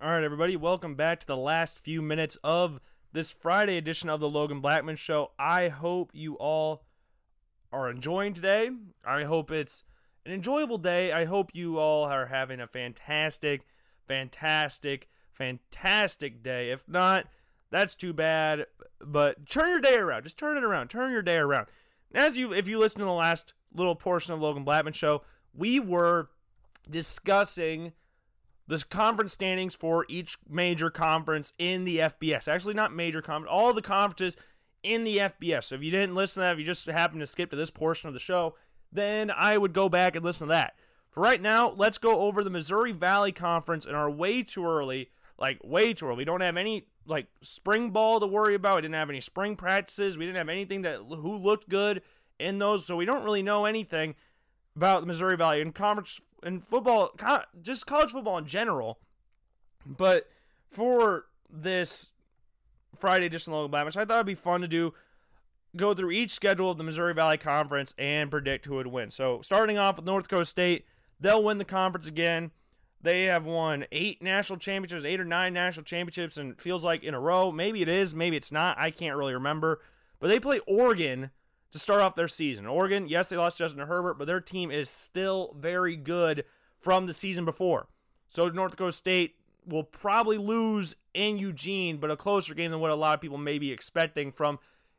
All 0.00 0.10
right, 0.10 0.22
everybody, 0.22 0.54
welcome 0.54 0.94
back 0.94 1.18
to 1.18 1.26
the 1.26 1.36
last 1.36 1.80
few 1.80 2.00
minutes 2.00 2.38
of 2.44 2.80
this 3.12 3.32
Friday 3.32 3.76
edition 3.76 4.08
of 4.08 4.20
the 4.20 4.30
Logan 4.30 4.60
Blackman 4.60 4.94
Show. 4.94 5.32
I 5.36 5.66
hope 5.66 6.12
you 6.14 6.34
all 6.34 6.84
are 7.72 7.90
enjoying 7.90 8.34
today. 8.34 8.70
I 9.04 9.24
hope 9.24 9.50
it's 9.50 9.82
an 10.26 10.32
enjoyable 10.32 10.78
day. 10.78 11.12
I 11.12 11.24
hope 11.24 11.50
you 11.54 11.78
all 11.78 12.04
are 12.04 12.26
having 12.26 12.60
a 12.60 12.66
fantastic, 12.66 13.62
fantastic, 14.06 15.08
fantastic 15.32 16.42
day. 16.42 16.70
If 16.70 16.86
not, 16.88 17.26
that's 17.70 17.94
too 17.94 18.12
bad. 18.12 18.66
But 19.00 19.48
turn 19.48 19.68
your 19.68 19.80
day 19.80 19.96
around. 19.96 20.24
Just 20.24 20.38
turn 20.38 20.56
it 20.56 20.64
around. 20.64 20.88
Turn 20.88 21.12
your 21.12 21.22
day 21.22 21.36
around. 21.36 21.66
As 22.14 22.36
you, 22.36 22.52
if 22.52 22.66
you 22.66 22.78
listen 22.78 22.98
to 23.00 23.04
the 23.04 23.12
last 23.12 23.54
little 23.72 23.94
portion 23.94 24.34
of 24.34 24.40
Logan 24.40 24.64
Blackman 24.64 24.94
show, 24.94 25.22
we 25.54 25.78
were 25.78 26.28
discussing 26.90 27.92
the 28.66 28.82
conference 28.90 29.32
standings 29.32 29.74
for 29.74 30.04
each 30.08 30.38
major 30.48 30.90
conference 30.90 31.52
in 31.58 31.84
the 31.84 31.98
FBS. 31.98 32.48
Actually, 32.48 32.74
not 32.74 32.92
major 32.92 33.22
conference, 33.22 33.52
all 33.52 33.72
the 33.72 33.82
conferences 33.82 34.36
in 34.82 35.04
the 35.04 35.18
FBS. 35.18 35.64
So 35.64 35.76
if 35.76 35.82
you 35.82 35.90
didn't 35.90 36.14
listen 36.14 36.40
to 36.40 36.46
that, 36.46 36.52
if 36.54 36.58
you 36.58 36.64
just 36.64 36.86
happened 36.86 37.20
to 37.20 37.26
skip 37.26 37.50
to 37.50 37.56
this 37.56 37.70
portion 37.70 38.08
of 38.08 38.14
the 38.14 38.20
show, 38.20 38.54
then 38.92 39.30
I 39.30 39.58
would 39.58 39.72
go 39.72 39.88
back 39.88 40.16
and 40.16 40.24
listen 40.24 40.48
to 40.48 40.52
that. 40.52 40.74
For 41.10 41.22
right 41.22 41.40
now, 41.40 41.70
let's 41.70 41.98
go 41.98 42.20
over 42.20 42.44
the 42.44 42.50
Missouri 42.50 42.92
Valley 42.92 43.32
Conference 43.32 43.86
and 43.86 43.96
are 43.96 44.10
way 44.10 44.42
too 44.42 44.66
early, 44.66 45.10
like 45.38 45.58
way 45.64 45.94
too 45.94 46.06
early. 46.06 46.18
We 46.18 46.24
don't 46.24 46.42
have 46.42 46.56
any 46.56 46.88
like 47.06 47.26
spring 47.40 47.90
ball 47.90 48.20
to 48.20 48.26
worry 48.26 48.54
about. 48.54 48.76
We 48.76 48.82
didn't 48.82 48.94
have 48.94 49.10
any 49.10 49.20
spring 49.20 49.56
practices. 49.56 50.18
We 50.18 50.26
didn't 50.26 50.38
have 50.38 50.48
anything 50.48 50.82
that 50.82 50.98
who 51.08 51.36
looked 51.36 51.68
good 51.68 52.02
in 52.38 52.58
those, 52.58 52.84
so 52.84 52.96
we 52.96 53.04
don't 53.04 53.24
really 53.24 53.42
know 53.42 53.64
anything 53.64 54.14
about 54.74 55.00
the 55.00 55.06
Missouri 55.06 55.36
Valley 55.36 55.62
and 55.62 55.74
conference 55.74 56.20
and 56.42 56.62
football, 56.62 57.16
just 57.62 57.86
college 57.86 58.10
football 58.10 58.36
in 58.38 58.46
general. 58.46 58.98
But 59.86 60.28
for 60.70 61.26
this 61.48 62.10
Friday 62.98 63.26
edition 63.26 63.52
of 63.52 63.58
Logan 63.58 63.70
Black 63.70 63.86
I 63.86 64.04
thought 64.04 64.16
it'd 64.16 64.26
be 64.26 64.34
fun 64.34 64.60
to 64.60 64.68
do 64.68 64.92
go 65.76 65.94
through 65.94 66.10
each 66.10 66.30
schedule 66.30 66.70
of 66.70 66.78
the 66.78 66.84
Missouri 66.84 67.14
Valley 67.14 67.38
Conference 67.38 67.94
and 67.98 68.30
predict 68.30 68.66
who 68.66 68.74
would 68.76 68.86
win. 68.86 69.10
So 69.10 69.40
starting 69.42 69.78
off 69.78 69.96
with 69.96 70.04
North 70.04 70.28
Coast 70.28 70.50
State, 70.50 70.86
they'll 71.20 71.42
win 71.42 71.58
the 71.58 71.64
conference 71.64 72.06
again. 72.06 72.50
They 73.00 73.24
have 73.24 73.46
won 73.46 73.84
eight 73.92 74.22
national 74.22 74.58
championships, 74.58 75.04
eight 75.04 75.20
or 75.20 75.24
nine 75.24 75.52
national 75.52 75.84
championships, 75.84 76.38
and 76.38 76.60
feels 76.60 76.84
like 76.84 77.04
in 77.04 77.14
a 77.14 77.20
row. 77.20 77.52
Maybe 77.52 77.82
it 77.82 77.88
is, 77.88 78.14
maybe 78.14 78.36
it's 78.36 78.50
not. 78.50 78.78
I 78.78 78.90
can't 78.90 79.16
really 79.16 79.34
remember. 79.34 79.80
But 80.18 80.28
they 80.28 80.40
play 80.40 80.60
Oregon 80.66 81.30
to 81.70 81.78
start 81.78 82.00
off 82.00 82.14
their 82.14 82.28
season. 82.28 82.66
Oregon, 82.66 83.06
yes, 83.08 83.28
they 83.28 83.36
lost 83.36 83.58
Justin 83.58 83.86
Herbert, 83.86 84.14
but 84.14 84.26
their 84.26 84.40
team 84.40 84.70
is 84.70 84.88
still 84.88 85.54
very 85.58 85.94
good 85.94 86.44
from 86.80 87.06
the 87.06 87.12
season 87.12 87.44
before. 87.44 87.88
So 88.28 88.48
North 88.48 88.72
Dakota 88.72 88.92
State 88.92 89.36
will 89.66 89.84
probably 89.84 90.38
lose 90.38 90.96
in 91.12 91.38
Eugene, 91.38 91.98
but 91.98 92.10
a 92.10 92.16
closer 92.16 92.54
game 92.54 92.70
than 92.70 92.80
what 92.80 92.90
a 92.90 92.94
lot 92.94 93.14
of 93.14 93.20
people 93.20 93.38
may 93.38 93.58
be 93.58 93.72
expecting 93.72 94.32
from 94.32 94.58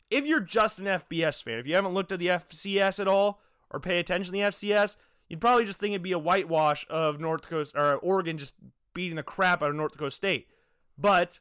if 0.09 0.25
you're 0.25 0.39
just 0.39 0.79
an 0.79 0.85
FBS 0.85 1.43
fan. 1.43 1.59
If 1.59 1.67
you 1.67 1.75
haven't 1.75 1.93
looked 1.93 2.11
at 2.11 2.19
the 2.19 2.27
FCS 2.27 2.99
at 2.99 3.07
all 3.07 3.41
or 3.71 3.79
pay 3.79 3.99
attention 3.99 4.27
to 4.27 4.31
the 4.31 4.45
FCS, 4.45 4.95
you'd 5.27 5.41
probably 5.41 5.65
just 5.65 5.79
think 5.79 5.91
it'd 5.91 6.01
be 6.01 6.11
a 6.11 6.19
whitewash 6.19 6.85
of 6.89 7.19
North 7.19 7.41
Dakota 7.43 7.71
or 7.75 7.95
Oregon 7.97 8.37
just 8.37 8.53
beating 8.93 9.17
the 9.17 9.23
crap 9.23 9.61
out 9.61 9.69
of 9.69 9.75
North 9.75 9.91
Dakota 9.91 10.11
State. 10.11 10.47
But 10.97 11.39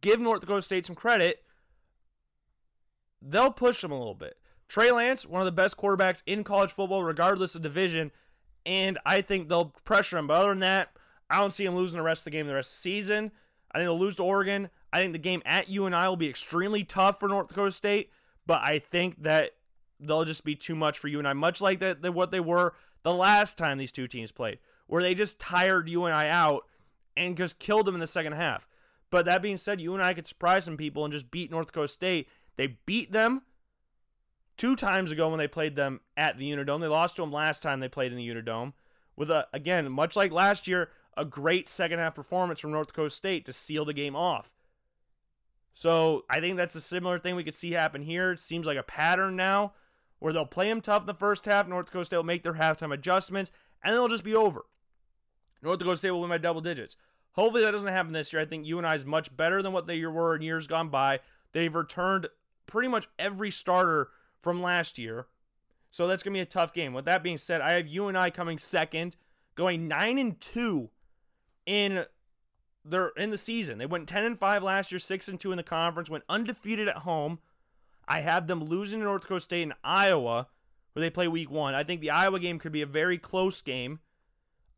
give 0.00 0.20
North 0.20 0.40
Dakota 0.40 0.62
State 0.62 0.86
some 0.86 0.96
credit. 0.96 1.42
They'll 3.20 3.50
push 3.50 3.80
them 3.80 3.92
a 3.92 3.98
little 3.98 4.14
bit. 4.14 4.38
Trey 4.68 4.90
Lance, 4.90 5.26
one 5.26 5.40
of 5.40 5.46
the 5.46 5.52
best 5.52 5.76
quarterbacks 5.76 6.22
in 6.26 6.44
college 6.44 6.72
football, 6.72 7.04
regardless 7.04 7.54
of 7.54 7.62
division, 7.62 8.10
and 8.64 8.98
I 9.06 9.20
think 9.22 9.48
they'll 9.48 9.72
pressure 9.84 10.18
him. 10.18 10.26
But 10.26 10.34
other 10.34 10.48
than 10.50 10.58
that, 10.60 10.90
I 11.30 11.38
don't 11.40 11.52
see 11.52 11.64
him 11.64 11.76
losing 11.76 11.96
the 11.96 12.02
rest 12.02 12.20
of 12.20 12.24
the 12.24 12.30
game 12.30 12.46
the 12.46 12.54
rest 12.54 12.72
of 12.72 12.76
the 12.76 12.80
season. 12.80 13.32
I 13.70 13.78
think 13.78 13.86
they'll 13.86 13.98
lose 13.98 14.16
to 14.16 14.24
Oregon. 14.24 14.70
I 14.96 15.00
think 15.00 15.12
the 15.12 15.18
game 15.18 15.42
at 15.44 15.68
UNI 15.68 16.08
will 16.08 16.16
be 16.16 16.26
extremely 16.26 16.82
tough 16.82 17.20
for 17.20 17.28
North 17.28 17.48
Dakota 17.48 17.70
State, 17.70 18.10
but 18.46 18.62
I 18.62 18.78
think 18.78 19.24
that 19.24 19.50
they'll 20.00 20.24
just 20.24 20.42
be 20.42 20.54
too 20.54 20.74
much 20.74 20.98
for 20.98 21.08
UNI, 21.08 21.34
much 21.34 21.60
like 21.60 21.80
that 21.80 22.14
what 22.14 22.30
they 22.30 22.40
were 22.40 22.72
the 23.02 23.12
last 23.12 23.58
time 23.58 23.76
these 23.76 23.92
two 23.92 24.08
teams 24.08 24.32
played, 24.32 24.58
where 24.86 25.02
they 25.02 25.14
just 25.14 25.38
tired 25.38 25.86
UNI 25.90 26.12
out 26.30 26.62
and 27.14 27.36
just 27.36 27.58
killed 27.58 27.86
them 27.86 27.94
in 27.94 28.00
the 28.00 28.06
second 28.06 28.32
half. 28.32 28.66
But 29.10 29.26
that 29.26 29.42
being 29.42 29.58
said, 29.58 29.82
UNI 29.82 30.14
could 30.14 30.26
surprise 30.26 30.64
some 30.64 30.78
people 30.78 31.04
and 31.04 31.12
just 31.12 31.30
beat 31.30 31.50
North 31.50 31.66
Dakota 31.66 31.88
State. 31.88 32.30
They 32.56 32.78
beat 32.86 33.12
them 33.12 33.42
two 34.56 34.76
times 34.76 35.10
ago 35.10 35.28
when 35.28 35.38
they 35.38 35.46
played 35.46 35.76
them 35.76 36.00
at 36.16 36.38
the 36.38 36.50
Unidome. 36.50 36.80
They 36.80 36.88
lost 36.88 37.16
to 37.16 37.22
them 37.22 37.32
last 37.32 37.62
time 37.62 37.80
they 37.80 37.88
played 37.90 38.12
in 38.12 38.16
the 38.16 38.26
Unidome. 38.26 38.72
With 39.14 39.30
a 39.30 39.46
again, 39.52 39.92
much 39.92 40.16
like 40.16 40.32
last 40.32 40.66
year, 40.66 40.88
a 41.18 41.26
great 41.26 41.68
second 41.68 41.98
half 41.98 42.14
performance 42.14 42.60
from 42.60 42.70
North 42.70 42.86
Dakota 42.86 43.10
State 43.10 43.44
to 43.44 43.52
seal 43.52 43.84
the 43.84 43.92
game 43.92 44.16
off. 44.16 44.55
So 45.76 46.24
I 46.30 46.40
think 46.40 46.56
that's 46.56 46.74
a 46.74 46.80
similar 46.80 47.18
thing 47.18 47.36
we 47.36 47.44
could 47.44 47.54
see 47.54 47.72
happen 47.72 48.00
here. 48.00 48.32
It 48.32 48.40
seems 48.40 48.66
like 48.66 48.78
a 48.78 48.82
pattern 48.82 49.36
now 49.36 49.74
where 50.20 50.32
they'll 50.32 50.46
play 50.46 50.70
them 50.70 50.80
tough 50.80 51.02
in 51.02 51.06
the 51.06 51.12
first 51.12 51.44
half. 51.44 51.68
North 51.68 51.84
Dakota 51.84 52.06
State 52.06 52.16
will 52.16 52.24
make 52.24 52.42
their 52.42 52.54
halftime 52.54 52.94
adjustments, 52.94 53.52
and 53.84 53.92
then 53.92 53.96
it'll 53.96 54.08
just 54.08 54.24
be 54.24 54.34
over. 54.34 54.64
North 55.60 55.78
Dakota 55.78 55.98
State 55.98 56.12
will 56.12 56.22
win 56.22 56.30
by 56.30 56.38
double 56.38 56.62
digits. 56.62 56.96
Hopefully 57.32 57.62
that 57.62 57.72
doesn't 57.72 57.92
happen 57.92 58.14
this 58.14 58.32
year. 58.32 58.40
I 58.40 58.46
think 58.46 58.66
UNI 58.66 58.94
is 58.94 59.04
much 59.04 59.36
better 59.36 59.62
than 59.62 59.74
what 59.74 59.86
they 59.86 60.02
were 60.06 60.34
in 60.34 60.40
years 60.40 60.66
gone 60.66 60.88
by. 60.88 61.20
They've 61.52 61.74
returned 61.74 62.28
pretty 62.66 62.88
much 62.88 63.06
every 63.18 63.50
starter 63.50 64.08
from 64.40 64.62
last 64.62 64.98
year. 64.98 65.26
So 65.90 66.06
that's 66.06 66.22
going 66.22 66.32
to 66.32 66.38
be 66.38 66.42
a 66.42 66.46
tough 66.46 66.72
game. 66.72 66.94
With 66.94 67.04
that 67.04 67.22
being 67.22 67.36
said, 67.36 67.60
I 67.60 67.72
have 67.72 67.86
UNI 67.86 68.30
coming 68.30 68.56
second, 68.56 69.16
going 69.54 69.88
9 69.88 70.16
and 70.16 70.40
2 70.40 70.88
in 71.66 72.06
their 72.90 73.08
in 73.08 73.30
the 73.30 73.38
season. 73.38 73.78
They 73.78 73.86
went 73.86 74.08
10 74.08 74.24
and 74.24 74.38
5 74.38 74.62
last 74.62 74.92
year, 74.92 74.98
6 74.98 75.28
and 75.28 75.40
2 75.40 75.50
in 75.52 75.56
the 75.56 75.62
conference, 75.62 76.10
went 76.10 76.24
undefeated 76.28 76.88
at 76.88 76.98
home. 76.98 77.38
I 78.08 78.20
have 78.20 78.46
them 78.46 78.64
losing 78.64 79.00
to 79.00 79.04
North 79.04 79.22
Dakota 79.22 79.40
State 79.40 79.62
and 79.62 79.74
Iowa, 79.82 80.48
where 80.92 81.00
they 81.00 81.10
play 81.10 81.28
week 81.28 81.50
1. 81.50 81.74
I 81.74 81.82
think 81.82 82.00
the 82.00 82.10
Iowa 82.10 82.38
game 82.38 82.58
could 82.58 82.72
be 82.72 82.82
a 82.82 82.86
very 82.86 83.18
close 83.18 83.60
game. 83.60 84.00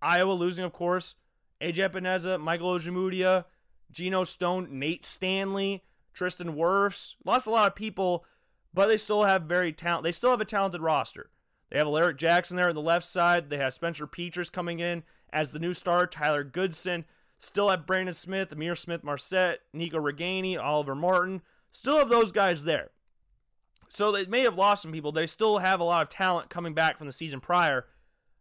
Iowa 0.01 0.33
losing, 0.33 0.65
of 0.65 0.73
course, 0.73 1.15
AJ 1.61 1.91
Epenesa, 1.91 2.41
Michael 2.41 2.79
Ojemudia, 2.79 3.45
Geno 3.91 4.25
Stone, 4.25 4.79
Nate 4.79 5.05
Stanley, 5.05 5.85
Tristan 6.15 6.55
Wirfs. 6.55 7.15
Lost 7.25 7.47
a 7.47 7.51
lot 7.51 7.67
of 7.67 7.75
people, 7.75 8.25
but 8.73 8.87
they 8.87 8.97
still 8.97 9.25
have 9.25 9.43
very 9.43 9.73
talent. 9.73 10.05
They 10.05 10.13
still 10.13 10.31
have 10.31 10.41
a 10.41 10.45
talented 10.45 10.81
roster. 10.81 11.31
They 11.71 11.79
have 11.79 11.87
Alaric 11.87 12.17
Jackson 12.17 12.57
there 12.57 12.69
on 12.69 12.75
the 12.75 12.81
left 12.81 13.05
side. 13.05 13.51
They 13.51 13.59
have 13.59 13.75
Spencer 13.75 14.07
Petras 14.07 14.51
coming 14.51 14.81
in 14.81 15.03
as 15.31 15.51
the 15.51 15.59
new 15.59 15.75
star, 15.75 16.07
Tyler 16.07 16.45
Goodson. 16.45 17.05
Still 17.39 17.71
have 17.71 17.87
Brandon 17.87 18.15
Smith, 18.15 18.51
Ihmir 18.51 18.77
Smith-Marsette, 18.77 19.61
Nico 19.73 19.99
Ragaini, 19.99 20.61
Oliver 20.61 20.95
Martin. 20.95 21.43
Still 21.71 21.99
have 21.99 22.09
those 22.09 22.33
guys 22.33 22.65
there. 22.65 22.91
So 23.89 24.13
they 24.13 24.27
may 24.27 24.43
have 24.43 24.57
lost 24.57 24.83
some 24.83 24.93
people. 24.93 25.13
They 25.13 25.27
still 25.27 25.59
have 25.59 25.81
a 25.81 25.85
lot 25.85 26.03
of 26.03 26.09
talent 26.09 26.51
coming 26.51 26.75
back 26.75 26.99
from 26.99 27.07
the 27.07 27.13
season 27.13 27.41
prior. 27.41 27.87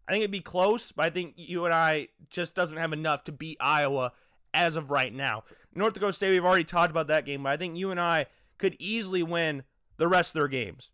I 0.07 0.11
think 0.11 0.21
it'd 0.21 0.31
be 0.31 0.39
close, 0.39 0.91
but 0.91 1.05
I 1.05 1.09
think 1.09 1.35
UNI 1.37 2.09
just 2.29 2.55
doesn't 2.55 2.77
have 2.77 2.93
enough 2.93 3.23
to 3.25 3.31
beat 3.31 3.57
Iowa 3.59 4.13
as 4.53 4.75
of 4.75 4.89
right 4.89 5.13
now. 5.13 5.43
North 5.75 5.93
Dakota 5.93 6.13
State, 6.13 6.31
we've 6.31 6.45
already 6.45 6.63
talked 6.63 6.91
about 6.91 7.07
that 7.07 7.25
game, 7.25 7.43
but 7.43 7.49
I 7.49 7.57
think 7.57 7.77
UNI 7.77 8.25
could 8.57 8.75
easily 8.79 9.21
win 9.21 9.63
the 9.97 10.07
rest 10.07 10.31
of 10.31 10.33
their 10.35 10.47
games. 10.47 10.89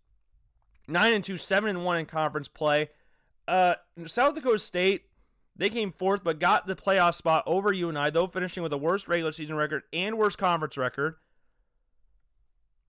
9 0.87 1.13
and 1.13 1.23
2, 1.23 1.37
7 1.37 1.69
and 1.69 1.85
1 1.85 1.97
in 1.97 2.05
conference 2.05 2.47
play. 2.47 2.89
Uh, 3.47 3.75
South 4.05 4.35
Dakota 4.35 4.59
State, 4.59 5.03
they 5.55 5.69
came 5.69 5.91
fourth 5.91 6.23
but 6.23 6.39
got 6.39 6.67
the 6.67 6.75
playoff 6.75 7.13
spot 7.13 7.43
over 7.45 7.71
UNI, 7.71 8.09
though 8.09 8.27
finishing 8.27 8.63
with 8.63 8.71
the 8.71 8.77
worst 8.77 9.07
regular 9.07 9.31
season 9.31 9.55
record 9.55 9.83
and 9.91 10.17
worst 10.17 10.37
conference 10.37 10.77
record. 10.77 11.15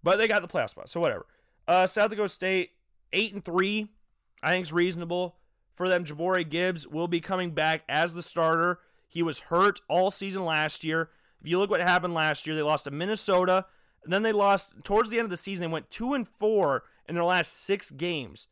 But 0.02 0.18
they 0.18 0.28
got 0.28 0.42
the 0.42 0.48
playoff 0.48 0.70
spot, 0.70 0.88
so 0.88 1.00
whatever. 1.00 1.26
Uh, 1.66 1.86
South 1.86 2.10
Dakota 2.10 2.28
State, 2.28 2.70
8 3.12 3.34
and 3.34 3.44
3, 3.44 3.88
I 4.42 4.50
think 4.50 4.66
is 4.66 4.72
reasonable 4.72 5.36
for 5.74 5.88
them. 5.88 6.04
Jabari 6.04 6.48
Gibbs 6.48 6.86
will 6.86 7.08
be 7.08 7.20
coming 7.20 7.52
back 7.52 7.82
as 7.88 8.14
the 8.14 8.22
starter. 8.22 8.80
He 9.08 9.22
was 9.22 9.40
hurt 9.40 9.80
all 9.88 10.10
season 10.10 10.44
last 10.44 10.84
year. 10.84 11.10
If 11.40 11.48
you 11.48 11.58
look 11.58 11.70
what 11.70 11.80
happened 11.80 12.14
last 12.14 12.46
year, 12.46 12.56
they 12.56 12.62
lost 12.62 12.84
to 12.84 12.90
Minnesota, 12.90 13.66
and 14.02 14.12
then 14.12 14.22
they 14.22 14.32
lost 14.32 14.72
towards 14.82 15.10
the 15.10 15.18
end 15.18 15.26
of 15.26 15.30
the 15.30 15.36
season. 15.36 15.62
They 15.62 15.72
went 15.72 15.90
two 15.90 16.14
and 16.14 16.28
four 16.28 16.84
in 17.08 17.14
their 17.14 17.24
last 17.24 17.64
six 17.64 17.90
games. 17.90 18.48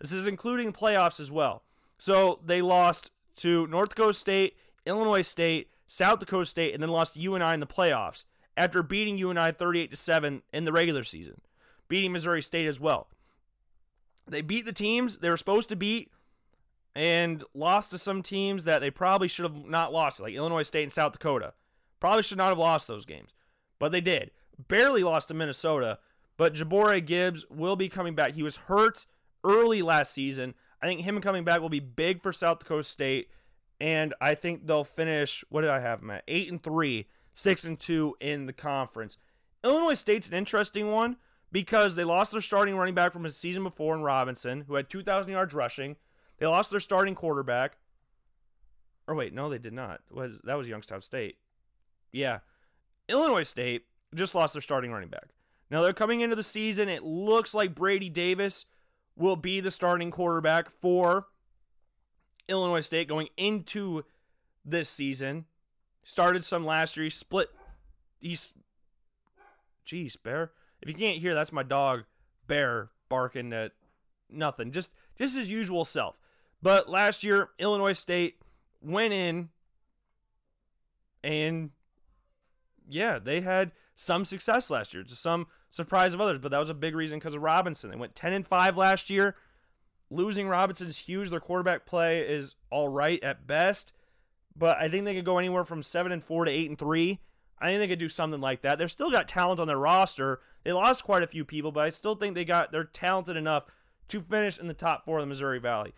This 0.00 0.12
is 0.12 0.26
including 0.26 0.72
playoffs 0.72 1.18
as 1.18 1.30
well. 1.30 1.62
So 1.98 2.40
they 2.44 2.62
lost 2.62 3.10
to 3.36 3.66
North 3.66 3.90
Dakota 3.90 4.14
State, 4.14 4.56
Illinois 4.86 5.22
State, 5.22 5.70
South 5.88 6.20
Dakota 6.20 6.46
State, 6.46 6.74
and 6.74 6.82
then 6.82 6.90
lost 6.90 7.14
to 7.14 7.20
UNI 7.20 7.54
in 7.54 7.60
the 7.60 7.66
playoffs 7.66 8.24
after 8.56 8.82
beating 8.82 9.18
UNI 9.18 9.52
38 9.52 9.90
to 9.90 9.96
7 9.96 10.42
in 10.52 10.64
the 10.64 10.72
regular 10.72 11.04
season, 11.04 11.40
beating 11.88 12.12
Missouri 12.12 12.42
State 12.42 12.66
as 12.66 12.80
well. 12.80 13.08
They 14.26 14.42
beat 14.42 14.66
the 14.66 14.72
teams 14.72 15.18
they 15.18 15.30
were 15.30 15.36
supposed 15.36 15.68
to 15.70 15.76
beat 15.76 16.10
and 16.94 17.44
lost 17.54 17.90
to 17.92 17.98
some 17.98 18.22
teams 18.22 18.64
that 18.64 18.80
they 18.80 18.90
probably 18.90 19.28
should 19.28 19.44
have 19.44 19.64
not 19.64 19.92
lost, 19.92 20.20
like 20.20 20.34
Illinois 20.34 20.62
State 20.62 20.82
and 20.82 20.92
South 20.92 21.12
Dakota. 21.12 21.54
Probably 22.00 22.22
should 22.22 22.38
not 22.38 22.48
have 22.48 22.58
lost 22.58 22.88
those 22.88 23.06
games, 23.06 23.34
but 23.78 23.92
they 23.92 24.00
did. 24.00 24.30
Barely 24.66 25.02
lost 25.02 25.28
to 25.28 25.34
Minnesota, 25.34 25.98
but 26.36 26.54
Jabari 26.54 27.04
Gibbs 27.04 27.46
will 27.48 27.76
be 27.76 27.88
coming 27.88 28.14
back. 28.14 28.32
He 28.32 28.42
was 28.42 28.56
hurt 28.56 29.06
early 29.44 29.82
last 29.82 30.12
season. 30.12 30.54
I 30.80 30.86
think 30.86 31.00
him 31.02 31.20
coming 31.20 31.44
back 31.44 31.60
will 31.60 31.68
be 31.68 31.80
big 31.80 32.22
for 32.22 32.32
South 32.32 32.60
Dakota 32.60 32.84
State, 32.84 33.30
and 33.80 34.14
I 34.20 34.34
think 34.34 34.66
they'll 34.66 34.84
finish. 34.84 35.44
What 35.48 35.62
did 35.62 35.70
I 35.70 35.80
have 35.80 36.00
them 36.00 36.10
at? 36.10 36.24
Eight 36.28 36.50
and 36.50 36.62
three, 36.62 37.06
six 37.34 37.64
and 37.64 37.78
two 37.78 38.16
in 38.20 38.46
the 38.46 38.52
conference. 38.52 39.18
Illinois 39.64 39.94
State's 39.94 40.28
an 40.28 40.34
interesting 40.34 40.90
one 40.90 41.16
because 41.50 41.96
they 41.96 42.04
lost 42.04 42.32
their 42.32 42.40
starting 42.40 42.76
running 42.76 42.94
back 42.94 43.12
from 43.12 43.26
a 43.26 43.30
season 43.30 43.64
before 43.64 43.94
in 43.94 44.02
Robinson, 44.02 44.64
who 44.66 44.74
had 44.74 44.88
2,000 44.88 45.32
yards 45.32 45.54
rushing. 45.54 45.96
They 46.38 46.46
lost 46.46 46.70
their 46.70 46.80
starting 46.80 47.14
quarterback. 47.14 47.76
Or 49.06 49.14
wait, 49.14 49.32
no, 49.32 49.48
they 49.48 49.58
did 49.58 49.72
not. 49.72 50.00
Was 50.10 50.38
that 50.44 50.54
was 50.54 50.68
Youngstown 50.68 51.00
State? 51.00 51.36
Yeah, 52.12 52.40
Illinois 53.08 53.42
State 53.42 53.86
just 54.14 54.34
lost 54.34 54.54
their 54.54 54.62
starting 54.62 54.92
running 54.92 55.08
back. 55.08 55.30
Now 55.70 55.82
they're 55.82 55.92
coming 55.92 56.20
into 56.20 56.36
the 56.36 56.42
season. 56.42 56.88
It 56.88 57.02
looks 57.02 57.54
like 57.54 57.74
Brady 57.74 58.10
Davis 58.10 58.66
will 59.18 59.36
be 59.36 59.60
the 59.60 59.70
starting 59.70 60.10
quarterback 60.10 60.70
for 60.70 61.26
Illinois 62.48 62.80
State 62.80 63.08
going 63.08 63.28
into 63.36 64.04
this 64.64 64.88
season. 64.88 65.46
Started 66.02 66.44
some 66.44 66.64
last 66.64 66.96
year. 66.96 67.04
He 67.04 67.10
split. 67.10 67.50
He's. 68.20 68.54
Jeez, 69.86 70.16
Bear. 70.22 70.52
If 70.80 70.88
you 70.88 70.94
can't 70.94 71.18
hear, 71.18 71.34
that's 71.34 71.52
my 71.52 71.62
dog, 71.62 72.04
Bear, 72.46 72.90
barking 73.08 73.52
at 73.52 73.72
nothing. 74.30 74.70
Just 74.70 74.90
just 75.18 75.36
his 75.36 75.50
usual 75.50 75.84
self. 75.84 76.16
But 76.62 76.88
last 76.88 77.24
year, 77.24 77.50
Illinois 77.58 77.92
State 77.92 78.40
went 78.80 79.12
in 79.12 79.48
and 81.22 81.70
yeah, 82.88 83.18
they 83.18 83.40
had 83.40 83.72
some 84.00 84.24
success 84.24 84.70
last 84.70 84.94
year, 84.94 85.02
to 85.02 85.14
some 85.16 85.48
surprise 85.70 86.14
of 86.14 86.20
others, 86.20 86.38
but 86.38 86.52
that 86.52 86.58
was 86.58 86.70
a 86.70 86.74
big 86.74 86.94
reason 86.94 87.18
because 87.18 87.34
of 87.34 87.42
Robinson. 87.42 87.90
They 87.90 87.96
went 87.96 88.14
10 88.14 88.32
and 88.32 88.46
5 88.46 88.76
last 88.76 89.10
year. 89.10 89.34
Losing 90.08 90.46
Robinson 90.46 90.86
is 90.86 90.98
huge. 90.98 91.30
Their 91.30 91.40
quarterback 91.40 91.84
play 91.84 92.20
is 92.20 92.54
all 92.70 92.88
right 92.88 93.20
at 93.24 93.48
best, 93.48 93.92
but 94.54 94.78
I 94.78 94.88
think 94.88 95.04
they 95.04 95.16
could 95.16 95.24
go 95.24 95.38
anywhere 95.38 95.64
from 95.64 95.82
7 95.82 96.12
and 96.12 96.22
4 96.22 96.44
to 96.44 96.50
8 96.50 96.68
and 96.68 96.78
3. 96.78 97.18
I 97.58 97.66
think 97.66 97.80
they 97.80 97.88
could 97.88 97.98
do 97.98 98.08
something 98.08 98.40
like 98.40 98.62
that. 98.62 98.78
They've 98.78 98.88
still 98.88 99.10
got 99.10 99.26
talent 99.26 99.58
on 99.58 99.66
their 99.66 99.78
roster. 99.78 100.38
They 100.62 100.72
lost 100.72 101.02
quite 101.02 101.24
a 101.24 101.26
few 101.26 101.44
people, 101.44 101.72
but 101.72 101.84
I 101.84 101.90
still 101.90 102.14
think 102.14 102.36
they 102.36 102.44
got 102.44 102.70
they're 102.70 102.84
talented 102.84 103.36
enough 103.36 103.64
to 104.06 104.20
finish 104.20 104.60
in 104.60 104.68
the 104.68 104.74
top 104.74 105.04
4 105.06 105.18
of 105.18 105.22
the 105.22 105.26
Missouri 105.26 105.58
Valley. 105.58 105.92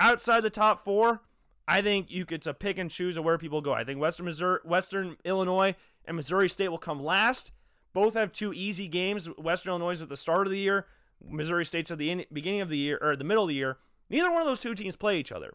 Outside 0.00 0.40
the 0.40 0.50
top 0.50 0.84
4, 0.84 1.22
I 1.68 1.82
think 1.82 2.10
you 2.10 2.24
could 2.24 2.44
pick 2.58 2.78
and 2.78 2.90
choose 2.90 3.16
of 3.16 3.22
where 3.22 3.38
people 3.38 3.60
go. 3.60 3.74
I 3.74 3.84
think 3.84 4.00
Western 4.00 4.26
Missouri, 4.26 4.58
Western 4.64 5.16
Illinois 5.24 5.76
and 6.08 6.16
Missouri 6.16 6.48
State 6.48 6.70
will 6.70 6.78
come 6.78 7.00
last. 7.02 7.52
Both 7.92 8.14
have 8.14 8.32
two 8.32 8.52
easy 8.52 8.88
games. 8.88 9.26
Western 9.38 9.70
Illinois 9.70 9.92
is 9.92 10.02
at 10.02 10.08
the 10.08 10.16
start 10.16 10.46
of 10.46 10.50
the 10.50 10.58
year. 10.58 10.86
Missouri 11.22 11.64
State's 11.64 11.90
at 11.90 11.98
the 11.98 12.10
in, 12.10 12.24
beginning 12.32 12.60
of 12.60 12.68
the 12.68 12.78
year 12.78 12.98
or 13.00 13.14
the 13.14 13.24
middle 13.24 13.44
of 13.44 13.48
the 13.48 13.54
year. 13.54 13.78
Neither 14.10 14.30
one 14.30 14.40
of 14.40 14.48
those 14.48 14.60
two 14.60 14.74
teams 14.74 14.96
play 14.96 15.18
each 15.18 15.32
other, 15.32 15.54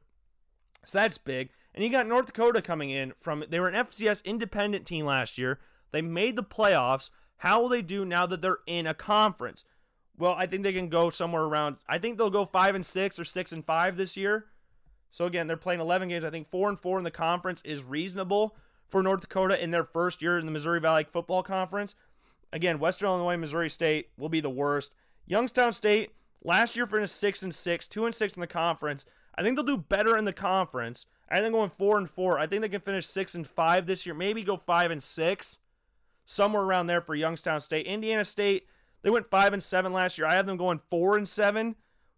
so 0.85 0.99
that's 0.99 1.17
big. 1.17 1.49
And 1.73 1.83
you 1.83 1.89
got 1.89 2.05
North 2.05 2.27
Dakota 2.27 2.61
coming 2.61 2.91
in 2.91 3.13
from 3.19 3.43
they 3.49 3.59
were 3.59 3.67
an 3.67 3.85
FCS 3.85 4.23
independent 4.23 4.85
team 4.85 5.05
last 5.05 5.37
year. 5.37 5.59
They 5.91 6.01
made 6.01 6.35
the 6.35 6.43
playoffs. 6.43 7.09
How 7.37 7.61
will 7.61 7.69
they 7.69 7.81
do 7.81 8.05
now 8.05 8.25
that 8.27 8.41
they're 8.41 8.59
in 8.67 8.85
a 8.85 8.93
conference? 8.93 9.65
Well, 10.17 10.35
I 10.37 10.45
think 10.45 10.61
they 10.61 10.73
can 10.73 10.89
go 10.89 11.09
somewhere 11.09 11.43
around. 11.43 11.77
I 11.87 11.97
think 11.97 12.17
they'll 12.17 12.29
go 12.29 12.45
five 12.45 12.75
and 12.75 12.85
six 12.85 13.17
or 13.17 13.25
six 13.25 13.51
and 13.51 13.65
five 13.65 13.97
this 13.97 14.15
year. 14.15 14.45
So 15.09 15.25
again, 15.25 15.47
they're 15.47 15.57
playing 15.57 15.79
11 15.79 16.09
games. 16.09 16.23
I 16.23 16.29
think 16.29 16.49
four 16.49 16.69
and 16.69 16.79
four 16.79 16.99
in 16.99 17.03
the 17.03 17.11
conference 17.11 17.61
is 17.63 17.83
reasonable 17.83 18.55
for 18.93 19.01
North 19.01 19.21
Dakota 19.21 19.61
in 19.61 19.71
their 19.71 19.83
first 19.83 20.21
year 20.21 20.37
in 20.37 20.45
the 20.45 20.51
Missouri 20.51 20.79
Valley 20.79 21.03
Football 21.11 21.41
Conference. 21.41 21.95
Again, 22.51 22.77
Western 22.77 23.07
Illinois, 23.07 23.37
Missouri 23.37 23.67
State 23.67 24.09
will 24.19 24.29
be 24.29 24.39
the 24.39 24.51
worst. 24.51 24.93
Youngstown 25.25 25.71
State 25.71 26.11
last 26.43 26.75
year 26.75 26.85
finished 26.85 27.15
six 27.15 27.41
and 27.41 27.55
six, 27.55 27.87
two 27.87 28.05
and 28.05 28.13
six 28.13 28.35
in 28.35 28.41
the 28.41 28.45
conference. 28.45 29.07
I 29.35 29.41
think 29.41 29.57
they'll 29.57 29.65
do 29.65 29.77
better 29.77 30.15
in 30.15 30.25
the 30.25 30.31
conference. 30.31 31.07
I 31.27 31.39
think 31.39 31.53
going 31.53 31.71
four 31.71 31.97
and 31.97 32.07
four. 32.07 32.37
I 32.37 32.45
think 32.45 32.61
they 32.61 32.69
can 32.69 32.81
finish 32.81 33.07
six 33.07 33.33
and 33.33 33.47
five 33.47 33.87
this 33.87 34.05
year. 34.05 34.13
Maybe 34.13 34.43
go 34.43 34.57
five 34.57 34.91
and 34.91 35.01
six, 35.01 35.57
somewhere 36.27 36.61
around 36.61 36.85
there 36.85 37.01
for 37.01 37.15
Youngstown 37.15 37.61
State. 37.61 37.87
Indiana 37.87 38.23
State 38.23 38.67
they 39.01 39.09
went 39.09 39.31
five 39.31 39.53
and 39.53 39.63
seven 39.63 39.91
last 39.91 40.19
year. 40.19 40.27
I 40.27 40.35
have 40.35 40.45
them 40.45 40.57
going 40.57 40.81
four 40.91 41.17
and 41.17 41.27
seven, 41.27 41.77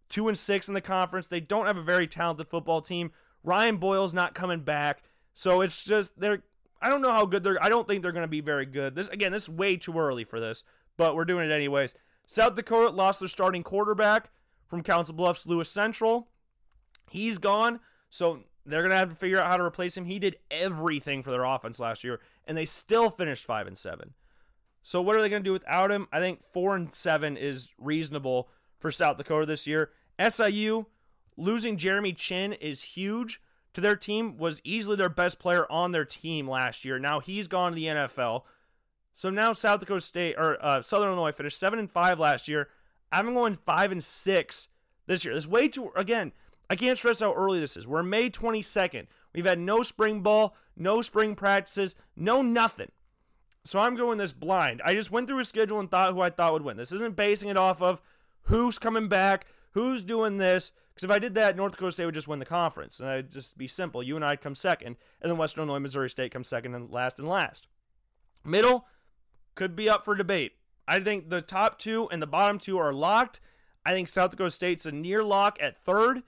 two 0.10 0.27
and 0.27 0.38
six 0.38 0.68
in 0.68 0.73
the 0.73 0.81
conference. 0.81 1.27
They 1.27 1.39
don't 1.39 1.68
have 1.68 1.77
a 1.77 1.81
very 1.81 2.06
talented 2.06 2.49
football 2.49 2.81
team. 2.81 3.11
Ryan 3.45 3.77
Boyle's 3.77 4.14
not 4.14 4.35
coming 4.35 4.60
back, 4.60 5.03
so 5.34 5.61
it's 5.61 5.85
just 5.85 6.19
they're 6.19 6.43
I 6.85 6.89
don't 6.89 7.01
know 7.01 7.11
how 7.11 7.25
good 7.25 7.43
they're. 7.43 7.61
I 7.63 7.67
don't 7.67 7.87
think 7.87 8.03
they're 8.03 8.11
going 8.11 8.21
to 8.21 8.27
be 8.27 8.41
very 8.41 8.67
good. 8.67 8.93
This 8.93 9.07
again, 9.07 9.31
this 9.31 9.43
is 9.43 9.49
way 9.49 9.75
too 9.75 9.97
early 9.97 10.23
for 10.23 10.39
this, 10.39 10.63
but 10.97 11.15
we're 11.15 11.25
doing 11.25 11.49
it 11.49 11.51
anyways. 11.51 11.95
South 12.27 12.53
Dakota 12.53 12.91
lost 12.95 13.21
their 13.21 13.27
starting 13.27 13.63
quarterback 13.63 14.29
from 14.67 14.83
Council 14.83 15.15
Bluffs, 15.15 15.47
Lewis 15.47 15.67
Central. 15.67 16.27
He's 17.09 17.39
gone, 17.39 17.79
so 18.11 18.41
they're 18.67 18.81
going 18.81 18.91
to 18.91 18.97
have 18.97 19.09
to 19.09 19.15
figure 19.15 19.41
out 19.41 19.47
how 19.47 19.57
to 19.57 19.63
replace 19.63 19.97
him. 19.97 20.05
He 20.05 20.19
did 20.19 20.35
everything 20.51 21.23
for 21.23 21.31
their 21.31 21.43
offense 21.43 21.79
last 21.79 22.03
year, 22.03 22.19
and 22.45 22.55
they 22.55 22.65
still 22.65 23.09
finished 23.09 23.45
five 23.45 23.65
and 23.65 23.79
seven. 23.79 24.13
So 24.83 25.01
what 25.01 25.15
are 25.15 25.21
they 25.23 25.29
going 25.29 25.41
to 25.41 25.47
do 25.47 25.53
without 25.53 25.89
him? 25.89 26.07
I 26.11 26.19
think 26.19 26.43
four 26.53 26.75
and 26.75 26.93
seven 26.93 27.35
is 27.35 27.69
reasonable 27.79 28.47
for 28.77 28.91
South 28.91 29.17
Dakota 29.17 29.47
this 29.47 29.65
year. 29.65 29.89
SIU 30.19 30.85
losing 31.35 31.77
Jeremy 31.77 32.13
Chinn 32.13 32.53
is 32.53 32.83
huge 32.83 33.41
to 33.76 33.81
their 33.81 33.95
team, 33.95 34.38
was 34.38 34.61
easily 34.64 34.95
their 34.95 35.10
best 35.10 35.39
player 35.39 35.69
on 35.72 35.91
their 35.91 36.06
team 36.06 36.49
last 36.49 36.84
year. 36.84 36.99
Now 36.99 37.19
he's 37.19 37.47
gone 37.47 37.72
to 37.72 37.76
the 37.76 37.85
NFL. 37.85 38.43
So 39.14 39.30
now 39.30 39.53
South 39.53 39.80
Dakota 39.80 40.02
State 40.02 40.35
or 40.38 40.64
uh, 40.64 40.81
Southern 40.81 41.10
Illinois 41.10 41.31
finished 41.31 41.57
seven 41.57 41.80
and 41.80 41.89
five 41.89 42.19
last 42.19 42.47
year. 42.47 42.69
I'm 43.11 43.34
going 43.34 43.57
five 43.65 43.91
and 43.91 44.03
six 44.03 44.69
this 45.06 45.23
year. 45.23 45.34
This 45.34 45.47
way 45.47 45.68
too 45.68 45.91
again. 45.95 46.34
I 46.69 46.76
can't 46.76 46.97
stress 46.97 47.19
how 47.19 47.34
early 47.34 47.60
this 47.60 47.77
is. 47.77 47.88
We're 47.88 48.03
May 48.03 48.30
22nd. 48.30 49.06
We've 49.34 49.45
had 49.45 49.60
no 49.60 49.84
spring 49.84 50.22
ball, 50.22 50.56
no 50.76 51.02
spring 51.02 51.35
practices, 51.35 51.95
no 52.15 52.41
nothing. 52.41 52.91
So 53.64 53.80
I'm 53.80 53.95
going 53.95 54.18
this 54.18 54.34
blind. 54.34 54.81
I 54.84 54.93
just 54.93 55.11
went 55.11 55.27
through 55.27 55.39
a 55.39 55.45
schedule 55.45 55.80
and 55.80 55.89
thought 55.89 56.14
who 56.14 56.22
I 56.22 56.30
thought 56.30 56.53
would 56.53 56.64
win. 56.64 56.77
This 56.77 56.91
isn't 56.91 57.15
basing 57.15 57.49
it 57.49 57.57
off 57.57 57.81
of 57.81 58.02
who's 58.43 58.80
coming 58.80 59.07
back, 59.07 59.45
who's 59.72 60.03
doing 60.03 60.38
this, 60.38 60.72
because 60.95 61.03
if 61.03 61.11
I 61.11 61.19
did 61.19 61.35
that, 61.35 61.57
North 61.57 61.73
Dakota 61.73 61.91
State 61.91 62.05
would 62.05 62.13
just 62.13 62.30
win 62.30 62.39
the 62.39 62.45
conference, 62.45 63.01
and 63.01 63.09
it'd 63.09 63.31
just 63.31 63.57
be 63.57 63.67
simple. 63.67 64.01
UNI'd 64.01 64.39
come 64.39 64.55
second, 64.55 64.95
and 65.22 65.30
then 65.30 65.38
Western 65.38 65.63
Illinois, 65.63 65.80
Missouri 65.80 66.09
State 66.09 66.31
comes 66.31 66.47
second 66.47 66.73
and 66.73 66.89
last 66.89 67.19
and 67.19 67.27
last. 67.27 67.67
Middle 68.45 68.85
could 69.55 69.76
be 69.76 69.89
up 69.89 70.05
for 70.05 70.15
debate. 70.15 70.53
I 70.88 71.01
think 71.01 71.30
the 71.30 71.41
top 71.41 71.80
two 71.80 72.07
and 72.11 72.22
the 72.22 72.27
bottom 72.27 72.59
two 72.59 72.77
are 72.77 72.93
locked. 72.93 73.41
I 73.85 73.91
think 73.91 74.07
South 74.07 74.31
Dakota 74.31 74.51
State's 74.51 74.85
a 74.85 74.91
near 74.91 75.22
lock 75.22 75.57
at 75.61 75.84
third. 75.84 76.23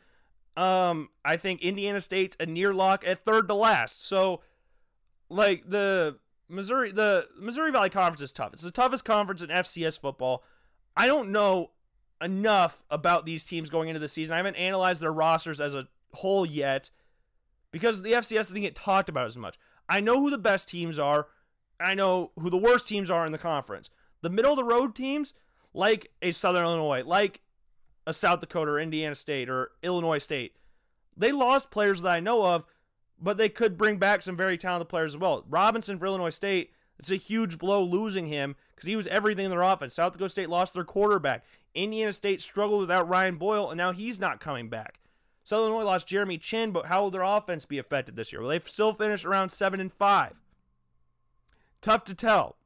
Um, 0.58 1.10
I 1.24 1.38
think 1.38 1.62
Indiana 1.62 2.02
State's 2.02 2.36
a 2.38 2.46
near 2.46 2.74
lock 2.74 3.08
at 3.08 3.20
third 3.20 3.48
to 3.48 3.54
last. 3.54 4.06
So, 4.06 4.42
like 5.30 5.70
the 5.70 6.18
Missouri, 6.50 6.92
the 6.92 7.28
Missouri 7.40 7.72
Valley 7.72 7.90
Conference 7.90 8.22
is 8.22 8.34
tough. 8.34 8.52
It's 8.52 8.64
the 8.64 8.72
toughest 8.72 9.06
conference 9.06 9.42
in 9.42 9.50
FCS 9.50 9.98
football. 9.98 10.44
I 10.96 11.06
don't 11.08 11.32
know 11.32 11.72
enough 12.22 12.84
about 12.90 13.26
these 13.26 13.44
teams 13.44 13.70
going 13.70 13.90
into 13.90 14.00
the 14.00 14.08
season. 14.08 14.34
I 14.34 14.38
haven't 14.38 14.56
analyzed 14.56 15.02
their 15.02 15.14
rosters 15.14 15.62
as 15.62 15.74
a 15.74 15.88
whole 16.14 16.46
yet 16.46 16.90
because 17.72 18.02
the 18.02 18.14
FCS 18.14 18.50
didn't 18.50 18.64
get 18.64 18.76
talked 18.76 19.10
about 19.10 19.26
as 19.26 19.38
much. 19.38 19.58
I 19.90 20.00
know 20.00 20.20
who 20.20 20.30
the 20.30 20.38
best 20.38 20.68
teams 20.68 21.00
are. 21.00 21.28
I 21.80 21.94
know 21.94 22.32
who 22.40 22.50
the 22.50 22.58
worst 22.58 22.88
teams 22.88 23.12
are 23.12 23.26
in 23.26 23.32
the 23.32 23.38
conference. 23.38 23.90
The 24.22 24.30
middle 24.30 24.52
of 24.52 24.58
the 24.58 24.64
road 24.64 24.96
teams, 24.96 25.34
like 25.74 26.12
a 26.22 26.32
Southern 26.32 26.64
Illinois, 26.64 27.04
like 27.06 27.42
a 28.06 28.14
South 28.14 28.40
Dakota 28.40 28.72
or 28.72 28.80
Indiana 28.80 29.16
State 29.16 29.50
or 29.50 29.72
Illinois 29.84 30.18
State, 30.18 30.56
they 31.16 31.32
lost 31.32 31.72
players 31.72 32.02
that 32.02 32.16
I 32.16 32.20
know 32.20 32.46
of, 32.46 32.66
but 33.20 33.38
they 33.38 33.50
could 33.50 33.78
bring 33.78 33.98
back 33.98 34.22
some 34.22 34.38
very 34.38 34.58
talented 34.58 34.90
players 34.90 35.14
as 35.14 35.20
well. 35.20 35.46
Robinson 35.50 36.00
for 36.00 36.06
Illinois 36.06 36.32
State, 36.32 36.72
it's 37.00 37.12
a 37.12 37.16
huge 37.16 37.58
blow 37.58 37.84
losing 37.84 38.28
him 38.28 38.56
because 38.76 38.88
he 38.88 38.96
was 38.96 39.08
everything 39.08 39.46
in 39.46 39.52
their 39.52 39.62
offense. 39.62 39.94
South 39.94 40.14
Dakota 40.14 40.30
State 40.30 40.50
lost 40.50 40.74
their 40.74 40.84
quarterback. 40.84 41.44
Indiana 41.78 42.12
State 42.12 42.42
struggled 42.42 42.82
without 42.82 43.08
Ryan 43.08 43.38
Boyle, 43.38 43.70
and 43.70 43.78
now 43.78 43.92
he's 43.92 44.20
not 44.20 44.40
coming 44.40 44.68
back. 44.68 45.00
Southern 45.44 45.70
Illinois 45.70 45.86
lost 45.86 46.08
Jeremy 46.08 46.38
Chinn, 46.38 46.72
but 46.72 46.88
how 46.88 47.04
will 47.04 47.12
their 47.12 47.22
offense 47.22 47.66
be 47.66 47.78
affected 47.78 48.16
this 48.16 48.34
year? 48.34 48.42
Will 48.42 48.50
they 48.50 48.60
still 48.60 48.94
finish 48.94 49.24
around 49.24 49.50
seven 49.50 49.80
and 49.80 49.94
five? 49.94 50.34
Tough 51.82 52.04
to 52.06 52.14
tell. 52.14 52.58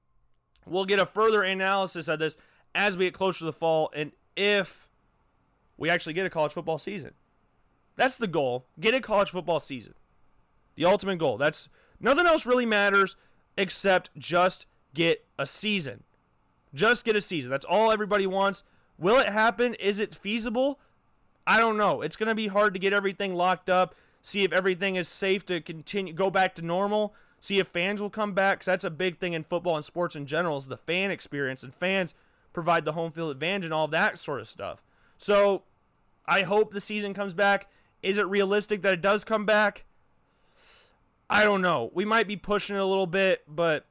We'll 0.66 0.86
get 0.86 1.00
a 1.00 1.06
further 1.06 1.44
analysis 1.44 2.08
of 2.08 2.20
this 2.20 2.38
as 2.74 2.98
we 2.98 3.06
get 3.06 3.14
closer 3.14 3.40
to 3.40 3.46
the 3.46 3.54
fall, 3.54 3.92
and 3.94 4.14
if 4.36 4.88
we 5.78 5.90
actually 5.90 6.14
get 6.14 6.26
a 6.26 6.30
college 6.30 6.54
football 6.54 6.78
season. 6.78 7.14
That's 7.96 8.16
the 8.16 8.28
goal. 8.28 8.68
Get 8.80 8.94
a 8.94 9.02
college 9.02 9.32
football 9.32 9.60
season. 9.60 9.94
The 10.76 10.86
ultimate 10.86 11.18
goal. 11.18 11.38
That's 11.38 11.70
nothing 12.00 12.26
else 12.26 12.46
really 12.46 12.66
matters 12.66 13.16
except 13.58 14.10
just 14.18 14.66
get 14.94 15.26
a 15.38 15.46
season. 15.46 16.04
Just 16.74 17.04
get 17.04 17.16
a 17.16 17.22
season. 17.22 17.52
That's 17.52 17.66
all 17.66 17.92
everybody 17.92 18.26
wants. 18.26 18.64
Will 19.02 19.18
it 19.18 19.30
happen? 19.30 19.74
Is 19.74 20.00
it 20.00 20.14
feasible? 20.14 20.80
I 21.48 21.60
don't 21.60 21.76
know. 21.76 22.04
It's 22.04 22.16
going 22.16 22.30
to 22.30 22.36
be 22.36 22.48
hard 22.48 22.74
to 22.76 22.80
get 22.80 22.94
everything 22.94 23.34
locked 23.34 23.68
up, 23.68 23.96
see 24.22 24.44
if 24.44 24.54
everything 24.54 24.96
is 24.96 25.08
safe 25.08 25.44
to 25.48 25.60
continue 25.60 26.14
go 26.14 26.30
back 26.30 26.54
to 26.56 26.62
normal, 26.62 27.16
see 27.40 27.58
if 27.58 27.68
fans 27.68 28.00
will 28.00 28.12
come 28.12 28.34
back 28.34 28.60
cuz 28.60 28.68
that's 28.68 28.84
a 28.84 28.92
big 28.92 29.18
thing 29.18 29.34
in 29.34 29.44
football 29.44 29.76
and 29.76 29.84
sports 29.84 30.16
in 30.16 30.28
general 30.28 30.56
is 30.58 30.68
the 30.68 30.78
fan 30.78 31.10
experience 31.10 31.64
and 31.64 31.74
fans 31.74 32.14
provide 32.54 32.86
the 32.86 32.92
home 32.92 33.12
field 33.12 33.32
advantage 33.32 33.66
and 33.66 33.74
all 33.74 33.88
that 33.88 34.20
sort 34.20 34.40
of 34.40 34.48
stuff. 34.48 34.84
So, 35.18 35.64
I 36.28 36.44
hope 36.44 36.72
the 36.72 36.80
season 36.80 37.16
comes 37.16 37.34
back. 37.34 37.70
Is 38.04 38.20
it 38.20 38.28
realistic 38.28 38.84
that 38.84 38.94
it 38.94 39.02
does 39.02 39.24
come 39.24 39.46
back? 39.48 39.86
I 41.28 41.44
don't 41.44 41.62
know. 41.62 41.90
We 41.94 42.06
might 42.06 42.28
be 42.28 42.36
pushing 42.36 42.76
it 42.76 42.80
a 42.80 42.86
little 42.86 43.08
bit, 43.08 43.44
but 43.48 43.86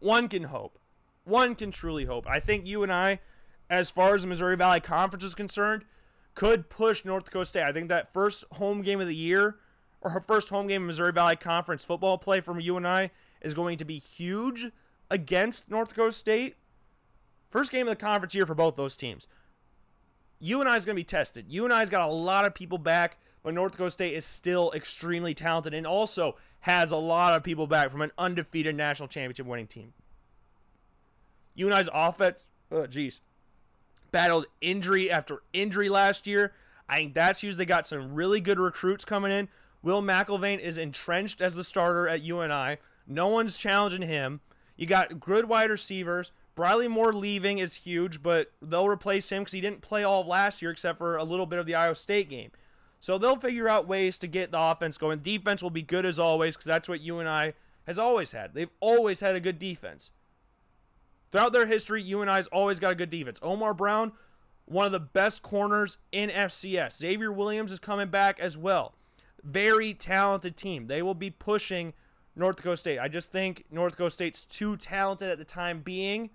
one 0.00 0.26
can 0.26 0.44
hope. 0.44 0.78
One 1.24 1.54
can 1.54 1.70
truly 1.70 2.06
hope. 2.06 2.26
I 2.26 2.40
think 2.40 2.66
you 2.66 2.82
and 2.82 2.92
I, 2.92 3.20
as 3.68 3.90
far 3.90 4.14
as 4.14 4.22
the 4.22 4.28
Missouri 4.28 4.56
Valley 4.56 4.80
Conference 4.80 5.24
is 5.24 5.34
concerned, 5.34 5.84
could 6.34 6.68
push 6.68 7.04
North 7.04 7.24
Dakota 7.24 7.46
State. 7.46 7.64
I 7.64 7.72
think 7.72 7.88
that 7.88 8.12
first 8.12 8.44
home 8.52 8.82
game 8.82 9.00
of 9.00 9.06
the 9.06 9.14
year, 9.14 9.56
or 10.00 10.10
her 10.10 10.20
first 10.20 10.50
home 10.50 10.66
game 10.66 10.82
of 10.82 10.86
Missouri 10.86 11.12
Valley 11.12 11.36
Conference 11.36 11.84
football 11.84 12.18
play 12.18 12.40
from 12.40 12.60
UNI, 12.60 13.10
is 13.40 13.54
going 13.54 13.78
to 13.78 13.84
be 13.84 13.98
huge 13.98 14.70
against 15.10 15.70
North 15.70 15.90
Dakota 15.90 16.12
State. 16.12 16.56
First 17.50 17.72
game 17.72 17.86
of 17.88 17.92
the 17.92 17.96
conference 17.96 18.34
year 18.34 18.46
for 18.46 18.54
both 18.54 18.76
those 18.76 18.96
teams. 18.96 19.28
UNI 20.40 20.76
is 20.76 20.84
going 20.84 20.94
to 20.94 21.00
be 21.00 21.04
tested. 21.04 21.46
UNI's 21.50 21.90
got 21.90 22.08
a 22.08 22.12
lot 22.12 22.44
of 22.44 22.54
people 22.54 22.78
back, 22.78 23.18
but 23.42 23.54
North 23.54 23.72
Dakota 23.72 23.90
State 23.90 24.14
is 24.14 24.26
still 24.26 24.72
extremely 24.72 25.32
talented 25.32 25.72
and 25.72 25.86
also 25.86 26.36
has 26.60 26.92
a 26.92 26.96
lot 26.96 27.34
of 27.34 27.42
people 27.42 27.66
back 27.66 27.90
from 27.90 28.02
an 28.02 28.10
undefeated 28.18 28.76
national 28.76 29.08
championship 29.08 29.46
winning 29.46 29.66
team. 29.66 29.94
UNI's 31.58 31.88
offense, 31.94 32.46
oh 32.70 32.86
geez, 32.86 33.22
battled 34.12 34.46
injury 34.60 35.10
after 35.10 35.42
injury 35.52 35.88
last 35.88 36.26
year. 36.26 36.52
I 36.88 36.96
think 36.98 37.14
that's 37.14 37.40
huge. 37.40 37.56
They 37.56 37.64
got 37.64 37.86
some 37.86 38.14
really 38.14 38.40
good 38.40 38.58
recruits 38.58 39.04
coming 39.04 39.32
in. 39.32 39.48
Will 39.82 40.02
McElvain 40.02 40.58
is 40.58 40.78
entrenched 40.78 41.40
as 41.40 41.54
the 41.54 41.64
starter 41.64 42.08
at 42.08 42.22
UNI. 42.22 42.78
No 43.06 43.28
one's 43.28 43.56
challenging 43.56 44.02
him. 44.02 44.40
You 44.76 44.86
got 44.86 45.20
good 45.20 45.48
wide 45.48 45.70
receivers. 45.70 46.32
Briley 46.54 46.88
Moore 46.88 47.12
leaving 47.12 47.58
is 47.58 47.74
huge, 47.74 48.22
but 48.22 48.50
they'll 48.62 48.88
replace 48.88 49.30
him 49.30 49.42
because 49.42 49.52
he 49.52 49.60
didn't 49.60 49.82
play 49.82 50.04
all 50.04 50.22
of 50.22 50.26
last 50.26 50.62
year 50.62 50.70
except 50.70 50.98
for 50.98 51.16
a 51.16 51.24
little 51.24 51.46
bit 51.46 51.58
of 51.58 51.66
the 51.66 51.74
Iowa 51.74 51.94
State 51.94 52.28
game. 52.28 52.50
So 52.98 53.18
they'll 53.18 53.36
figure 53.36 53.68
out 53.68 53.86
ways 53.86 54.16
to 54.18 54.26
get 54.26 54.52
the 54.52 54.60
offense 54.60 54.96
going. 54.96 55.20
Defense 55.20 55.62
will 55.62 55.70
be 55.70 55.82
good 55.82 56.06
as 56.06 56.18
always 56.18 56.56
because 56.56 56.66
that's 56.66 56.88
what 56.88 57.00
UNI 57.00 57.52
has 57.86 57.98
always 57.98 58.32
had. 58.32 58.54
They've 58.54 58.70
always 58.80 59.20
had 59.20 59.36
a 59.36 59.40
good 59.40 59.58
defense. 59.58 60.10
Throughout 61.32 61.52
their 61.52 61.66
history, 61.66 62.02
UNI's 62.02 62.46
always 62.48 62.78
got 62.78 62.92
a 62.92 62.94
good 62.94 63.10
defense. 63.10 63.38
Omar 63.42 63.74
Brown, 63.74 64.12
one 64.64 64.86
of 64.86 64.92
the 64.92 65.00
best 65.00 65.42
corners 65.42 65.98
in 66.12 66.30
FCS. 66.30 66.98
Xavier 66.98 67.32
Williams 67.32 67.72
is 67.72 67.78
coming 67.78 68.08
back 68.08 68.38
as 68.40 68.56
well. 68.56 68.94
Very 69.42 69.94
talented 69.94 70.56
team. 70.56 70.86
They 70.86 71.02
will 71.02 71.14
be 71.14 71.30
pushing 71.30 71.94
North 72.34 72.56
Dakota 72.56 72.76
State. 72.76 72.98
I 72.98 73.08
just 73.08 73.30
think 73.30 73.64
North 73.70 73.92
Dakota 73.92 74.10
State's 74.10 74.44
too 74.44 74.76
talented 74.76 75.30
at 75.30 75.38
the 75.38 75.44
time 75.44 75.80
being 75.80 76.30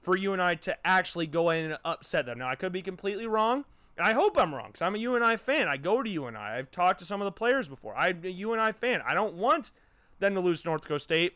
for 0.00 0.16
UNI 0.16 0.56
to 0.56 0.76
actually 0.84 1.26
go 1.26 1.50
in 1.50 1.66
and 1.66 1.78
upset 1.84 2.26
them. 2.26 2.38
Now, 2.38 2.48
I 2.48 2.54
could 2.54 2.72
be 2.72 2.82
completely 2.82 3.26
wrong. 3.26 3.64
And 3.96 4.06
I 4.06 4.12
hope 4.14 4.38
I'm 4.38 4.54
wrong 4.54 4.68
because 4.68 4.82
I'm 4.82 4.94
a 4.94 4.98
UNI 4.98 5.36
fan. 5.36 5.68
I 5.68 5.76
go 5.76 6.02
to 6.02 6.08
UNI. 6.08 6.36
I've 6.36 6.70
talked 6.70 7.00
to 7.00 7.04
some 7.04 7.20
of 7.20 7.26
the 7.26 7.32
players 7.32 7.68
before. 7.68 7.94
I'm 7.94 8.24
a 8.24 8.28
UNI 8.28 8.72
fan. 8.72 9.02
I 9.06 9.12
don't 9.14 9.34
want 9.34 9.70
them 10.18 10.34
to 10.34 10.40
lose 10.40 10.62
to 10.62 10.68
North 10.68 10.82
Dakota 10.82 11.00
State. 11.00 11.34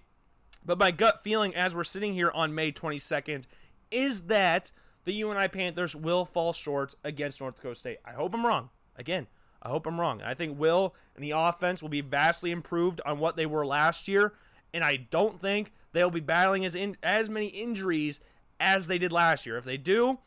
But 0.66 0.78
my 0.78 0.90
gut 0.90 1.22
feeling 1.22 1.54
as 1.54 1.74
we're 1.74 1.84
sitting 1.84 2.14
here 2.14 2.30
on 2.34 2.54
May 2.54 2.72
22nd 2.72 3.44
is 3.92 4.22
that 4.22 4.72
the 5.04 5.12
UNI 5.14 5.46
Panthers 5.46 5.94
will 5.94 6.24
fall 6.24 6.52
short 6.52 6.96
against 7.04 7.40
North 7.40 7.56
Dakota 7.56 7.76
State. 7.76 7.98
I 8.04 8.12
hope 8.12 8.34
I'm 8.34 8.44
wrong. 8.44 8.70
Again, 8.96 9.28
I 9.62 9.68
hope 9.68 9.86
I'm 9.86 10.00
wrong. 10.00 10.20
I 10.22 10.34
think 10.34 10.58
Will 10.58 10.94
and 11.14 11.24
the 11.24 11.30
offense 11.30 11.80
will 11.80 11.88
be 11.88 12.00
vastly 12.00 12.50
improved 12.50 13.00
on 13.06 13.20
what 13.20 13.36
they 13.36 13.46
were 13.46 13.64
last 13.64 14.08
year. 14.08 14.34
And 14.74 14.82
I 14.82 14.96
don't 14.96 15.40
think 15.40 15.72
they'll 15.92 16.10
be 16.10 16.20
battling 16.20 16.64
as 16.64 16.74
in, 16.74 16.96
as 17.02 17.30
many 17.30 17.46
injuries 17.46 18.20
as 18.58 18.88
they 18.88 18.98
did 18.98 19.12
last 19.12 19.46
year. 19.46 19.56
If 19.56 19.64
they 19.64 19.76
do, 19.76 20.18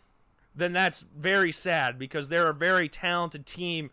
then 0.55 0.71
that's 0.71 1.01
very 1.15 1.51
sad 1.51 1.99
because 1.99 2.29
they're 2.29 2.49
a 2.49 2.53
very 2.53 2.87
talented 2.87 3.45
team. 3.45 3.91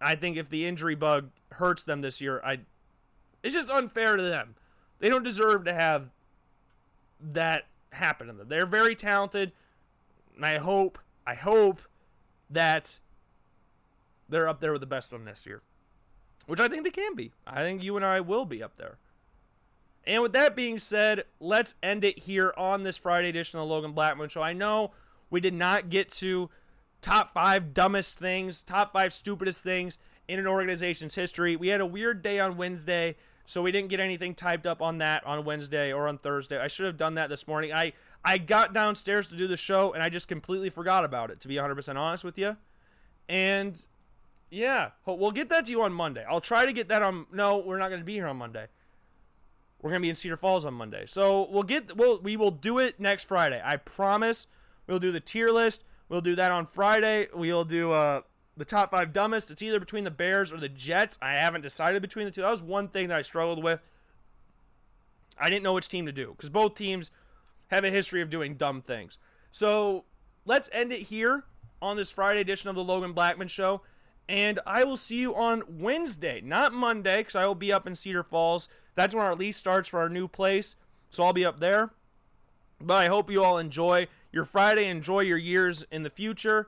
I 0.00 0.14
think 0.14 0.36
if 0.36 0.48
the 0.48 0.64
injury 0.64 0.94
bug 0.94 1.30
hurts 1.52 1.82
them 1.82 2.00
this 2.00 2.20
year, 2.20 2.40
I 2.44 2.60
it's 3.42 3.54
just 3.54 3.70
unfair 3.70 4.16
to 4.16 4.22
them. 4.22 4.54
They 4.98 5.08
don't 5.08 5.22
deserve 5.22 5.64
to 5.64 5.72
have 5.72 6.10
that 7.32 7.66
happen 7.90 8.26
to 8.26 8.32
them. 8.32 8.48
They're 8.48 8.66
very 8.66 8.94
talented. 8.94 9.52
And 10.36 10.44
I 10.44 10.58
hope, 10.58 10.98
I 11.26 11.34
hope 11.34 11.80
that 12.50 12.98
they're 14.28 14.48
up 14.48 14.60
there 14.60 14.72
with 14.72 14.80
the 14.80 14.86
best 14.86 15.12
one 15.12 15.24
this 15.24 15.46
year. 15.46 15.62
Which 16.46 16.60
I 16.60 16.68
think 16.68 16.84
they 16.84 16.90
can 16.90 17.14
be. 17.14 17.32
I 17.46 17.62
think 17.62 17.82
UNI 17.82 18.20
will 18.20 18.44
be 18.44 18.62
up 18.62 18.76
there. 18.76 18.98
And 20.06 20.22
with 20.22 20.32
that 20.32 20.56
being 20.56 20.78
said, 20.78 21.24
let's 21.38 21.74
end 21.82 22.04
it 22.04 22.20
here 22.20 22.54
on 22.56 22.82
this 22.82 22.96
Friday 22.96 23.28
edition 23.28 23.58
of 23.58 23.68
the 23.68 23.74
Logan 23.74 23.92
Blackman 23.92 24.30
Show. 24.30 24.40
I 24.40 24.54
know 24.54 24.92
we 25.28 25.40
did 25.40 25.52
not 25.52 25.90
get 25.90 26.10
to 26.12 26.48
top 27.02 27.32
five 27.32 27.74
dumbest 27.74 28.18
things, 28.18 28.62
top 28.62 28.94
five 28.94 29.12
stupidest 29.12 29.62
things 29.62 29.98
in 30.26 30.38
an 30.38 30.46
organization's 30.46 31.14
history. 31.14 31.56
We 31.56 31.68
had 31.68 31.82
a 31.82 31.86
weird 31.86 32.22
day 32.22 32.40
on 32.40 32.56
Wednesday, 32.56 33.16
so 33.48 33.62
we 33.62 33.72
didn't 33.72 33.88
get 33.88 33.98
anything 33.98 34.34
typed 34.34 34.66
up 34.66 34.82
on 34.82 34.98
that 34.98 35.24
on 35.24 35.42
Wednesday 35.42 35.90
or 35.90 36.06
on 36.06 36.18
Thursday. 36.18 36.58
I 36.58 36.68
should 36.68 36.84
have 36.84 36.98
done 36.98 37.14
that 37.14 37.30
this 37.30 37.48
morning. 37.48 37.72
I 37.72 37.94
I 38.22 38.36
got 38.36 38.74
downstairs 38.74 39.26
to 39.28 39.36
do 39.36 39.48
the 39.48 39.56
show 39.56 39.94
and 39.94 40.02
I 40.02 40.10
just 40.10 40.28
completely 40.28 40.68
forgot 40.68 41.02
about 41.02 41.30
it 41.30 41.40
to 41.40 41.48
be 41.48 41.54
100% 41.54 41.96
honest 41.96 42.24
with 42.24 42.36
you. 42.36 42.58
And 43.26 43.80
yeah, 44.50 44.90
we'll 45.06 45.30
get 45.30 45.48
that 45.48 45.64
to 45.64 45.70
you 45.70 45.80
on 45.80 45.94
Monday. 45.94 46.26
I'll 46.28 46.42
try 46.42 46.66
to 46.66 46.74
get 46.74 46.88
that 46.88 47.00
on 47.00 47.24
No, 47.32 47.56
we're 47.56 47.78
not 47.78 47.88
going 47.88 48.02
to 48.02 48.04
be 48.04 48.12
here 48.12 48.26
on 48.26 48.36
Monday. 48.36 48.66
We're 49.80 49.90
gonna 49.90 50.00
be 50.00 50.10
in 50.10 50.16
Cedar 50.16 50.36
Falls 50.36 50.64
on 50.64 50.74
Monday, 50.74 51.04
so 51.06 51.48
we'll 51.50 51.62
get 51.62 51.96
we'll 51.96 52.20
we 52.20 52.36
will 52.36 52.50
do 52.50 52.80
it 52.80 52.98
next 52.98 53.24
Friday. 53.24 53.62
I 53.64 53.76
promise. 53.76 54.48
We'll 54.88 54.98
do 54.98 55.12
the 55.12 55.20
tier 55.20 55.50
list. 55.50 55.84
We'll 56.08 56.20
do 56.20 56.34
that 56.34 56.50
on 56.50 56.66
Friday. 56.66 57.28
We'll 57.32 57.64
do 57.64 57.92
uh 57.92 58.22
the 58.58 58.64
top 58.64 58.90
five 58.90 59.12
dumbest. 59.12 59.50
It's 59.50 59.62
either 59.62 59.80
between 59.80 60.04
the 60.04 60.10
Bears 60.10 60.52
or 60.52 60.58
the 60.58 60.68
Jets. 60.68 61.18
I 61.22 61.32
haven't 61.32 61.62
decided 61.62 62.02
between 62.02 62.26
the 62.26 62.30
two. 62.30 62.42
That 62.42 62.50
was 62.50 62.62
one 62.62 62.88
thing 62.88 63.08
that 63.08 63.16
I 63.16 63.22
struggled 63.22 63.62
with. 63.62 63.80
I 65.38 65.48
didn't 65.48 65.62
know 65.62 65.74
which 65.74 65.88
team 65.88 66.06
to 66.06 66.12
do 66.12 66.32
because 66.36 66.50
both 66.50 66.74
teams 66.74 67.10
have 67.68 67.84
a 67.84 67.90
history 67.90 68.20
of 68.20 68.30
doing 68.30 68.54
dumb 68.54 68.82
things. 68.82 69.18
So 69.52 70.04
let's 70.44 70.68
end 70.72 70.92
it 70.92 71.00
here 71.00 71.44
on 71.80 71.96
this 71.96 72.10
Friday 72.10 72.40
edition 72.40 72.68
of 72.68 72.76
the 72.76 72.84
Logan 72.84 73.12
Blackman 73.12 73.48
Show. 73.48 73.82
And 74.28 74.58
I 74.66 74.84
will 74.84 74.98
see 74.98 75.20
you 75.20 75.34
on 75.34 75.62
Wednesday, 75.68 76.42
not 76.42 76.74
Monday, 76.74 77.18
because 77.18 77.36
I 77.36 77.46
will 77.46 77.54
be 77.54 77.72
up 77.72 77.86
in 77.86 77.94
Cedar 77.94 78.22
Falls 78.22 78.68
that's 78.98 79.14
when 79.14 79.24
our 79.24 79.36
lease 79.36 79.56
starts 79.56 79.88
for 79.88 80.00
our 80.00 80.08
new 80.08 80.26
place. 80.26 80.74
So 81.08 81.22
I'll 81.22 81.32
be 81.32 81.44
up 81.44 81.60
there. 81.60 81.90
But 82.80 82.94
I 82.94 83.06
hope 83.06 83.30
you 83.30 83.44
all 83.44 83.56
enjoy 83.56 84.08
your 84.32 84.44
Friday, 84.44 84.88
enjoy 84.88 85.20
your 85.20 85.38
years 85.38 85.86
in 85.92 86.02
the 86.02 86.10
future, 86.10 86.66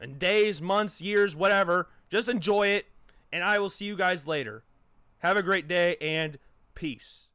and 0.00 0.18
days, 0.18 0.60
months, 0.60 1.00
years, 1.00 1.34
whatever. 1.34 1.88
Just 2.10 2.28
enjoy 2.28 2.68
it. 2.68 2.86
And 3.32 3.44
I 3.44 3.58
will 3.58 3.70
see 3.70 3.84
you 3.84 3.96
guys 3.96 4.26
later. 4.26 4.62
Have 5.18 5.36
a 5.36 5.42
great 5.42 5.68
day 5.68 5.96
and 6.00 6.38
peace. 6.74 7.27